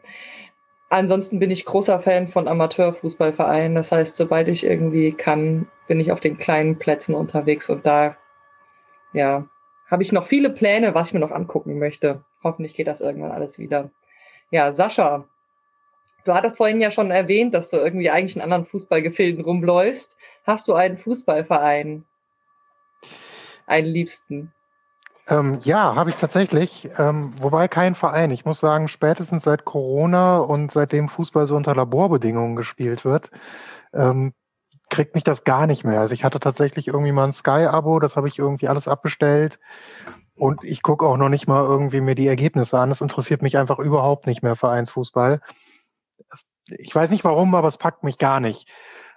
Ansonsten 0.91 1.39
bin 1.39 1.51
ich 1.51 1.65
großer 1.65 2.01
Fan 2.01 2.29
von 2.29 2.49
Amateurfußballvereinen. 2.49 3.75
Das 3.75 3.91
heißt, 3.91 4.15
sobald 4.17 4.49
ich 4.49 4.65
irgendwie 4.65 5.13
kann, 5.13 5.67
bin 5.89 6.01
ich 6.01 6.13
auf 6.13 6.21
den 6.21 6.37
kleinen 6.37 6.79
Plätzen 6.79 7.15
unterwegs 7.15 7.69
und 7.69 7.87
da, 7.87 8.17
ja, 9.13 9.47
habe 9.91 10.03
ich 10.03 10.13
noch 10.13 10.27
viele 10.27 10.51
Pläne, 10.51 10.95
was 10.95 11.09
ich 11.09 11.15
mir 11.15 11.21
noch 11.21 11.33
angucken 11.33 11.79
möchte. 11.79 12.25
Hoffentlich 12.43 12.75
geht 12.75 12.87
das 12.87 13.01
irgendwann 13.01 13.33
alles 13.33 13.59
wieder. 13.59 13.91
Ja, 14.51 14.73
Sascha, 14.73 15.27
du 16.25 16.35
hattest 16.35 16.57
vorhin 16.57 16.81
ja 16.81 16.91
schon 16.91 17.11
erwähnt, 17.11 17.55
dass 17.55 17.71
du 17.71 17.77
irgendwie 17.77 18.11
eigentlich 18.11 18.37
in 18.37 18.43
anderen 18.43 18.67
Fußballgefilden 18.67 19.45
rumläufst. 19.45 20.17
Hast 20.47 20.67
du 20.69 20.75
einen 20.75 20.99
Fußballverein? 20.99 22.05
Einen 23.67 23.87
Liebsten? 23.87 24.53
Ähm, 25.29 25.59
ja, 25.63 25.95
habe 25.95 26.11
ich 26.11 26.17
tatsächlich. 26.17 26.91
Ähm, 26.99 27.33
wobei 27.39 27.69
kein 27.69 27.95
Verein. 27.95 28.31
Ich 28.31 28.45
muss 28.45 28.61
sagen, 28.61 28.89
spätestens 28.89 29.45
seit 29.45 29.65
Corona 29.65 30.39
und 30.39 30.73
seitdem 30.73 31.09
Fußball 31.09 31.47
so 31.47 31.55
unter 31.55 31.75
Laborbedingungen 31.75 32.57
gespielt 32.57 33.05
wird, 33.05 33.31
ähm, 33.95 34.35
kriegt 34.93 35.15
mich 35.15 35.25
das 35.25 35.43
gar 35.43 35.67
nicht 35.67 35.85
mehr. 35.85 36.01
Also 36.01 36.13
ich 36.13 36.23
hatte 36.23 36.39
tatsächlich 36.39 36.87
irgendwie 36.87 37.13
mal 37.13 37.25
ein 37.25 37.33
Sky-Abo, 37.33 37.99
das 37.99 38.17
habe 38.17 38.29
ich 38.29 38.39
irgendwie 38.39 38.69
alles 38.69 38.87
abbestellt. 38.87 39.59
Und 40.37 40.65
ich 40.65 40.83
gucke 40.83 41.07
auch 41.07 41.17
noch 41.17 41.31
nicht 41.31 41.49
mal 41.49 41.63
irgendwie 41.65 42.03
mir 42.03 42.15
die 42.15 42.27
Ergebnisse 42.27 42.79
an. 42.79 42.91
Das 42.91 43.01
interessiert 43.01 43.41
mich 43.41 43.57
einfach 43.57 43.79
überhaupt 43.79 44.27
nicht 44.27 44.43
mehr, 44.43 44.55
Vereinsfußball. 44.55 45.41
Ich 46.69 46.95
weiß 46.95 47.11
nicht 47.11 47.25
warum, 47.25 47.55
aber 47.55 47.69
es 47.69 47.79
packt 47.79 48.05
mich 48.05 48.19
gar 48.19 48.39
nicht. 48.39 48.71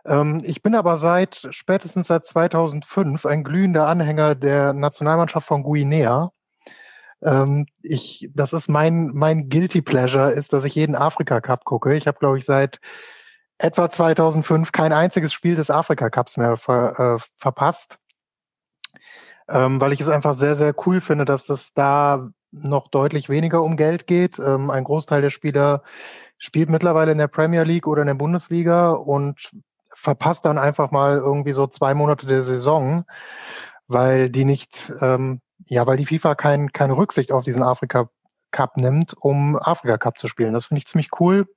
Ähm, 0.05 0.41
ich 0.45 0.61
bin 0.61 0.75
aber 0.75 0.97
seit 0.97 1.45
spätestens 1.49 2.07
seit 2.07 2.25
2005 2.25 3.25
ein 3.25 3.43
glühender 3.43 3.87
Anhänger 3.87 4.33
der 4.33 4.71
Nationalmannschaft 4.71 5.47
von 5.47 5.63
Guinea. 5.63 6.31
Ähm, 7.21 7.65
ich, 7.81 8.29
das 8.33 8.53
ist 8.53 8.69
mein, 8.69 9.11
mein 9.13 9.49
Guilty 9.49 9.81
Pleasure, 9.81 10.31
ist, 10.31 10.53
dass 10.53 10.63
ich 10.63 10.75
jeden 10.75 10.95
Afrika 10.95 11.41
Cup 11.41 11.65
gucke. 11.65 11.95
Ich 11.95 12.07
habe, 12.07 12.19
glaube 12.19 12.37
ich, 12.37 12.45
seit 12.45 12.79
etwa 13.57 13.89
2005 13.89 14.71
kein 14.71 14.93
einziges 14.93 15.33
Spiel 15.33 15.55
des 15.55 15.69
Afrika 15.69 16.09
Cups 16.09 16.37
mehr 16.37 16.57
ver, 16.57 17.17
äh, 17.17 17.25
verpasst, 17.37 17.99
ähm, 19.47 19.79
weil 19.79 19.93
ich 19.93 20.01
es 20.01 20.09
einfach 20.09 20.35
sehr, 20.35 20.55
sehr 20.55 20.73
cool 20.85 21.01
finde, 21.01 21.25
dass 21.25 21.45
das 21.45 21.73
da 21.73 22.29
noch 22.51 22.89
deutlich 22.89 23.29
weniger 23.29 23.61
um 23.61 23.77
Geld 23.77 24.07
geht. 24.07 24.39
Ähm, 24.39 24.69
ein 24.69 24.83
Großteil 24.83 25.21
der 25.21 25.29
Spieler 25.29 25.83
spielt 26.37 26.69
mittlerweile 26.69 27.11
in 27.11 27.17
der 27.17 27.27
Premier 27.27 27.63
League 27.63 27.87
oder 27.87 28.01
in 28.01 28.07
der 28.07 28.13
Bundesliga 28.15 28.91
und 28.91 29.51
verpasst 29.93 30.45
dann 30.45 30.57
einfach 30.57 30.91
mal 30.91 31.17
irgendwie 31.17 31.53
so 31.53 31.67
zwei 31.67 31.93
Monate 31.93 32.27
der 32.27 32.43
Saison, 32.43 33.05
weil 33.87 34.29
die 34.29 34.45
nicht, 34.45 34.91
ähm, 35.01 35.41
ja, 35.65 35.87
weil 35.87 35.97
die 35.97 36.05
FIFA 36.05 36.35
kein, 36.35 36.71
keine 36.71 36.97
Rücksicht 36.97 37.31
auf 37.31 37.43
diesen 37.43 37.63
Afrika 37.63 38.09
Cup 38.51 38.77
nimmt, 38.77 39.15
um 39.19 39.57
Afrika 39.57 39.97
Cup 39.97 40.17
zu 40.17 40.27
spielen. 40.27 40.53
Das 40.53 40.67
finde 40.67 40.79
ich 40.79 40.87
ziemlich 40.87 41.09
cool. 41.19 41.47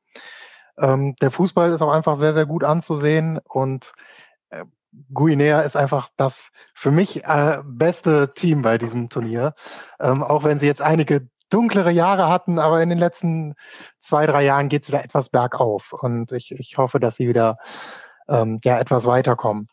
Ähm, 0.79 1.17
der 1.17 1.31
Fußball 1.31 1.73
ist 1.73 1.83
auch 1.83 1.93
einfach 1.93 2.17
sehr, 2.17 2.35
sehr 2.35 2.47
gut 2.47 2.65
anzusehen 2.65 3.39
und 3.45 3.93
äh, 4.51 4.65
Guinea 5.13 5.61
ist 5.61 5.77
einfach 5.77 6.09
das 6.17 6.51
für 6.75 6.91
mich 6.91 7.25
äh, 7.25 7.59
beste 7.65 8.31
Team 8.35 8.63
bei 8.63 8.79
diesem 8.79 9.09
Turnier. 9.09 9.55
Ähm, 10.01 10.23
auch 10.23 10.45
wenn 10.45 10.59
sie 10.59 10.67
jetzt 10.67 10.83
einige 10.83 11.29
dunklere 11.51 11.91
Jahre 11.91 12.29
hatten, 12.29 12.59
aber 12.59 12.83
in 12.83 12.89
den 12.89 12.99
letzten 12.99 13.55
zwei, 14.01 14.27
drei 14.27 14.45
Jahren 14.45 14.69
geht 14.69 14.83
es 14.83 14.89
wieder 14.89 15.05
etwas 15.05 15.31
bergauf. 15.31 15.93
Und 15.93 16.33
ich, 16.33 16.53
ich 16.53 16.79
hoffe, 16.79 17.01
dass 17.01 17.17
sie 17.17 17.29
wieder 17.29 17.59
ähm, 18.29 18.61
ja 18.65 18.79
etwas 18.79 19.07
weiterkommen. 19.07 19.69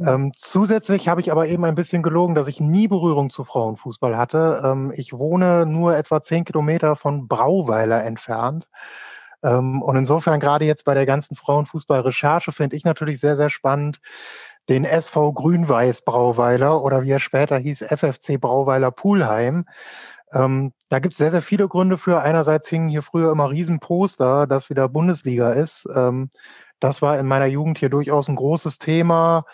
Ähm, 0.00 0.32
zusätzlich 0.34 1.08
habe 1.08 1.20
ich 1.20 1.30
aber 1.30 1.48
eben 1.48 1.64
ein 1.64 1.74
bisschen 1.74 2.02
gelogen, 2.02 2.34
dass 2.34 2.48
ich 2.48 2.60
nie 2.60 2.88
Berührung 2.88 3.28
zu 3.30 3.44
Frauenfußball 3.44 4.16
hatte. 4.16 4.62
Ähm, 4.64 4.92
ich 4.96 5.12
wohne 5.12 5.66
nur 5.66 5.96
etwa 5.96 6.22
zehn 6.22 6.44
Kilometer 6.44 6.96
von 6.96 7.28
Brauweiler 7.28 8.02
entfernt. 8.02 8.68
Ähm, 9.42 9.82
und 9.82 9.96
insofern 9.96 10.40
gerade 10.40 10.64
jetzt 10.64 10.84
bei 10.84 10.94
der 10.94 11.06
ganzen 11.06 11.36
Frauenfußball-Recherche 11.36 12.52
finde 12.52 12.76
ich 12.76 12.84
natürlich 12.84 13.20
sehr, 13.20 13.36
sehr 13.36 13.50
spannend, 13.50 14.00
den 14.68 14.84
SV 14.84 15.32
Grün-Weiß 15.32 16.02
Brauweiler 16.02 16.82
oder 16.82 17.02
wie 17.02 17.10
er 17.10 17.20
später 17.20 17.58
hieß, 17.58 17.82
FFC 17.82 18.40
Brauweiler 18.40 18.90
Pulheim. 18.90 19.66
Ähm, 20.32 20.72
da 20.88 20.98
gibt 20.98 21.14
es 21.14 21.18
sehr, 21.18 21.30
sehr 21.30 21.42
viele 21.42 21.68
Gründe 21.68 21.98
für. 21.98 22.20
Einerseits 22.22 22.68
hingen 22.68 22.88
hier 22.88 23.02
früher 23.02 23.32
immer 23.32 23.50
Riesenposter, 23.50 24.46
dass 24.46 24.70
wieder 24.70 24.88
Bundesliga 24.88 25.50
ist. 25.50 25.88
Ähm, 25.94 26.30
das 26.80 27.02
war 27.02 27.18
in 27.18 27.26
meiner 27.26 27.46
Jugend 27.46 27.78
hier 27.78 27.90
durchaus 27.90 28.28
ein 28.28 28.36
großes 28.36 28.78
Thema, 28.78 29.44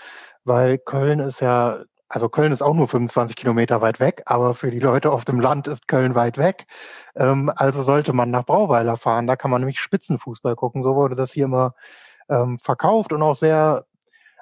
weil 0.45 0.79
Köln 0.79 1.21
ist 1.21 1.41
ja, 1.41 1.81
also 2.09 2.29
Köln 2.29 2.53
ist 2.53 2.63
auch 2.63 2.75
nur 2.75 2.89
25 2.89 3.37
Kilometer 3.37 3.83
weit 3.83 4.01
weg, 4.01 4.23
aber 4.27 4.55
für 4.55 4.71
die 4.71 4.81
Leute 4.81 5.11
auf 5.11 5.25
dem 5.25 5.41
Land 5.41 5.69
ist 5.69 5.89
Köln 5.89 6.15
weit 6.15 6.39
weg. 6.39 6.67
Ähm, 7.19 7.53
also 7.55 7.83
sollte 7.83 8.13
man 8.13 8.31
nach 8.31 8.47
Brauweiler 8.47 8.97
fahren. 8.97 9.27
Da 9.27 9.37
kann 9.37 9.51
man 9.51 9.61
nämlich 9.61 9.81
Spitzenfußball 9.81 10.57
gucken. 10.57 10.83
So 10.83 10.95
wurde 10.95 11.17
das 11.17 11.33
hier 11.33 11.45
immer 11.47 11.75
ähm, 12.29 12.59
verkauft 12.59 13.13
und 13.13 13.23
auch 13.23 13.37
sehr 13.37 13.85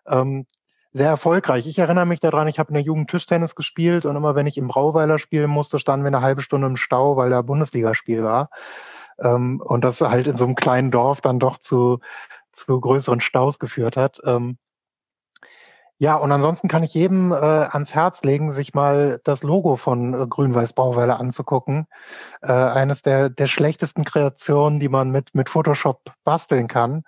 ähm, 0.06 0.46
sehr 0.92 1.08
erfolgreich. 1.08 1.66
Ich 1.66 1.78
erinnere 1.78 2.06
mich 2.06 2.20
daran, 2.20 2.48
ich 2.48 2.58
habe 2.58 2.70
in 2.70 2.74
der 2.74 2.82
Jugend 2.82 3.10
Tischtennis 3.10 3.54
gespielt 3.54 4.06
und 4.06 4.16
immer 4.16 4.34
wenn 4.34 4.46
ich 4.46 4.56
im 4.56 4.68
Brauweiler 4.68 5.18
spielen 5.18 5.50
musste, 5.50 5.78
standen 5.78 6.04
wir 6.04 6.08
eine 6.08 6.22
halbe 6.22 6.40
Stunde 6.40 6.68
im 6.68 6.76
Stau, 6.76 7.16
weil 7.16 7.30
da 7.30 7.42
Bundesligaspiel 7.42 8.22
war. 8.24 8.50
Ähm, 9.18 9.60
und 9.64 9.84
das 9.84 10.00
halt 10.00 10.26
in 10.26 10.36
so 10.36 10.44
einem 10.44 10.54
kleinen 10.54 10.90
Dorf 10.90 11.20
dann 11.20 11.38
doch 11.38 11.58
zu 11.58 12.00
zu 12.52 12.80
größeren 12.80 13.20
Staus 13.20 13.58
geführt 13.58 13.96
hat. 13.96 14.20
Ähm, 14.24 14.58
ja, 15.98 16.16
und 16.16 16.30
ansonsten 16.30 16.68
kann 16.68 16.82
ich 16.82 16.92
jedem 16.92 17.32
äh, 17.32 17.36
ans 17.36 17.94
Herz 17.94 18.22
legen, 18.22 18.52
sich 18.52 18.74
mal 18.74 19.18
das 19.24 19.42
Logo 19.42 19.76
von 19.76 20.12
äh, 20.12 20.26
Grün-Weiß 20.26 20.74
Brauweiler 20.74 21.18
anzugucken. 21.18 21.86
Äh, 22.42 22.52
eines 22.52 23.00
der, 23.00 23.30
der 23.30 23.46
schlechtesten 23.46 24.04
Kreationen, 24.04 24.78
die 24.78 24.90
man 24.90 25.10
mit, 25.10 25.34
mit 25.34 25.48
Photoshop 25.48 26.12
basteln 26.22 26.68
kann. 26.68 27.04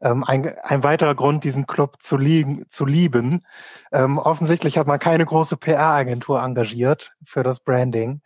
Ähm, 0.00 0.22
ein, 0.22 0.54
ein 0.62 0.84
weiterer 0.84 1.16
Grund, 1.16 1.42
diesen 1.42 1.66
Club 1.66 1.96
zu, 2.00 2.16
liegen, 2.16 2.64
zu 2.70 2.86
lieben. 2.86 3.44
Ähm, 3.90 4.18
offensichtlich 4.18 4.78
hat 4.78 4.86
man 4.86 5.00
keine 5.00 5.26
große 5.26 5.56
PR-Agentur 5.56 6.40
engagiert 6.40 7.12
für 7.24 7.42
das 7.42 7.58
Branding. 7.58 8.20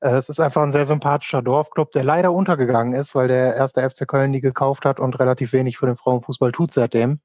Äh, 0.00 0.10
es 0.10 0.28
ist 0.28 0.38
einfach 0.38 0.62
ein 0.62 0.70
sehr 0.70 0.86
sympathischer 0.86 1.42
Dorfclub, 1.42 1.90
der 1.90 2.04
leider 2.04 2.32
untergegangen 2.32 2.94
ist, 2.94 3.16
weil 3.16 3.26
der 3.26 3.56
erste 3.56 3.88
FC 3.88 4.06
Köln 4.06 4.32
die 4.32 4.40
gekauft 4.40 4.84
hat 4.84 5.00
und 5.00 5.18
relativ 5.18 5.52
wenig 5.52 5.76
für 5.76 5.86
den 5.86 5.96
Frauenfußball 5.96 6.52
tut 6.52 6.72
seitdem. 6.72 7.20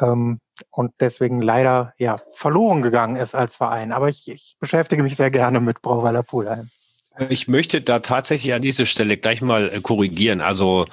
Ähm, 0.00 0.40
und 0.70 0.92
deswegen 1.00 1.42
leider 1.42 1.94
ja 1.98 2.16
verloren 2.32 2.82
gegangen 2.82 3.16
ist 3.16 3.34
als 3.34 3.56
Verein. 3.56 3.92
Aber 3.92 4.08
ich, 4.08 4.28
ich 4.28 4.56
beschäftige 4.60 5.02
mich 5.02 5.16
sehr 5.16 5.30
gerne 5.30 5.60
mit 5.60 5.82
Brauweiler 5.82 6.22
Pulheim. 6.22 6.70
Ich 7.28 7.46
möchte 7.48 7.80
da 7.80 8.00
tatsächlich 8.00 8.54
an 8.54 8.62
dieser 8.62 8.86
Stelle 8.86 9.16
gleich 9.16 9.40
mal 9.40 9.70
äh, 9.72 9.80
korrigieren. 9.80 10.40
Also 10.40 10.86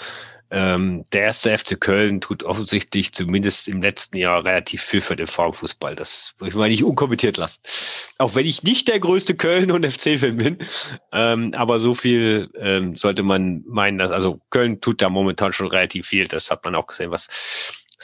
ähm, 0.54 1.06
der 1.14 1.24
erste 1.24 1.58
FC 1.58 1.80
Köln 1.80 2.20
tut 2.20 2.44
offensichtlich 2.44 3.14
zumindest 3.14 3.70
im 3.70 3.82
letzten 3.82 4.18
Jahr 4.18 4.44
relativ 4.44 4.82
viel 4.82 5.00
für 5.00 5.16
den 5.16 5.28
Frauenfußball. 5.28 5.96
Das 5.96 6.36
will 6.40 6.50
ich 6.50 6.56
mal 6.56 6.68
nicht 6.68 6.84
unkommentiert 6.84 7.38
lassen. 7.38 7.62
Auch 8.18 8.36
wenn 8.36 8.46
ich 8.46 8.62
nicht 8.62 8.90
der 8.90 9.00
größte 9.00 9.36
Köln- 9.36 9.72
und 9.72 9.86
FC-Fan 9.86 10.36
bin. 10.36 10.58
Ähm, 11.14 11.54
aber 11.56 11.80
so 11.80 11.96
viel 11.96 12.50
ähm, 12.60 12.98
sollte 12.98 13.24
man 13.24 13.64
meinen, 13.66 13.98
dass, 13.98 14.12
also 14.12 14.42
Köln 14.50 14.82
tut 14.82 15.02
da 15.02 15.10
momentan 15.10 15.54
schon 15.54 15.68
relativ 15.68 16.08
viel. 16.08 16.28
Das 16.28 16.52
hat 16.52 16.66
man 16.66 16.76
auch 16.76 16.88
gesehen, 16.88 17.12
was 17.12 17.30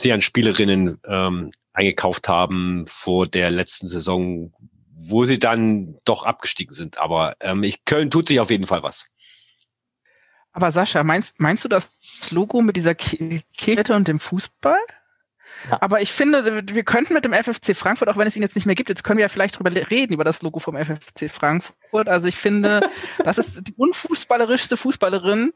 an 0.06 0.22
Spielerinnen 0.22 1.00
ähm, 1.06 1.52
eingekauft 1.74 2.28
haben 2.28 2.86
vor 2.88 3.28
der 3.28 3.50
letzten 3.50 3.88
Saison, 3.88 4.54
wo 4.95 5.26
sie 5.26 5.39
dann 5.39 5.98
doch 6.06 6.24
abgestiegen 6.24 6.74
sind. 6.74 6.98
Aber 6.98 7.36
ähm, 7.39 7.64
ich, 7.64 7.86
Köln 7.86 8.12
tut 8.12 8.28
sich 8.28 8.39
auf 8.39 8.50
jeden 8.50 8.68
Fall 8.68 8.84
was. 8.84 9.06
Aber 10.52 10.72
Sascha, 10.72 11.04
meinst, 11.04 11.39
meinst 11.39 11.64
du 11.64 11.68
das 11.68 11.91
Logo 12.32 12.62
mit 12.62 12.76
dieser 12.76 12.95
Kette 12.95 13.93
und 13.95 14.08
dem 14.08 14.20
Fußball? 14.20 14.80
Ja. 15.70 15.78
Aber 15.82 16.01
ich 16.01 16.12
finde, 16.12 16.64
wir 16.68 16.84
könnten 16.84 17.14
mit 17.14 17.26
dem 17.26 17.34
FFC 17.34 17.76
Frankfurt, 17.76 18.10
auch 18.10 18.18
wenn 18.18 18.28
es 18.28 18.36
ihn 18.36 18.41
jetzt 18.41 18.55
nicht 18.55 18.66
mehr 18.66 18.76
gibt, 18.76 18.89
jetzt 18.89 19.03
können 19.03 19.18
wir 19.18 19.26
ja 19.26 19.30
vielleicht 19.30 19.58
drüber 19.58 19.72
reden, 19.89 20.14
über 20.14 20.24
das 20.24 20.41
Logo 20.41 20.60
vom 20.60 20.76
FFC 20.76 21.30
Frankfurt. 21.30 22.08
Also 22.08 22.28
ich 22.28 22.38
finde, 22.38 22.89
das 23.24 23.38
ist 23.38 23.68
die 23.68 23.74
unfußballerischste 23.76 24.78
Fußballerin, 24.78 25.53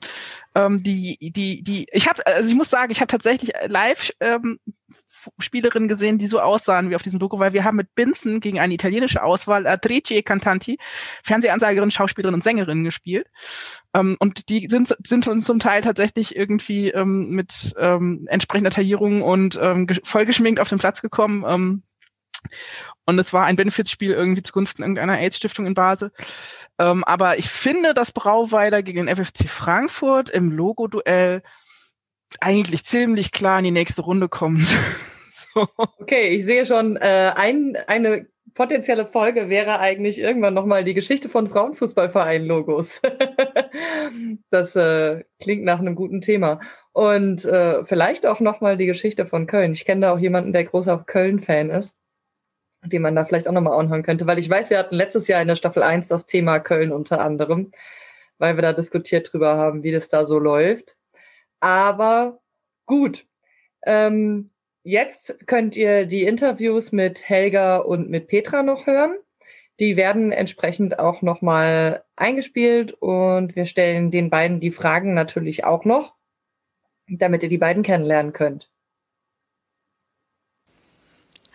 ähm, 0.56 0.84
die, 0.84 1.18
die, 1.20 1.64
die, 1.64 1.88
ich 1.91 2.08
habe, 2.08 2.26
also 2.26 2.49
ich 2.49 2.56
muss 2.56 2.70
sagen, 2.70 2.91
ich 2.91 2.99
habe 2.99 3.08
tatsächlich 3.08 3.54
live 3.68 4.12
ähm, 4.20 4.60
Spielerinnen 5.39 5.88
gesehen, 5.88 6.17
die 6.17 6.28
so 6.28 6.39
aussahen 6.39 6.89
wie 6.89 6.95
auf 6.95 7.03
diesem 7.03 7.19
Logo, 7.19 7.39
weil 7.39 7.53
wir 7.53 7.63
haben 7.63 7.78
mit 7.78 7.93
Binzen 7.95 8.39
gegen 8.39 8.59
eine 8.59 8.74
italienische 8.74 9.24
Auswahl, 9.24 9.67
Adrecie 9.67 10.24
Cantanti, 10.24 10.78
Fernsehansagerin, 11.24 11.91
Schauspielerin 11.91 12.36
und 12.36 12.43
Sängerin 12.43 12.84
gespielt. 12.84 13.28
Ähm, 13.93 14.15
und 14.19 14.49
die 14.49 14.67
sind, 14.69 14.95
sind 15.05 15.45
zum 15.45 15.59
Teil 15.59 15.82
tatsächlich 15.82 16.36
irgendwie 16.36 16.89
ähm, 16.89 17.30
mit 17.30 17.74
ähm, 17.78 18.26
entsprechender 18.30 18.72
Taillierung 18.72 19.22
und 19.22 19.59
ähm, 19.61 19.88
vollgeschminkt 20.03 20.59
auf 20.59 20.69
den 20.69 20.80
Platz 20.80 21.01
gekommen. 21.01 21.43
Ähm, 21.47 21.84
und 23.05 23.19
es 23.19 23.34
war 23.34 23.45
ein 23.45 23.55
Benefizspiel 23.55 24.11
irgendwie 24.11 24.43
zugunsten 24.43 24.82
irgendeiner 24.82 25.17
AIDS-Stiftung 25.19 25.65
in 25.65 25.74
Basel. 25.74 26.11
Ähm, 26.80 27.03
aber 27.03 27.38
ich 27.38 27.49
finde, 27.49 27.93
dass 27.93 28.11
Brauweiler 28.11 28.84
gegen 28.84 29.05
den 29.05 29.15
FFC 29.15 29.47
Frankfurt 29.47 30.30
im 30.30 30.51
Logo-Duell 30.51 31.43
eigentlich 32.40 32.86
ziemlich 32.86 33.32
klar 33.32 33.60
in 33.60 33.66
die 33.66 33.72
nächste 33.72 34.02
Runde 34.02 34.30
kommt. 34.30 34.68
so. 35.54 35.68
Okay, 35.76 36.30
ich 36.30 36.46
sehe 36.46 36.66
schon, 36.66 36.96
äh, 36.96 37.34
ein, 37.36 37.78
eine 37.88 38.28
potenzielle 38.54 39.06
Folge 39.06 39.50
wäre 39.50 39.80
eigentlich 39.80 40.20
irgendwann 40.20 40.54
nochmal 40.54 40.84
die 40.84 40.94
Geschichte 40.94 41.30
von 41.30 41.48
Frauenfußballverein-Logos. 41.48 43.02
das 44.50 44.76
äh, 44.76 45.24
klingt 45.40 45.64
nach 45.64 45.80
einem 45.80 45.96
guten 45.96 46.22
Thema. 46.22 46.60
Und 46.94 47.46
äh, 47.46 47.86
vielleicht 47.86 48.26
auch 48.26 48.40
nochmal 48.40 48.78
die 48.78 48.86
Geschichte 48.86 49.26
von 49.26 49.48
Köln. 49.48 49.74
Ich 49.74 49.86
kenne 49.86 50.02
da 50.02 50.14
auch 50.14 50.20
jemanden, 50.20 50.52
der 50.54 50.66
großer 50.66 51.04
Köln-Fan 51.08 51.70
ist, 51.70 51.96
den 52.84 53.02
man 53.02 53.16
da 53.16 53.26
vielleicht 53.26 53.48
auch 53.48 53.54
nochmal 53.54 53.80
anhören 53.80 54.04
könnte, 54.04 54.28
weil 54.28 54.40
ich 54.40 54.50
weiß, 54.50 54.70
wir 54.70 54.78
hatten 54.78 54.96
letztes 54.96 55.28
Jahr 55.28 55.42
in 55.42 55.48
der 55.48 55.56
Staffel 55.56 55.84
1 55.84 56.10
das 56.10 56.26
Thema 56.26 56.60
Köln 56.60 56.92
unter 56.92 57.22
anderem, 57.22 57.72
weil 58.40 58.58
wir 58.58 58.62
da 58.62 58.74
diskutiert 58.74 59.32
drüber 59.32 59.56
haben, 59.56 59.84
wie 59.84 59.92
das 59.92 60.10
da 60.10 60.26
so 60.26 60.40
läuft. 60.40 60.98
Aber 61.62 62.41
gut. 62.86 63.26
Ähm, 63.86 64.51
jetzt 64.84 65.47
könnt 65.47 65.76
ihr 65.76 66.05
die 66.05 66.24
Interviews 66.24 66.91
mit 66.91 67.28
Helga 67.28 67.78
und 67.78 68.09
mit 68.09 68.28
Petra 68.28 68.64
noch 68.64 68.88
hören. 68.88 69.16
Die 69.80 69.95
werden 69.95 70.32
entsprechend 70.32 70.99
auch 70.99 71.22
nochmal 71.22 72.03
eingespielt 72.16 72.93
und 72.93 73.55
wir 73.55 73.66
stellen 73.66 74.12
den 74.12 74.30
beiden 74.30 74.59
die 74.59 74.72
Fragen 74.72 75.14
natürlich 75.14 75.64
auch 75.64 75.86
noch, 75.86 76.16
damit 77.07 77.43
ihr 77.43 77.49
die 77.49 77.57
beiden 77.57 77.84
kennenlernen 77.84 78.34
könnt. 78.34 78.70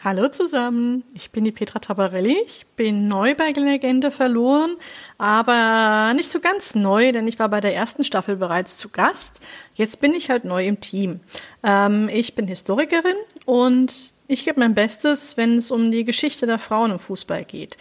Hallo 0.06 0.28
zusammen, 0.28 1.02
ich 1.14 1.32
bin 1.32 1.42
die 1.42 1.50
Petra 1.50 1.80
Tabarelli. 1.80 2.36
Ich 2.46 2.64
bin 2.76 3.08
neu 3.08 3.34
bei 3.34 3.48
Legende 3.48 4.12
verloren, 4.12 4.76
aber 5.18 6.14
nicht 6.14 6.30
so 6.30 6.38
ganz 6.38 6.76
neu, 6.76 7.10
denn 7.10 7.26
ich 7.26 7.40
war 7.40 7.48
bei 7.48 7.60
der 7.60 7.74
ersten 7.74 8.04
Staffel 8.04 8.36
bereits 8.36 8.78
zu 8.78 8.88
Gast. 8.88 9.40
Jetzt 9.74 9.98
bin 9.98 10.14
ich 10.14 10.30
halt 10.30 10.44
neu 10.44 10.64
im 10.64 10.78
Team. 10.78 11.18
Ähm, 11.64 12.08
ich 12.08 12.36
bin 12.36 12.46
Historikerin 12.46 13.16
und 13.46 14.14
ich 14.28 14.44
gebe 14.44 14.60
mein 14.60 14.76
Bestes, 14.76 15.36
wenn 15.36 15.58
es 15.58 15.72
um 15.72 15.90
die 15.90 16.04
Geschichte 16.04 16.46
der 16.46 16.60
Frauen 16.60 16.92
im 16.92 17.00
Fußball 17.00 17.44
geht. 17.44 17.76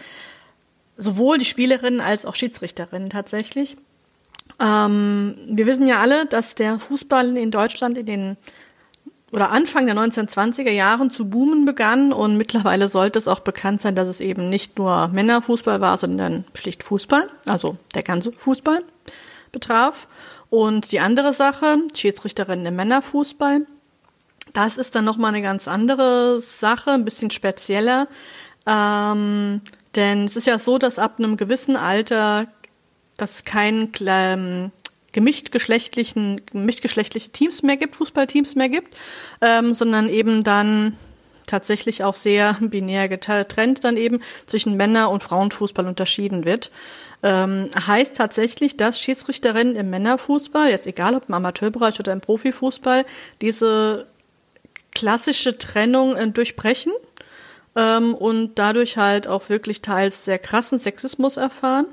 Sowohl 0.97 1.37
die 1.37 1.45
Spielerinnen 1.45 2.01
als 2.01 2.25
auch 2.25 2.33
Schiedsrichterinnen 2.33 3.11
tatsächlich. 3.11 3.77
Ähm, 4.59 5.35
wir 5.47 5.67
wissen 5.67 5.85
ja 5.85 6.01
alle, 6.01 6.25
dass 6.25 6.55
der 6.55 6.79
Fußball 6.79 7.37
in 7.37 7.51
Deutschland 7.51 7.99
in 7.99 8.05
den 8.07 8.37
oder 9.35 9.51
Anfang 9.51 9.85
der 9.85 9.97
1920er 9.97 10.71
Jahren 10.71 11.11
zu 11.11 11.29
boomen 11.29 11.65
begann 11.65 12.13
und 12.13 12.37
mittlerweile 12.37 12.87
sollte 12.87 13.19
es 13.19 13.27
auch 13.27 13.41
bekannt 13.41 13.81
sein, 13.81 13.93
dass 13.93 14.07
es 14.07 14.21
eben 14.21 14.47
nicht 14.47 14.77
nur 14.77 15.09
Männerfußball 15.09 15.81
war, 15.81 15.97
sondern 15.97 16.45
schlicht 16.53 16.83
Fußball, 16.83 17.29
also 17.45 17.75
der 17.95 18.03
ganze 18.03 18.31
Fußball 18.31 18.81
betraf. 19.51 20.07
Und 20.49 20.93
die 20.93 21.01
andere 21.01 21.33
Sache, 21.33 21.79
Schiedsrichterinnen 21.93 22.65
im 22.65 22.77
Männerfußball, 22.77 23.67
das 24.53 24.77
ist 24.77 24.95
dann 24.95 25.03
nochmal 25.03 25.33
eine 25.33 25.41
ganz 25.41 25.67
andere 25.67 26.39
Sache, 26.39 26.91
ein 26.91 27.03
bisschen 27.03 27.29
spezieller. 27.29 28.07
Ähm, 28.65 29.59
denn 29.95 30.27
es 30.27 30.37
ist 30.37 30.47
ja 30.47 30.59
so, 30.59 30.77
dass 30.77 30.97
ab 30.97 31.15
einem 31.17 31.35
gewissen 31.35 31.75
Alter 31.75 32.47
dass 33.17 33.45
kein 33.45 33.91
ähm, 34.05 34.71
gemischtgeschlechtlichen, 35.15 36.41
gemischtgeschlechtliche 36.45 37.29
Teams 37.29 37.63
mehr 37.63 37.77
gibt, 37.77 37.95
Fußballteams 37.95 38.55
mehr 38.55 38.67
gibt, 38.67 38.97
ähm, 39.41 39.73
sondern 39.73 40.09
eben 40.09 40.43
dann 40.43 40.97
tatsächlich 41.47 42.03
auch 42.03 42.15
sehr 42.15 42.57
binär 42.59 43.07
getrennt 43.07 43.85
dann 43.85 43.95
eben 43.95 44.19
zwischen 44.45 44.75
Männer- 44.75 45.09
und 45.09 45.23
Frauenfußball 45.23 45.87
unterschieden 45.87 46.43
wird. 46.43 46.69
Ähm, 47.23 47.69
heißt 47.87 48.17
tatsächlich, 48.17 48.75
dass 48.75 48.99
Schiedsrichterinnen 48.99 49.77
im 49.77 49.89
Männerfußball, 49.89 50.69
jetzt 50.69 50.85
egal 50.85 51.15
ob 51.15 51.29
im 51.29 51.35
Amateurbereich 51.35 51.97
oder 51.99 52.11
im 52.11 52.19
Profifußball, 52.19 53.05
diese 53.41 54.07
klassische 54.93 55.57
Trennung 55.57 56.17
äh, 56.17 56.29
durchbrechen 56.29 56.91
ähm, 57.77 58.13
und 58.15 58.55
dadurch 58.55 58.97
halt 58.97 59.27
auch 59.27 59.47
wirklich 59.47 59.81
teils 59.81 60.25
sehr 60.25 60.39
krassen 60.39 60.77
Sexismus 60.77 61.37
erfahren. 61.37 61.85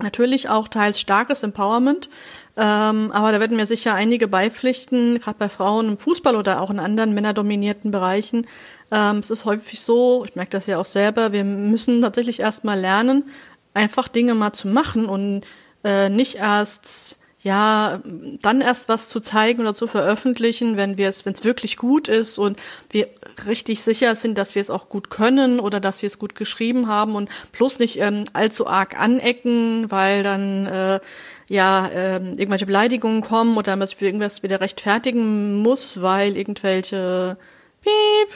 Natürlich 0.00 0.48
auch 0.48 0.66
teils 0.66 0.98
starkes 0.98 1.44
Empowerment, 1.44 2.08
ähm, 2.56 3.12
aber 3.12 3.30
da 3.30 3.38
werden 3.38 3.56
mir 3.56 3.66
sicher 3.66 3.94
einige 3.94 4.26
beipflichten, 4.26 5.20
gerade 5.20 5.38
bei 5.38 5.48
Frauen 5.48 5.88
im 5.88 5.98
Fußball 5.98 6.34
oder 6.34 6.60
auch 6.60 6.70
in 6.70 6.80
anderen 6.80 7.14
männerdominierten 7.14 7.92
Bereichen. 7.92 8.46
Ähm, 8.90 9.18
es 9.18 9.30
ist 9.30 9.44
häufig 9.44 9.80
so, 9.80 10.24
ich 10.24 10.34
merke 10.34 10.50
das 10.50 10.66
ja 10.66 10.78
auch 10.78 10.84
selber, 10.84 11.32
wir 11.32 11.44
müssen 11.44 12.02
tatsächlich 12.02 12.40
erstmal 12.40 12.78
lernen, 12.78 13.24
einfach 13.72 14.08
Dinge 14.08 14.34
mal 14.34 14.52
zu 14.52 14.66
machen 14.66 15.06
und 15.06 15.42
äh, 15.84 16.08
nicht 16.08 16.36
erst 16.36 17.18
ja, 17.44 18.00
dann 18.40 18.62
erst 18.62 18.88
was 18.88 19.06
zu 19.06 19.20
zeigen 19.20 19.60
oder 19.60 19.74
zu 19.74 19.86
veröffentlichen, 19.86 20.78
wenn 20.78 20.96
wir 20.96 21.10
es, 21.10 21.26
wenn 21.26 21.34
es 21.34 21.44
wirklich 21.44 21.76
gut 21.76 22.08
ist 22.08 22.38
und 22.38 22.58
wir 22.88 23.06
richtig 23.46 23.82
sicher 23.82 24.16
sind, 24.16 24.38
dass 24.38 24.54
wir 24.54 24.62
es 24.62 24.70
auch 24.70 24.88
gut 24.88 25.10
können 25.10 25.60
oder 25.60 25.78
dass 25.78 26.00
wir 26.00 26.06
es 26.06 26.18
gut 26.18 26.36
geschrieben 26.36 26.88
haben 26.88 27.14
und 27.14 27.28
bloß 27.52 27.80
nicht 27.80 28.00
ähm, 28.00 28.24
allzu 28.32 28.66
arg 28.66 28.98
anecken, 28.98 29.90
weil 29.90 30.22
dann 30.22 30.64
äh, 30.64 31.00
ja 31.46 31.86
äh, 31.88 32.16
irgendwelche 32.16 32.64
Beleidigungen 32.64 33.20
kommen 33.20 33.58
oder 33.58 33.76
man 33.76 33.88
sich 33.88 33.98
für 33.98 34.06
irgendwas 34.06 34.42
wieder 34.42 34.62
rechtfertigen 34.62 35.56
muss, 35.56 36.00
weil 36.00 36.38
irgendwelche 36.38 37.36
Piep 37.82 38.32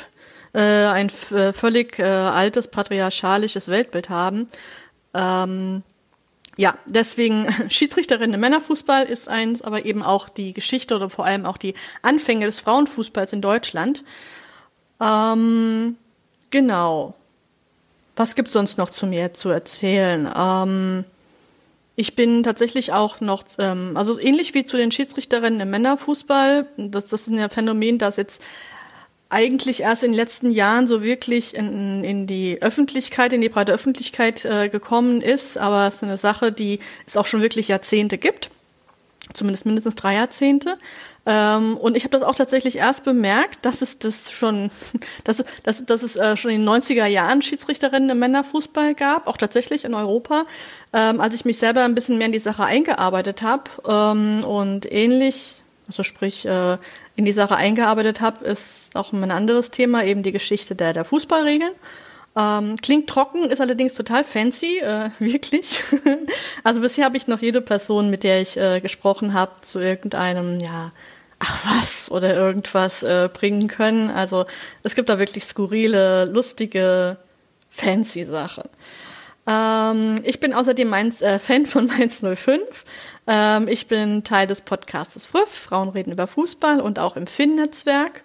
äh, 0.52 0.84
ein 0.84 1.10
äh, 1.30 1.54
völlig 1.54 1.98
äh, 1.98 2.02
altes 2.02 2.68
patriarchalisches 2.68 3.68
Weltbild 3.68 4.10
haben. 4.10 4.48
Ähm, 5.14 5.82
ja, 6.58 6.76
deswegen 6.86 7.46
Schiedsrichterin 7.70 8.34
im 8.34 8.40
Männerfußball 8.40 9.04
ist 9.04 9.28
eins, 9.28 9.62
aber 9.62 9.86
eben 9.86 10.02
auch 10.02 10.28
die 10.28 10.52
Geschichte 10.52 10.96
oder 10.96 11.08
vor 11.08 11.24
allem 11.24 11.46
auch 11.46 11.56
die 11.56 11.74
Anfänge 12.02 12.46
des 12.46 12.58
Frauenfußballs 12.58 13.32
in 13.32 13.40
Deutschland. 13.40 14.04
Ähm, 15.00 15.96
genau. 16.50 17.14
Was 18.16 18.34
gibt's 18.34 18.52
sonst 18.52 18.76
noch 18.76 18.90
zu 18.90 19.06
mir 19.06 19.34
zu 19.34 19.50
erzählen? 19.50 20.28
Ähm, 20.36 21.04
ich 21.94 22.16
bin 22.16 22.42
tatsächlich 22.42 22.92
auch 22.92 23.20
noch, 23.20 23.44
ähm, 23.58 23.96
also 23.96 24.18
ähnlich 24.18 24.52
wie 24.54 24.64
zu 24.64 24.76
den 24.76 24.90
Schiedsrichterinnen 24.90 25.60
im 25.60 25.70
Männerfußball, 25.70 26.66
das, 26.76 27.06
das 27.06 27.28
ist 27.28 27.28
ein 27.28 27.50
Phänomen, 27.50 27.98
das 27.98 28.16
jetzt 28.16 28.42
eigentlich 29.30 29.80
erst 29.80 30.04
in 30.04 30.12
den 30.12 30.16
letzten 30.16 30.50
Jahren 30.50 30.88
so 30.88 31.02
wirklich 31.02 31.54
in, 31.54 32.02
in 32.02 32.26
die 32.26 32.62
Öffentlichkeit, 32.62 33.32
in 33.32 33.40
die 33.40 33.50
breite 33.50 33.72
Öffentlichkeit 33.72 34.44
äh, 34.44 34.68
gekommen 34.68 35.20
ist. 35.20 35.58
Aber 35.58 35.86
es 35.86 35.96
ist 35.96 36.04
eine 36.04 36.16
Sache, 36.16 36.50
die 36.50 36.78
es 37.06 37.16
auch 37.16 37.26
schon 37.26 37.42
wirklich 37.42 37.68
Jahrzehnte 37.68 38.16
gibt. 38.16 38.50
Zumindest 39.34 39.66
mindestens 39.66 39.94
drei 39.94 40.14
Jahrzehnte. 40.14 40.78
Ähm, 41.26 41.76
und 41.76 41.98
ich 41.98 42.04
habe 42.04 42.12
das 42.12 42.22
auch 42.22 42.34
tatsächlich 42.34 42.76
erst 42.76 43.04
bemerkt, 43.04 43.66
dass 43.66 43.82
es 43.82 43.98
das 43.98 44.32
schon, 44.32 44.70
dass, 45.24 45.44
dass, 45.62 45.84
dass 45.84 46.02
es 46.02 46.16
äh, 46.16 46.38
schon 46.38 46.50
in 46.50 46.64
den 46.64 46.68
90er 46.68 47.04
Jahren 47.04 47.42
Schiedsrichterinnen 47.42 48.08
im 48.08 48.18
Männerfußball 48.18 48.94
gab, 48.94 49.26
auch 49.26 49.36
tatsächlich 49.36 49.84
in 49.84 49.92
Europa, 49.92 50.44
ähm, 50.94 51.20
als 51.20 51.34
ich 51.34 51.44
mich 51.44 51.58
selber 51.58 51.84
ein 51.84 51.94
bisschen 51.94 52.16
mehr 52.16 52.28
in 52.28 52.32
die 52.32 52.38
Sache 52.38 52.64
eingearbeitet 52.64 53.42
habe. 53.42 53.64
Ähm, 53.86 54.44
und 54.44 54.90
ähnlich, 54.90 55.62
also 55.88 56.04
sprich, 56.04 56.46
äh, 56.46 56.78
in 57.16 57.24
die 57.24 57.32
Sache 57.32 57.56
eingearbeitet 57.56 58.20
habe, 58.20 58.44
ist 58.44 58.94
auch 58.94 59.12
ein 59.12 59.30
anderes 59.30 59.70
Thema, 59.70 60.04
eben 60.04 60.22
die 60.22 60.32
Geschichte 60.32 60.74
der, 60.74 60.92
der 60.92 61.04
Fußballregeln. 61.04 61.72
Ähm, 62.36 62.76
klingt 62.76 63.08
trocken, 63.08 63.50
ist 63.50 63.60
allerdings 63.60 63.94
total 63.94 64.22
fancy, 64.22 64.78
äh, 64.78 65.10
wirklich. 65.18 65.82
also 66.62 66.80
bisher 66.80 67.06
habe 67.06 67.16
ich 67.16 67.26
noch 67.26 67.40
jede 67.40 67.60
Person, 67.60 68.10
mit 68.10 68.22
der 68.22 68.40
ich 68.40 68.56
äh, 68.56 68.80
gesprochen 68.80 69.34
habe, 69.34 69.52
zu 69.62 69.80
irgendeinem, 69.80 70.60
ja, 70.60 70.92
ach 71.40 71.64
was 71.64 72.10
oder 72.10 72.36
irgendwas 72.36 73.02
äh, 73.02 73.28
bringen 73.32 73.66
können. 73.66 74.10
Also 74.10 74.44
es 74.82 74.94
gibt 74.94 75.08
da 75.08 75.18
wirklich 75.18 75.44
skurrile, 75.44 76.26
lustige, 76.26 77.16
fancy 77.70 78.24
Sachen. 78.24 78.64
Ähm, 79.48 80.20
ich 80.24 80.40
bin 80.40 80.52
außerdem 80.52 80.88
Mainz, 80.88 81.22
äh, 81.22 81.38
Fan 81.38 81.66
von 81.66 81.86
Mainz 81.86 82.20
05. 82.20 82.84
Ähm, 83.28 83.68
ich 83.68 83.86
bin 83.86 84.24
Teil 84.24 84.46
des 84.46 84.62
Podcastes 84.62 85.26
FRIF, 85.26 85.50
Frauen 85.50 85.90
reden 85.90 86.12
über 86.12 86.26
Fußball 86.26 86.80
und 86.80 86.98
auch 86.98 87.14
im 87.14 87.26
Finn-Netzwerk 87.26 88.22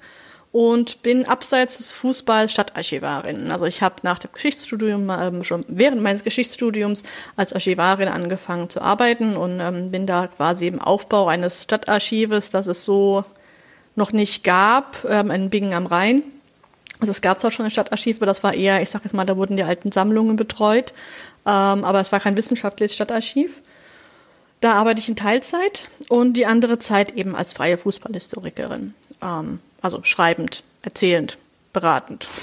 und 0.54 1.02
bin 1.02 1.26
abseits 1.26 1.78
des 1.80 1.92
Fußballs 1.92 2.54
Stadtarchivarin. 2.54 3.52
Also 3.52 3.66
ich 3.66 3.82
habe 3.82 3.96
nach 4.04 4.18
dem 4.20 4.32
Geschichtsstudium 4.32 5.10
ähm, 5.10 5.44
schon 5.44 5.66
während 5.68 6.02
meines 6.02 6.24
Geschichtsstudiums 6.24 7.04
als 7.36 7.52
Archivarin 7.52 8.08
angefangen 8.08 8.70
zu 8.70 8.82
arbeiten 8.82 9.36
und 9.36 9.60
ähm, 9.60 9.92
bin 9.92 10.08
da 10.08 10.28
quasi 10.28 10.68
im 10.68 10.80
Aufbau 10.80 11.28
eines 11.28 11.64
Stadtarchives, 11.64 12.50
das 12.50 12.68
es 12.68 12.86
so 12.86 13.26
noch 13.96 14.14
nicht 14.14 14.46
gab, 14.46 15.06
ähm, 15.10 15.32
in 15.32 15.50
Bingen 15.50 15.74
am 15.74 15.86
Rhein. 15.86 16.24
Also 17.02 17.12
es 17.12 17.20
gab 17.20 17.42
zwar 17.42 17.52
schon 17.52 17.66
ein 17.66 17.72
Stadtarchiv, 17.72 18.18
aber 18.18 18.28
das 18.28 18.42
war 18.42 18.54
eher, 18.54 18.82
ich 18.82 18.90
sage 18.90 19.04
jetzt 19.04 19.14
mal, 19.14 19.26
da 19.26 19.36
wurden 19.36 19.58
die 19.58 19.64
alten 19.64 19.92
Sammlungen 19.92 20.38
betreut, 20.38 20.94
ähm, 21.46 21.84
aber 21.84 22.00
es 22.00 22.14
war 22.14 22.22
kein 22.22 22.38
wissenschaftliches 22.38 22.96
Stadtarchiv. 22.96 23.62
Da 24.64 24.76
arbeite 24.76 25.02
ich 25.02 25.10
in 25.10 25.18
Teilzeit 25.18 25.90
und 26.08 26.38
die 26.38 26.46
andere 26.46 26.80
Zeit 26.80 27.12
eben 27.18 27.36
als 27.36 27.52
freie 27.52 27.78
Fußballhistorikerin. 27.78 28.94
Ähm, 29.22 29.60
also 29.82 30.00
schreibend, 30.04 30.64
erzählend, 30.82 31.38
beratend. 31.74 32.28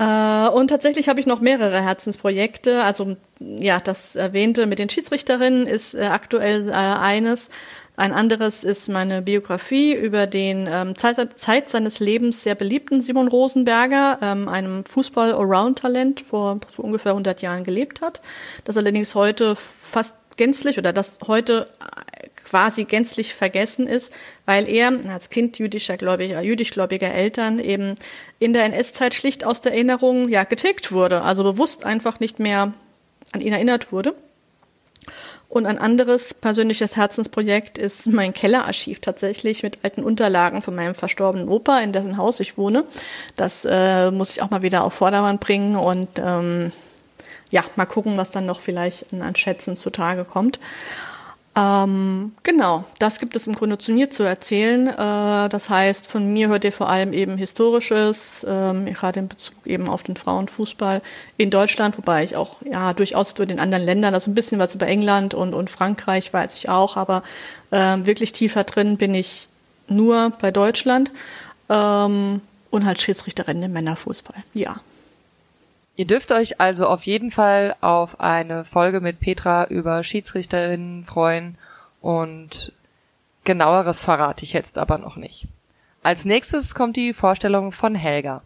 Äh, 0.00 0.48
und 0.50 0.68
tatsächlich 0.68 1.08
habe 1.08 1.18
ich 1.18 1.26
noch 1.26 1.40
mehrere 1.40 1.82
Herzensprojekte. 1.82 2.84
Also 2.84 3.16
ja, 3.40 3.80
das 3.80 4.14
erwähnte 4.14 4.66
mit 4.66 4.78
den 4.78 4.88
Schiedsrichterinnen 4.88 5.66
ist 5.66 5.94
äh, 5.94 6.02
aktuell 6.02 6.68
äh, 6.68 6.72
eines. 6.72 7.50
Ein 7.96 8.12
anderes 8.12 8.62
ist 8.62 8.88
meine 8.90 9.22
Biografie 9.22 9.94
über 9.94 10.28
den 10.28 10.68
ähm, 10.70 10.94
Zeit, 10.94 11.36
Zeit, 11.36 11.68
seines 11.68 11.98
Lebens 11.98 12.44
sehr 12.44 12.54
beliebten 12.54 13.00
Simon 13.00 13.26
Rosenberger, 13.26 14.20
ähm, 14.22 14.48
einem 14.48 14.84
Fußball-Around-Talent, 14.84 16.20
vor, 16.20 16.60
vor 16.70 16.84
ungefähr 16.84 17.10
100 17.10 17.42
Jahren 17.42 17.64
gelebt 17.64 18.00
hat, 18.00 18.20
das 18.66 18.76
allerdings 18.76 19.16
heute 19.16 19.56
fast 19.56 20.14
gänzlich 20.38 20.78
oder 20.78 20.94
das 20.94 21.18
heute 21.26 21.68
quasi 22.48 22.84
gänzlich 22.84 23.34
vergessen 23.34 23.86
ist, 23.86 24.10
weil 24.46 24.66
er 24.68 24.90
als 25.10 25.28
Kind 25.28 25.58
jüdischer 25.58 25.98
gläubiger, 25.98 26.40
jüdischgläubiger 26.40 27.12
Eltern 27.12 27.58
eben 27.58 27.94
in 28.38 28.54
der 28.54 28.64
NS-Zeit 28.64 29.14
schlicht 29.14 29.44
aus 29.44 29.60
der 29.60 29.72
Erinnerung 29.72 30.30
ja 30.30 30.44
getilgt 30.44 30.90
wurde, 30.90 31.20
also 31.22 31.42
bewusst 31.42 31.84
einfach 31.84 32.20
nicht 32.20 32.38
mehr 32.38 32.72
an 33.32 33.40
ihn 33.42 33.52
erinnert 33.52 33.92
wurde. 33.92 34.14
Und 35.50 35.64
ein 35.64 35.78
anderes 35.78 36.34
persönliches 36.34 36.96
Herzensprojekt 36.96 37.78
ist 37.78 38.06
mein 38.06 38.34
Kellerarchiv 38.34 39.00
tatsächlich 39.00 39.62
mit 39.62 39.78
alten 39.82 40.02
Unterlagen 40.02 40.60
von 40.60 40.74
meinem 40.74 40.94
verstorbenen 40.94 41.48
Opa, 41.48 41.80
in 41.80 41.92
dessen 41.92 42.18
Haus 42.18 42.40
ich 42.40 42.58
wohne. 42.58 42.84
Das 43.34 43.66
äh, 43.68 44.10
muss 44.10 44.30
ich 44.30 44.42
auch 44.42 44.50
mal 44.50 44.62
wieder 44.62 44.84
auf 44.84 44.92
Vordermann 44.92 45.38
bringen 45.38 45.76
und 45.76 46.08
ähm, 46.18 46.70
ja, 47.50 47.64
mal 47.76 47.86
gucken, 47.86 48.16
was 48.16 48.30
dann 48.30 48.46
noch 48.46 48.60
vielleicht 48.60 49.12
an 49.12 49.36
Schätzen 49.36 49.76
zutage 49.76 50.24
kommt. 50.24 50.58
Ähm, 51.58 52.32
genau, 52.44 52.84
das 52.98 53.18
gibt 53.18 53.34
es 53.34 53.46
im 53.46 53.54
Grunde 53.54 53.78
zu 53.78 53.90
mir 53.92 54.10
zu 54.10 54.22
erzählen. 54.22 54.86
Äh, 54.86 55.48
das 55.48 55.68
heißt, 55.68 56.06
von 56.06 56.32
mir 56.32 56.48
hört 56.48 56.62
ihr 56.62 56.72
vor 56.72 56.88
allem 56.88 57.12
eben 57.12 57.36
Historisches, 57.36 58.46
ähm, 58.48 58.84
gerade 58.86 59.20
in 59.20 59.28
Bezug 59.28 59.54
eben 59.64 59.88
auf 59.88 60.04
den 60.04 60.16
Frauenfußball 60.16 61.02
in 61.36 61.50
Deutschland, 61.50 61.98
wobei 61.98 62.22
ich 62.22 62.36
auch 62.36 62.58
ja 62.64 62.92
durchaus 62.92 63.34
durch 63.34 63.48
den 63.48 63.58
anderen 63.58 63.84
Ländern, 63.84 64.14
also 64.14 64.30
ein 64.30 64.34
bisschen 64.34 64.60
was 64.60 64.74
über 64.74 64.86
England 64.86 65.34
und, 65.34 65.54
und 65.54 65.70
Frankreich 65.70 66.32
weiß 66.32 66.54
ich 66.54 66.68
auch, 66.68 66.96
aber 66.96 67.22
ähm, 67.72 68.06
wirklich 68.06 68.32
tiefer 68.32 68.62
drin 68.62 68.96
bin 68.96 69.14
ich 69.14 69.48
nur 69.88 70.30
bei 70.40 70.52
Deutschland 70.52 71.10
ähm, 71.70 72.40
und 72.70 72.86
halt 72.86 73.00
Schiedsrichterin 73.00 73.62
im 73.62 73.72
Männerfußball. 73.72 74.44
Ja. 74.54 74.80
Ihr 75.98 76.06
dürft 76.06 76.30
euch 76.30 76.60
also 76.60 76.86
auf 76.86 77.06
jeden 77.06 77.32
Fall 77.32 77.74
auf 77.80 78.20
eine 78.20 78.64
Folge 78.64 79.00
mit 79.00 79.18
Petra 79.18 79.64
über 79.64 80.04
Schiedsrichterinnen 80.04 81.04
freuen 81.04 81.58
und 82.00 82.72
genaueres 83.42 84.00
verrate 84.00 84.44
ich 84.44 84.52
jetzt 84.52 84.78
aber 84.78 84.98
noch 84.98 85.16
nicht. 85.16 85.48
Als 86.04 86.24
nächstes 86.24 86.76
kommt 86.76 86.94
die 86.94 87.12
Vorstellung 87.12 87.72
von 87.72 87.96
Helga. 87.96 88.42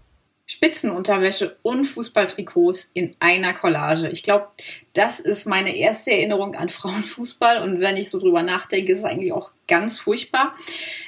Spitzenunterwäsche 0.47 1.57
und 1.63 1.85
Fußballtrikots 1.85 2.91
in 2.95 3.15
einer 3.21 3.55
Collage. 3.55 4.09
Ich 4.09 4.23
glaube, 4.23 4.49
das 4.93 5.21
ist 5.21 5.47
meine 5.47 5.75
erste 5.75 6.11
Erinnerung 6.13 6.55
an 6.57 6.69
Frauenfußball 6.71 7.63
und 7.63 7.81
wenn 7.81 7.97
ich 7.97 8.11
so 8.11 8.19
drüber 8.19 8.43
nachdenke, 8.43 8.93
ist 8.93 9.01
es 9.01 9.05
eigentlich 9.05 9.33
auch 9.33 9.53
ganz 9.69 10.01
furchtbar. 10.01 10.53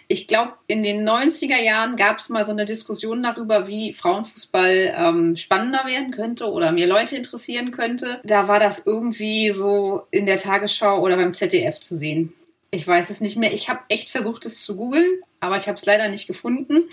Ich 0.09 0.27
glaube, 0.29 0.55
in 0.67 0.83
den 0.83 1.07
90er 1.07 1.61
Jahren 1.61 1.97
gab 1.97 2.19
es 2.19 2.29
mal 2.29 2.47
so 2.47 2.53
eine 2.53 2.65
Diskussion 2.65 3.23
darüber, 3.23 3.67
wie 3.67 3.93
Frauenfußball 3.93 4.95
ähm, 4.97 5.37
spannender 5.37 5.85
werden 5.87 6.13
könnte 6.13 6.51
oder 6.51 6.73
mehr 6.73 6.87
Leute 6.87 7.17
interessieren 7.17 7.73
könnte. 7.73 8.21
Da 8.25 8.49
war 8.49 8.61
das 8.61 8.87
irgendwie 8.87 9.51
so 9.51 10.07
in 10.11 10.27
der 10.27 10.39
Tagesschau 10.39 11.01
oder 11.01 11.17
beim 11.17 11.35
ZDF 11.35 11.81
zu 11.81 11.97
sehen. 11.97 12.33
Ich 12.71 12.87
weiß 12.87 13.11
es 13.11 13.21
nicht 13.21 13.37
mehr. 13.37 13.53
Ich 13.53 13.69
habe 13.69 13.81
echt 13.89 14.11
versucht, 14.11 14.47
es 14.47 14.65
zu 14.65 14.77
googeln, 14.77 15.21
aber 15.41 15.57
ich 15.57 15.69
habe 15.69 15.77
es 15.77 15.85
leider 15.85 16.09
nicht 16.09 16.27
gefunden. 16.27 16.85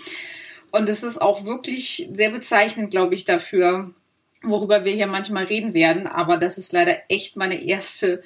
Und 0.72 0.88
es 0.88 1.02
ist 1.02 1.20
auch 1.20 1.44
wirklich 1.44 2.08
sehr 2.12 2.30
bezeichnend, 2.30 2.90
glaube 2.90 3.14
ich, 3.14 3.24
dafür, 3.24 3.94
worüber 4.42 4.84
wir 4.84 4.92
hier 4.92 5.06
manchmal 5.06 5.44
reden 5.44 5.74
werden. 5.74 6.06
Aber 6.06 6.38
das 6.38 6.58
ist 6.58 6.72
leider 6.72 6.96
echt 7.08 7.36
meine 7.36 7.62
erste 7.62 8.22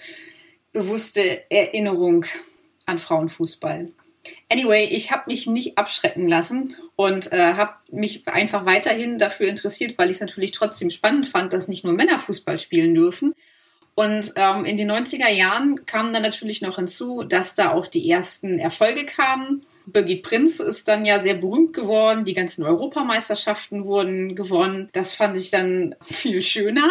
bewusste 0.72 1.50
Erinnerung 1.50 2.24
an 2.86 2.98
Frauenfußball. 2.98 3.88
Anyway, 4.50 4.84
ich 4.84 5.10
habe 5.10 5.24
mich 5.26 5.46
nicht 5.46 5.76
abschrecken 5.76 6.26
lassen 6.26 6.76
und 6.94 7.32
äh, 7.32 7.54
habe 7.54 7.74
mich 7.90 8.26
einfach 8.28 8.64
weiterhin 8.64 9.18
dafür 9.18 9.48
interessiert, 9.48 9.98
weil 9.98 10.08
ich 10.08 10.16
es 10.16 10.20
natürlich 10.20 10.52
trotzdem 10.52 10.90
spannend 10.90 11.26
fand, 11.26 11.52
dass 11.52 11.68
nicht 11.68 11.84
nur 11.84 11.94
Männer 11.94 12.18
Fußball 12.18 12.58
spielen 12.58 12.94
dürfen. 12.94 13.34
Und 13.94 14.32
ähm, 14.36 14.64
in 14.64 14.76
den 14.76 14.90
90er 14.90 15.30
Jahren 15.30 15.84
kam 15.86 16.12
dann 16.12 16.22
natürlich 16.22 16.60
noch 16.60 16.76
hinzu, 16.76 17.24
dass 17.24 17.54
da 17.54 17.72
auch 17.72 17.88
die 17.88 18.08
ersten 18.08 18.58
Erfolge 18.58 19.04
kamen. 19.04 19.64
Birgit 19.86 20.24
Prinz 20.24 20.60
ist 20.60 20.88
dann 20.88 21.06
ja 21.06 21.22
sehr 21.22 21.34
berühmt 21.34 21.72
geworden. 21.72 22.24
Die 22.24 22.34
ganzen 22.34 22.64
Europameisterschaften 22.64 23.86
wurden 23.86 24.34
gewonnen. 24.34 24.88
Das 24.92 25.14
fand 25.14 25.36
ich 25.36 25.50
dann 25.50 25.94
viel 26.02 26.42
schöner. 26.42 26.90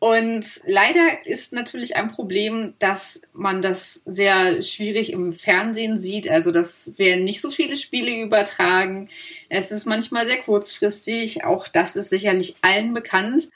Und 0.00 0.62
leider 0.64 1.26
ist 1.26 1.52
natürlich 1.52 1.94
ein 1.94 2.08
Problem, 2.08 2.72
dass 2.78 3.20
man 3.34 3.60
das 3.60 4.00
sehr 4.06 4.62
schwierig 4.62 5.12
im 5.12 5.34
Fernsehen 5.34 5.98
sieht. 5.98 6.28
Also 6.28 6.52
das 6.52 6.94
werden 6.96 7.24
nicht 7.24 7.42
so 7.42 7.50
viele 7.50 7.76
Spiele 7.76 8.22
übertragen. 8.22 9.10
Es 9.50 9.70
ist 9.70 9.84
manchmal 9.84 10.26
sehr 10.26 10.38
kurzfristig. 10.38 11.44
Auch 11.44 11.68
das 11.68 11.96
ist 11.96 12.08
sicherlich 12.08 12.56
allen 12.62 12.94
bekannt. 12.94 13.50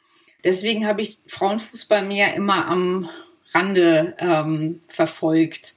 Deswegen 0.45 0.87
habe 0.87 1.01
ich 1.01 1.17
Frauenfußball 1.27 2.07
mehr 2.07 2.35
immer 2.35 2.67
am 2.67 3.09
Rande 3.55 4.15
ähm, 4.19 4.81
verfolgt. 4.87 5.77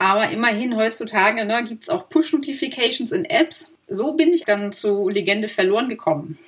Aber 0.00 0.30
immerhin 0.30 0.76
heutzutage 0.76 1.44
ne, 1.44 1.62
gibt 1.62 1.82
es 1.82 1.90
auch 1.90 2.08
Push-Notifications 2.08 3.12
in 3.12 3.26
Apps. 3.26 3.70
So 3.86 4.14
bin 4.14 4.32
ich 4.32 4.44
dann 4.44 4.72
zu 4.72 5.10
Legende 5.10 5.46
verloren 5.46 5.90
gekommen. 5.90 6.38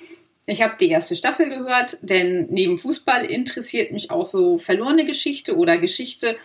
Ich 0.47 0.63
habe 0.63 0.73
die 0.79 0.89
erste 0.89 1.15
Staffel 1.15 1.49
gehört, 1.49 1.99
denn 2.01 2.47
neben 2.49 2.79
Fußball 2.79 3.23
interessiert 3.23 3.91
mich 3.91 4.09
auch 4.09 4.27
so 4.27 4.57
verlorene 4.57 5.05
Geschichte 5.05 5.55
oder 5.55 5.77
Geschichte, 5.77 6.35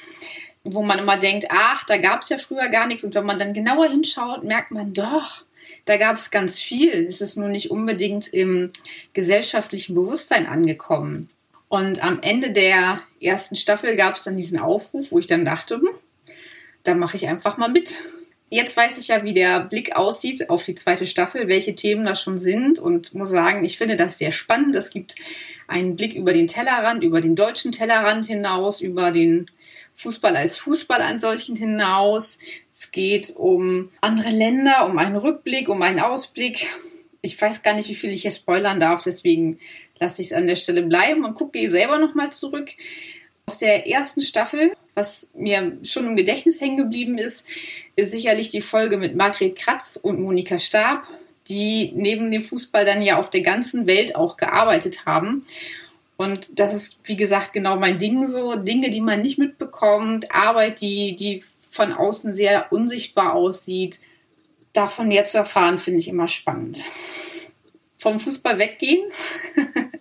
wo 0.64 0.82
man 0.82 0.98
immer 0.98 1.16
denkt, 1.16 1.46
ach, 1.48 1.84
da 1.84 1.96
gab 1.96 2.24
es 2.24 2.28
ja 2.28 2.36
früher 2.36 2.68
gar 2.68 2.86
nichts. 2.86 3.04
Und 3.04 3.14
wenn 3.14 3.24
man 3.24 3.38
dann 3.38 3.54
genauer 3.54 3.88
hinschaut, 3.88 4.44
merkt 4.44 4.70
man 4.70 4.92
doch, 4.92 5.44
da 5.86 5.96
gab 5.96 6.16
es 6.16 6.30
ganz 6.30 6.58
viel. 6.58 7.06
Es 7.06 7.22
ist 7.22 7.36
nur 7.36 7.48
nicht 7.48 7.70
unbedingt 7.70 8.28
im 8.34 8.70
gesellschaftlichen 9.14 9.94
Bewusstsein 9.94 10.46
angekommen. 10.46 11.30
Und 11.68 12.04
am 12.04 12.20
Ende 12.20 12.50
der 12.50 13.00
ersten 13.18 13.56
Staffel 13.56 13.96
gab 13.96 14.16
es 14.16 14.24
dann 14.24 14.36
diesen 14.36 14.58
Aufruf, 14.58 15.10
wo 15.10 15.18
ich 15.18 15.26
dann 15.26 15.46
dachte, 15.46 15.76
hm, 15.76 15.88
dann 16.82 16.98
mache 16.98 17.16
ich 17.16 17.28
einfach 17.28 17.56
mal 17.56 17.68
mit. 17.68 18.02
Jetzt 18.50 18.76
weiß 18.76 18.98
ich 18.98 19.08
ja, 19.08 19.24
wie 19.24 19.34
der 19.34 19.60
Blick 19.60 19.94
aussieht 19.94 20.48
auf 20.48 20.62
die 20.62 20.74
zweite 20.74 21.06
Staffel, 21.06 21.48
welche 21.48 21.74
Themen 21.74 22.04
da 22.04 22.16
schon 22.16 22.38
sind 22.38 22.78
und 22.78 23.14
muss 23.14 23.28
sagen, 23.28 23.62
ich 23.64 23.76
finde 23.76 23.96
das 23.96 24.16
sehr 24.16 24.32
spannend. 24.32 24.74
Es 24.74 24.90
gibt 24.90 25.16
einen 25.66 25.96
Blick 25.96 26.14
über 26.14 26.32
den 26.32 26.46
Tellerrand, 26.46 27.04
über 27.04 27.20
den 27.20 27.36
deutschen 27.36 27.72
Tellerrand 27.72 28.24
hinaus, 28.24 28.80
über 28.80 29.10
den 29.10 29.50
Fußball 29.96 30.34
als 30.34 30.56
Fußball 30.56 31.02
an 31.02 31.20
solchen 31.20 31.56
hinaus. 31.56 32.38
Es 32.72 32.90
geht 32.90 33.36
um 33.36 33.90
andere 34.00 34.30
Länder, 34.30 34.86
um 34.86 34.96
einen 34.96 35.16
Rückblick, 35.16 35.68
um 35.68 35.82
einen 35.82 36.00
Ausblick. 36.00 36.68
Ich 37.20 37.40
weiß 37.40 37.62
gar 37.62 37.74
nicht, 37.74 37.90
wie 37.90 37.94
viel 37.94 38.12
ich 38.12 38.22
hier 38.22 38.30
spoilern 38.30 38.80
darf, 38.80 39.02
deswegen 39.02 39.58
lasse 39.98 40.22
ich 40.22 40.28
es 40.28 40.32
an 40.32 40.46
der 40.46 40.56
Stelle 40.56 40.82
bleiben 40.82 41.24
und 41.24 41.34
gucke 41.34 41.68
selber 41.68 41.98
nochmal 41.98 42.32
zurück. 42.32 42.70
Aus 43.46 43.58
der 43.58 43.86
ersten 43.88 44.22
Staffel, 44.22 44.72
was 44.98 45.30
mir 45.34 45.78
schon 45.82 46.06
im 46.06 46.16
Gedächtnis 46.16 46.60
hängen 46.60 46.76
geblieben 46.76 47.16
ist, 47.16 47.46
ist 47.96 48.10
sicherlich 48.10 48.50
die 48.50 48.60
Folge 48.60 48.98
mit 48.98 49.16
Margret 49.16 49.56
Kratz 49.56 49.98
und 50.00 50.20
Monika 50.20 50.58
Stab, 50.58 51.04
die 51.48 51.92
neben 51.94 52.30
dem 52.30 52.42
Fußball 52.42 52.84
dann 52.84 53.00
ja 53.00 53.16
auf 53.16 53.30
der 53.30 53.40
ganzen 53.40 53.86
Welt 53.86 54.14
auch 54.14 54.36
gearbeitet 54.36 55.06
haben 55.06 55.44
und 56.18 56.50
das 56.58 56.74
ist, 56.74 56.98
wie 57.04 57.16
gesagt, 57.16 57.52
genau 57.52 57.76
mein 57.76 58.00
Ding 58.00 58.26
so. 58.26 58.56
Dinge, 58.56 58.90
die 58.90 59.00
man 59.00 59.22
nicht 59.22 59.38
mitbekommt, 59.38 60.34
Arbeit, 60.34 60.80
die, 60.80 61.14
die 61.14 61.44
von 61.70 61.92
außen 61.92 62.34
sehr 62.34 62.72
unsichtbar 62.72 63.34
aussieht. 63.34 64.00
Davon 64.72 65.06
mehr 65.06 65.24
zu 65.26 65.38
erfahren, 65.38 65.78
finde 65.78 66.00
ich 66.00 66.08
immer 66.08 66.26
spannend. 66.26 66.82
Vom 67.98 68.18
Fußball 68.18 68.58
weggehen. 68.58 69.08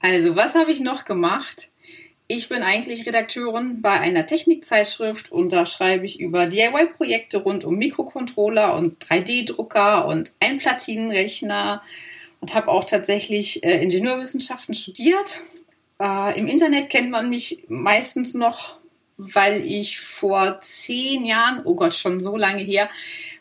also, 0.00 0.36
was 0.36 0.54
habe 0.54 0.70
ich 0.70 0.80
noch 0.80 1.06
gemacht? 1.06 1.70
Ich 2.28 2.48
bin 2.48 2.64
eigentlich 2.64 3.06
Redakteurin 3.06 3.80
bei 3.82 4.00
einer 4.00 4.26
Technikzeitschrift 4.26 5.30
und 5.30 5.52
da 5.52 5.64
schreibe 5.64 6.06
ich 6.06 6.18
über 6.18 6.46
DIY-Projekte 6.46 7.38
rund 7.38 7.64
um 7.64 7.76
Mikrocontroller 7.76 8.74
und 8.74 8.98
3D-Drucker 9.04 10.08
und 10.08 10.32
Einplatinenrechner 10.40 11.82
und 12.40 12.54
habe 12.54 12.68
auch 12.68 12.82
tatsächlich 12.82 13.62
äh, 13.62 13.80
Ingenieurwissenschaften 13.80 14.74
studiert. 14.74 15.44
Äh, 16.00 16.36
Im 16.36 16.48
Internet 16.48 16.90
kennt 16.90 17.12
man 17.12 17.30
mich 17.30 17.62
meistens 17.68 18.34
noch, 18.34 18.78
weil 19.16 19.64
ich 19.64 20.00
vor 20.00 20.58
zehn 20.60 21.24
Jahren, 21.26 21.62
oh 21.64 21.76
Gott, 21.76 21.94
schon 21.94 22.20
so 22.20 22.36
lange 22.36 22.62
her, 22.62 22.90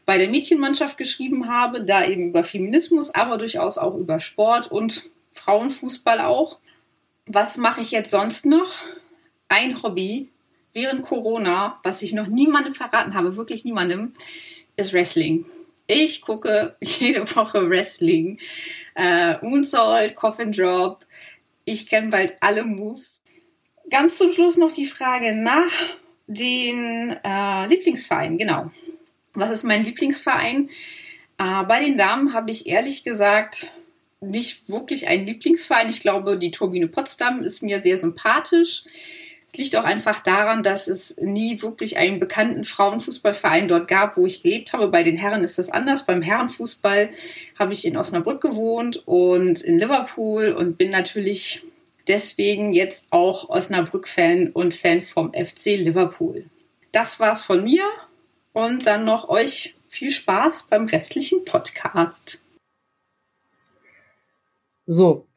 bei 0.05 0.19
der 0.19 0.29
Mädchenmannschaft 0.29 0.99
geschrieben 0.99 1.49
habe, 1.49 1.83
da 1.83 2.05
eben 2.05 2.29
über 2.29 2.43
Feminismus, 2.43 3.09
aber 3.15 3.39
durchaus 3.39 3.79
auch 3.79 3.95
über 3.95 4.19
Sport 4.19 4.71
und 4.71 5.09
Frauenfußball 5.31 6.21
auch. 6.21 6.59
Was 7.27 7.57
mache 7.57 7.81
ich 7.81 7.91
jetzt 7.91 8.11
sonst 8.11 8.45
noch? 8.45 8.71
Ein 9.49 9.81
Hobby 9.81 10.29
während 10.73 11.03
Corona, 11.03 11.79
was 11.83 12.01
ich 12.01 12.13
noch 12.13 12.27
niemandem 12.27 12.73
verraten 12.73 13.13
habe, 13.15 13.35
wirklich 13.37 13.65
niemandem, 13.65 14.13
ist 14.75 14.93
Wrestling. 14.93 15.45
Ich 15.87 16.21
gucke 16.21 16.75
jede 16.81 17.23
Woche 17.35 17.67
Wrestling. 17.69 18.39
Äh, 18.95 19.37
Moonsault, 19.41 20.15
Coffin 20.15 20.51
Drop. 20.51 21.05
Ich 21.63 21.87
kenne 21.89 22.09
bald 22.09 22.35
alle 22.41 22.63
Moves. 22.63 23.21
Ganz 23.89 24.17
zum 24.17 24.31
Schluss 24.31 24.57
noch 24.57 24.71
die 24.71 24.85
Frage 24.85 25.33
nach 25.33 25.71
den 26.27 27.15
äh, 27.23 27.67
Lieblingsvereinen. 27.67 28.37
Genau. 28.37 28.71
Was 29.33 29.51
ist 29.51 29.63
mein 29.63 29.85
Lieblingsverein? 29.85 30.69
Äh, 31.37 31.63
bei 31.63 31.83
den 31.83 31.97
Damen 31.97 32.33
habe 32.33 32.51
ich 32.51 32.67
ehrlich 32.67 33.03
gesagt 33.03 33.73
nicht 34.29 34.69
wirklich 34.69 35.07
einen 35.07 35.25
Lieblingsverein. 35.25 35.89
Ich 35.89 36.01
glaube, 36.01 36.37
die 36.37 36.51
Turbine 36.51 36.87
Potsdam 36.87 37.43
ist 37.43 37.63
mir 37.63 37.81
sehr 37.81 37.97
sympathisch. 37.97 38.83
Es 39.47 39.57
liegt 39.57 39.75
auch 39.75 39.83
einfach 39.83 40.21
daran, 40.21 40.63
dass 40.63 40.87
es 40.87 41.15
nie 41.17 41.61
wirklich 41.61 41.97
einen 41.97 42.19
bekannten 42.19 42.63
Frauenfußballverein 42.63 43.67
dort 43.67 43.87
gab, 43.87 44.17
wo 44.17 44.25
ich 44.25 44.41
gelebt 44.41 44.73
habe. 44.73 44.87
Bei 44.87 45.03
den 45.03 45.17
Herren 45.17 45.43
ist 45.43 45.57
das 45.57 45.69
anders. 45.69 46.05
Beim 46.05 46.21
Herrenfußball 46.21 47.09
habe 47.57 47.73
ich 47.73 47.85
in 47.85 47.95
Osnabrück 47.95 48.41
gewohnt 48.41 49.07
und 49.07 49.61
in 49.61 49.77
Liverpool 49.77 50.49
und 50.49 50.77
bin 50.77 50.89
natürlich 50.89 51.63
deswegen 52.07 52.73
jetzt 52.73 53.07
auch 53.11 53.49
Osnabrück-Fan 53.49 54.49
und 54.51 54.73
Fan 54.73 55.03
vom 55.03 55.31
FC 55.33 55.77
Liverpool. 55.77 56.45
Das 56.91 57.19
war's 57.19 57.41
von 57.41 57.63
mir 57.63 57.83
und 58.53 58.87
dann 58.87 59.05
noch 59.05 59.29
euch 59.29 59.75
viel 59.85 60.11
Spaß 60.11 60.67
beim 60.69 60.85
restlichen 60.85 61.45
Podcast. 61.45 62.41
So, 64.85 65.27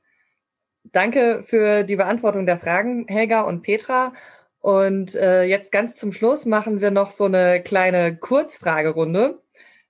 Danke 0.93 1.45
für 1.47 1.85
die 1.85 1.97
Beantwortung 1.97 2.47
der 2.47 2.59
Fragen, 2.59 3.07
Helga 3.09 3.43
und 3.43 3.62
Petra. 3.62 4.15
Und 4.61 5.15
äh, 5.15 5.45
jetzt 5.45 5.70
ganz 5.73 5.95
zum 5.95 6.12
Schluss 6.12 6.47
machen 6.47 6.81
wir 6.81 6.91
noch 6.91 7.11
so 7.11 7.25
eine 7.25 7.62
kleine 7.62 8.16
Kurzfragerunde, 8.16 9.41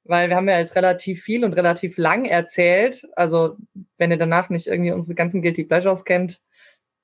weil 0.04 0.28
wir 0.28 0.36
haben 0.36 0.48
ja 0.48 0.58
jetzt 0.58 0.76
relativ 0.76 1.22
viel 1.22 1.44
und 1.44 1.54
relativ 1.54 1.96
lang 1.98 2.24
erzählt. 2.24 3.06
Also 3.16 3.56
wenn 3.96 4.10
ihr 4.10 4.18
danach 4.18 4.50
nicht 4.50 4.66
irgendwie 4.66 4.92
unsere 4.92 5.14
ganzen 5.14 5.42
Guilty 5.42 5.64
Pleasures 5.64 6.04
kennt, 6.04 6.40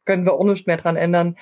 können 0.05 0.25
wir 0.25 0.35
auch 0.35 0.45
nichts 0.45 0.67
mehr 0.67 0.77
dran 0.77 0.97
ändern. 0.97 1.37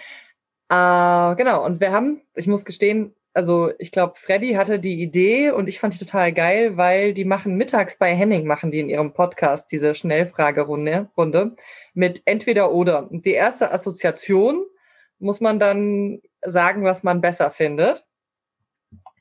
Äh, 0.68 1.36
genau, 1.36 1.64
und 1.64 1.80
wir 1.80 1.92
haben, 1.92 2.22
ich 2.34 2.46
muss 2.46 2.64
gestehen, 2.64 3.14
also 3.34 3.72
ich 3.78 3.92
glaube, 3.92 4.14
Freddy 4.16 4.52
hatte 4.54 4.78
die 4.78 5.00
Idee 5.00 5.50
und 5.50 5.68
ich 5.68 5.80
fand 5.80 5.94
die 5.94 5.98
total 5.98 6.32
geil, 6.32 6.76
weil 6.76 7.14
die 7.14 7.24
machen 7.24 7.56
mittags 7.56 7.96
bei 7.96 8.14
Henning, 8.14 8.46
machen 8.46 8.70
die 8.70 8.80
in 8.80 8.90
ihrem 8.90 9.12
Podcast 9.12 9.72
diese 9.72 9.94
Schnellfragerunde. 9.94 11.08
Runde 11.16 11.56
mit 11.94 12.22
entweder 12.26 12.72
oder. 12.72 13.08
Die 13.10 13.32
erste 13.32 13.72
Assoziation 13.72 14.64
muss 15.18 15.40
man 15.40 15.58
dann 15.58 16.20
sagen, 16.42 16.84
was 16.84 17.02
man 17.02 17.20
besser 17.20 17.50
findet. 17.50 18.04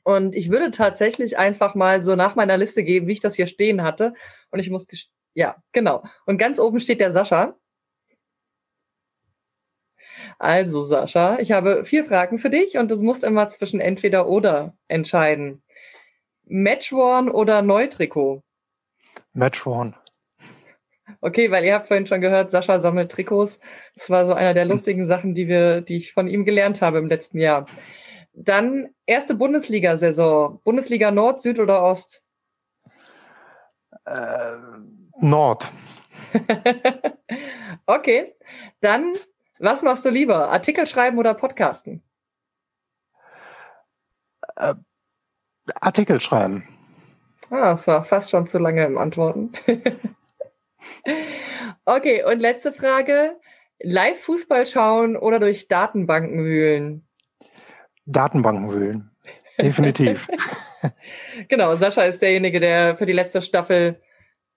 Und 0.04 0.34
ich 0.34 0.50
würde 0.50 0.72
tatsächlich 0.72 1.38
einfach 1.38 1.74
mal 1.74 2.02
so 2.02 2.16
nach 2.16 2.34
meiner 2.34 2.58
Liste 2.58 2.82
gehen, 2.82 3.06
wie 3.06 3.12
ich 3.12 3.20
das 3.20 3.36
hier 3.36 3.46
stehen 3.46 3.82
hatte. 3.82 4.14
Und 4.50 4.58
ich 4.58 4.68
muss, 4.68 4.86
ja, 5.34 5.56
genau. 5.72 6.02
Und 6.26 6.38
ganz 6.38 6.58
oben 6.58 6.80
steht 6.80 7.00
der 7.00 7.12
Sascha. 7.12 7.56
Also, 10.42 10.82
Sascha, 10.82 11.38
ich 11.38 11.52
habe 11.52 11.84
vier 11.84 12.04
Fragen 12.04 12.40
für 12.40 12.50
dich 12.50 12.76
und 12.76 12.90
du 12.90 13.00
musst 13.00 13.22
immer 13.22 13.48
zwischen 13.48 13.80
entweder 13.80 14.26
oder 14.26 14.74
entscheiden. 14.88 15.62
Matchworn 16.46 17.30
oder 17.30 17.62
Neutrikot? 17.62 18.42
Matchworn. 19.34 19.94
Okay, 21.20 21.52
weil 21.52 21.64
ihr 21.64 21.74
habt 21.74 21.86
vorhin 21.86 22.08
schon 22.08 22.20
gehört, 22.20 22.50
Sascha 22.50 22.80
sammelt 22.80 23.12
Trikots. 23.12 23.60
Das 23.94 24.10
war 24.10 24.26
so 24.26 24.32
einer 24.32 24.52
der 24.52 24.64
lustigen 24.64 25.04
Sachen, 25.04 25.36
die 25.36 25.46
wir, 25.46 25.80
die 25.80 25.98
ich 25.98 26.12
von 26.12 26.26
ihm 26.26 26.44
gelernt 26.44 26.82
habe 26.82 26.98
im 26.98 27.06
letzten 27.06 27.38
Jahr. 27.38 27.66
Dann 28.32 28.88
erste 29.06 29.36
Bundesliga-Saison. 29.36 30.60
Bundesliga 30.64 31.12
Nord, 31.12 31.40
Süd 31.40 31.60
oder 31.60 31.84
Ost? 31.84 32.24
Äh, 34.06 34.56
Nord. 35.20 35.68
okay. 37.86 38.34
Dann, 38.80 39.14
was 39.62 39.82
machst 39.82 40.04
du 40.04 40.10
lieber? 40.10 40.50
Artikel 40.50 40.86
schreiben 40.86 41.18
oder 41.18 41.34
podcasten? 41.34 42.02
Äh, 44.56 44.74
Artikel 45.80 46.20
schreiben. 46.20 46.68
Ah, 47.50 47.72
das 47.72 47.86
war 47.86 48.04
fast 48.04 48.30
schon 48.30 48.46
zu 48.46 48.58
lange 48.58 48.84
im 48.84 48.98
Antworten. 48.98 49.52
Okay, 51.84 52.24
und 52.24 52.40
letzte 52.40 52.72
Frage. 52.72 53.36
Live-Fußball 53.80 54.66
schauen 54.66 55.16
oder 55.16 55.40
durch 55.40 55.66
Datenbanken 55.66 56.44
wühlen? 56.44 57.06
Datenbanken 58.06 58.70
wühlen. 58.70 59.10
Definitiv. 59.58 60.28
genau, 61.48 61.74
Sascha 61.76 62.04
ist 62.04 62.22
derjenige, 62.22 62.60
der 62.60 62.96
für 62.96 63.06
die 63.06 63.12
letzte 63.12 63.42
Staffel 63.42 64.00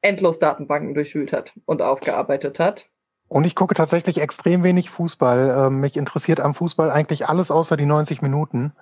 endlos 0.01 0.39
Datenbanken 0.39 0.93
durchwühlt 0.93 1.33
hat 1.33 1.53
und 1.65 1.81
aufgearbeitet 1.81 2.59
hat. 2.59 2.89
Und 3.27 3.45
ich 3.45 3.55
gucke 3.55 3.73
tatsächlich 3.73 4.19
extrem 4.19 4.63
wenig 4.63 4.89
Fußball. 4.89 5.67
Ähm, 5.67 5.81
mich 5.81 5.97
interessiert 5.97 6.39
am 6.39 6.53
Fußball 6.53 6.91
eigentlich 6.91 7.27
alles 7.27 7.51
außer 7.51 7.75
die 7.75 7.85
90 7.85 8.21
Minuten. 8.21 8.73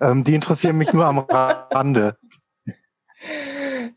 Ähm, 0.00 0.24
die 0.24 0.34
interessieren 0.34 0.78
mich 0.78 0.92
nur 0.92 1.06
am 1.06 1.18
Rande. 1.18 2.16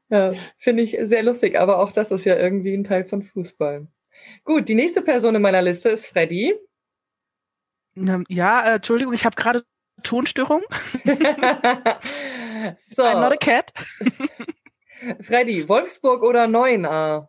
Ja, 0.10 0.34
finde 0.58 0.84
ich 0.84 0.98
sehr 1.04 1.24
lustig, 1.24 1.58
aber 1.60 1.80
auch 1.80 1.92
das 1.92 2.12
ist 2.12 2.26
ja 2.26 2.36
irgendwie 2.36 2.76
ein 2.76 2.84
Teil 2.84 3.06
von 3.06 3.24
Fußball. 3.24 3.88
Gut, 4.44 4.68
die 4.70 4.76
nächste 4.76 5.02
Person 5.02 5.36
in 5.36 5.42
meiner 5.42 5.62
Liste 5.62 5.90
ist 5.90 6.08
Freddy. 6.08 6.56
Ähm, 7.96 8.26
ja, 8.28 8.64
äh, 8.64 8.76
Entschuldigung, 8.76 9.14
ich 9.14 9.26
habe 9.26 9.36
gerade 9.36 9.64
Tonstörung. 10.04 10.62
so. 12.90 13.04
I'm 13.04 13.22
not 13.22 13.32
a 13.32 13.38
cat. 13.38 13.72
Freddy, 15.22 15.68
Wolfsburg 15.68 16.24
oder 16.24 16.46
9a? 16.46 17.28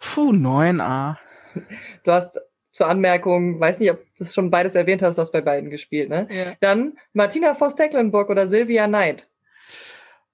Puh, 0.00 0.30
9a. 0.30 1.16
Du 2.04 2.12
hast 2.12 2.38
zur 2.72 2.86
Anmerkung, 2.86 3.60
weiß 3.60 3.80
nicht, 3.80 3.90
ob 3.90 3.98
du 3.98 4.10
das 4.18 4.34
schon 4.34 4.50
beides 4.50 4.74
erwähnt 4.74 5.02
hast, 5.02 5.16
du 5.16 5.20
hast 5.20 5.32
bei 5.32 5.42
beiden 5.42 5.70
gespielt, 5.70 6.08
ne? 6.08 6.26
Ja. 6.30 6.54
Dann 6.60 6.98
Martina 7.12 7.54
Voss-Tecklenburg 7.54 8.30
oder 8.30 8.48
Silvia 8.48 8.86
Knight? 8.86 9.28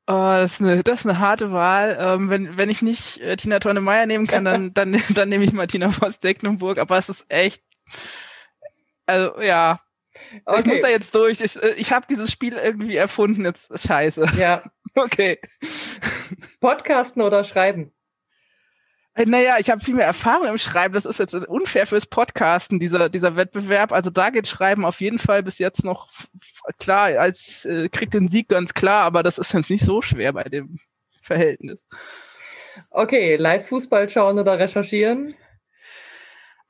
Oh, 0.06 0.36
das, 0.38 0.54
ist 0.54 0.62
eine, 0.62 0.82
das 0.82 1.00
ist 1.00 1.06
eine 1.06 1.18
harte 1.18 1.52
Wahl. 1.52 1.98
Ähm, 2.00 2.30
wenn, 2.30 2.56
wenn 2.56 2.70
ich 2.70 2.80
nicht 2.80 3.20
äh, 3.20 3.36
Tina 3.36 3.58
Tonne 3.58 3.82
Meyer 3.82 4.06
nehmen 4.06 4.26
kann, 4.26 4.44
dann, 4.44 4.72
dann, 4.74 5.02
dann 5.10 5.28
nehme 5.28 5.44
ich 5.44 5.52
Martina 5.52 5.90
Voss 5.90 6.20
Decklenburg. 6.20 6.78
Aber 6.78 6.96
es 6.96 7.08
ist 7.08 7.26
echt, 7.28 7.62
also 9.04 9.38
ja. 9.40 9.80
Okay. 10.46 10.60
Ich 10.60 10.66
muss 10.66 10.80
da 10.80 10.88
jetzt 10.88 11.14
durch. 11.14 11.40
Ich, 11.42 11.62
äh, 11.62 11.74
ich 11.76 11.92
habe 11.92 12.06
dieses 12.08 12.32
Spiel 12.32 12.54
irgendwie 12.54 12.96
erfunden. 12.96 13.44
Jetzt 13.44 13.78
scheiße. 13.86 14.26
Ja. 14.38 14.62
Okay. 14.94 15.38
Podcasten 16.60 17.22
oder 17.22 17.44
schreiben? 17.44 17.92
Naja, 19.26 19.56
ich 19.58 19.68
habe 19.68 19.80
viel 19.80 19.94
mehr 19.94 20.06
Erfahrung 20.06 20.46
im 20.46 20.58
Schreiben. 20.58 20.94
Das 20.94 21.04
ist 21.04 21.18
jetzt 21.18 21.34
unfair 21.34 21.86
fürs 21.86 22.06
Podcasten, 22.06 22.78
dieser, 22.78 23.08
dieser 23.08 23.34
Wettbewerb. 23.36 23.92
Also 23.92 24.10
da 24.10 24.30
geht 24.30 24.46
Schreiben 24.46 24.84
auf 24.84 25.00
jeden 25.00 25.18
Fall 25.18 25.42
bis 25.42 25.58
jetzt 25.58 25.84
noch 25.84 26.08
klar, 26.78 27.18
als 27.18 27.64
äh, 27.64 27.88
kriegt 27.88 28.14
den 28.14 28.28
Sieg 28.28 28.48
ganz 28.48 28.74
klar, 28.74 29.02
aber 29.02 29.22
das 29.22 29.38
ist 29.38 29.52
jetzt 29.52 29.70
nicht 29.70 29.84
so 29.84 30.02
schwer 30.02 30.32
bei 30.32 30.44
dem 30.44 30.78
Verhältnis. 31.22 31.84
Okay, 32.90 33.36
Live-Fußball 33.36 34.08
schauen 34.08 34.38
oder 34.38 34.58
recherchieren? 34.58 35.34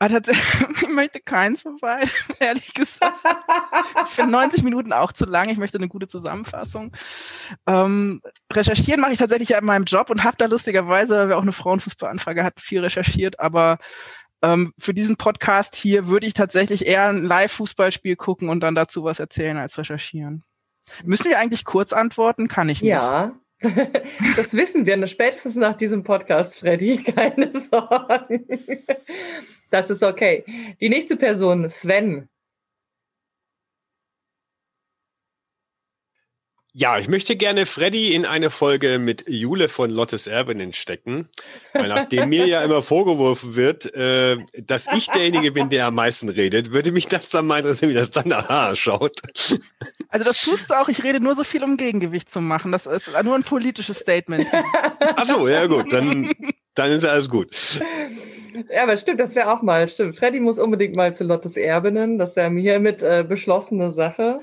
Ah, 0.00 0.06
ich 0.80 0.88
möchte 0.88 1.20
keins 1.20 1.62
von 1.62 1.76
beiden, 1.78 2.10
ehrlich 2.38 2.72
gesagt. 2.72 3.16
ich 4.04 4.10
finde 4.10 4.30
90 4.30 4.62
Minuten 4.62 4.92
auch 4.92 5.12
zu 5.12 5.24
lang. 5.24 5.48
Ich 5.48 5.58
möchte 5.58 5.78
eine 5.78 5.88
gute 5.88 6.06
Zusammenfassung. 6.06 6.92
Ähm, 7.66 8.22
recherchieren 8.52 9.00
mache 9.00 9.12
ich 9.12 9.18
tatsächlich 9.18 9.50
ja 9.50 9.58
in 9.58 9.64
meinem 9.64 9.84
Job 9.84 10.10
und 10.10 10.22
habe 10.22 10.36
da 10.36 10.46
lustigerweise, 10.46 11.16
weil 11.16 11.28
wir 11.30 11.36
auch 11.36 11.42
eine 11.42 11.52
Frauenfußballanfrage 11.52 12.44
hatten, 12.44 12.60
viel 12.60 12.80
recherchiert. 12.80 13.40
Aber 13.40 13.78
ähm, 14.40 14.72
für 14.78 14.94
diesen 14.94 15.16
Podcast 15.16 15.74
hier 15.74 16.06
würde 16.06 16.28
ich 16.28 16.34
tatsächlich 16.34 16.86
eher 16.86 17.08
ein 17.08 17.24
Live-Fußballspiel 17.24 18.14
gucken 18.14 18.50
und 18.50 18.60
dann 18.60 18.76
dazu 18.76 19.02
was 19.02 19.18
erzählen 19.18 19.56
als 19.56 19.78
recherchieren. 19.78 20.44
Müssen 21.04 21.24
wir 21.24 21.40
eigentlich 21.40 21.64
kurz 21.64 21.92
antworten? 21.92 22.46
Kann 22.46 22.68
ich 22.68 22.82
nicht. 22.82 22.90
Ja, 22.90 23.32
das 24.36 24.54
wissen 24.54 24.86
wir 24.86 25.04
spätestens 25.08 25.56
nach 25.56 25.76
diesem 25.76 26.04
Podcast, 26.04 26.60
Freddy. 26.60 27.02
Keine 27.02 27.58
Sorgen. 27.58 28.46
Das 29.70 29.90
ist 29.90 30.02
okay. 30.02 30.44
Die 30.80 30.88
nächste 30.88 31.16
Person, 31.16 31.68
Sven. 31.68 32.28
Ja, 36.74 36.96
ich 36.96 37.08
möchte 37.08 37.34
gerne 37.34 37.66
Freddy 37.66 38.14
in 38.14 38.24
eine 38.24 38.50
Folge 38.50 39.00
mit 39.00 39.24
Jule 39.26 39.68
von 39.68 39.90
Lottes 39.90 40.28
Erbinnen 40.28 40.72
stecken, 40.72 41.28
weil 41.72 41.88
nachdem 41.88 42.28
mir 42.28 42.46
ja 42.46 42.62
immer 42.62 42.84
vorgeworfen 42.84 43.56
wird, 43.56 43.92
äh, 43.96 44.36
dass 44.56 44.86
ich 44.94 45.08
derjenige 45.08 45.50
bin, 45.50 45.70
der 45.70 45.86
am 45.86 45.96
meisten 45.96 46.28
redet, 46.28 46.70
würde 46.70 46.92
mich 46.92 47.08
das 47.08 47.30
dann 47.30 47.48
mal 47.48 47.58
interessieren, 47.58 47.90
wie 47.90 47.94
das 47.94 48.12
dann 48.12 48.28
nachher 48.28 48.76
schaut. 48.76 49.22
Also 50.10 50.24
das 50.24 50.40
tust 50.40 50.70
du 50.70 50.74
auch, 50.74 50.88
ich 50.88 51.02
rede 51.02 51.18
nur 51.18 51.34
so 51.34 51.42
viel, 51.42 51.64
um 51.64 51.76
Gegengewicht 51.76 52.30
zu 52.30 52.40
machen. 52.40 52.70
Das 52.70 52.86
ist 52.86 53.10
nur 53.24 53.34
ein 53.34 53.42
politisches 53.42 53.98
Statement. 53.98 54.48
Ach 55.00 55.24
so, 55.24 55.48
ja 55.48 55.66
gut, 55.66 55.92
dann, 55.92 56.32
dann 56.74 56.92
ist 56.92 57.04
alles 57.04 57.28
gut. 57.28 57.80
Ja, 58.70 58.82
aber 58.82 58.96
stimmt, 58.96 59.20
das 59.20 59.34
wäre 59.34 59.52
auch 59.52 59.62
mal, 59.62 59.88
stimmt. 59.88 60.16
Freddy 60.16 60.40
muss 60.40 60.58
unbedingt 60.58 60.96
mal 60.96 61.14
zu 61.14 61.24
Lottes 61.24 61.56
Erbinnen, 61.56 62.18
das 62.18 62.34
ja 62.34 62.48
hiermit 62.50 63.02
äh, 63.02 63.24
beschlossene 63.26 63.90
Sache. 63.90 64.40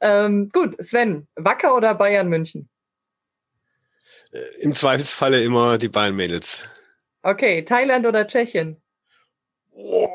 Ähm, 0.00 0.48
gut, 0.52 0.76
Sven, 0.82 1.26
Wacker 1.34 1.74
oder 1.74 1.94
Bayern 1.94 2.28
München? 2.28 2.68
Äh, 4.32 4.40
Im 4.60 4.72
Zweifelsfalle 4.72 5.42
immer 5.42 5.78
die 5.78 5.88
Bayern-Mädels. 5.88 6.64
Okay, 7.22 7.64
Thailand 7.64 8.06
oder 8.06 8.26
Tschechien? 8.26 8.76
Oh. 9.72 10.08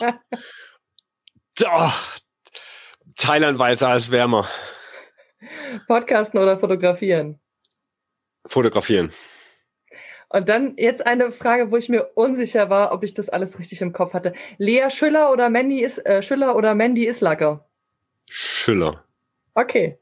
Doch. 1.58 2.16
Thailand 3.16 3.58
weißer 3.58 3.88
als 3.88 4.10
wärmer. 4.10 4.46
Podcasten 5.86 6.38
oder 6.38 6.58
fotografieren? 6.58 7.40
Fotografieren. 8.46 9.12
Und 10.28 10.48
dann 10.48 10.74
jetzt 10.76 11.06
eine 11.06 11.30
Frage, 11.30 11.70
wo 11.70 11.76
ich 11.76 11.88
mir 11.88 12.10
unsicher 12.14 12.68
war, 12.68 12.92
ob 12.92 13.04
ich 13.04 13.14
das 13.14 13.28
alles 13.28 13.58
richtig 13.58 13.80
im 13.80 13.92
Kopf 13.92 14.12
hatte. 14.12 14.32
Lea 14.58 14.90
Schüller 14.90 15.32
oder 15.32 15.48
Mandy 15.50 15.82
ist 15.82 16.04
äh, 16.04 16.22
Schüller 16.22 16.56
oder 16.56 16.74
Mandy 16.74 17.06
Islacker? 17.06 17.68
Schiller. 18.28 19.04
Okay. 19.54 19.98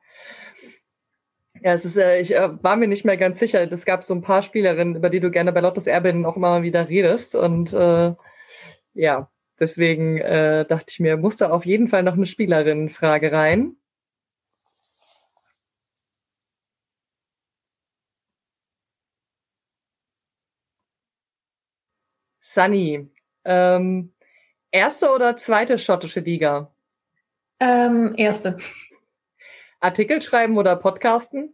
Ja, 1.60 1.74
es 1.74 1.84
ist, 1.84 1.96
äh, 1.96 2.20
ich 2.20 2.34
äh, 2.34 2.62
war 2.62 2.76
mir 2.76 2.88
nicht 2.88 3.05
mehr 3.05 3.16
ganz 3.16 3.38
sicher. 3.38 3.70
Es 3.70 3.84
gab 3.84 4.02
so 4.05 4.14
ein 4.14 4.22
paar 4.22 4.42
Spielerinnen, 4.42 4.96
über 4.96 5.10
die 5.10 5.20
du 5.20 5.30
gerne 5.30 5.52
bei 5.52 5.60
Lottes 5.60 5.86
Erbin 5.86 6.24
auch 6.26 6.36
immer 6.36 6.62
wieder 6.62 6.88
redest. 6.88 7.34
Und 7.34 7.72
äh, 7.72 8.14
ja, 8.94 9.30
deswegen 9.60 10.18
äh, 10.18 10.64
dachte 10.66 10.86
ich 10.88 11.01
mir, 11.01 11.16
muss 11.16 11.36
da 11.36 11.51
auf 11.51 11.66
jeden 11.66 11.88
Fall 11.88 12.02
noch 12.02 12.14
eine 12.14 12.26
Spielerinnenfrage 12.26 13.30
rein. 13.30 13.76
Sunny, 22.55 23.10
ähm, 23.44 24.14
erste 24.70 25.10
oder 25.10 25.36
zweite 25.36 25.76
schottische 25.76 26.20
Liga? 26.20 26.72
Ähm, 27.59 28.14
erste. 28.16 28.56
Artikel 29.81 30.22
schreiben 30.22 30.56
oder 30.56 30.76
podcasten? 30.76 31.52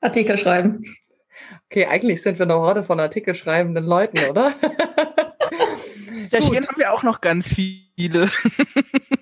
Artikel 0.00 0.38
schreiben. 0.38 0.84
Okay, 1.66 1.86
eigentlich 1.86 2.22
sind 2.22 2.38
wir 2.38 2.44
eine 2.44 2.54
Horde 2.54 2.84
von 2.84 3.00
Artikel 3.00 3.34
schreibenden 3.34 3.84
Leuten, 3.84 4.18
oder? 4.30 4.54
Recherchieren 6.32 6.68
haben 6.68 6.78
wir 6.78 6.92
auch 6.92 7.02
noch 7.02 7.20
ganz 7.20 7.48
viele. 7.48 8.30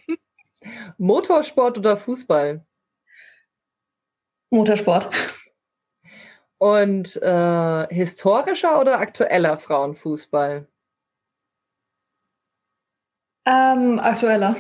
Motorsport 0.99 1.79
oder 1.79 1.97
Fußball? 1.97 2.63
Motorsport. 4.51 5.09
Und 6.59 7.17
äh, 7.17 7.87
historischer 7.89 8.79
oder 8.79 8.99
aktueller 8.99 9.59
Frauenfußball? 9.59 10.67
Ähm, 13.47 13.99
aktueller. 13.99 14.57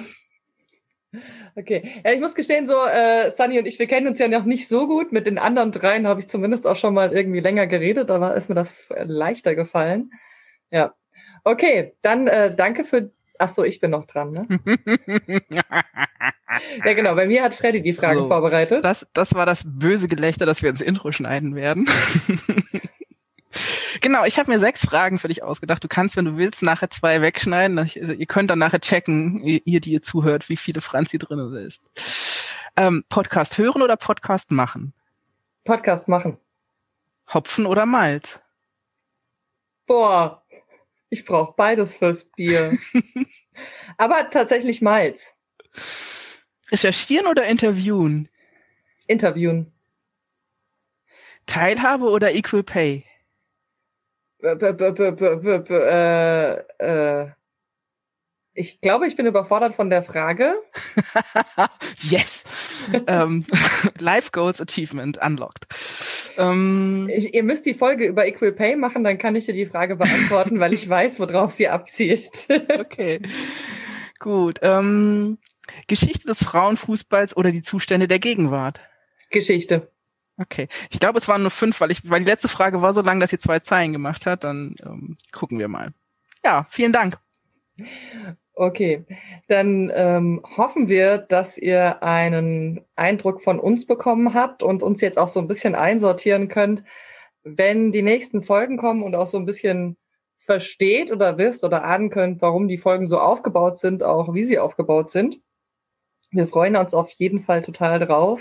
Okay. 1.56 2.00
Ja, 2.04 2.12
ich 2.12 2.20
muss 2.20 2.34
gestehen, 2.34 2.66
so 2.66 2.84
äh, 2.84 3.30
Sunny 3.30 3.58
und 3.58 3.66
ich, 3.66 3.78
wir 3.78 3.86
kennen 3.86 4.06
uns 4.06 4.18
ja 4.18 4.28
noch 4.28 4.44
nicht 4.44 4.68
so 4.68 4.86
gut. 4.86 5.12
Mit 5.12 5.26
den 5.26 5.38
anderen 5.38 5.72
dreien 5.72 6.06
habe 6.06 6.20
ich 6.20 6.28
zumindest 6.28 6.66
auch 6.66 6.76
schon 6.76 6.94
mal 6.94 7.12
irgendwie 7.12 7.40
länger 7.40 7.66
geredet, 7.66 8.10
aber 8.10 8.36
ist 8.36 8.48
mir 8.48 8.54
das 8.54 8.74
leichter 9.04 9.54
gefallen. 9.54 10.12
Ja. 10.70 10.94
Okay, 11.44 11.94
dann 12.02 12.26
äh, 12.26 12.54
danke 12.54 12.84
für. 12.84 13.10
Ach 13.38 13.48
so, 13.48 13.64
ich 13.64 13.80
bin 13.80 13.90
noch 13.90 14.06
dran, 14.06 14.32
ne? 14.32 14.46
ja, 16.84 16.92
genau. 16.92 17.14
Bei 17.14 17.26
mir 17.26 17.42
hat 17.42 17.54
Freddy 17.54 17.80
die 17.80 17.94
Fragen 17.94 18.18
so, 18.18 18.28
vorbereitet. 18.28 18.84
Das, 18.84 19.08
das 19.14 19.34
war 19.34 19.46
das 19.46 19.64
böse 19.64 20.08
Gelächter, 20.08 20.44
das 20.44 20.62
wir 20.62 20.68
ins 20.68 20.82
Intro 20.82 21.10
schneiden 21.10 21.54
werden. 21.54 21.88
Genau, 24.00 24.24
ich 24.24 24.38
habe 24.38 24.50
mir 24.50 24.60
sechs 24.60 24.84
Fragen 24.84 25.18
für 25.18 25.28
dich 25.28 25.42
ausgedacht. 25.42 25.82
Du 25.82 25.88
kannst, 25.88 26.16
wenn 26.16 26.24
du 26.24 26.36
willst, 26.36 26.62
nachher 26.62 26.90
zwei 26.90 27.20
wegschneiden. 27.20 27.90
Ihr 27.94 28.26
könnt 28.26 28.50
dann 28.50 28.60
nachher 28.60 28.80
checken, 28.80 29.42
ihr, 29.42 29.80
die 29.80 29.92
ihr 29.92 30.02
zuhört, 30.02 30.48
wie 30.48 30.56
viele 30.56 30.80
Franzi 30.80 31.18
drin 31.18 31.54
ist. 31.54 31.82
Ähm, 32.76 33.04
Podcast 33.08 33.58
hören 33.58 33.82
oder 33.82 33.96
Podcast 33.96 34.50
machen? 34.50 34.92
Podcast 35.64 36.06
machen. 36.08 36.38
Hopfen 37.32 37.66
oder 37.66 37.86
Malz? 37.86 38.40
Boah, 39.86 40.44
ich 41.08 41.24
brauche 41.24 41.54
beides 41.56 41.94
fürs 41.96 42.24
Bier. 42.24 42.72
Aber 43.96 44.30
tatsächlich 44.30 44.80
Malz. 44.80 45.34
Recherchieren 46.70 47.26
oder 47.26 47.46
interviewen? 47.46 48.28
Interviewen. 49.06 49.72
Teilhabe 51.46 52.04
oder 52.04 52.32
Equal 52.32 52.62
Pay? 52.62 53.04
Äh, 54.42 54.54
äh, 56.78 57.28
ich 58.52 58.80
glaube, 58.80 59.06
ich 59.06 59.16
bin 59.16 59.26
überfordert 59.26 59.76
von 59.76 59.90
der 59.90 60.02
Frage. 60.02 60.54
yes. 62.02 62.44
um, 63.08 63.44
Life 63.98 64.30
Goals 64.32 64.60
Achievement 64.60 65.18
unlocked. 65.22 65.66
Um, 66.36 67.08
ich, 67.08 67.34
ihr 67.34 67.42
müsst 67.42 67.66
die 67.66 67.74
Folge 67.74 68.06
über 68.06 68.26
Equal 68.26 68.52
Pay 68.52 68.76
machen, 68.76 69.04
dann 69.04 69.18
kann 69.18 69.36
ich 69.36 69.46
dir 69.46 69.54
die 69.54 69.66
Frage 69.66 69.96
beantworten, 69.96 70.58
weil 70.60 70.72
ich 70.72 70.88
weiß, 70.88 71.20
worauf 71.20 71.52
sie 71.52 71.68
abzielt. 71.68 72.48
okay. 72.78 73.20
Gut. 74.18 74.62
Um, 74.62 75.38
Geschichte 75.86 76.26
des 76.26 76.42
Frauenfußballs 76.42 77.36
oder 77.36 77.52
die 77.52 77.62
Zustände 77.62 78.08
der 78.08 78.18
Gegenwart? 78.18 78.80
Geschichte. 79.30 79.90
Okay. 80.40 80.68
Ich 80.88 80.98
glaube, 80.98 81.18
es 81.18 81.28
waren 81.28 81.42
nur 81.42 81.50
fünf, 81.50 81.80
weil 81.80 81.90
ich, 81.90 82.08
weil 82.08 82.20
die 82.20 82.30
letzte 82.30 82.48
Frage 82.48 82.80
war 82.80 82.94
so 82.94 83.02
lang, 83.02 83.20
dass 83.20 83.30
sie 83.30 83.38
zwei 83.38 83.58
Zeilen 83.58 83.92
gemacht 83.92 84.24
hat. 84.24 84.44
Dann 84.44 84.74
ähm, 84.84 85.16
gucken 85.32 85.58
wir 85.58 85.68
mal. 85.68 85.92
Ja, 86.42 86.66
vielen 86.70 86.92
Dank. 86.92 87.18
Okay, 88.54 89.04
dann 89.48 89.90
ähm, 89.94 90.42
hoffen 90.56 90.88
wir, 90.88 91.18
dass 91.18 91.56
ihr 91.56 92.02
einen 92.02 92.84
Eindruck 92.94 93.42
von 93.42 93.58
uns 93.58 93.86
bekommen 93.86 94.34
habt 94.34 94.62
und 94.62 94.82
uns 94.82 95.00
jetzt 95.00 95.18
auch 95.18 95.28
so 95.28 95.40
ein 95.40 95.48
bisschen 95.48 95.74
einsortieren 95.74 96.48
könnt, 96.48 96.82
wenn 97.42 97.92
die 97.92 98.02
nächsten 98.02 98.42
Folgen 98.42 98.76
kommen 98.76 99.02
und 99.02 99.14
auch 99.14 99.26
so 99.26 99.38
ein 99.38 99.46
bisschen 99.46 99.96
versteht 100.44 101.10
oder 101.10 101.38
wisst 101.38 101.64
oder 101.64 101.84
ahnen 101.84 102.10
könnt, 102.10 102.42
warum 102.42 102.68
die 102.68 102.78
Folgen 102.78 103.06
so 103.06 103.18
aufgebaut 103.18 103.78
sind, 103.78 104.02
auch 104.02 104.34
wie 104.34 104.44
sie 104.44 104.58
aufgebaut 104.58 105.10
sind. 105.10 105.40
Wir 106.32 106.46
freuen 106.46 106.76
uns 106.76 106.92
auf 106.92 107.10
jeden 107.12 107.40
Fall 107.40 107.62
total 107.62 107.98
drauf. 107.98 108.40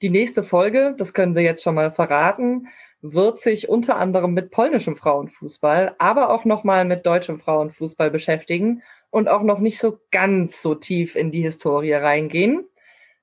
Die 0.00 0.10
nächste 0.10 0.44
Folge, 0.44 0.94
das 0.96 1.12
können 1.12 1.34
wir 1.34 1.42
jetzt 1.42 1.62
schon 1.62 1.74
mal 1.74 1.90
verraten, 1.90 2.68
wird 3.00 3.40
sich 3.40 3.68
unter 3.68 3.96
anderem 3.96 4.32
mit 4.32 4.50
polnischem 4.50 4.96
Frauenfußball, 4.96 5.94
aber 5.98 6.30
auch 6.30 6.44
nochmal 6.44 6.84
mit 6.84 7.06
deutschem 7.06 7.40
Frauenfußball 7.40 8.10
beschäftigen. 8.10 8.82
und 9.10 9.26
auch 9.26 9.42
noch 9.42 9.58
nicht 9.58 9.78
so 9.78 9.98
ganz 10.10 10.60
so 10.60 10.74
tief 10.74 11.16
in 11.16 11.32
die 11.32 11.40
Historie 11.40 11.94
reingehen. 11.94 12.66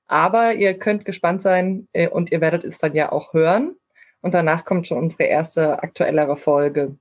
Aber 0.08 0.54
ihr 0.54 0.74
könnt 0.74 1.04
gespannt 1.04 1.42
sein 1.42 1.86
äh, 1.92 2.08
und 2.08 2.32
ihr 2.32 2.40
werdet 2.40 2.64
es 2.64 2.78
dann 2.78 2.94
ja 2.96 3.12
auch 3.12 3.32
hören. 3.32 3.76
Und 4.20 4.34
danach 4.34 4.64
kommt 4.64 4.88
schon 4.88 4.98
unsere 4.98 5.24
erste 5.24 5.82
aktuellere 5.82 6.36
Folge. 6.36 6.96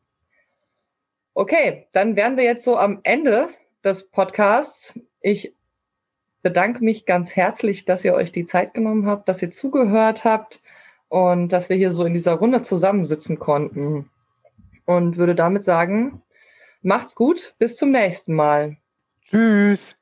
Okay, 1.34 1.88
dann 1.94 2.16
wären 2.16 2.38
wir 2.38 2.44
jetzt 2.44 2.64
so 2.64 2.78
am 2.78 3.00
Ende 3.02 3.50
des 3.84 4.08
Podcasts. 4.08 5.00
Ich 5.22 5.54
bedanke 6.46 6.84
mich 6.84 7.08
ganz 7.08 7.36
herzlich, 7.36 7.86
dass 7.86 8.06
ihr 8.06 8.14
euch 8.14 8.32
die 8.32 8.46
Zeit 8.46 8.76
genommen 8.76 9.08
habt, 9.08 9.28
dass 9.28 9.42
ihr 9.42 9.50
zugehört 9.50 10.26
habt 10.26 10.62
und 11.10 11.50
dass 11.50 11.70
wir 11.70 11.76
hier 11.76 11.92
so 11.92 12.06
in 12.06 12.14
dieser 12.14 12.34
Runde 12.34 12.62
zusammensitzen 12.62 13.40
konnten. 13.40 14.12
Und 14.86 15.18
würde 15.18 15.34
damit 15.34 15.64
sagen, 15.64 16.22
macht's 16.84 17.16
gut, 17.16 17.56
bis 17.58 17.78
zum 17.78 17.90
nächsten 17.90 18.36
Mal. 18.36 18.78
Tschüss. 19.28 19.96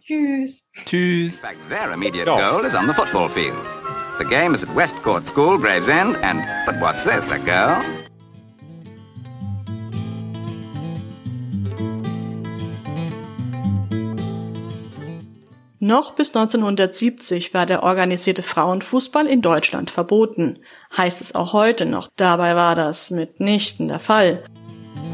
Tschüss. 0.00 0.64
Tschüss. 0.86 1.38
fact, 1.38 1.58
their 1.68 1.92
immediate 1.92 2.26
goal 2.26 2.64
is 2.64 2.76
on 2.76 2.86
the 2.86 2.94
football 2.94 3.28
field. 3.28 3.58
The 4.18 4.24
game 4.26 4.54
is 4.54 4.62
at 4.62 4.72
Westcourt 4.76 5.26
School, 5.26 5.58
Gravesend, 5.58 6.16
and 6.22 6.40
but 6.66 6.80
what's 6.80 7.02
this, 7.02 7.32
a 7.32 7.38
girl? 7.40 7.82
Noch 15.86 16.12
bis 16.12 16.34
1970 16.34 17.52
war 17.52 17.66
der 17.66 17.82
organisierte 17.82 18.42
Frauenfußball 18.42 19.26
in 19.26 19.42
Deutschland 19.42 19.90
verboten. 19.90 20.60
Heißt 20.96 21.20
es 21.20 21.34
auch 21.34 21.52
heute 21.52 21.84
noch. 21.84 22.08
Dabei 22.16 22.56
war 22.56 22.74
das 22.74 23.10
mitnichten 23.10 23.88
der 23.88 23.98
Fall. 23.98 24.42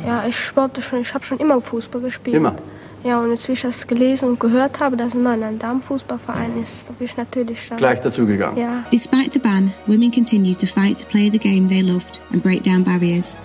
Ja, 0.07 0.25
ich 0.29 0.39
sporte 0.39 0.81
schon, 0.81 1.01
ich 1.01 1.13
habe 1.13 1.25
schon 1.25 1.39
immer 1.39 1.61
Fußball 1.61 2.01
gespielt. 2.01 2.37
Immer? 2.37 2.55
Ja, 3.03 3.21
und 3.21 3.31
jetzt, 3.33 3.49
wie 3.49 3.53
ich 3.55 3.63
das 3.63 3.85
gelesen 3.85 4.29
und 4.29 4.39
gehört 4.39 4.79
habe, 4.79 4.97
dass 4.97 5.13
ein 5.13 5.25
neuer 5.25 5.51
Damenfußballverein 5.59 6.63
ist, 6.63 6.89
da 6.89 6.93
bin 6.93 7.07
ich 7.07 7.17
natürlich 7.17 7.69
dann. 7.69 7.79
Gleich 7.79 8.01
dazugegangen. 8.01 8.57
Ja. 8.57 8.85
Despite 8.93 9.33
the 9.33 9.41
ban, 9.41 9.73
women 9.89 10.13
continued 10.13 10.61
to 10.61 10.67
fight 10.67 11.01
to 11.01 11.07
play 11.07 11.29
the 11.33 11.39
game 11.39 11.69
they 11.69 11.81
loved 11.81 12.23
and 12.33 12.45
break 12.45 12.63
down 12.63 12.85
barriers. 12.85 13.37